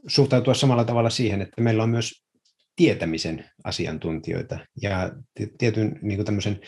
suhtautua 0.07 0.55
samalla 0.55 0.85
tavalla 0.85 1.11
siihen, 1.11 1.43
että 1.43 1.63
meillä 1.63 1.83
on 1.83 1.91
myös 1.91 2.25
tietämisen 2.77 3.51
asiantuntijoita 3.65 4.59
ja 4.83 5.13
tietyn 5.59 5.99
niin 6.03 6.17
kuin 6.17 6.27
tämmöisen 6.27 6.61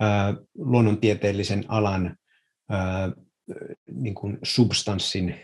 ää, 0.00 0.34
luonnontieteellisen 0.58 1.64
alan 1.68 2.16
ää, 2.70 3.12
niin 3.92 4.14
kuin 4.14 4.38
substanssin 4.42 5.34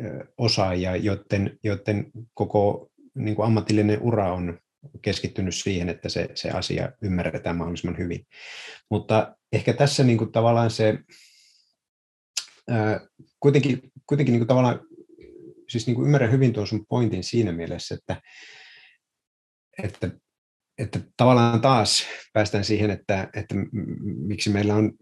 ää, 0.00 0.24
osaajia, 0.38 0.96
joiden, 0.96 1.58
joiden 1.64 2.10
koko 2.34 2.88
niin 3.14 3.36
kuin 3.36 3.46
ammatillinen 3.46 4.02
ura 4.02 4.32
on 4.32 4.58
keskittynyt 5.02 5.54
siihen, 5.54 5.88
että 5.88 6.08
se, 6.08 6.28
se 6.34 6.50
asia 6.50 6.92
ymmärretään 7.02 7.56
mahdollisimman 7.56 7.98
hyvin. 7.98 8.26
Mutta 8.90 9.36
ehkä 9.52 9.72
tässä 9.72 10.04
niin 10.04 10.18
kuin 10.18 10.32
tavallaan 10.32 10.70
se, 10.70 10.98
ää, 12.68 13.00
kuitenkin, 13.40 13.80
kuitenkin 14.06 14.32
niin 14.32 14.40
kuin 14.40 14.48
tavallaan, 14.48 14.80
siis 15.68 15.86
niin 15.86 15.94
kuin 15.94 16.06
ymmärrän 16.06 16.32
hyvin 16.32 16.52
tuon 16.52 16.66
sun 16.66 16.86
pointin 16.86 17.24
siinä 17.24 17.52
mielessä, 17.52 17.94
että, 17.94 18.22
että, 19.82 20.10
että 20.78 21.00
tavallaan 21.16 21.60
taas 21.60 22.06
päästään 22.32 22.64
siihen, 22.64 22.90
että, 22.90 23.28
että 23.34 23.54
miksi 24.02 24.50
meillä 24.50 24.74
on 24.74 24.92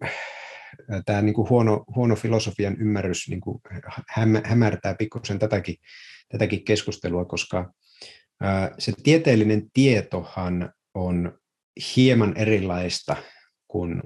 tämä 1.07 1.23
niin 1.23 1.35
kuin 1.35 1.49
huono, 1.49 1.85
huono 1.95 2.17
filosofian 2.17 2.77
ymmärrys 2.81 3.29
niin 3.29 3.41
kuin 3.41 3.61
hämärtää 4.45 4.95
pikkusen 4.95 5.39
tätäkin, 5.39 5.77
tätäkin 6.29 6.65
keskustelua, 6.65 7.25
koska 7.25 7.73
se 8.79 8.93
tieteellinen 9.03 9.71
tietohan 9.73 10.73
on 10.95 11.39
hieman 11.97 12.37
erilaista 12.37 13.17
kuin 13.69 14.03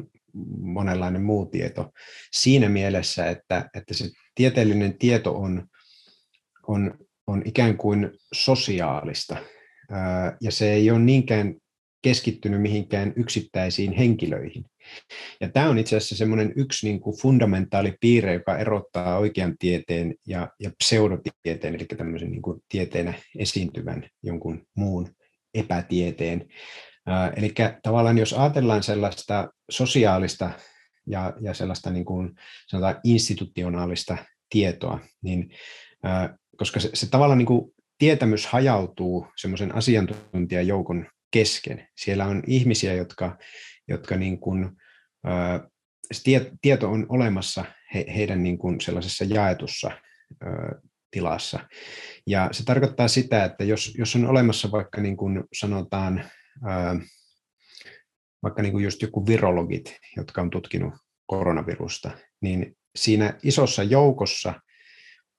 monenlainen 0.61 1.23
muu 1.23 1.47
tieto 1.47 1.91
siinä 2.33 2.69
mielessä, 2.69 3.31
että, 3.31 3.71
että 3.75 3.95
se 3.95 4.11
tieteellinen 4.35 4.99
tieto 4.99 5.37
on, 5.37 5.67
on, 6.67 6.99
on 7.27 7.43
ikään 7.45 7.77
kuin 7.77 8.11
sosiaalista 8.35 9.37
ja 10.41 10.51
se 10.51 10.73
ei 10.73 10.91
ole 10.91 10.99
niinkään 10.99 11.55
keskittynyt 12.03 12.63
mihinkään 12.63 13.13
yksittäisiin 13.17 13.93
henkilöihin. 13.93 14.65
Ja 15.41 15.49
tämä 15.49 15.69
on 15.69 15.79
itse 15.79 15.97
asiassa 15.97 16.17
semmoinen 16.17 16.53
yksi 16.57 16.87
niin 16.87 17.01
kuin 17.01 17.19
fundamentaali 17.19 17.95
piirre, 18.01 18.33
joka 18.33 18.59
erottaa 18.59 19.19
oikean 19.19 19.59
tieteen 19.59 20.15
ja, 20.27 20.49
ja 20.61 20.71
pseudotieteen, 20.79 21.75
eli 21.75 21.85
tämmöisen 21.85 22.31
niin 22.31 22.43
kuin 22.43 22.61
tieteenä 22.69 23.15
esiintyvän 23.39 24.09
jonkun 24.23 24.67
muun 24.75 25.09
epätieteen. 25.55 26.47
Ää, 27.07 27.33
eli 27.37 27.55
tavallaan 27.83 28.19
jos 28.19 28.33
ajatellaan 28.33 28.83
sellaista 28.83 29.53
sosiaalista 29.71 30.51
ja, 31.07 31.33
ja 31.41 31.55
sellaista 31.55 31.91
niin 31.91 32.05
kuin, 32.05 32.35
sanotaan 32.67 33.01
institutionaalista 33.05 34.17
tietoa, 34.51 35.01
niin 35.23 35.51
ää, 36.03 36.37
koska 36.57 36.81
se, 36.81 36.91
se 36.95 37.11
tavallaan 37.11 37.39
niin 37.39 37.47
kuin 37.47 37.75
tietämys 37.99 38.47
hajautuu 38.47 39.27
semmoisen 39.37 39.75
asiantuntijajoukon 39.75 41.07
kesken. 41.31 41.89
Siellä 41.97 42.27
on 42.27 42.43
ihmisiä, 42.47 42.95
jotka, 42.95 43.39
jotka 43.89 44.17
niin 44.17 44.41
kuin, 44.41 44.71
ää, 45.25 45.69
tieto 46.63 46.91
on 46.91 47.07
olemassa 47.09 47.65
he, 47.95 48.05
heidän 48.17 48.43
niin 48.43 48.59
kuin 48.59 48.81
sellaisessa 48.81 49.25
jaetussa 49.25 49.91
tilassa. 51.11 51.61
Ja 52.27 52.49
se 52.53 52.65
tarkoittaa 52.65 53.09
sitä, 53.09 53.45
että 53.45 53.65
jos, 53.65 53.95
jos 53.99 54.17
on 54.17 54.27
olemassa 54.27 54.71
vaikka 54.71 55.01
niin 55.01 55.17
kuin 55.17 55.45
sanotaan, 55.53 56.31
vaikka 58.43 58.63
niin 58.63 58.73
kuin 58.73 58.85
just 58.85 59.03
joku 59.03 59.27
virologit, 59.27 59.99
jotka 60.17 60.43
on 60.43 60.51
tutkinut 60.51 60.95
koronavirusta, 61.27 62.11
niin 62.41 62.77
siinä 62.97 63.39
isossa 63.43 63.83
joukossa 63.83 64.55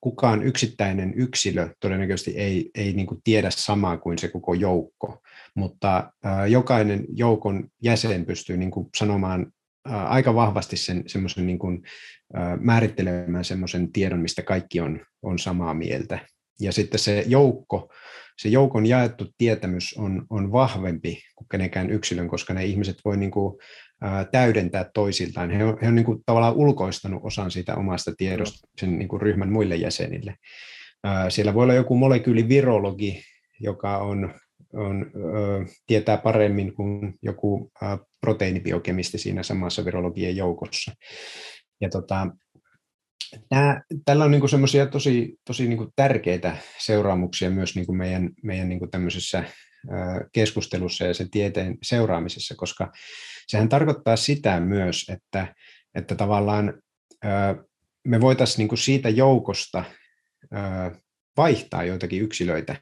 kukaan 0.05 0.43
yksittäinen 0.43 1.13
yksilö 1.15 1.69
todennäköisesti 1.79 2.31
ei, 2.31 2.69
ei 2.75 2.93
niin 2.93 3.07
kuin 3.07 3.21
tiedä 3.23 3.49
samaa 3.49 3.97
kuin 3.97 4.17
se 4.17 4.27
koko 4.27 4.53
joukko, 4.53 5.21
mutta 5.55 6.11
äh, 6.25 6.49
jokainen 6.49 7.05
joukon 7.09 7.69
jäsen 7.83 8.25
pystyy 8.25 8.57
niin 8.57 8.71
kuin 8.71 8.89
sanomaan 8.97 9.47
äh, 9.89 10.11
aika 10.11 10.35
vahvasti 10.35 10.77
sen 10.77 11.03
semmoisen 11.07 11.45
niin 11.45 11.59
kuin, 11.59 11.81
määrittelemään 12.59 13.45
semmoisen 13.45 13.91
tiedon, 13.91 14.19
mistä 14.19 14.41
kaikki 14.41 14.79
on, 14.79 14.99
on 15.21 15.39
samaa 15.39 15.73
mieltä. 15.73 16.19
Ja 16.59 16.71
sitten 16.71 16.99
se 16.99 17.23
joukko, 17.27 17.93
se 18.37 18.49
joukon 18.49 18.85
jaettu 18.85 19.27
tietämys 19.37 19.95
on, 19.97 20.25
on 20.29 20.51
vahvempi 20.51 21.21
kuin 21.35 21.47
kenenkään 21.51 21.89
yksilön, 21.89 22.27
koska 22.27 22.53
ne 22.53 22.65
ihmiset 22.65 22.97
voi 23.05 23.17
niin 23.17 23.31
kuin, 23.31 23.57
täydentää 24.31 24.85
toisiltaan. 24.93 25.51
He 25.51 25.63
on, 25.63 25.77
he 25.81 25.87
on 25.87 25.95
niin 25.95 26.05
kuin 26.05 26.23
tavallaan 26.25 26.55
ulkoistanut 26.55 27.21
osan 27.23 27.51
siitä 27.51 27.75
omasta 27.75 28.11
tiedosta 28.17 28.67
sen 28.79 28.99
niin 28.99 29.07
kuin 29.07 29.21
ryhmän 29.21 29.51
muille 29.51 29.75
jäsenille. 29.75 30.35
Siellä 31.29 31.53
voi 31.53 31.63
olla 31.63 31.73
joku 31.73 31.97
molekyylivirologi, 31.97 33.23
joka 33.59 33.97
on, 33.97 34.33
on, 34.73 35.11
tietää 35.87 36.17
paremmin 36.17 36.73
kuin 36.75 37.13
joku 37.21 37.71
proteiinibiokemisti 38.21 39.17
siinä 39.17 39.43
samassa 39.43 39.85
virologien 39.85 40.35
joukossa. 40.35 40.91
Ja 41.81 41.89
tota, 41.89 42.27
Tää, 43.49 43.81
tällä 44.05 44.25
on 44.25 44.31
niin 44.31 44.49
semmoisia 44.49 44.85
tosi, 44.85 45.37
tosi 45.45 45.67
niin 45.67 45.87
tärkeitä 45.95 46.57
seuraamuksia 46.79 47.49
myös 47.49 47.75
niin 47.75 47.97
meidän, 47.97 48.29
meidän 48.43 48.69
niin 48.69 48.89
tämmöisessä 48.91 49.43
keskustelussa 50.33 51.05
ja 51.05 51.13
sen 51.13 51.29
tieteen 51.29 51.77
seuraamisessa, 51.83 52.55
koska 52.55 52.91
sehän 53.47 53.69
tarkoittaa 53.69 54.15
sitä 54.15 54.59
myös, 54.59 55.09
että, 55.09 55.55
että 55.95 56.15
tavallaan 56.15 56.81
me 58.07 58.21
voitaisiin 58.21 58.67
niin 58.67 58.77
siitä 58.77 59.09
joukosta 59.09 59.83
vaihtaa 61.37 61.83
joitakin 61.83 62.21
yksilöitä, 62.21 62.75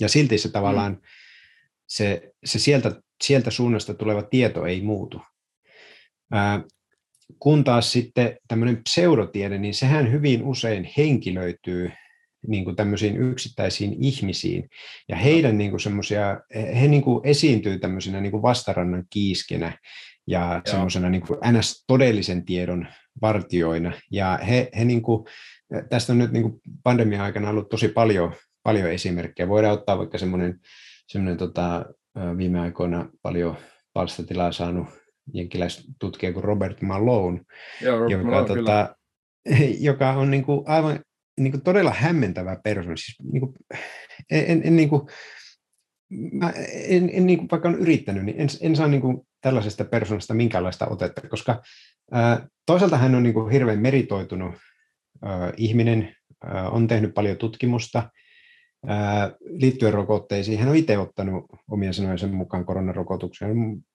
ja 0.00 0.08
silti 0.08 0.38
se 0.38 0.48
tavallaan 0.48 1.00
se, 1.88 2.30
se 2.44 2.58
sieltä, 2.58 3.00
sieltä 3.24 3.50
suunnasta 3.50 3.94
tuleva 3.94 4.22
tieto 4.22 4.66
ei 4.66 4.82
muutu. 4.82 5.20
Kun 7.38 7.64
taas 7.64 7.92
sitten 7.92 8.36
tämmöinen 8.48 8.82
pseudotiede, 8.84 9.58
niin 9.58 9.74
sehän 9.74 10.12
hyvin 10.12 10.42
usein 10.42 10.90
henkilöityy 10.96 11.92
niin 12.46 12.64
kuin 12.64 12.76
tämmöisiin 12.76 13.16
yksittäisiin 13.16 13.96
ihmisiin. 14.00 14.68
Ja 15.08 15.16
heidän 15.16 15.58
niin 15.58 15.70
kuin 15.70 15.80
semmoisia, 15.80 16.40
he 16.80 16.88
niin 16.88 17.02
kuin 17.02 17.26
esiintyy 17.26 17.78
tämmöisinä 17.78 18.20
niin 18.20 18.30
kuin 18.30 18.42
vastarannan 18.42 19.04
kiiskenä 19.10 19.78
ja 20.26 20.62
semmoisena 20.66 21.10
niin 21.10 21.22
kuin 21.26 21.38
NS-todellisen 21.38 22.44
tiedon 22.44 22.86
vartioina. 23.22 23.92
Ja 24.10 24.38
he, 24.48 24.68
he 24.78 24.84
niin 24.84 25.02
kuin, 25.02 25.26
tästä 25.90 26.12
on 26.12 26.18
nyt 26.18 26.32
niin 26.32 26.42
kuin 26.42 26.60
pandemian 26.82 27.22
aikana 27.22 27.50
ollut 27.50 27.68
tosi 27.68 27.88
paljon, 27.88 28.32
paljon 28.62 28.90
esimerkkejä. 28.90 29.48
Voidaan 29.48 29.74
ottaa 29.74 29.98
vaikka 29.98 30.18
semmoinen, 30.18 30.60
semmoinen 31.06 31.38
tota, 31.38 31.84
viime 32.36 32.60
aikoina 32.60 33.08
paljon 33.22 33.56
palstatilaa 33.92 34.52
saanut 34.52 34.86
jenkkiläistutkija 35.34 36.32
kuin 36.32 36.44
Robert 36.44 36.82
Malone, 36.82 37.40
Joo, 37.82 37.98
Robert 37.98 38.10
joka, 38.10 38.24
Malone, 38.24 38.46
tota, 38.46 38.96
joka 39.88 40.12
on 40.12 40.30
niin 40.30 40.44
kuin 40.44 40.64
aivan 40.66 41.00
niin 41.40 41.52
kuin 41.52 41.62
todella 41.62 41.94
hämmentävä 41.96 42.60
persoona. 42.64 42.96
Siis, 42.96 43.16
niin 43.32 43.40
kuin, 43.40 43.54
en, 44.30 44.44
en, 44.46 44.60
en, 44.64 44.76
niin 44.76 44.88
kuin, 44.88 45.02
mä 46.32 46.52
en, 46.88 47.10
en 47.12 47.26
niin 47.26 47.38
kuin, 47.38 47.48
vaikka 47.50 47.68
on 47.68 47.78
yrittänyt, 47.78 48.24
niin 48.24 48.40
en, 48.40 48.48
en 48.60 48.76
saa 48.76 48.88
niin 48.88 49.00
kuin, 49.00 49.20
tällaisesta 49.40 49.84
persoonasta 49.84 50.34
minkäänlaista 50.34 50.86
otetta, 50.86 51.28
koska 51.28 51.62
ää, 52.12 52.48
toisaalta 52.66 52.96
hän 52.96 53.14
on 53.14 53.22
niin 53.22 53.34
kuin, 53.34 53.52
hirveän 53.52 53.78
meritoitunut 53.78 54.54
ää, 55.22 55.52
ihminen, 55.56 56.16
ää, 56.44 56.70
on 56.70 56.86
tehnyt 56.88 57.14
paljon 57.14 57.36
tutkimusta 57.36 58.10
ää, 58.86 59.32
liittyen 59.44 59.94
rokotteisiin. 59.94 60.58
Hän 60.58 60.68
on 60.68 60.76
itse 60.76 60.98
ottanut 60.98 61.44
omien 61.70 61.94
sanojensa 61.94 62.26
mukaan 62.26 62.64
koronarokotuksia, 62.64 63.48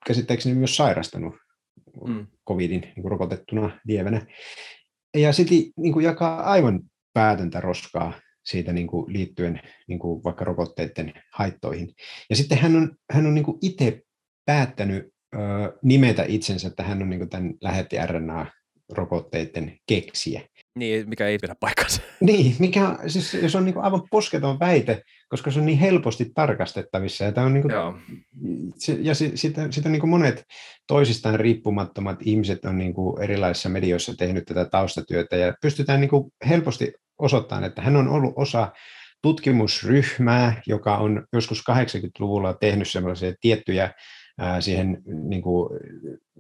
käsittääkseni 0.07 0.55
myös 0.55 0.75
sairastanut 0.75 1.35
mm. 2.07 2.27
covidin 2.47 2.81
niin 2.81 3.01
kuin, 3.01 3.11
rokotettuna 3.11 3.79
lievänä. 3.85 4.25
Ja 5.17 5.33
sitten 5.33 5.57
niin 5.77 5.93
kuin, 5.93 6.05
jakaa 6.05 6.43
aivan 6.43 6.79
päätöntä 7.17 7.61
roskaa 7.61 8.13
siitä 8.45 8.73
niin 8.73 8.87
kuin 8.87 9.13
liittyen 9.13 9.61
niin 9.87 9.99
kuin 9.99 10.23
vaikka 10.23 10.45
rokotteiden 10.45 11.13
haittoihin. 11.33 11.93
Ja 12.29 12.35
sitten 12.35 12.57
hän 12.57 12.75
on, 12.75 12.95
hän 13.11 13.25
on 13.25 13.35
niin 13.35 13.45
kuin 13.45 13.57
itse 13.61 14.01
päättänyt 14.45 15.13
ö, 15.35 15.39
nimetä 15.83 16.25
itsensä, 16.27 16.67
että 16.67 16.83
hän 16.83 17.01
on 17.01 17.09
niin 17.09 17.19
kuin 17.19 17.29
tämän 17.29 17.53
lähetti 17.61 17.95
RNA-rokotteiden 18.05 19.77
keksiä. 19.87 20.41
Niin, 20.75 21.09
mikä 21.09 21.27
ei 21.27 21.37
pidä 21.41 21.55
paikkansa. 21.59 22.01
Niin, 22.19 22.55
mikä, 22.59 22.97
siis, 23.07 23.33
jos 23.33 23.55
on 23.55 23.65
niin 23.65 23.77
aivan 23.77 24.01
posketon 24.11 24.59
väite, 24.59 25.01
koska 25.29 25.51
se 25.51 25.59
on 25.59 25.65
niin 25.65 25.77
helposti 25.77 26.31
tarkastettavissa. 26.35 27.23
Ja, 27.23 27.31
tämä 27.31 27.47
on 27.47 27.53
niin 27.53 27.61
kuin, 27.61 27.73
se, 28.77 28.97
ja 29.01 29.15
sitä, 29.15 29.37
sitä, 29.37 29.67
sitä 29.71 29.89
niin 29.89 29.99
kuin 29.99 30.09
monet 30.09 30.43
toisistaan 30.87 31.39
riippumattomat 31.39 32.19
ihmiset 32.21 32.65
on 32.65 32.77
niin 32.77 32.93
kuin 32.93 33.23
erilaisissa 33.23 33.69
medioissa 33.69 34.15
tehnyt 34.17 34.45
tätä 34.45 34.65
taustatyötä, 34.65 35.35
ja 35.35 35.53
pystytään 35.61 36.01
niin 36.01 36.09
kuin 36.09 36.31
helposti 36.49 36.93
osoittamaan, 37.19 37.63
että 37.63 37.81
hän 37.81 37.95
on 37.95 38.07
ollut 38.07 38.33
osa 38.35 38.71
tutkimusryhmää, 39.21 40.61
joka 40.67 40.97
on 40.97 41.25
joskus 41.33 41.63
80-luvulla 41.71 42.53
tehnyt 42.53 42.87
sellaisia 42.87 43.33
tiettyjä 43.41 43.93
siihen 44.59 44.97
niin 45.29 45.41
kuin 45.41 45.79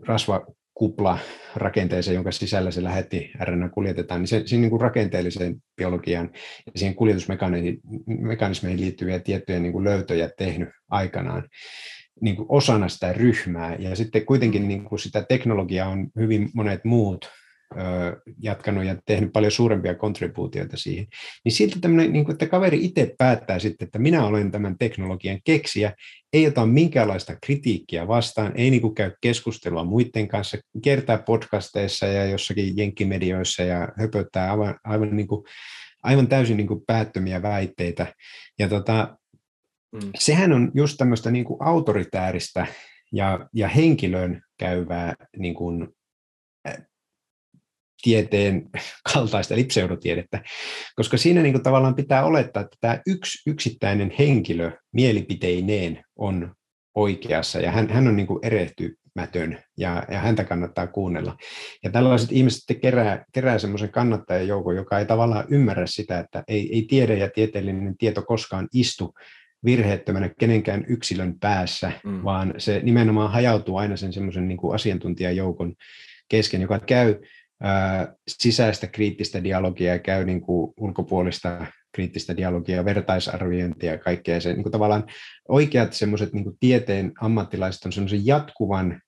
rasva 0.07 0.45
kupla 0.73 1.19
rakenteeseen, 1.55 2.15
jonka 2.15 2.31
sisällä 2.31 2.71
se 2.71 2.83
lähetti 2.83 3.31
RNA 3.43 3.69
kuljetetaan, 3.69 4.21
niin 4.21 4.27
se, 4.27 4.43
siinä 4.45 4.61
niin 4.61 4.69
kuin 4.69 4.81
rakenteelliseen 4.81 5.55
biologiaan 5.77 6.29
ja 6.65 6.71
siihen 6.75 6.95
kuljetusmekanismeihin 6.95 8.81
liittyviä 8.81 9.19
tiettyjä 9.19 9.59
niin 9.59 9.71
kuin 9.71 9.83
löytöjä 9.83 10.29
tehnyt 10.37 10.69
aikanaan 10.89 11.43
niin 12.21 12.35
kuin 12.35 12.45
osana 12.49 12.89
sitä 12.89 13.13
ryhmää. 13.13 13.75
Ja 13.79 13.95
sitten 13.95 14.25
kuitenkin 14.25 14.67
niin 14.67 14.83
kuin 14.83 14.99
sitä 14.99 15.25
teknologiaa 15.29 15.89
on 15.89 16.07
hyvin 16.19 16.49
monet 16.53 16.85
muut 16.85 17.29
jatkanut 18.41 18.85
ja 18.85 18.95
tehnyt 19.05 19.33
paljon 19.33 19.51
suurempia 19.51 19.95
kontribuutioita 19.95 20.77
siihen, 20.77 21.07
niin 21.45 21.53
silti 21.53 21.79
tämmöinen, 21.79 22.13
niin 22.13 22.25
kuin, 22.25 22.33
että 22.33 22.47
kaveri 22.47 22.85
itse 22.85 23.15
päättää 23.17 23.59
sitten, 23.59 23.85
että 23.85 23.99
minä 23.99 24.25
olen 24.25 24.51
tämän 24.51 24.77
teknologian 24.77 25.39
keksiä, 25.43 25.93
ei 26.33 26.47
ota 26.47 26.65
minkäänlaista 26.65 27.37
kritiikkiä 27.45 28.07
vastaan, 28.07 28.51
ei 28.55 28.69
niin 28.69 28.81
kuin 28.81 28.95
käy 28.95 29.11
keskustelua 29.21 29.83
muiden 29.83 30.27
kanssa, 30.27 30.57
kertaa 30.83 31.17
podcasteissa 31.17 32.05
ja 32.05 32.25
jossakin 32.25 32.77
jenkkimedioissa 32.77 33.63
ja 33.63 33.89
höpöttää 33.97 34.51
aivan, 34.51 34.79
aivan, 34.83 35.15
niin 35.15 35.27
kuin, 35.27 35.45
aivan 36.03 36.27
täysin 36.27 36.57
niin 36.57 36.67
kuin 36.67 36.83
päättömiä 36.87 37.41
väitteitä. 37.41 38.13
Ja 38.59 38.69
tota, 38.69 39.17
mm. 39.93 40.09
sehän 40.15 40.53
on 40.53 40.71
just 40.75 40.95
tämmöistä 40.97 41.31
niin 41.31 41.45
kuin 41.45 41.57
autoritääristä 41.61 42.67
ja, 43.13 43.49
ja 43.53 43.67
henkilön 43.67 44.41
käyvää 44.57 45.13
niin 45.37 45.53
kuin, 45.53 45.87
tieteen 48.07 48.69
kaltaista, 49.13 49.53
eli 49.53 49.63
pseudotiedettä, 49.63 50.41
koska 50.95 51.17
siinä 51.17 51.41
niin 51.41 51.53
kuin 51.53 51.63
tavallaan 51.63 51.95
pitää 51.95 52.25
olettaa, 52.25 52.63
että 52.63 52.77
tämä 52.81 53.01
yksi 53.07 53.49
yksittäinen 53.49 54.11
henkilö 54.19 54.71
mielipiteineen 54.93 56.03
on 56.15 56.55
oikeassa, 56.95 57.59
ja 57.59 57.71
hän, 57.71 57.89
hän 57.89 58.07
on 58.07 58.15
niin 58.15 58.27
kuin 58.27 58.39
erehtymätön, 58.43 59.59
ja, 59.77 60.03
ja 60.11 60.19
häntä 60.19 60.43
kannattaa 60.43 60.87
kuunnella. 60.87 61.37
Ja 61.83 61.89
tällaiset 61.89 62.31
ihmiset 62.31 62.63
kerää, 62.81 63.25
kerää 63.33 63.59
semmoisen 63.59 63.91
kannattajajoukon, 63.91 64.75
joka 64.75 64.99
ei 64.99 65.05
tavallaan 65.05 65.45
ymmärrä 65.49 65.87
sitä, 65.87 66.19
että 66.19 66.43
ei, 66.47 66.75
ei 66.75 66.85
tiede 66.89 67.17
ja 67.17 67.29
tieteellinen 67.29 67.97
tieto 67.97 68.21
koskaan 68.21 68.67
istu 68.73 69.13
virheettömänä 69.65 70.29
kenenkään 70.39 70.85
yksilön 70.87 71.39
päässä, 71.39 71.91
mm. 72.03 72.23
vaan 72.23 72.53
se 72.57 72.79
nimenomaan 72.83 73.31
hajautuu 73.31 73.77
aina 73.77 73.97
sen 73.97 74.13
semmoisen 74.13 74.47
niin 74.47 74.57
kuin 74.57 74.75
asiantuntijajoukon 74.75 75.73
kesken, 76.29 76.61
joka 76.61 76.79
käy 76.79 77.15
sisäistä 78.27 78.87
kriittistä 78.87 79.43
dialogia 79.43 79.93
ja 79.93 79.99
käy 79.99 80.25
niin 80.25 80.41
kuin 80.41 80.73
ulkopuolista 80.79 81.65
kriittistä 81.91 82.37
dialogia, 82.37 82.85
vertaisarviointia 82.85 83.91
ja 83.91 83.97
kaikkea. 83.97 84.41
Se, 84.41 84.53
niin 84.53 84.63
kuin 84.63 84.71
tavallaan 84.71 85.03
oikeat 85.49 85.93
semmoiset 85.93 86.33
niin 86.33 86.57
tieteen 86.59 87.11
ammattilaiset 87.21 87.85
on 87.85 87.91
semmoisen 87.91 88.25
jatkuvan 88.25 89.01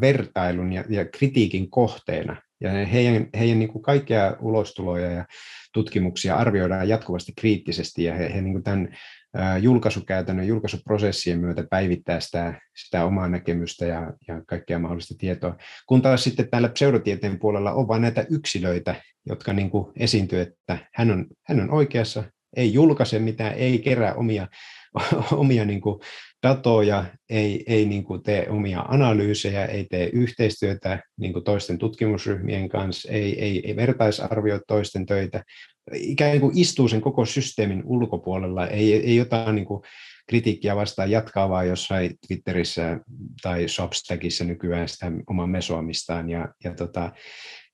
vertailun 0.00 0.72
ja, 0.72 0.84
ja 0.88 1.04
kritiikin 1.04 1.70
kohteena. 1.70 2.36
Ja 2.60 2.70
heidän, 2.70 3.28
heidän 3.38 3.58
niin 3.58 3.68
kuin 3.68 3.82
kaikkia 3.82 4.36
ulostuloja 4.40 5.10
ja 5.10 5.24
tutkimuksia 5.72 6.36
arvioidaan 6.36 6.88
jatkuvasti 6.88 7.32
kriittisesti, 7.40 8.04
ja 8.04 8.14
he, 8.14 8.34
he 8.34 8.40
niin 8.40 8.52
kuin 8.52 8.64
tämän 8.64 8.96
julkaisukäytännön, 9.60 10.46
julkaisuprosessien 10.46 11.40
myötä 11.40 11.64
päivittää 11.70 12.20
sitä, 12.20 12.60
sitä 12.76 13.04
omaa 13.04 13.28
näkemystä 13.28 13.86
ja, 13.86 14.12
ja 14.28 14.42
kaikkea 14.46 14.78
mahdollista 14.78 15.14
tietoa. 15.18 15.56
Kun 15.86 16.02
taas 16.02 16.24
sitten 16.24 16.50
täällä 16.50 16.68
pseudotieteen 16.68 17.38
puolella 17.38 17.72
on 17.72 17.88
vain 17.88 18.02
näitä 18.02 18.26
yksilöitä, 18.30 18.94
jotka 19.26 19.52
niin 19.52 19.70
kuin 19.70 19.92
esiintyy, 19.96 20.40
että 20.40 20.78
hän 20.94 21.10
on, 21.10 21.26
hän 21.46 21.60
on 21.60 21.70
oikeassa, 21.70 22.24
ei 22.56 22.72
julkaise 22.72 23.18
mitään, 23.18 23.54
ei 23.54 23.78
kerää 23.78 24.14
omia, 24.14 24.48
omia 25.32 25.64
niin 25.64 25.80
kuin 25.80 26.00
datoja, 26.42 27.04
ei, 27.30 27.64
ei 27.66 27.84
niin 27.84 28.04
kuin 28.04 28.22
tee 28.22 28.50
omia 28.50 28.80
analyysejä, 28.80 29.64
ei 29.64 29.86
tee 29.90 30.10
yhteistyötä 30.12 31.02
niin 31.16 31.32
kuin 31.32 31.44
toisten 31.44 31.78
tutkimusryhmien 31.78 32.68
kanssa, 32.68 33.12
ei, 33.12 33.40
ei, 33.42 33.66
ei 33.66 33.76
vertaisarvioi 33.76 34.60
toisten 34.68 35.06
töitä, 35.06 35.44
ikään 35.92 36.40
kuin 36.40 36.58
istuu 36.58 36.88
sen 36.88 37.00
koko 37.00 37.24
systeemin 37.24 37.82
ulkopuolella, 37.84 38.66
ei, 38.66 38.94
ei 38.94 39.16
jotain 39.16 39.54
niin 39.54 39.66
kuin 39.66 39.82
kritiikkiä 40.28 40.76
vastaan 40.76 41.10
jatkaa 41.10 41.48
vaan 41.48 41.68
jossain 41.68 42.18
Twitterissä 42.26 43.00
tai 43.42 43.68
Substackissa 43.68 44.44
nykyään 44.44 44.88
sitä 44.88 45.12
omaa 45.26 45.46
mesoamistaan. 45.46 46.30
Ja, 46.30 46.48
ja, 46.64 46.74
tota, 46.74 47.12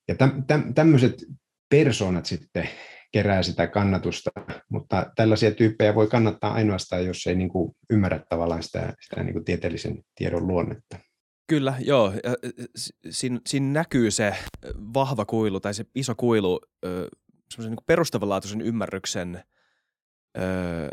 ja 0.09 0.15
täm, 0.15 0.45
täm, 0.47 0.75
tämmöiset 0.75 1.25
persoonat 1.69 2.27
sitten 2.27 2.69
kerää 3.13 3.43
sitä 3.43 3.67
kannatusta, 3.67 4.31
mutta 4.71 5.13
tällaisia 5.17 5.51
tyyppejä 5.51 5.95
voi 5.95 6.07
kannattaa 6.07 6.53
ainoastaan, 6.53 7.07
jos 7.07 7.27
ei 7.27 7.35
niin 7.35 7.49
kuin 7.49 7.73
ymmärrä 7.91 8.21
tavallaan 8.29 8.63
sitä, 8.63 8.95
sitä 9.01 9.23
niin 9.23 9.33
kuin 9.33 9.45
tieteellisen 9.45 10.03
tiedon 10.15 10.47
luonnetta. 10.47 10.99
Kyllä, 11.49 11.75
joo. 11.81 12.13
Siinä, 13.11 13.41
näkyy 13.61 14.11
se 14.11 14.35
vahva 14.95 15.25
kuilu 15.25 15.61
tai 15.61 15.75
se 15.75 15.85
iso 15.95 16.15
kuilu 16.15 16.61
semmoisen 17.51 17.71
niin 17.71 17.85
perustavanlaatuisen 17.87 18.61
ymmärryksen 18.61 19.43
öö, 20.39 20.89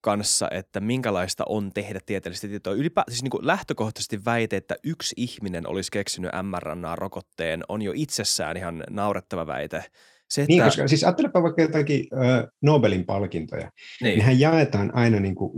kanssa, 0.00 0.48
että 0.50 0.80
minkälaista 0.80 1.44
on 1.48 1.72
tehdä 1.72 2.00
tieteellistä 2.06 2.48
tietoa. 2.48 2.72
Ylipä, 2.72 3.04
siis 3.08 3.22
niin 3.22 3.30
kuin 3.30 3.46
lähtökohtaisesti 3.46 4.24
väite, 4.24 4.56
että 4.56 4.76
yksi 4.84 5.14
ihminen 5.16 5.68
olisi 5.68 5.90
keksinyt 5.90 6.30
mRNA-rokotteen, 6.42 7.64
on 7.68 7.82
jo 7.82 7.92
itsessään 7.94 8.56
ihan 8.56 8.84
naurettava 8.90 9.46
väite. 9.46 9.84
Se, 10.30 10.42
että... 10.42 10.52
Niin, 10.52 10.62
koska 10.62 10.88
siis 10.88 11.04
ajattelepa 11.04 11.42
vaikka 11.42 11.62
jotakin 11.62 12.06
äh, 12.14 12.44
Nobelin 12.62 13.06
palkintoja. 13.06 13.70
Niin. 14.02 14.18
Nehän 14.18 14.40
jaetaan 14.40 14.94
aina 14.94 15.20
niin 15.20 15.34
kuin 15.34 15.52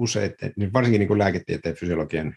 niin 0.56 0.72
varsinkin 0.72 0.98
niin 0.98 1.08
kuin 1.08 1.18
lääketieteen 1.18 1.74
fysiologian 1.74 2.34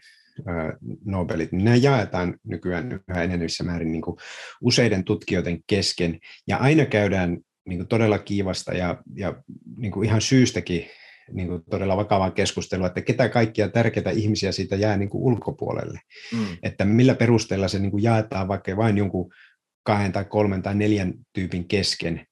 Nobelit, 1.04 1.52
niin 1.52 1.64
nämä 1.64 1.76
jaetaan 1.76 2.38
nykyään 2.44 3.00
yhä 3.08 3.22
enenevissä 3.22 3.64
määrin 3.64 3.92
niin 3.92 4.02
kuin 4.02 4.16
useiden 4.60 5.04
tutkijoiden 5.04 5.58
kesken, 5.66 6.18
ja 6.46 6.56
aina 6.56 6.86
käydään 6.86 7.38
niin 7.66 7.78
kuin 7.78 7.88
todella 7.88 8.18
kiivasta 8.18 8.74
ja, 8.74 9.02
ja 9.16 9.34
niin 9.76 9.92
kuin 9.92 10.08
ihan 10.08 10.20
syystäkin 10.20 10.86
niin 11.32 11.48
kuin 11.48 11.62
todella 11.70 11.96
vakavaa 11.96 12.30
keskustelua, 12.30 12.86
että 12.86 13.00
ketä 13.00 13.28
kaikkia 13.28 13.68
tärkeitä 13.68 14.10
ihmisiä 14.10 14.52
siitä 14.52 14.76
jää 14.76 14.96
niin 14.96 15.10
kuin 15.10 15.22
ulkopuolelle. 15.22 16.00
Mm. 16.32 16.46
Että 16.62 16.84
millä 16.84 17.14
perusteella 17.14 17.68
se 17.68 17.78
niin 17.78 17.90
kuin 17.90 18.02
jaetaan 18.02 18.48
vaikka 18.48 18.76
vain 18.76 18.98
jonkun 18.98 19.32
kahden 19.82 20.12
tai 20.12 20.24
kolmen 20.24 20.62
tai 20.62 20.74
neljän 20.74 21.14
tyypin 21.32 21.68
kesken, 21.68 22.26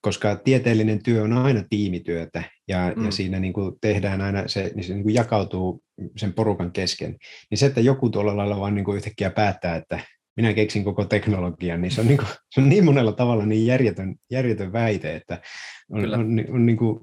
koska 0.00 0.36
tieteellinen 0.36 1.02
työ 1.02 1.22
on 1.22 1.32
aina 1.32 1.62
tiimityötä 1.70 2.42
ja, 2.68 2.92
mm. 2.96 3.04
ja 3.04 3.10
siinä 3.10 3.40
niin 3.40 3.52
kuin 3.52 3.72
tehdään 3.80 4.20
aina, 4.20 4.48
se, 4.48 4.72
niin 4.74 4.84
se 4.84 4.94
niin 4.94 5.02
kuin 5.02 5.14
jakautuu 5.14 5.82
sen 6.16 6.32
porukan 6.32 6.72
kesken. 6.72 7.16
Niin 7.50 7.58
se, 7.58 7.66
että 7.66 7.80
joku 7.80 8.10
tuolla 8.10 8.36
lailla 8.36 8.60
vaan 8.60 8.74
niin 8.74 8.84
kuin 8.84 8.96
yhtäkkiä 8.96 9.30
päättää, 9.30 9.76
että 9.76 10.00
minä 10.36 10.52
keksin 10.52 10.84
koko 10.84 11.04
teknologian, 11.04 11.80
niin 11.80 11.90
se 11.90 12.00
on 12.00 12.06
niin, 12.06 12.18
kuin, 12.18 12.28
se 12.50 12.60
on 12.60 12.68
niin 12.68 12.84
monella 12.84 13.12
tavalla 13.12 13.46
niin 13.46 13.66
järjetön, 13.66 14.14
järjetön 14.30 14.72
väite, 14.72 15.16
että 15.16 15.42
on, 15.90 16.04
on, 16.04 16.14
on, 16.14 16.44
on 16.50 16.66
niin 16.66 16.76
kuin, 16.76 16.98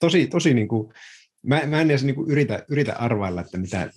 tosi, 0.00 0.26
tosi 0.26 0.54
niin 0.54 0.68
kuin, 0.68 0.92
mä, 1.42 1.62
mä 1.66 1.80
en 1.80 1.90
edes 1.90 2.04
niin 2.04 2.14
kuin 2.14 2.30
yritä, 2.30 2.64
yritä 2.68 2.94
arvailla, 2.94 3.40
että 3.40 3.58
mitä, 3.58 3.90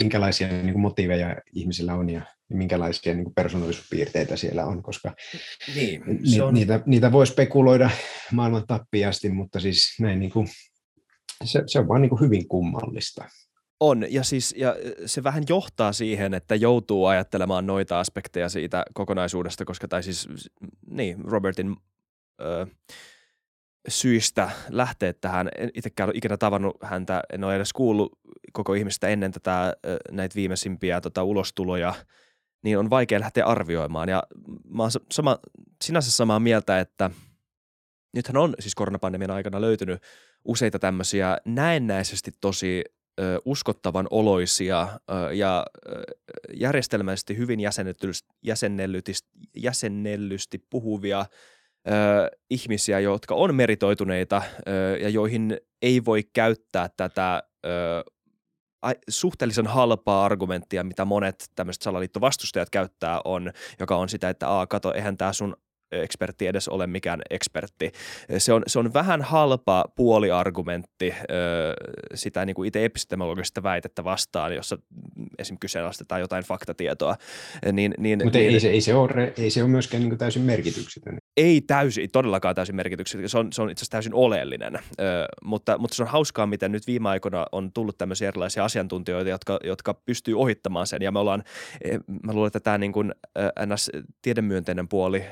minkälaisia 0.00 0.48
niin 0.48 0.72
kuin 0.72 0.82
motiiveja 0.82 1.36
ihmisillä 1.52 1.94
on 1.94 2.10
ja 2.10 2.22
minkälaisia 2.48 3.14
niin 3.14 3.24
kuin 3.24 3.34
persoonallisuuspiirteitä 3.34 4.36
siellä 4.36 4.64
on, 4.64 4.82
koska 4.82 5.14
niin, 5.74 6.02
ni, 6.30 6.40
on... 6.40 6.54
niitä, 6.54 6.80
niitä 6.86 7.12
voi 7.12 7.26
spekuloida 7.26 7.90
maailman 8.32 8.66
tappiasti, 8.66 9.28
mutta 9.28 9.60
siis 9.60 9.96
näin 10.00 10.20
niin 10.20 10.30
kuin, 10.32 10.48
se, 11.44 11.62
se 11.66 11.78
on 11.78 11.88
vaan 11.88 12.02
niin 12.02 12.10
kuin 12.10 12.20
hyvin 12.20 12.48
kummallista. 12.48 13.24
On, 13.86 14.04
ja, 14.10 14.22
siis, 14.22 14.54
ja 14.58 14.76
se 15.06 15.22
vähän 15.22 15.44
johtaa 15.48 15.92
siihen, 15.92 16.34
että 16.34 16.54
joutuu 16.54 17.06
ajattelemaan 17.06 17.66
noita 17.66 18.00
aspekteja 18.00 18.48
siitä 18.48 18.84
kokonaisuudesta, 18.94 19.64
koska 19.64 19.88
tai 19.88 20.02
siis, 20.02 20.28
niin, 20.90 21.24
Robertin 21.24 21.76
ö, 22.40 22.66
syistä 23.88 24.50
lähteä 24.68 25.12
tähän. 25.12 25.48
En 25.58 25.70
itsekään 25.74 26.08
ole 26.08 26.16
ikinä 26.16 26.36
tavannut 26.36 26.76
häntä, 26.82 27.22
en 27.32 27.44
ole 27.44 27.56
edes 27.56 27.72
kuullut 27.72 28.18
koko 28.52 28.74
ihmistä 28.74 29.08
ennen 29.08 29.32
tätä 29.32 29.76
näitä 30.10 30.34
viimeisimpiä 30.34 31.00
tota, 31.00 31.22
ulostuloja, 31.22 31.94
niin 32.62 32.78
on 32.78 32.90
vaikea 32.90 33.20
lähteä 33.20 33.46
arvioimaan. 33.46 34.08
Ja 34.08 34.22
mä 34.68 34.82
oon 34.82 34.90
sama, 35.12 35.38
sinänsä 35.84 36.10
samaa 36.10 36.40
mieltä, 36.40 36.80
että 36.80 37.10
nythän 38.14 38.36
on 38.36 38.54
siis 38.60 38.74
koronapandemian 38.74 39.30
aikana 39.30 39.60
löytynyt 39.60 40.02
useita 40.44 40.78
tämmöisiä 40.78 41.38
näennäisesti 41.44 42.32
tosi 42.40 42.84
uskottavan 43.44 44.06
oloisia 44.10 44.88
ja 45.32 45.66
järjestelmällisesti 46.54 47.36
hyvin 47.36 47.60
jäsennellysti, 49.54 50.58
puhuvia 50.70 51.26
ihmisiä, 52.50 53.00
jotka 53.00 53.34
on 53.34 53.54
meritoituneita 53.54 54.42
ja 55.00 55.08
joihin 55.08 55.56
ei 55.82 56.04
voi 56.04 56.22
käyttää 56.32 56.88
tätä 56.96 57.42
suhteellisen 59.08 59.66
halpaa 59.66 60.24
argumenttia, 60.24 60.84
mitä 60.84 61.04
monet 61.04 61.50
tämmöiset 61.54 61.82
salaliittovastustajat 61.82 62.70
käyttää 62.70 63.20
on, 63.24 63.52
joka 63.80 63.96
on 63.96 64.08
sitä, 64.08 64.28
että 64.28 64.60
a, 64.60 64.66
kato, 64.66 64.92
eihän 64.94 65.16
tämä 65.16 65.32
sun 65.32 65.56
ekspertti 66.02 66.46
edes 66.46 66.68
ole 66.68 66.86
mikään 66.86 67.22
ekspertti. 67.30 67.92
Se 68.38 68.52
on, 68.52 68.62
se 68.66 68.78
on 68.78 68.94
vähän 68.94 69.22
halpa 69.22 69.84
puoliargumentti 69.96 71.14
sitä 72.14 72.44
niin 72.46 72.54
kuin 72.54 72.66
itse 72.68 72.84
epistemologista 72.84 73.62
väitettä 73.62 74.04
vastaan, 74.04 74.54
jossa 74.54 74.78
esim. 75.38 75.56
kyseenalaistetaan 75.60 76.20
jotain 76.20 76.44
faktatietoa. 76.44 77.16
Niin, 77.72 77.94
niin, 77.98 78.20
Mutta 78.24 78.38
niin, 78.38 78.50
ei, 78.50 78.60
se, 78.60 78.68
ei, 78.68 78.80
se 78.80 78.94
ole, 78.94 79.32
ei 79.38 79.50
se 79.50 79.62
ole 79.62 79.70
myöskään 79.70 80.00
niin 80.00 80.10
kuin 80.10 80.18
täysin 80.18 80.42
merkityksetön. 80.42 81.18
Ei 81.36 81.60
täysin, 81.60 82.10
todellakaan 82.12 82.54
täysin 82.54 82.76
merkityksetön. 82.76 83.28
Se 83.28 83.38
on, 83.38 83.52
se 83.52 83.62
on 83.62 83.70
itse 83.70 83.80
asiassa 83.80 83.90
täysin 83.90 84.14
oleellinen, 84.14 84.74
Ö, 85.00 85.26
mutta, 85.44 85.78
mutta 85.78 85.94
se 85.96 86.02
on 86.02 86.08
hauskaa, 86.08 86.46
miten 86.46 86.72
nyt 86.72 86.86
viime 86.86 87.08
aikoina 87.08 87.46
on 87.52 87.72
tullut 87.72 87.98
tämmöisiä 87.98 88.28
erilaisia 88.28 88.64
asiantuntijoita, 88.64 89.30
jotka, 89.30 89.58
jotka 89.64 89.94
pystyy 89.94 90.40
ohittamaan 90.40 90.86
sen. 90.86 91.02
Ja 91.02 91.12
me 91.12 91.18
ollaan, 91.18 91.44
e, 91.84 91.98
mä 92.22 92.32
luulen, 92.32 92.46
että 92.46 92.60
tämä 92.60 92.78
niin 92.78 92.92
kuin, 92.92 93.14
ns. 93.66 93.90
tiedemyönteinen 94.22 94.88
puoli 94.88 95.24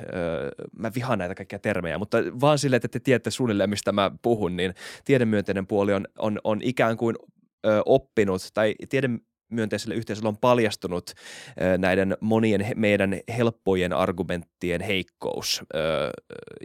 mä 0.79 0.91
vihaan 0.95 1.19
näitä 1.19 1.35
kaikkia 1.35 1.59
termejä, 1.59 1.99
mutta 1.99 2.19
vaan 2.41 2.59
sille, 2.59 2.77
että 2.77 2.89
te 2.89 3.01
tiedätte 3.01 3.31
suunnilleen, 3.31 3.71
mistä 3.71 3.93
mä 3.93 4.11
puhun, 4.23 4.57
niin 4.57 4.75
tiedemyönteinen 5.05 5.67
puoli 5.67 5.93
on, 5.93 6.07
on, 6.19 6.39
on 6.45 6.61
ikään 6.63 6.97
kuin 6.97 7.17
ö, 7.67 7.83
oppinut 7.87 8.43
tai 8.55 8.75
tiedemyönteiselle 8.89 9.95
yhteisölle 9.95 10.29
on 10.29 10.37
paljastunut 10.37 11.11
näiden 11.79 12.17
monien 12.21 12.67
meidän 12.77 13.21
helppojen 13.37 13.93
argumenttien 13.93 14.81
heikkous. 14.81 15.63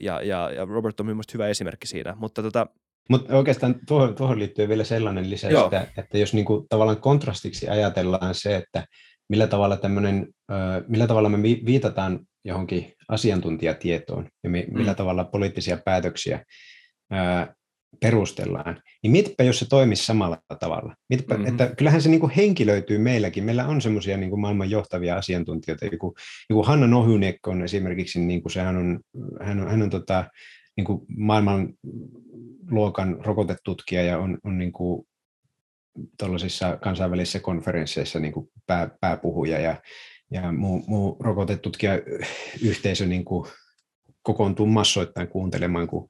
Ja, 0.02 0.22
ja, 0.22 0.52
ja 0.52 0.66
Robert 0.66 1.00
on 1.00 1.06
myös 1.06 1.34
hyvä 1.34 1.48
esimerkki 1.48 1.88
siinä, 1.88 2.16
mutta 2.20 2.42
tota, 2.42 2.68
mutta 3.10 3.38
oikeastaan 3.38 3.76
tuohon, 3.88 4.16
tuohon 4.16 4.40
liittyy 4.40 4.68
vielä 4.68 4.84
sellainen 4.84 5.30
lisä, 5.30 5.50
että, 5.50 5.88
että 5.98 6.18
jos 6.18 6.34
niinku 6.34 6.66
tavallaan 6.70 7.02
kontrastiksi 7.02 7.70
ajatellaan 7.70 8.36
se, 8.36 8.56
että 8.56 8.86
millä 9.30 9.48
tavalla, 9.48 9.78
tämmönen, 9.78 10.28
millä 10.88 11.08
tavalla 11.08 11.30
me 11.30 11.42
viitataan 11.42 12.20
johonkin 12.46 12.94
asiantuntijatietoon 13.10 14.30
ja 14.44 14.50
millä 14.50 14.92
mm. 14.92 14.96
tavalla 14.96 15.24
poliittisia 15.24 15.78
päätöksiä 15.86 16.46
perustellaan, 18.02 18.82
niin 19.04 19.12
mietipä, 19.12 19.44
jos 19.44 19.60
se 19.60 19.66
toimisi 19.70 20.06
samalla 20.06 20.38
tavalla. 20.60 20.96
Mietipä, 21.10 21.34
mm-hmm. 21.34 21.48
että 21.48 21.76
kyllähän 21.76 22.02
se 22.02 22.10
niin 22.10 22.20
kuin 22.20 22.32
henkilöityy 22.32 22.98
meilläkin. 22.98 23.44
Meillä 23.44 23.68
on 23.68 23.82
semmoisia 23.82 24.18
niin 24.18 24.40
maailman 24.40 24.70
johtavia 24.70 25.16
asiantuntijoita. 25.16 25.86
Joku, 25.86 26.16
joku 26.50 26.64
Hanna 26.64 26.88
Nohynek 26.88 27.48
on 27.48 27.64
esimerkiksi, 27.64 28.20
niin 28.20 28.42
kuin 28.42 28.52
sehän 28.52 28.78
on, 28.78 29.00
hän 29.42 29.60
on, 29.60 29.70
hän 29.70 29.82
on 29.82 29.90
tota, 29.90 30.26
niin 30.78 30.86
kuin 30.86 31.02
maailman 31.18 31.74
luokan 32.72 33.18
rokotetutkija 33.26 34.04
ja 34.04 34.18
on, 34.18 34.38
on 34.44 34.58
niin 34.58 34.72
kuin 34.72 35.08
tuollaisissa 36.20 36.78
kansainvälisissä 36.78 37.40
konferensseissa 37.40 38.20
niin 38.20 38.34
kuin 38.34 38.50
pää, 38.68 38.90
pääpuhuja 39.02 39.60
ja, 39.60 39.82
ja 40.32 40.52
muu, 40.52 40.84
muu 40.88 41.18
rokotetutkijayhteisö 41.20 43.06
niin 43.06 43.26
kuin 43.26 43.48
kokoontuu 44.22 44.66
massoittain 44.66 45.28
kuuntelemaan, 45.28 45.88
kun 45.88 46.08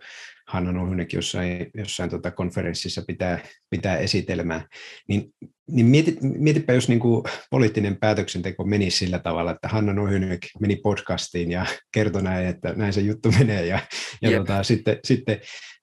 Hanna 0.48 0.72
Nohynek 0.72 1.14
jossain, 1.14 1.72
jossain 1.74 2.10
tota 2.10 2.32
konferenssissa 2.32 3.04
pitää, 3.08 3.40
pitää 3.70 3.98
esitelmää, 3.98 4.68
niin, 5.08 5.34
niin 5.72 5.86
mieti, 5.86 6.18
mietipä, 6.22 6.74
jos 6.74 6.90
niin 6.90 7.00
kuin 7.00 7.24
poliittinen 7.50 7.98
päätöksenteko 7.98 8.64
menisi 8.64 8.98
sillä 8.98 9.20
tavalla, 9.20 9.52
että 9.52 9.68
Hanna 9.68 9.94
Nohynek 9.94 10.40
meni 10.60 10.76
podcastiin 10.76 11.52
ja 11.52 11.66
kertoi 11.92 12.24
näin, 12.24 12.48
että 12.48 12.74
näin 12.74 12.94
se 12.94 13.02
juttu 13.02 13.32
menee, 13.40 13.66
ja, 13.66 13.80
ja 14.22 14.38
tota, 14.38 14.64
sitten, 14.64 15.00
sitten, 15.04 15.40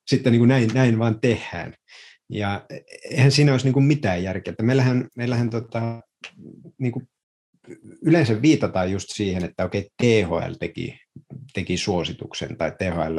sitten 0.07 0.33
niin 0.33 0.41
kuin 0.41 0.49
näin, 0.49 0.71
näin 0.75 0.99
vaan 0.99 1.21
tehdään. 1.21 1.75
Ja 2.35 2.67
eihän 3.11 3.33
siinä 3.33 3.53
olisi 3.53 3.71
niin 3.71 3.85
mitään 3.85 4.23
järkeä. 4.23 4.51
Että 4.51 4.63
meillähän, 4.63 5.09
meillähän 5.17 5.51
tota, 5.51 6.03
niin 6.79 6.93
kuin 6.93 7.09
yleensä 8.03 8.43
viitataan 8.43 8.93
just 8.93 9.09
siihen, 9.13 9.45
että 9.45 9.65
okei, 9.65 9.89
THL 10.03 10.53
teki, 10.61 11.01
teki 11.53 11.77
suosituksen 11.77 12.57
tai 12.57 12.73
THL 12.79 13.19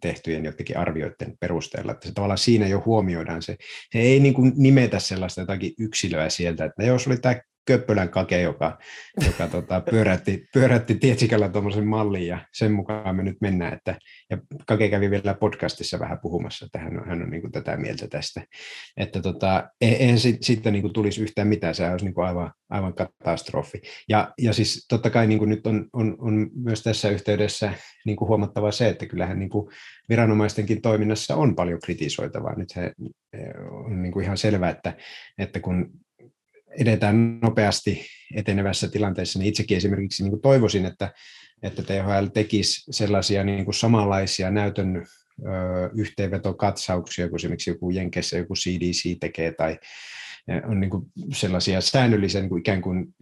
tehtyjen 0.00 0.44
jotenkin 0.44 0.78
arvioiden 0.78 1.36
perusteella, 1.40 1.92
että 1.92 2.08
se 2.08 2.14
tavallaan 2.14 2.38
siinä 2.38 2.66
jo 2.66 2.82
huomioidaan 2.86 3.42
se. 3.42 3.56
Se 3.92 3.98
ei 3.98 4.20
niin 4.20 4.34
kuin 4.34 4.52
nimetä 4.56 4.98
sellaista 4.98 5.40
jotakin 5.40 5.72
yksilöä 5.78 6.28
sieltä, 6.28 6.64
että 6.64 6.84
jos 6.84 7.06
oli 7.06 7.16
tämä 7.16 7.40
Köppölän 7.66 8.08
kake, 8.08 8.40
joka, 8.40 8.78
joka 9.26 9.48
tota, 9.48 9.80
pyörätti, 9.80 10.46
pyörätti 10.54 10.94
Tietsikällä 10.94 11.48
tuommoisen 11.48 11.86
mallin 11.86 12.26
ja 12.26 12.38
sen 12.52 12.72
mukaan 12.72 13.16
me 13.16 13.22
nyt 13.22 13.36
mennään. 13.40 13.72
Että, 13.72 13.98
ja 14.30 14.38
Kake 14.66 14.88
kävi 14.88 15.10
vielä 15.10 15.34
podcastissa 15.34 15.98
vähän 15.98 16.18
puhumassa, 16.22 16.66
että 16.66 16.78
hän 16.78 17.00
on, 17.00 17.08
hän 17.08 17.22
on 17.22 17.30
niin 17.30 17.40
kuin 17.40 17.52
tätä 17.52 17.76
mieltä 17.76 18.08
tästä. 18.08 18.42
Että 18.96 19.22
tota, 19.22 19.70
e, 19.80 19.88
eihän 19.88 20.18
sitten 20.18 20.72
niin 20.72 20.82
kuin 20.82 20.92
tulisi 20.92 21.22
yhtään 21.22 21.48
mitään, 21.48 21.74
se 21.74 21.90
olisi 21.90 22.04
niin 22.04 22.14
kuin 22.14 22.26
aivan, 22.26 22.52
aivan 22.70 22.94
katastrofi. 22.94 23.82
Ja, 24.08 24.32
ja 24.38 24.52
siis 24.52 24.86
totta 24.88 25.10
kai 25.10 25.26
niin 25.26 25.38
kuin 25.38 25.50
nyt 25.50 25.66
on, 25.66 25.88
on, 25.92 26.16
on 26.18 26.50
myös 26.54 26.82
tässä 26.82 27.10
yhteydessä 27.10 27.72
niin 28.06 28.16
kuin 28.16 28.28
huomattava 28.28 28.72
se, 28.72 28.88
että 28.88 29.06
kyllähän 29.06 29.38
niin 29.38 29.50
kuin 29.50 29.70
viranomaistenkin 30.08 30.82
toiminnassa 30.82 31.36
on 31.36 31.54
paljon 31.54 31.80
kritisoitavaa. 31.84 32.54
Nyt 32.54 32.70
se 32.70 32.92
on 33.70 34.02
niin 34.02 34.12
kuin 34.12 34.24
ihan 34.24 34.38
selvää, 34.38 34.70
että, 34.70 34.96
että 35.38 35.60
kun 35.60 35.90
edetään 36.80 37.40
nopeasti 37.40 38.06
etenevässä 38.34 38.88
tilanteessa, 38.88 39.38
niin 39.38 39.48
itsekin 39.48 39.76
esimerkiksi 39.76 40.22
niin 40.22 40.30
kuin 40.30 40.42
toivoisin, 40.42 40.86
että, 40.86 41.12
että 41.62 41.82
THL 41.82 42.26
tekisi 42.34 42.92
sellaisia 42.92 43.44
niin 43.44 43.64
kuin 43.64 43.74
samanlaisia 43.74 44.50
näytön 44.50 44.96
ö, 44.96 45.90
yhteenvetokatsauksia 45.94 47.28
kuin 47.28 47.38
esimerkiksi 47.40 47.70
joku 47.70 47.90
Jenkeissä 47.90 48.36
joku 48.36 48.54
CDC 48.54 49.20
tekee 49.20 49.52
tai 49.52 49.78
on 50.66 50.80
niin 50.80 50.90
kuin 50.90 51.06
sellaisia 51.32 51.80
säännöllisiä 51.80 52.40
niin 52.40 52.48
kuin 52.48 52.60
ikään 52.60 52.82
kuin 52.82 53.14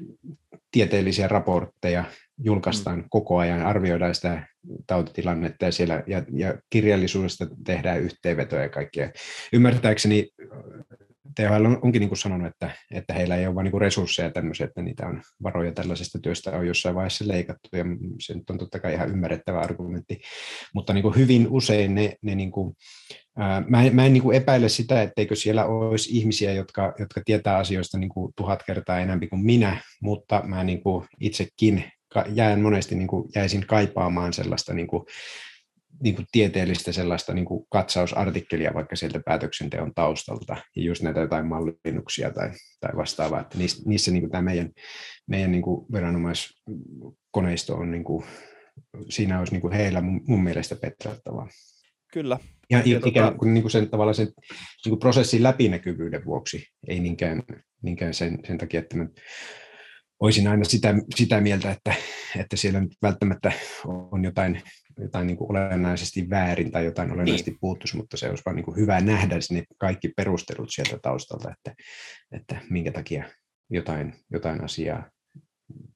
tieteellisiä 0.71 1.29
raportteja 1.29 2.05
julkaistaan 2.39 2.99
mm. 2.99 3.05
koko 3.11 3.39
ajan, 3.39 3.67
arvioidaan 3.67 4.15
sitä 4.15 4.47
tautitilannetta 4.87 5.65
ja, 5.65 5.73
siellä, 5.73 6.03
ja, 6.07 6.23
ja 6.33 6.55
kirjallisuudesta 6.71 7.47
tehdään 7.65 8.01
yhteenvetoja 8.01 8.63
ja 8.63 8.69
kaikkea. 8.69 9.11
Ymmärtääkseni 9.53 10.29
THL 11.35 11.65
on, 11.65 11.79
onkin 11.83 12.01
niin 12.01 12.17
sanonut, 12.17 12.47
että, 12.47 12.71
että 12.91 13.15
heillä 13.15 13.37
ei 13.37 13.47
ole 13.47 13.55
vain 13.55 13.65
niin 13.65 13.81
resursseja 13.81 14.31
tämmöisiä, 14.31 14.67
että 14.67 14.83
niitä 14.83 15.07
on 15.07 15.23
varoja 15.43 15.73
tällaisesta 15.73 16.19
työstä 16.19 16.51
on 16.51 16.67
jossain 16.67 16.95
vaiheessa 16.95 17.29
leikattu, 17.29 17.69
ja 17.73 17.85
se 18.21 18.35
nyt 18.35 18.51
on 18.51 18.59
totta 18.59 18.81
kai 18.81 18.95
ihan 18.95 19.11
ymmärrettävä 19.11 19.61
argumentti, 19.61 20.21
mutta 20.75 20.93
niin 20.93 21.03
kuin 21.03 21.17
hyvin 21.17 21.47
usein 21.51 21.95
ne, 21.95 22.17
ne 22.23 22.35
niin 22.35 22.51
kuin, 22.51 22.77
ää, 23.37 23.65
mä 23.69 23.83
en, 23.83 23.97
mä 23.97 24.07
en 24.07 24.13
niin 24.13 24.23
kuin 24.23 24.37
epäile 24.37 24.69
sitä, 24.69 25.03
etteikö 25.03 25.37
siellä 25.37 25.65
olisi 25.65 26.19
ihmisiä, 26.19 26.53
jotka, 26.53 26.95
jotka 26.99 27.21
tietää 27.25 27.57
asioista 27.57 27.99
niin 27.99 28.11
kuin 28.11 28.33
tuhat 28.37 28.63
kertaa 28.67 29.01
enemmän 29.01 29.29
kuin 29.29 29.45
minä, 29.45 29.77
mutta 30.03 30.43
mä 30.45 30.65
niin 30.65 30.83
kuin 30.83 31.07
itsekin 31.21 31.85
jään 32.35 32.61
monesti 32.61 32.95
niin 32.95 33.09
kuin 33.09 33.29
jäisin 33.35 33.67
kaipaamaan 33.67 34.33
sellaista 34.33 34.75
niin 34.75 34.87
kuin 34.87 35.05
niin 36.03 36.15
kuin 36.15 36.27
tieteellistä 36.33 36.93
sellaista 36.93 37.35
niin 37.35 37.45
kuin 37.45 37.67
katsausartikkelia 37.71 38.75
vaikka 38.75 38.97
sieltä 38.97 39.21
päätöksenteon 39.25 39.93
taustalta, 39.95 40.57
ja 40.77 40.83
just 40.83 41.03
näitä 41.03 41.21
jotain 41.21 41.47
mallinnuksia 41.47 42.31
tai, 42.31 42.51
tai 42.81 42.91
vastaavaa, 42.97 43.41
että 43.41 43.59
niissä, 43.59 43.83
niissä 43.87 44.11
niin 44.11 44.23
kuin 44.23 44.31
tämä 44.31 44.43
meidän, 44.43 44.71
meidän 45.27 45.53
niin 45.53 45.63
kuin 45.63 45.87
viranomaiskoneisto 45.93 47.75
on, 47.75 47.91
niin 47.91 48.05
kuin, 48.05 48.25
siinä 49.09 49.39
olisi 49.39 49.53
niin 49.53 49.61
kuin 49.61 49.73
heillä 49.73 50.01
mun, 50.01 50.21
mun 50.29 50.45
mielestä 50.45 50.77
petrattavaa. 50.77 51.49
Kyllä. 52.13 52.39
Ja, 52.71 52.83
ja 52.87 53.01
ikään 53.05 53.27
tota 53.27 53.39
kuin, 53.39 53.55
niin 53.55 53.63
kuin 53.63 53.73
sen, 53.73 53.91
tavallaan 53.91 54.15
sen 54.15 54.27
niin 54.85 54.91
kuin 54.91 54.99
prosessin 54.99 55.43
läpinäkyvyyden 55.43 56.25
vuoksi, 56.25 56.67
ei 56.89 57.01
niinkään, 57.01 57.43
niinkään 57.83 58.15
sen, 58.15 58.39
sen 58.47 58.59
takia, 58.59 58.81
että 58.81 58.97
me 58.97 59.09
olisin 60.23 60.49
aina 60.49 60.65
sitä, 60.65 60.95
sitä 61.15 61.41
mieltä, 61.41 61.71
että, 61.71 61.95
että 62.37 62.57
siellä 62.57 62.81
nyt 62.81 62.93
välttämättä 63.03 63.53
on 63.85 64.25
jotain, 64.25 64.63
jotain 64.99 65.27
niin 65.27 65.37
kuin 65.37 65.51
olennaisesti 65.51 66.31
väärin 66.31 66.71
tai 66.71 66.85
jotain 66.85 67.07
niin. 67.07 67.15
olennaisesti 67.15 67.51
niin. 67.51 67.61
puuttuisi, 67.61 67.97
mutta 67.97 68.17
se 68.17 68.29
olisi 68.29 68.43
vaan 68.47 68.57
niin 68.57 68.65
kuin 68.65 68.77
hyvä 68.77 69.01
nähdä 69.01 69.37
ne 69.51 69.65
kaikki 69.79 70.09
perustelut 70.09 70.69
sieltä 70.71 70.99
taustalta, 71.03 71.51
että, 71.51 71.83
että 72.33 72.61
minkä 72.71 72.93
takia 72.93 73.25
jotain, 73.71 74.15
jotain 74.33 74.65
asiaa 74.65 75.11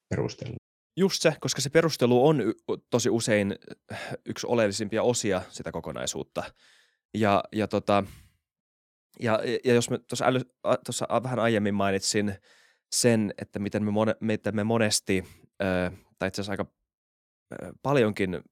perustellaan. 0.09 0.57
Just 0.97 1.23
se, 1.23 1.33
koska 1.41 1.61
se 1.61 1.71
perustelu 1.71 2.27
on 2.27 2.43
tosi 2.91 3.11
usein 3.11 3.55
yksi 4.27 4.47
oleellisimpia 4.47 5.03
osia 5.03 5.43
sitä 5.51 5.73
kokonaisuutta. 5.73 6.45
Ja, 7.15 7.45
ja, 7.53 7.69
tota, 7.69 8.05
ja, 9.21 9.41
ja 9.65 9.75
jos 9.75 9.91
me 9.91 9.99
tuossa 10.59 11.07
vähän 11.23 11.39
aiemmin 11.39 11.75
mainitsin 11.75 12.35
sen, 12.93 13.35
että 13.39 13.59
miten 13.59 13.85
me, 13.85 13.91
mone, 13.91 14.17
miten 14.21 14.57
me 14.57 14.65
monesti, 14.65 15.25
ö, 15.63 15.91
tai 16.19 16.29
itse 16.29 16.41
asiassa 16.41 16.53
aika 16.53 16.67
ö, 17.53 17.73
paljonkin 17.83 18.43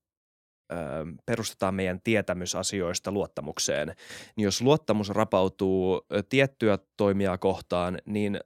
perustetaan 1.27 1.75
meidän 1.75 2.01
tietämysasioista 2.01 3.13
luottamukseen, 3.13 3.95
niin 4.37 4.45
jos 4.45 4.63
luottamus 4.63 5.09
rapautuu 5.09 6.07
tiettyä 6.29 6.79
toimijaa 6.97 7.39
kohtaan, 7.39 7.99
niin 8.07 8.41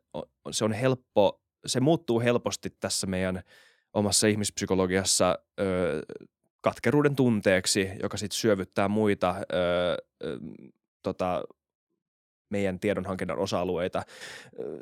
se 0.51 0.65
on 0.65 0.73
helppo, 0.73 1.43
se 1.66 1.81
muuttuu 1.81 2.20
helposti 2.20 2.70
tässä 2.81 3.06
meidän 3.06 3.43
omassa 3.93 4.27
ihmispsykologiassa 4.27 5.39
ö, 5.60 6.02
katkeruuden 6.60 7.16
tunteeksi, 7.16 7.90
joka 8.02 8.16
sitten 8.16 8.39
syövyttää 8.39 8.89
muita 8.89 9.35
ö, 9.39 9.97
ö, 10.24 10.39
tota, 11.02 11.43
meidän 12.51 12.81
tiedonhankinnan 12.81 13.39
osa-alueita. 13.39 14.03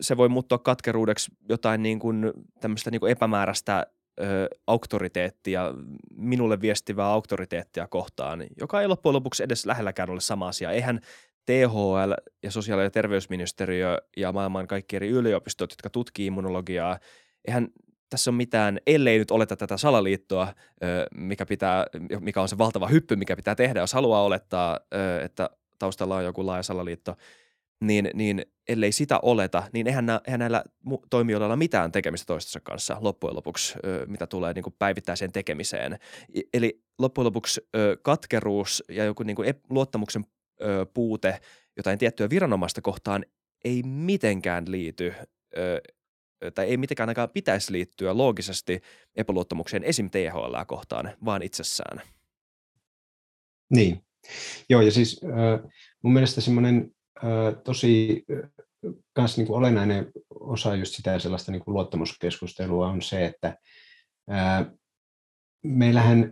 Se 0.00 0.16
voi 0.16 0.28
muuttua 0.28 0.58
katkeruudeksi 0.58 1.32
jotain 1.48 1.82
niin 1.82 1.98
kuin 1.98 2.32
tämmöistä 2.60 2.90
niin 2.90 3.00
kuin 3.00 3.12
epämääräistä 3.12 3.86
ö, 4.20 4.48
auktoriteettia, 4.66 5.74
minulle 6.16 6.60
viestivää 6.60 7.06
auktoriteettia 7.06 7.86
kohtaan, 7.86 8.44
joka 8.60 8.80
ei 8.80 8.88
loppujen 8.88 9.14
lopuksi 9.14 9.42
edes 9.42 9.66
lähelläkään 9.66 10.10
ole 10.10 10.20
sama 10.20 10.48
asia. 10.48 10.70
Eihän 10.70 11.00
THL 11.46 12.12
ja 12.42 12.50
sosiaali- 12.50 12.82
ja 12.82 12.90
terveysministeriö 12.90 13.98
ja 14.16 14.32
maailman 14.32 14.66
kaikki 14.66 14.96
eri 14.96 15.08
yliopistot, 15.08 15.72
jotka 15.72 15.90
tutkii 15.90 16.26
immunologiaa, 16.26 16.98
eihän 17.48 17.68
tässä 18.10 18.30
on 18.30 18.34
mitään, 18.34 18.78
ellei 18.86 19.18
nyt 19.18 19.30
oleta 19.30 19.56
tätä 19.56 19.76
salaliittoa, 19.76 20.54
mikä, 21.14 21.46
pitää, 21.46 21.86
mikä 22.20 22.42
on 22.42 22.48
se 22.48 22.58
valtava 22.58 22.88
hyppy, 22.88 23.16
mikä 23.16 23.36
pitää 23.36 23.54
tehdä, 23.54 23.80
jos 23.80 23.92
haluaa 23.92 24.22
olettaa, 24.22 24.80
että 25.24 25.50
taustalla 25.78 26.16
on 26.16 26.24
joku 26.24 26.46
laaja 26.46 26.62
salaliitto– 26.62 27.16
niin, 27.80 28.10
niin 28.14 28.46
ellei 28.68 28.92
sitä 28.92 29.18
oleta, 29.22 29.62
niin 29.72 29.86
eihän, 29.86 30.06
nä, 30.06 30.20
eihän 30.26 30.40
näillä 30.40 30.64
toimijoilla 31.10 31.46
ole 31.46 31.56
mitään 31.56 31.92
tekemistä 31.92 32.26
toistensa 32.26 32.60
kanssa 32.60 32.96
loppujen 33.00 33.36
lopuksi, 33.36 33.74
mitä 34.06 34.26
tulee 34.26 34.52
niin 34.52 34.62
kuin 34.62 34.74
päivittäiseen 34.78 35.32
tekemiseen. 35.32 35.98
Eli 36.54 36.82
loppujen 36.98 37.26
lopuksi 37.26 37.60
katkeruus 38.02 38.84
ja 38.88 39.04
joku 39.04 39.22
niin 39.22 39.36
kuin 39.36 39.54
luottamuksen 39.70 40.24
puute 40.94 41.40
jotain 41.76 41.98
tiettyä 41.98 42.30
viranomaista 42.30 42.82
kohtaan 42.82 43.24
ei 43.64 43.82
mitenkään 43.82 44.64
liity 44.70 45.14
tai 46.54 46.66
ei 46.66 46.76
mitenkään 46.76 47.08
ainakaan 47.08 47.30
pitäisi 47.30 47.72
liittyä 47.72 48.16
loogisesti 48.16 48.80
epäluottamukseen 49.16 49.84
esim. 49.84 50.10
THL 50.10 50.56
kohtaan, 50.66 51.12
vaan 51.24 51.42
itsessään. 51.42 52.02
Niin. 53.70 54.02
Joo, 54.68 54.80
ja 54.80 54.92
siis 54.92 55.20
mun 56.02 56.12
mielestä 56.12 56.40
semmoinen 56.40 56.95
tosi 57.64 58.24
kans 59.12 59.36
niin 59.36 59.46
kuin 59.46 59.56
olennainen 59.56 60.12
osa 60.40 60.74
just 60.74 60.94
sitä 60.94 61.18
sellaista 61.18 61.52
niin 61.52 61.64
kuin 61.64 61.74
luottamuskeskustelua 61.74 62.88
on 62.88 63.02
se, 63.02 63.24
että 63.24 63.56
ää, 64.28 64.70
meillähän 65.62 66.30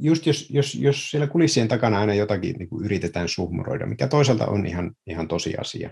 just 0.00 0.26
jos, 0.26 0.50
jos, 0.50 0.74
jos 0.74 1.10
siellä 1.10 1.26
kulissien 1.26 1.68
takana 1.68 2.00
aina 2.00 2.14
jotakin 2.14 2.56
niin 2.56 2.68
kuin 2.68 2.84
yritetään 2.84 3.28
suhmuroida, 3.28 3.86
mikä 3.86 4.08
toisaalta 4.08 4.46
on 4.46 4.66
ihan, 4.66 4.92
ihan 5.06 5.28
tosiasia, 5.28 5.90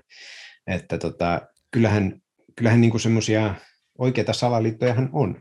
että 0.66 0.98
tota, 0.98 1.40
kyllähän, 1.70 2.20
kyllähän 2.56 2.81
niin 2.81 3.01
semmoisia 3.01 3.55
oikeita 3.98 4.32
salaliittojahan 4.32 5.10
on. 5.12 5.40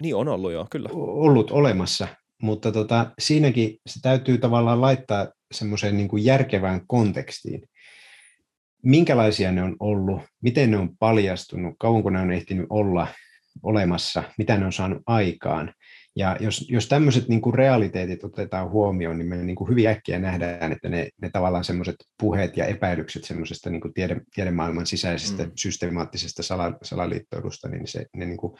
Niin 0.00 0.14
on 0.14 0.28
ollut 0.28 0.52
jo, 0.52 0.66
kyllä. 0.70 0.88
Ollut 0.92 1.50
olemassa, 1.50 2.08
mutta 2.46 2.72
tota, 2.72 3.12
siinäkin 3.18 3.78
se 3.86 4.00
täytyy 4.02 4.38
tavallaan 4.38 4.80
laittaa 4.80 5.28
semmoiseen 5.52 5.96
niin 5.96 6.08
kuin 6.08 6.24
järkevään 6.24 6.80
kontekstiin. 6.86 7.62
Minkälaisia 8.82 9.52
ne 9.52 9.62
on 9.62 9.76
ollut, 9.80 10.22
miten 10.42 10.70
ne 10.70 10.76
on 10.76 10.96
paljastunut, 10.98 11.74
kauanko 11.78 12.10
ne 12.10 12.20
on 12.20 12.32
ehtinyt 12.32 12.66
olla 12.70 13.06
olemassa, 13.62 14.22
mitä 14.38 14.56
ne 14.56 14.66
on 14.66 14.72
saanut 14.72 15.02
aikaan. 15.06 15.72
Ja 16.16 16.36
jos, 16.40 16.70
jos 16.70 16.88
tämmöiset 16.88 17.28
niin 17.28 17.40
kuin 17.40 17.54
realiteetit 17.54 18.24
otetaan 18.24 18.70
huomioon, 18.70 19.18
niin 19.18 19.28
me 19.28 19.36
niin 19.36 19.56
kuin 19.56 19.70
hyvin 19.70 19.88
äkkiä 19.88 20.18
nähdään, 20.18 20.72
että 20.72 20.88
ne, 20.88 21.08
ne 21.22 21.30
tavallaan 21.30 21.64
semmoiset 21.64 21.96
puheet 22.20 22.56
ja 22.56 22.66
epäilykset 22.66 23.24
semmoisesta 23.24 23.70
niin 23.70 23.80
kuin 23.80 23.94
tiede, 23.94 24.20
tiedemaailman 24.34 24.86
sisäisestä 24.86 25.42
mm. 25.42 25.50
systemaattisesta 25.56 26.42
sala, 26.42 26.72
salaliittoilusta, 26.82 27.68
niin 27.68 27.86
se, 27.86 28.06
ne 28.16 28.26
niin 28.26 28.36
kuin 28.36 28.58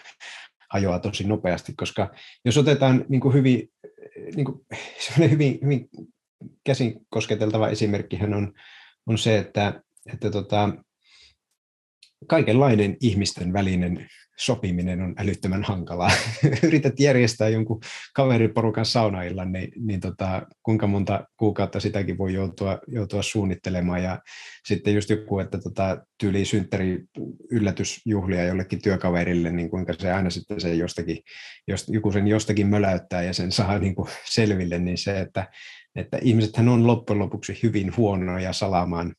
hajoaa 0.73 0.99
tosi 0.99 1.25
nopeasti, 1.25 1.75
koska 1.77 2.15
jos 2.45 2.57
otetaan 2.59 3.05
niin 3.09 3.21
kuin 3.21 3.35
hyvin, 3.35 3.73
niin 4.37 4.45
kuin, 4.45 4.61
hyvin, 5.31 5.59
hyvin 5.63 5.89
käsin 6.65 7.07
kosketeltava 7.11 7.69
esimerkkihän 7.69 8.35
on, 8.35 8.53
on 9.07 9.19
se, 9.19 9.39
että, 9.39 9.83
että 10.13 10.31
tota, 10.31 10.69
kaikenlainen 12.27 12.97
ihmisten 13.01 13.53
välinen 13.53 14.09
sopiminen 14.39 15.03
on 15.03 15.15
älyttömän 15.19 15.63
hankalaa. 15.63 16.11
Yrität 16.67 17.01
järjestää 17.01 17.49
jonkun 17.49 17.81
kaveriporukan 18.15 18.87
saunaillan, 18.87 19.53
niin, 19.53 19.73
niin 19.79 20.01
tota, 20.01 20.43
kuinka 20.63 20.87
monta 20.87 21.25
kuukautta 21.37 21.81
sitäkin 21.81 22.19
voi 22.19 22.35
joutua, 22.35 22.79
joutua 22.87 23.23
suunnittelemaan. 23.23 24.03
Ja 24.03 24.21
sitten 24.67 24.95
just 24.95 25.11
joku, 25.11 25.39
että 25.39 25.59
tota, 25.59 26.07
tyyli 26.19 26.45
synttäri 26.45 27.05
yllätysjuhlia 27.51 28.45
jollekin 28.45 28.83
työkaverille, 28.83 29.53
niin 29.53 29.71
kuinka 29.71 29.93
se 29.93 30.13
aina 30.13 30.31
sitten 30.31 30.61
se 30.61 30.75
jostakin, 30.75 31.19
jost, 31.69 31.89
joku 31.89 32.13
sen 32.13 32.27
jostakin 32.27 32.67
möläyttää 32.67 33.23
ja 33.23 33.33
sen 33.33 33.53
saa 33.53 33.79
niin 33.87 33.95
kuin 33.95 34.09
selville, 34.25 34.79
niin 34.79 34.99
se, 34.99 35.21
että, 35.21 35.51
että 35.97 36.19
ihmisethän 36.23 36.69
on 36.69 36.87
loppujen 36.87 37.19
lopuksi 37.19 37.59
hyvin 37.63 37.97
huonoja 37.97 38.53
salaamaan 38.53 39.15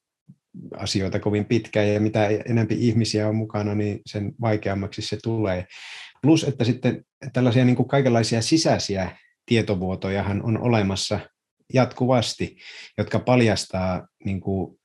asioita 0.77 1.19
kovin 1.19 1.45
pitkään 1.45 1.93
ja 1.93 1.99
mitä 1.99 2.27
enemmän 2.27 2.67
ihmisiä 2.71 3.27
on 3.27 3.35
mukana, 3.35 3.75
niin 3.75 3.99
sen 4.05 4.31
vaikeammaksi 4.41 5.01
se 5.01 5.17
tulee. 5.23 5.65
Plus, 6.21 6.43
että 6.43 6.63
sitten 6.63 7.05
tällaisia 7.33 7.65
niin 7.65 7.75
kuin 7.75 7.87
kaikenlaisia 7.87 8.41
sisäisiä 8.41 9.17
tietovuotojahan 9.45 10.43
on 10.43 10.57
olemassa 10.57 11.19
jatkuvasti, 11.73 12.57
jotka 12.97 13.19
paljastaa 13.19 14.07
niin 14.25 14.41
kuin 14.41 14.79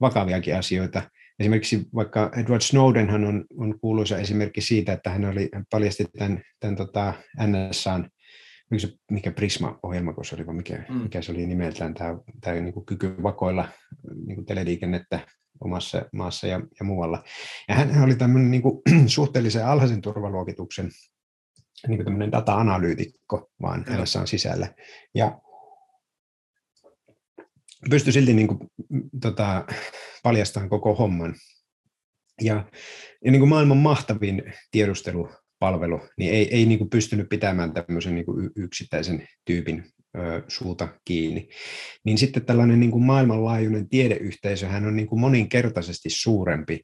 vakaviakin 0.00 0.56
asioita. 0.56 1.02
Esimerkiksi 1.38 1.86
vaikka 1.94 2.30
Edward 2.36 2.60
Snowdenhan 2.60 3.24
on, 3.24 3.44
on 3.58 3.80
kuuluisa 3.80 4.18
esimerkki 4.18 4.60
siitä, 4.60 4.92
että 4.92 5.10
hän 5.10 5.24
oli, 5.24 5.48
paljasti 5.70 6.04
tämän, 6.18 6.42
tämän 6.60 6.76
tota 6.76 7.14
NSAn 7.46 8.10
se, 8.78 8.88
mikä 9.10 9.32
Prisma-ohjelma, 9.32 10.12
kun 10.12 10.24
se 10.24 10.34
oli, 10.34 10.44
mikä, 10.44 10.84
mm. 10.88 10.94
mikä 10.94 11.22
se 11.22 11.32
oli 11.32 11.46
nimeltään, 11.46 11.94
tämä, 11.94 12.18
tämä 12.40 12.60
niin 12.60 12.74
kuin 12.74 12.86
kyky 12.86 13.16
vakoilla 13.22 13.68
niin 14.26 14.34
kuin 14.34 14.46
teleliikennettä 14.46 15.20
omassa 15.60 16.02
maassa 16.12 16.46
ja, 16.46 16.60
ja 16.78 16.84
muualla. 16.84 17.24
Ja 17.68 17.74
hän 17.74 18.04
oli 18.04 18.16
tämmöinen 18.16 18.50
niin 18.50 18.62
kuin, 18.62 18.82
suhteellisen 19.06 19.66
alhaisen 19.66 20.00
turvaluokituksen 20.00 20.90
niin 21.88 21.98
kuin 21.98 22.04
tämmöinen 22.04 22.32
data-analyytikko 22.32 23.50
vaan 23.62 23.80
mm. 23.80 23.92
hänessä 23.92 24.20
on 24.20 24.26
sisällä. 24.26 24.74
Ja 25.14 25.38
pystyi 27.90 28.12
silti 28.12 28.34
niin 28.34 28.48
kuin, 28.48 28.58
tota, 29.22 29.64
paljastamaan 30.22 30.70
koko 30.70 30.94
homman. 30.94 31.34
Ja, 32.40 32.64
ja 33.24 33.30
niin 33.30 33.40
kuin 33.40 33.48
maailman 33.48 33.76
mahtavin 33.76 34.52
tiedustelu 34.70 35.28
palvelu, 35.58 36.00
niin 36.18 36.34
ei, 36.34 36.54
ei 36.54 36.66
niin 36.66 36.78
kuin 36.78 36.90
pystynyt 36.90 37.28
pitämään 37.28 37.72
tämmöisen 37.72 38.14
niin 38.14 38.26
kuin 38.26 38.50
yksittäisen 38.56 39.28
tyypin 39.44 39.84
suuta 40.48 40.88
kiinni. 41.04 41.48
Niin 42.04 42.18
sitten 42.18 42.44
tällainen 42.44 42.80
niin 42.80 42.90
kuin 42.90 43.04
maailmanlaajuinen 43.04 43.88
tiedeyhteisöhän 43.88 44.86
on 44.86 44.96
niin 44.96 45.06
kuin 45.06 45.20
moninkertaisesti 45.20 46.10
suurempi 46.10 46.80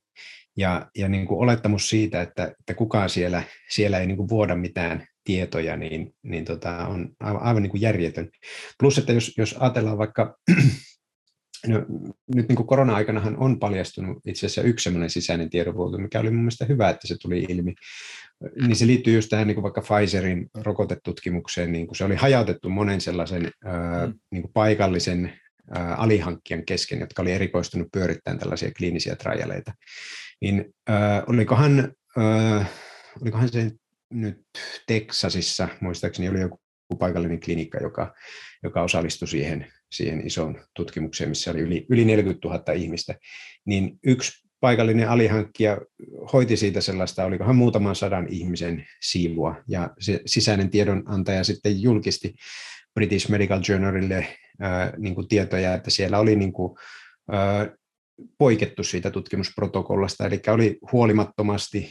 ja, 0.56 0.90
ja 0.98 1.08
niin 1.08 1.26
kuin 1.26 1.40
olettamus 1.40 1.88
siitä, 1.88 2.22
että, 2.22 2.54
että 2.60 2.74
kukaan 2.74 3.10
siellä, 3.10 3.42
siellä 3.70 3.98
ei 3.98 4.06
niin 4.06 4.16
kuin 4.16 4.28
vuoda 4.28 4.56
mitään 4.56 5.06
tietoja, 5.24 5.76
niin, 5.76 6.14
niin 6.22 6.44
tota, 6.44 6.86
on 6.86 7.08
aivan, 7.20 7.42
aivan 7.42 7.62
niin 7.62 7.70
kuin 7.70 7.80
järjetön. 7.80 8.30
Plus, 8.80 8.98
että 8.98 9.12
jos, 9.12 9.34
jos 9.38 9.56
ajatellaan 9.58 9.98
vaikka 9.98 10.36
No, 11.66 11.78
nyt 12.34 12.48
niin 12.48 12.56
kuin 12.56 12.66
korona-aikanahan 12.66 13.36
on 13.36 13.58
paljastunut 13.58 14.18
itse 14.26 14.46
asiassa 14.46 14.62
yksi 14.62 14.84
sellainen 14.84 15.10
sisäinen 15.10 15.50
tiedonvuoto, 15.50 15.98
mikä 15.98 16.20
oli 16.20 16.30
mun 16.30 16.40
mielestä 16.40 16.64
hyvä, 16.64 16.90
että 16.90 17.06
se 17.06 17.16
tuli 17.22 17.46
ilmi. 17.48 17.74
Niin 18.60 18.76
se 18.76 18.86
liittyy 18.86 19.14
just 19.14 19.28
tähän 19.28 19.46
niin 19.46 19.54
kuin 19.54 19.62
vaikka 19.62 19.82
Pfizerin 19.82 20.50
rokotetutkimukseen, 20.54 21.72
niin 21.72 21.86
kuin 21.86 21.96
se 21.96 22.04
oli 22.04 22.14
hajautettu 22.14 22.68
monen 22.68 23.00
sellaisen 23.00 23.50
ää, 23.64 24.06
mm. 24.06 24.14
niin 24.30 24.42
kuin 24.42 24.52
paikallisen 24.52 25.32
ää, 25.70 25.94
alihankkijan 25.94 26.64
kesken, 26.64 27.00
jotka 27.00 27.22
oli 27.22 27.32
erikoistunut 27.32 27.88
pyörittämään 27.92 28.38
tällaisia 28.38 28.70
kliinisiä 28.78 29.16
trialeita. 29.16 29.72
Niin 30.40 30.74
ää, 30.86 31.22
olikohan, 31.26 31.92
ää, 32.16 32.66
olikohan 33.22 33.48
se 33.48 33.70
nyt 34.10 34.40
Teksasissa, 34.86 35.68
muistaakseni 35.80 36.28
oli 36.28 36.40
joku 36.40 36.60
paikallinen 36.98 37.40
klinikka, 37.40 37.78
joka, 37.78 38.14
joka 38.62 38.82
osallistui 38.82 39.28
siihen, 39.28 39.72
siihen 39.92 40.26
isoon 40.26 40.60
tutkimukseen, 40.74 41.30
missä 41.30 41.50
oli 41.50 41.60
yli, 41.60 41.86
yli 41.90 42.04
40 42.04 42.48
000 42.48 42.72
ihmistä, 42.72 43.14
niin 43.64 43.98
yksi 44.04 44.41
paikallinen 44.62 45.08
alihankkija 45.08 45.78
hoiti 46.32 46.56
siitä 46.56 46.80
sellaista, 46.80 47.24
olikohan 47.24 47.56
muutaman 47.56 47.96
sadan 47.96 48.26
ihmisen 48.30 48.86
siivua, 49.00 49.54
ja 49.68 49.90
se 50.00 50.20
sisäinen 50.26 50.70
tiedonantaja 50.70 51.44
sitten 51.44 51.82
julkisti 51.82 52.34
British 52.94 53.30
Medical 53.30 53.60
Journalille 53.68 54.26
ää, 54.60 54.92
niin 54.98 55.14
kuin 55.14 55.28
tietoja, 55.28 55.74
että 55.74 55.90
siellä 55.90 56.18
oli 56.18 56.36
niin 56.36 56.52
kuin, 56.52 56.78
ää, 57.30 57.70
poikettu 58.38 58.84
siitä 58.84 59.10
tutkimusprotokollasta, 59.10 60.26
eli 60.26 60.40
oli 60.48 60.78
huolimattomasti 60.92 61.90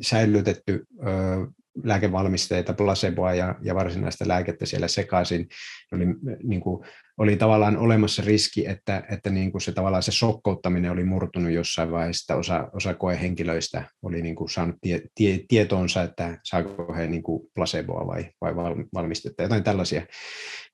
säilytetty 0.00 0.84
ää, 1.02 1.46
lääkevalmisteita, 1.84 2.74
placeboa 2.74 3.34
ja, 3.34 3.54
ja 3.62 3.74
varsinaista 3.74 4.28
lääkettä 4.28 4.66
siellä 4.66 4.88
sekaisin. 4.88 5.48
Oli, 5.92 6.04
niin 6.42 6.60
kuin, 6.60 6.84
oli 7.18 7.36
tavallaan 7.36 7.76
olemassa 7.76 8.22
riski, 8.26 8.66
että, 8.66 9.04
että 9.10 9.30
niin 9.30 9.52
kuin 9.52 9.62
se 9.62 9.72
tavallaan 9.72 10.02
se 10.02 10.12
sokkouttaminen 10.12 10.90
oli 10.90 11.04
murtunut 11.04 11.52
jossain 11.52 11.90
vaiheessa, 11.90 12.36
osa, 12.36 12.68
osa 12.72 12.94
koehenkilöistä 12.94 13.84
oli 14.02 14.22
niin 14.22 14.36
kuin 14.36 14.50
saanut 14.50 14.76
tie, 14.80 15.02
tie, 15.14 15.40
tietoonsa, 15.48 16.02
että 16.02 16.38
saako 16.44 16.94
he 16.94 17.06
niin 17.06 17.22
kuin 17.22 17.42
placeboa 17.54 18.06
vai, 18.06 18.30
vai 18.40 18.54
valmistetta, 18.94 19.42
jotain 19.42 19.64
tällaisia. 19.64 20.06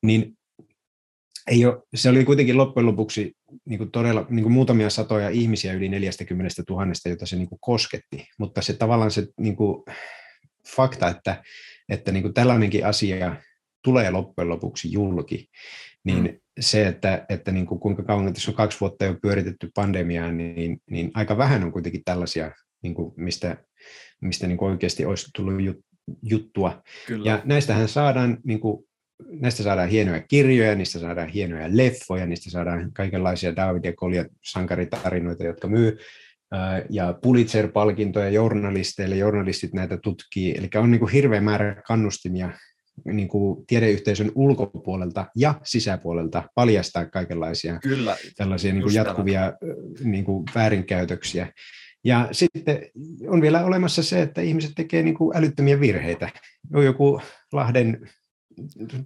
Niin 0.02 0.36
ei 1.50 1.66
ole, 1.66 1.82
se 1.94 2.08
oli 2.08 2.24
kuitenkin 2.24 2.56
loppujen 2.56 2.86
lopuksi 2.86 3.32
niin 3.64 3.78
kuin 3.78 3.90
todella 3.90 4.26
niin 4.30 4.42
kuin 4.42 4.52
muutamia 4.52 4.90
satoja 4.90 5.28
ihmisiä 5.28 5.72
yli 5.72 5.88
40 5.88 6.62
000, 6.70 6.86
joita 7.06 7.26
se 7.26 7.36
niin 7.36 7.48
kuin 7.48 7.58
kosketti, 7.60 8.26
mutta 8.38 8.62
se 8.62 8.72
tavallaan 8.72 9.10
se 9.10 9.26
niin 9.40 9.56
kuin, 9.56 9.84
fakta, 10.76 11.08
että, 11.08 11.42
että 11.88 12.12
niin 12.12 12.22
kuin 12.22 12.34
tällainenkin 12.34 12.86
asia 12.86 13.36
tulee 13.84 14.10
loppujen 14.10 14.48
lopuksi 14.48 14.92
julki, 14.92 15.48
niin 16.04 16.22
mm. 16.24 16.40
se, 16.60 16.86
että, 16.86 17.26
että 17.28 17.52
niin 17.52 17.66
kuin 17.66 17.80
kuinka 17.80 18.02
kauan 18.02 18.32
tässä 18.32 18.50
on 18.50 18.56
kaksi 18.56 18.80
vuotta 18.80 19.04
jo 19.04 19.16
pyöritetty 19.22 19.70
pandemiaa, 19.74 20.32
niin, 20.32 20.78
niin 20.90 21.10
aika 21.14 21.38
vähän 21.38 21.64
on 21.64 21.72
kuitenkin 21.72 22.02
tällaisia, 22.04 22.50
niin 22.82 22.94
kuin 22.94 23.14
mistä, 23.16 23.56
mistä 24.20 24.46
niin 24.46 24.58
kuin 24.58 24.70
oikeasti 24.70 25.04
olisi 25.04 25.30
tullut 25.34 25.54
juttua. 26.22 26.82
Kyllä. 27.06 27.30
Ja 27.30 27.42
näistähän 27.44 27.88
saadaan 27.88 28.38
niin 28.44 28.60
kuin 28.60 28.84
näistä 29.40 29.62
saadaan 29.62 29.88
hienoja 29.88 30.22
kirjoja, 30.22 30.74
niistä 30.74 30.98
saadaan 30.98 31.28
hienoja 31.28 31.68
leffoja, 31.70 32.26
niistä 32.26 32.50
saadaan 32.50 32.92
kaikenlaisia 32.92 33.56
David 33.56 33.84
ja 33.84 33.92
Goliat 33.92 34.26
sankaritarinoita, 34.44 35.44
jotka 35.44 35.68
myy, 35.68 35.98
ja 36.90 37.14
Pulitzer-palkintoja 37.22 38.28
journalisteille, 38.28 39.16
journalistit 39.16 39.72
näitä 39.72 39.96
tutkii, 39.96 40.54
eli 40.58 40.68
on 40.76 40.90
niin 40.90 40.98
kuin 40.98 41.12
hirveä 41.12 41.40
määrä 41.40 41.82
kannustimia 41.86 42.50
niin 43.04 43.28
kuin 43.28 43.66
tiedeyhteisön 43.66 44.32
ulkopuolelta 44.34 45.26
ja 45.36 45.54
sisäpuolelta 45.62 46.42
paljastaa 46.54 47.06
kaikenlaisia 47.06 47.78
Kyllä, 47.78 48.16
tällaisia 48.36 48.72
niin 48.72 48.82
kuin 48.82 48.94
jatkuvia 48.94 49.52
niin 50.04 50.24
kuin 50.24 50.44
väärinkäytöksiä. 50.54 51.52
Ja 52.04 52.28
sitten 52.32 52.78
on 53.28 53.40
vielä 53.40 53.64
olemassa 53.64 54.02
se, 54.02 54.22
että 54.22 54.40
ihmiset 54.40 54.72
tekee 54.76 55.02
niin 55.02 55.14
kuin 55.14 55.36
älyttömiä 55.36 55.80
virheitä. 55.80 56.28
On 56.74 56.84
joku 56.84 57.20
Lahden 57.52 58.10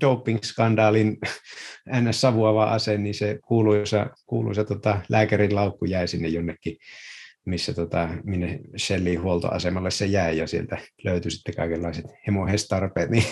doping-skandaalin 0.05 1.19
ns. 2.01 2.21
savuava 2.21 2.65
ase, 2.65 2.99
niin 2.99 3.15
se 3.15 3.39
kuuluisa, 3.47 4.11
kuuluisa 4.27 4.65
tota, 4.65 5.01
lääkärin 5.09 5.55
laukku 5.55 5.85
jäi 5.85 6.09
sinne 6.09 6.29
jonnekin, 6.29 6.77
missä 7.49 7.75
tota, 7.75 8.09
minne 8.25 8.61
Shellin 8.79 9.23
huoltoasemalle 9.23 9.91
se 9.91 10.07
jäi 10.07 10.39
ja 10.39 10.47
sieltä 10.47 10.79
löytyi 11.05 11.31
sitten 11.31 11.55
kaikenlaiset 11.55 12.07
hemohestarpeet, 12.27 13.11
niin, 13.15 13.25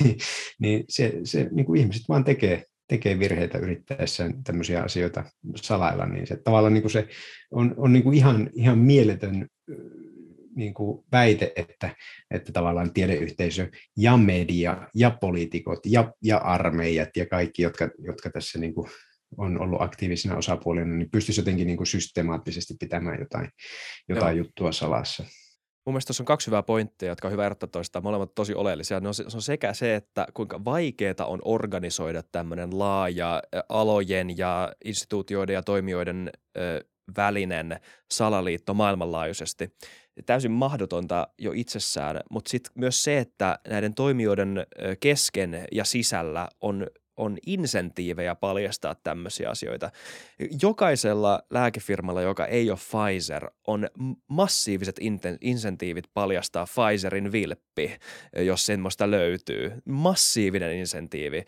niin, 0.61 0.85
se, 0.89 1.13
se 1.25 1.49
niin 1.51 1.67
kuin 1.67 1.81
ihmiset 1.81 2.09
vaan 2.09 2.25
tekee, 2.25 2.65
tekee 2.89 3.19
virheitä 3.19 3.59
yrittäessään 3.59 4.43
tämmöisiä 4.45 4.83
asioita 4.83 5.25
salailla, 5.57 6.07
niin 6.07 6.27
se 6.27 6.37
tavallaan 6.37 6.73
niin 6.73 6.83
kuin 6.83 6.93
se 6.93 7.09
on, 7.51 7.75
on 7.77 7.93
niin 7.93 8.03
kuin 8.03 8.17
ihan, 8.17 8.51
ihan 8.55 8.79
mieletön 8.79 9.47
niin 10.57 10.75
kuin 10.75 11.05
väite, 11.13 11.53
että, 11.57 11.97
että 12.31 12.53
tavallaan 12.53 12.93
tiedeyhteisö 12.93 13.69
ja 13.97 14.17
media 14.17 14.89
ja 14.95 15.11
poliitikot 15.21 15.79
ja, 15.87 16.13
ja 16.23 16.39
armeijat 16.39 17.09
ja 17.17 17.27
kaikki, 17.27 17.63
jotka, 17.63 17.91
jotka 17.99 18.31
tässä 18.31 18.59
niin 18.59 18.75
kuin 18.75 18.89
on 19.39 19.61
ollut 19.61 19.83
aktiivisina 19.83 20.37
osapuolina, 20.37 20.97
niin 20.97 21.11
pystyisi 21.11 21.41
jotenkin 21.41 21.67
niin 21.67 21.77
kuin 21.77 21.87
systemaattisesti 21.87 22.75
pitämään 22.81 23.21
jotain, 23.21 23.49
jotain 24.09 24.37
juttua 24.37 24.73
salassa. 24.73 25.25
Mun 25.87 25.93
mielestä 25.93 26.09
tuossa 26.09 26.23
on 26.23 26.27
kaksi 26.27 26.47
hyvää 26.47 26.63
pointtia, 26.63 27.09
jotka 27.09 27.29
on 27.29 27.33
hyvä 27.33 27.47
erottaa 27.47 27.69
toistaan. 27.69 28.03
Molemmat 28.03 28.35
tosi 28.35 28.55
oleellisia. 28.55 29.01
Ne 29.01 29.09
on, 29.09 29.15
se 29.15 29.25
on 29.35 29.43
sekä 29.43 29.73
se, 29.73 29.95
että 29.95 30.27
kuinka 30.35 30.65
vaikeaa 30.65 31.27
on 31.27 31.39
organisoida 31.45 32.23
tämmöinen 32.33 32.79
laaja 32.79 33.43
alojen 33.69 34.39
ja 34.39 34.73
instituutioiden 34.85 35.55
ja 35.55 35.63
toimijoiden 35.63 36.31
ö, 36.57 36.85
välinen 37.17 37.81
salaliitto 38.11 38.75
maailmanlaajuisesti 38.75 39.71
täysin 40.27 40.51
mahdotonta 40.51 41.29
jo 41.39 41.53
itsessään, 41.55 42.21
mutta 42.31 42.51
sitten 42.51 42.73
myös 42.75 43.05
se, 43.05 43.19
että 43.19 43.59
näiden 43.69 43.95
toimijoiden 43.95 44.67
kesken 45.01 45.65
ja 45.73 45.85
sisällä 45.85 46.49
on 46.61 46.87
on 47.17 47.39
insentiivejä 47.47 48.35
paljastaa 48.35 48.95
tämmöisiä 48.95 49.51
asioita. 49.51 49.91
Jokaisella 50.63 51.43
lääkefirmalla, 51.51 52.23
joka 52.23 52.47
ei 52.47 52.71
ole 52.71 52.79
Pfizer, 52.79 53.51
on 53.67 53.89
massiiviset 54.29 54.97
insentiivit 55.41 56.05
paljastaa 56.15 56.67
Pfizerin 56.67 57.33
vilppi, 57.33 57.97
jos 58.37 58.67
semmoista 58.67 59.11
löytyy. 59.11 59.73
Massiivinen 59.85 60.77
insentiivi 60.77 61.45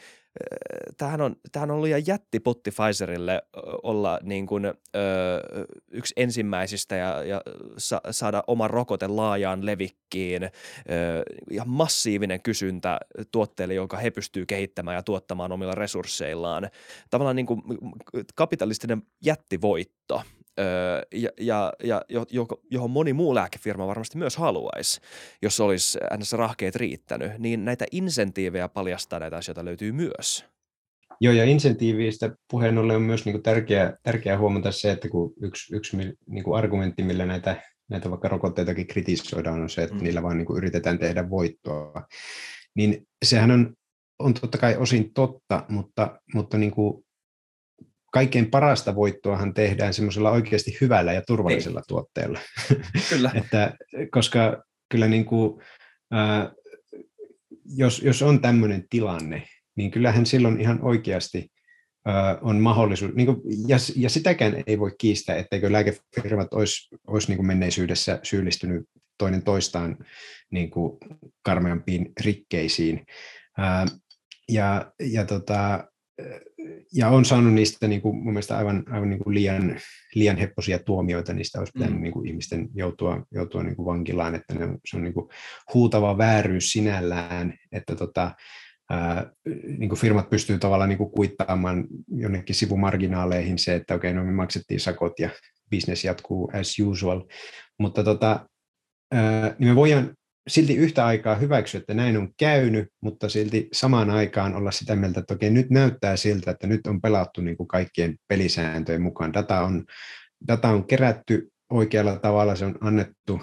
tämähän 0.96 1.20
on, 1.20 1.36
tämähän 1.52 1.70
on 1.70 1.82
liian 1.82 2.06
jättipotti 2.06 2.70
Pfizerille 2.70 3.42
olla 3.82 4.18
niin 4.22 4.46
kuin, 4.46 4.64
ö, 4.64 4.72
yksi 5.90 6.14
ensimmäisistä 6.16 6.96
ja, 6.96 7.24
ja 7.24 7.42
sa, 7.78 8.00
saada 8.10 8.44
oma 8.46 8.68
rokote 8.68 9.06
laajaan 9.06 9.66
levikkiin 9.66 10.42
ö, 10.42 10.50
ja 11.50 11.64
massiivinen 11.64 12.42
kysyntä 12.42 13.00
tuotteille, 13.32 13.74
jonka 13.74 13.96
he 13.96 14.10
pystyvät 14.10 14.48
kehittämään 14.48 14.94
ja 14.94 15.02
tuottamaan 15.02 15.52
omilla 15.52 15.74
resursseillaan. 15.74 16.68
Tavallaan 17.10 17.36
niin 17.36 17.46
kuin 17.46 17.62
kapitalistinen 18.34 19.02
jättivoitto– 19.24 20.22
ja, 21.12 21.30
ja, 21.40 21.72
ja 21.84 22.02
johon 22.70 22.90
moni 22.90 23.12
muu 23.12 23.34
lääkefirma 23.34 23.86
varmasti 23.86 24.18
myös 24.18 24.36
haluaisi, 24.36 25.00
jos 25.42 25.60
olisi 25.60 25.98
ns. 26.18 26.32
rahkeet 26.32 26.76
riittänyt, 26.76 27.32
niin 27.38 27.64
näitä 27.64 27.84
insentiivejä 27.92 28.68
paljastaa 28.68 29.18
näitä 29.18 29.36
asioita 29.36 29.64
löytyy 29.64 29.92
myös. 29.92 30.44
Joo, 31.20 31.34
ja 31.34 31.44
insentiivistä 31.44 32.36
puheen 32.50 32.78
ollen 32.78 32.96
on 32.96 33.02
myös 33.02 33.24
niin 33.24 33.32
kuin 33.32 33.42
tärkeää, 33.42 33.96
tärkeää 34.02 34.38
huomata 34.38 34.72
se, 34.72 34.90
että 34.90 35.08
kun 35.08 35.32
yksi, 35.42 35.76
yksi 35.76 35.96
niin 36.26 36.44
kuin 36.44 36.58
argumentti, 36.58 37.02
millä 37.02 37.26
näitä, 37.26 37.62
näitä 37.90 38.10
vaikka 38.10 38.28
rokotteitakin 38.28 38.86
kritisoidaan, 38.86 39.60
on 39.60 39.70
se, 39.70 39.82
että 39.82 39.94
mm. 39.94 40.02
niillä 40.02 40.22
vaan 40.22 40.36
niin 40.36 40.46
kuin 40.46 40.56
yritetään 40.56 40.98
tehdä 40.98 41.30
voittoa. 41.30 42.06
Niin 42.74 43.06
sehän 43.24 43.50
on, 43.50 43.74
on 44.18 44.34
totta 44.34 44.58
kai 44.58 44.76
osin 44.76 45.12
totta, 45.14 45.64
mutta, 45.68 46.20
mutta 46.34 46.58
niin 46.58 46.70
kuin 46.70 47.04
kaikkein 48.18 48.50
parasta 48.50 48.94
voittoahan 48.94 49.54
tehdään 49.54 49.94
semmoisella 49.94 50.30
oikeasti 50.30 50.76
hyvällä 50.80 51.12
ja 51.12 51.22
turvallisella 51.26 51.78
Ei. 51.78 51.82
Niin. 51.82 51.88
tuotteella. 51.88 52.38
Kyllä. 53.10 53.30
että, 53.34 53.74
koska 54.10 54.62
kyllä 54.88 55.08
niin 55.08 55.24
kuin, 55.24 55.62
äh, 56.14 56.50
jos, 57.76 58.02
jos 58.02 58.22
on 58.22 58.40
tämmöinen 58.40 58.84
tilanne, 58.90 59.42
niin 59.76 59.90
kyllähän 59.90 60.26
silloin 60.26 60.60
ihan 60.60 60.82
oikeasti 60.82 61.48
äh, 62.08 62.38
on 62.42 62.60
mahdollisuus, 62.60 63.14
niin 63.14 63.26
kuin, 63.26 63.40
ja, 63.68 63.76
ja 63.96 64.10
sitäkään 64.10 64.62
ei 64.66 64.78
voi 64.78 64.92
kiistää, 64.98 65.36
etteikö 65.36 65.72
lääkefirmat 65.72 66.54
olisi, 66.54 66.88
olisi 67.06 67.28
niin 67.28 67.36
kuin 67.36 67.46
menneisyydessä 67.46 68.20
syyllistynyt 68.22 68.86
toinen 69.18 69.42
toistaan 69.42 69.96
niin 70.50 70.70
kuin 70.70 70.98
karmeampiin 71.42 72.12
rikkeisiin. 72.20 73.06
Äh, 73.58 73.98
ja, 74.48 74.92
ja 75.00 75.24
tota, 75.24 75.84
ja 76.92 77.08
on 77.08 77.24
saanut 77.24 77.52
niistä 77.52 77.88
niin 77.88 78.00
kuin, 78.00 78.16
mun 78.16 78.32
mielestä 78.32 78.58
aivan, 78.58 78.84
aivan 78.90 79.10
niin 79.10 79.18
kuin 79.24 79.34
liian, 79.34 79.80
liian 80.14 80.36
hepposia 80.36 80.78
tuomioita, 80.78 81.32
niistä 81.32 81.58
olisi 81.58 81.72
pitänyt 81.72 81.94
mm. 81.94 82.02
niin 82.02 82.12
kuin, 82.12 82.28
ihmisten 82.28 82.68
joutua, 82.74 83.26
joutua 83.32 83.62
niin 83.62 83.76
kuin 83.76 83.86
vankilaan, 83.86 84.34
että 84.34 84.54
ne 84.54 84.78
se 84.90 84.96
on 84.96 85.02
niin 85.02 85.14
kuin, 85.14 85.28
huutava 85.74 86.18
vääryys 86.18 86.72
sinällään, 86.72 87.54
että 87.72 87.96
tota, 87.96 88.34
ää, 88.90 89.32
niin 89.78 89.88
kuin 89.88 89.98
firmat 89.98 90.30
pystyy 90.30 90.58
tavallaan 90.58 90.88
niin 90.88 90.98
kuin, 90.98 91.10
kuittaamaan 91.10 91.86
jonnekin 92.08 92.54
sivumarginaaleihin 92.54 93.58
se, 93.58 93.74
että 93.74 93.94
okei, 93.94 94.10
okay, 94.10 94.20
no 94.20 94.26
me 94.26 94.32
maksettiin 94.32 94.80
sakot 94.80 95.20
ja 95.20 95.30
business 95.70 96.04
jatkuu 96.04 96.50
as 96.54 96.78
usual, 96.78 97.24
mutta 97.78 98.04
tota, 98.04 98.48
ää, 99.12 99.56
niin 99.58 99.68
me 99.68 99.76
voidaan 99.76 100.14
silti 100.48 100.76
yhtä 100.76 101.06
aikaa 101.06 101.34
hyväksyä, 101.34 101.78
että 101.78 101.94
näin 101.94 102.16
on 102.16 102.28
käynyt, 102.36 102.88
mutta 103.00 103.28
silti 103.28 103.68
samaan 103.72 104.10
aikaan 104.10 104.54
olla 104.54 104.70
sitä 104.70 104.96
mieltä, 104.96 105.20
että 105.20 105.34
okei, 105.34 105.50
nyt 105.50 105.70
näyttää 105.70 106.16
siltä, 106.16 106.50
että 106.50 106.66
nyt 106.66 106.86
on 106.86 107.00
pelattu 107.00 107.40
niin 107.40 107.56
kuin 107.56 107.68
kaikkien 107.68 108.16
pelisääntöjen 108.28 109.02
mukaan. 109.02 109.32
Data 109.32 109.60
on, 109.60 109.84
data 110.48 110.68
on 110.68 110.86
kerätty 110.86 111.48
oikealla 111.70 112.16
tavalla, 112.16 112.56
se 112.56 112.64
on 112.64 112.78
annettu 112.80 113.40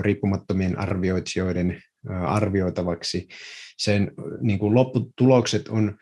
riippumattomien 0.00 0.78
arvioitsijoiden 0.78 1.82
arvioitavaksi. 2.26 3.28
Sen 3.78 4.12
niin 4.40 4.58
kuin 4.58 4.74
lopputulokset 4.74 5.68
on 5.68 5.96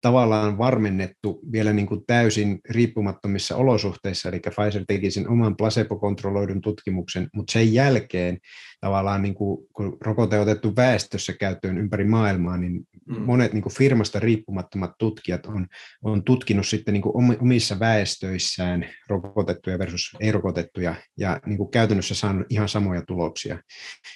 tavallaan 0.00 0.58
varmennettu 0.58 1.40
vielä 1.52 1.72
niin 1.72 1.86
kuin 1.86 2.00
täysin 2.06 2.60
riippumattomissa 2.70 3.56
olosuhteissa, 3.56 4.28
eli 4.28 4.40
Pfizer 4.40 4.84
teki 4.88 5.10
sen 5.10 5.28
oman 5.28 5.56
placebo-kontrolloidun 5.56 6.60
tutkimuksen, 6.60 7.28
mutta 7.34 7.52
sen 7.52 7.74
jälkeen 7.74 8.38
tavallaan 8.80 9.22
niin 9.22 9.34
kuin, 9.34 9.66
kun 9.72 9.96
rokote 10.00 10.36
on 10.36 10.42
otettu 10.42 10.76
väestössä 10.76 11.32
käyttöön 11.32 11.78
ympäri 11.78 12.04
maailmaa, 12.04 12.56
niin 12.56 12.80
mm. 13.06 13.20
monet 13.20 13.52
niin 13.52 13.62
kuin 13.62 13.74
firmasta 13.74 14.20
riippumattomat 14.20 14.90
tutkijat 14.98 15.46
on, 15.46 15.66
on 16.02 16.24
tutkinut 16.24 16.66
sitten 16.66 16.94
niin 16.94 17.02
kuin 17.02 17.38
omissa 17.40 17.80
väestöissään 17.80 18.86
rokotettuja 19.08 19.78
versus 19.78 20.16
ei-rokotettuja, 20.20 20.94
ja 21.18 21.40
niin 21.46 21.58
kuin 21.58 21.70
käytännössä 21.70 22.14
saanut 22.14 22.46
ihan 22.50 22.68
samoja 22.68 23.02
tuloksia, 23.02 23.58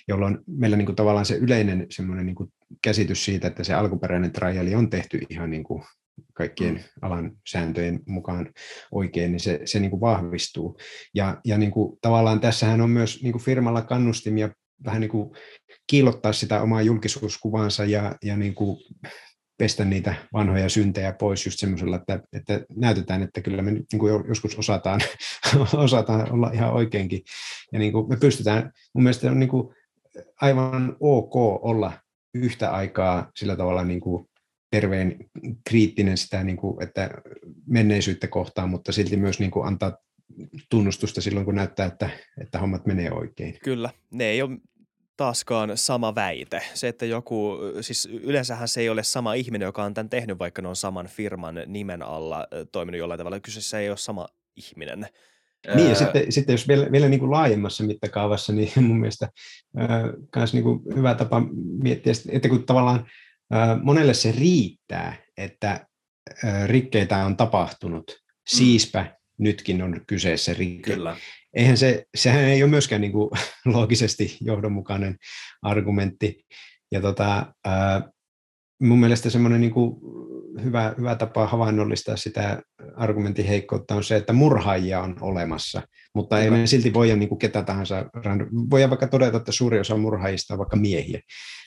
jolloin 0.09 0.39
meillä 0.47 0.77
niin 0.77 0.87
kuin 0.87 0.97
tavallaan 0.97 1.27
se 1.27 1.37
yleinen 1.37 1.87
semmoinen 1.91 2.27
niin 2.27 2.37
kuin 2.37 2.53
käsitys 2.85 3.25
siitä, 3.25 3.49
että 3.49 3.65
se 3.65 3.75
alkuperäinen 3.75 4.33
triali 4.33 4.75
on 4.75 4.91
tehty 4.91 5.21
ihan 5.31 5.51
niin 5.51 5.65
kuin 5.65 5.83
kaikkien 6.35 6.75
mm. 6.75 6.81
alan 7.03 7.33
sääntöjen 7.49 8.01
mukaan 8.07 8.53
oikein, 8.93 9.33
niin 9.33 9.41
se, 9.41 9.61
se 9.65 9.81
niin 9.81 9.91
kuin 9.91 10.01
vahvistuu. 10.01 10.77
Ja, 11.15 11.41
ja 11.45 11.59
niin 11.59 11.71
kuin, 11.71 11.99
tavallaan 12.01 12.41
tässähän 12.41 12.81
on 12.81 12.91
myös 12.91 13.23
niin 13.23 13.33
kuin 13.33 13.43
firmalla 13.43 13.83
kannustimia 13.83 14.49
vähän 14.85 15.01
niin 15.01 15.11
kuin 15.11 15.31
kiillottaa 15.87 16.33
sitä 16.33 16.63
omaa 16.63 16.83
julkisuuskuvansa 16.83 17.85
ja, 17.85 18.15
ja 18.25 18.37
niin 18.37 18.55
kuin 18.55 18.77
pestä 19.59 19.85
niitä 19.85 20.15
vanhoja 20.33 20.69
syntejä 20.69 21.13
pois 21.13 21.47
just 21.47 21.59
semmoisella, 21.59 21.97
että, 21.97 22.21
että 22.33 22.61
näytetään, 22.77 23.23
että 23.23 23.41
kyllä 23.41 23.63
me 23.63 23.71
nyt 23.71 23.87
niin 23.93 24.01
kuin 24.01 24.25
joskus 24.29 24.59
osataan, 24.59 25.01
osataan 25.75 26.33
olla 26.33 26.51
ihan 26.55 26.73
oikeinkin. 26.73 27.23
Ja 27.73 27.79
niin 27.79 27.93
kuin 27.93 28.09
me 28.09 28.17
pystytään, 28.17 28.73
mun 28.95 29.03
mielestä 29.03 29.31
on 29.31 29.41
niin 29.41 29.49
kuin 29.49 29.75
aivan 30.41 30.97
ok 31.01 31.37
olla 31.65 31.93
yhtä 32.35 32.71
aikaa 32.71 33.31
sillä 33.37 33.57
tavalla 33.57 33.85
niin 33.85 34.01
kuin 34.01 34.29
terveen 34.71 35.17
kriittinen 35.69 36.19
sitä, 36.19 36.45
niin 36.45 36.57
kuin, 36.57 36.83
että 36.83 37.11
menneisyyttä 37.67 38.29
kohtaan, 38.29 38.71
mutta 38.71 38.93
silti 38.93 39.17
myös 39.17 39.41
niin 39.41 39.51
kuin 39.51 39.67
antaa 39.67 39.97
tunnustusta 40.71 41.21
silloin, 41.21 41.47
kun 41.47 41.55
näyttää, 41.55 41.87
että, 41.87 42.11
että 42.41 42.59
hommat 42.59 42.87
menee 42.87 43.13
oikein. 43.13 43.59
Kyllä, 43.65 43.91
ne 44.11 44.25
ei 44.25 44.43
ole 44.43 44.59
taaskaan 45.17 45.79
sama 45.79 46.15
väite. 46.15 46.63
Se, 46.75 46.89
että 46.89 47.07
joku, 47.07 47.59
siis 47.81 48.09
yleensähän 48.13 48.69
se 48.69 48.81
ei 48.81 48.89
ole 48.89 49.03
sama 49.03 49.35
ihminen, 49.35 49.67
joka 49.67 49.85
on 49.85 49.95
tämän 49.95 50.11
tehnyt, 50.11 50.39
vaikka 50.39 50.63
ne 50.63 50.69
on 50.69 50.77
saman 50.77 51.07
firman 51.07 51.55
nimen 51.67 52.03
alla 52.03 52.47
toiminut 52.73 52.99
jollain 52.99 53.19
tavalla. 53.19 53.41
Kyseessä 53.41 53.81
ei 53.81 53.89
ole 53.89 53.97
sama 53.97 54.29
ihminen. 54.57 55.07
Niin, 55.75 55.89
ja 55.89 55.95
sitten, 55.95 56.33
sitten 56.33 56.53
jos 56.53 56.69
vielä, 56.69 56.93
vielä 56.93 57.09
niin 57.09 57.21
kuin 57.21 57.31
laajemmassa 57.31 57.85
mittakaavassa, 57.85 58.53
niin 58.53 58.71
mun 58.87 59.01
mielestä 59.01 59.29
myös 60.37 60.55
niin 60.55 60.65
kuin 60.65 60.81
hyvä 60.97 61.15
tapa 61.15 61.43
miettiä, 61.83 62.13
että 62.29 62.49
kun 62.49 62.67
tavallaan 62.67 63.07
monelle 63.83 64.15
se 64.15 64.33
riittää, 64.33 65.17
että 65.37 65.87
rikkeitä 66.67 67.25
on 67.25 67.37
tapahtunut, 67.37 68.05
mm. 68.11 68.33
siispä 68.47 69.17
nytkin 69.39 69.83
on 69.83 70.01
kyseessä 70.07 70.55
rikki. 70.55 70.91
Kyllä. 70.91 71.17
Eihän 71.55 71.77
se, 71.77 72.05
sehän 72.15 72.45
ei 72.45 72.63
ole 72.63 72.71
myöskään 72.71 73.01
niin 73.01 73.13
kuin 73.13 73.31
loogisesti 73.75 74.37
johdonmukainen 74.41 75.17
argumentti. 75.63 76.45
Ja 76.93 77.01
tota, 77.01 77.55
mun 78.83 79.01
mielestä 79.01 79.31
semmoinen 79.31 79.61
niin 79.61 79.73
kuin 79.73 79.97
hyvä, 80.65 80.95
hyvä 80.99 81.15
tapa 81.15 81.47
havainnollistaa 81.47 82.17
sitä 82.17 82.63
argumentin 82.97 83.45
heikkoutta 83.47 83.95
on 83.95 84.05
se, 84.05 84.17
että 84.17 84.33
murhaajia 84.33 85.01
on 85.01 85.17
olemassa, 85.21 85.83
mutta 86.15 86.41
ei 86.41 86.51
me 86.51 86.67
silti 86.67 86.95
voida 86.95 87.17
niin 87.17 87.29
kuin 87.29 87.39
ketä 87.39 87.63
tahansa, 87.63 88.05
voidaan 88.71 88.91
vaikka 88.91 89.07
todeta, 89.07 89.37
että 89.37 89.53
suuri 89.53 89.81
osa 89.81 89.97
murhaajista 89.97 90.55
on 90.55 90.59
vaikka 90.59 90.77
miehiä, 90.77 91.21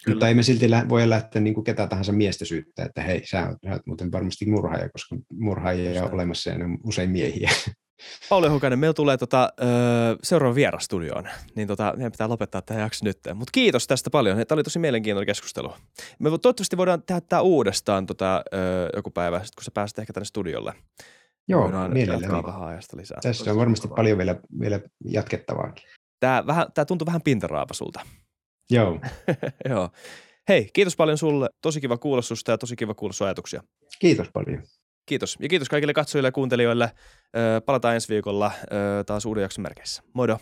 Kyllä. 0.05 0.15
mutta 0.15 0.27
ei 0.27 0.33
me 0.33 0.43
silti 0.43 0.69
lä- 0.69 0.85
voi 0.89 1.09
lähteä 1.09 1.41
niin 1.41 1.53
kuin 1.53 1.63
ketä 1.63 1.87
tahansa 1.87 2.11
miestä 2.11 2.45
syyttää, 2.45 2.85
että 2.85 3.01
hei, 3.01 3.21
sä 3.25 3.47
oot, 3.49 3.57
sä 3.65 3.71
oot 3.71 3.87
muuten 3.87 4.11
varmasti 4.11 4.49
murhaaja, 4.49 4.89
koska 4.89 5.15
murhaajia 5.39 6.03
on 6.03 6.13
olemassa 6.13 6.49
ja 6.49 6.57
ne 6.57 6.65
on 6.65 6.77
usein 6.83 7.09
miehiä. 7.09 7.49
Pauli 8.29 8.47
Hukainen, 8.47 8.79
meillä 8.79 8.93
tulee 8.93 9.17
tota, 9.17 9.53
ö, 9.61 9.65
seuraava 10.23 10.55
vieras 10.55 10.83
studioon, 10.83 11.27
niin 11.55 11.67
tota, 11.67 11.93
meidän 11.95 12.11
pitää 12.11 12.29
lopettaa 12.29 12.61
tämä 12.61 12.79
jakso 12.79 13.05
nyt. 13.05 13.19
Mutta 13.33 13.51
kiitos 13.51 13.87
tästä 13.87 14.09
paljon, 14.09 14.37
tämä 14.47 14.55
oli 14.55 14.63
tosi 14.63 14.79
mielenkiintoinen 14.79 15.25
keskustelu. 15.25 15.73
Me 16.19 16.29
toivottavasti 16.29 16.77
voidaan 16.77 17.03
tehdä 17.03 17.21
tämä 17.21 17.41
uudestaan 17.41 18.05
tota, 18.05 18.43
ö, 18.53 18.89
joku 18.95 19.11
päivä, 19.11 19.43
sit 19.43 19.55
kun 19.55 19.63
sä 19.63 19.71
pääset 19.71 19.99
ehkä 19.99 20.13
tänne 20.13 20.25
studiolle. 20.25 20.73
Joo, 21.47 21.63
voidaan 21.63 21.93
mielelläni. 21.93 22.43
vähän 22.43 22.63
ajasta 22.63 22.97
lisää. 22.97 23.19
Tässä 23.21 23.51
on 23.51 23.57
varmasti 23.57 23.87
kovaa. 23.87 23.95
paljon 23.95 24.17
vielä, 24.17 24.35
vielä 24.59 24.79
jatkettavaakin. 25.05 25.83
Tämä, 26.19 26.43
vähän, 26.47 26.67
tämä 26.73 26.85
tuntuu 26.85 27.05
vähän 27.05 27.21
pintaraapasulta. 27.21 27.99
Joo. 28.69 28.99
Joo. 29.69 29.89
Hei, 30.49 30.69
kiitos 30.73 30.95
paljon 30.95 31.17
sulle. 31.17 31.49
Tosi 31.61 31.81
kiva 31.81 31.97
kuulla 31.97 32.21
susta 32.21 32.51
ja 32.51 32.57
tosi 32.57 32.75
kiva 32.75 32.93
kuulla 32.93 33.13
sun 33.13 33.27
ajatuksia. 33.27 33.63
Kiitos 33.99 34.27
paljon. 34.33 34.63
Kiitos. 35.05 35.37
Ja 35.39 35.49
kiitos 35.49 35.69
kaikille 35.69 35.93
katsojille 35.93 36.27
ja 36.27 36.31
kuuntelijoille. 36.31 36.91
Palataan 37.65 37.93
ensi 37.95 38.09
viikolla 38.09 38.51
taas 39.05 39.25
uuden 39.25 39.41
jakson 39.41 39.63
merkeissä. 39.63 40.03
Moido! 40.13 40.39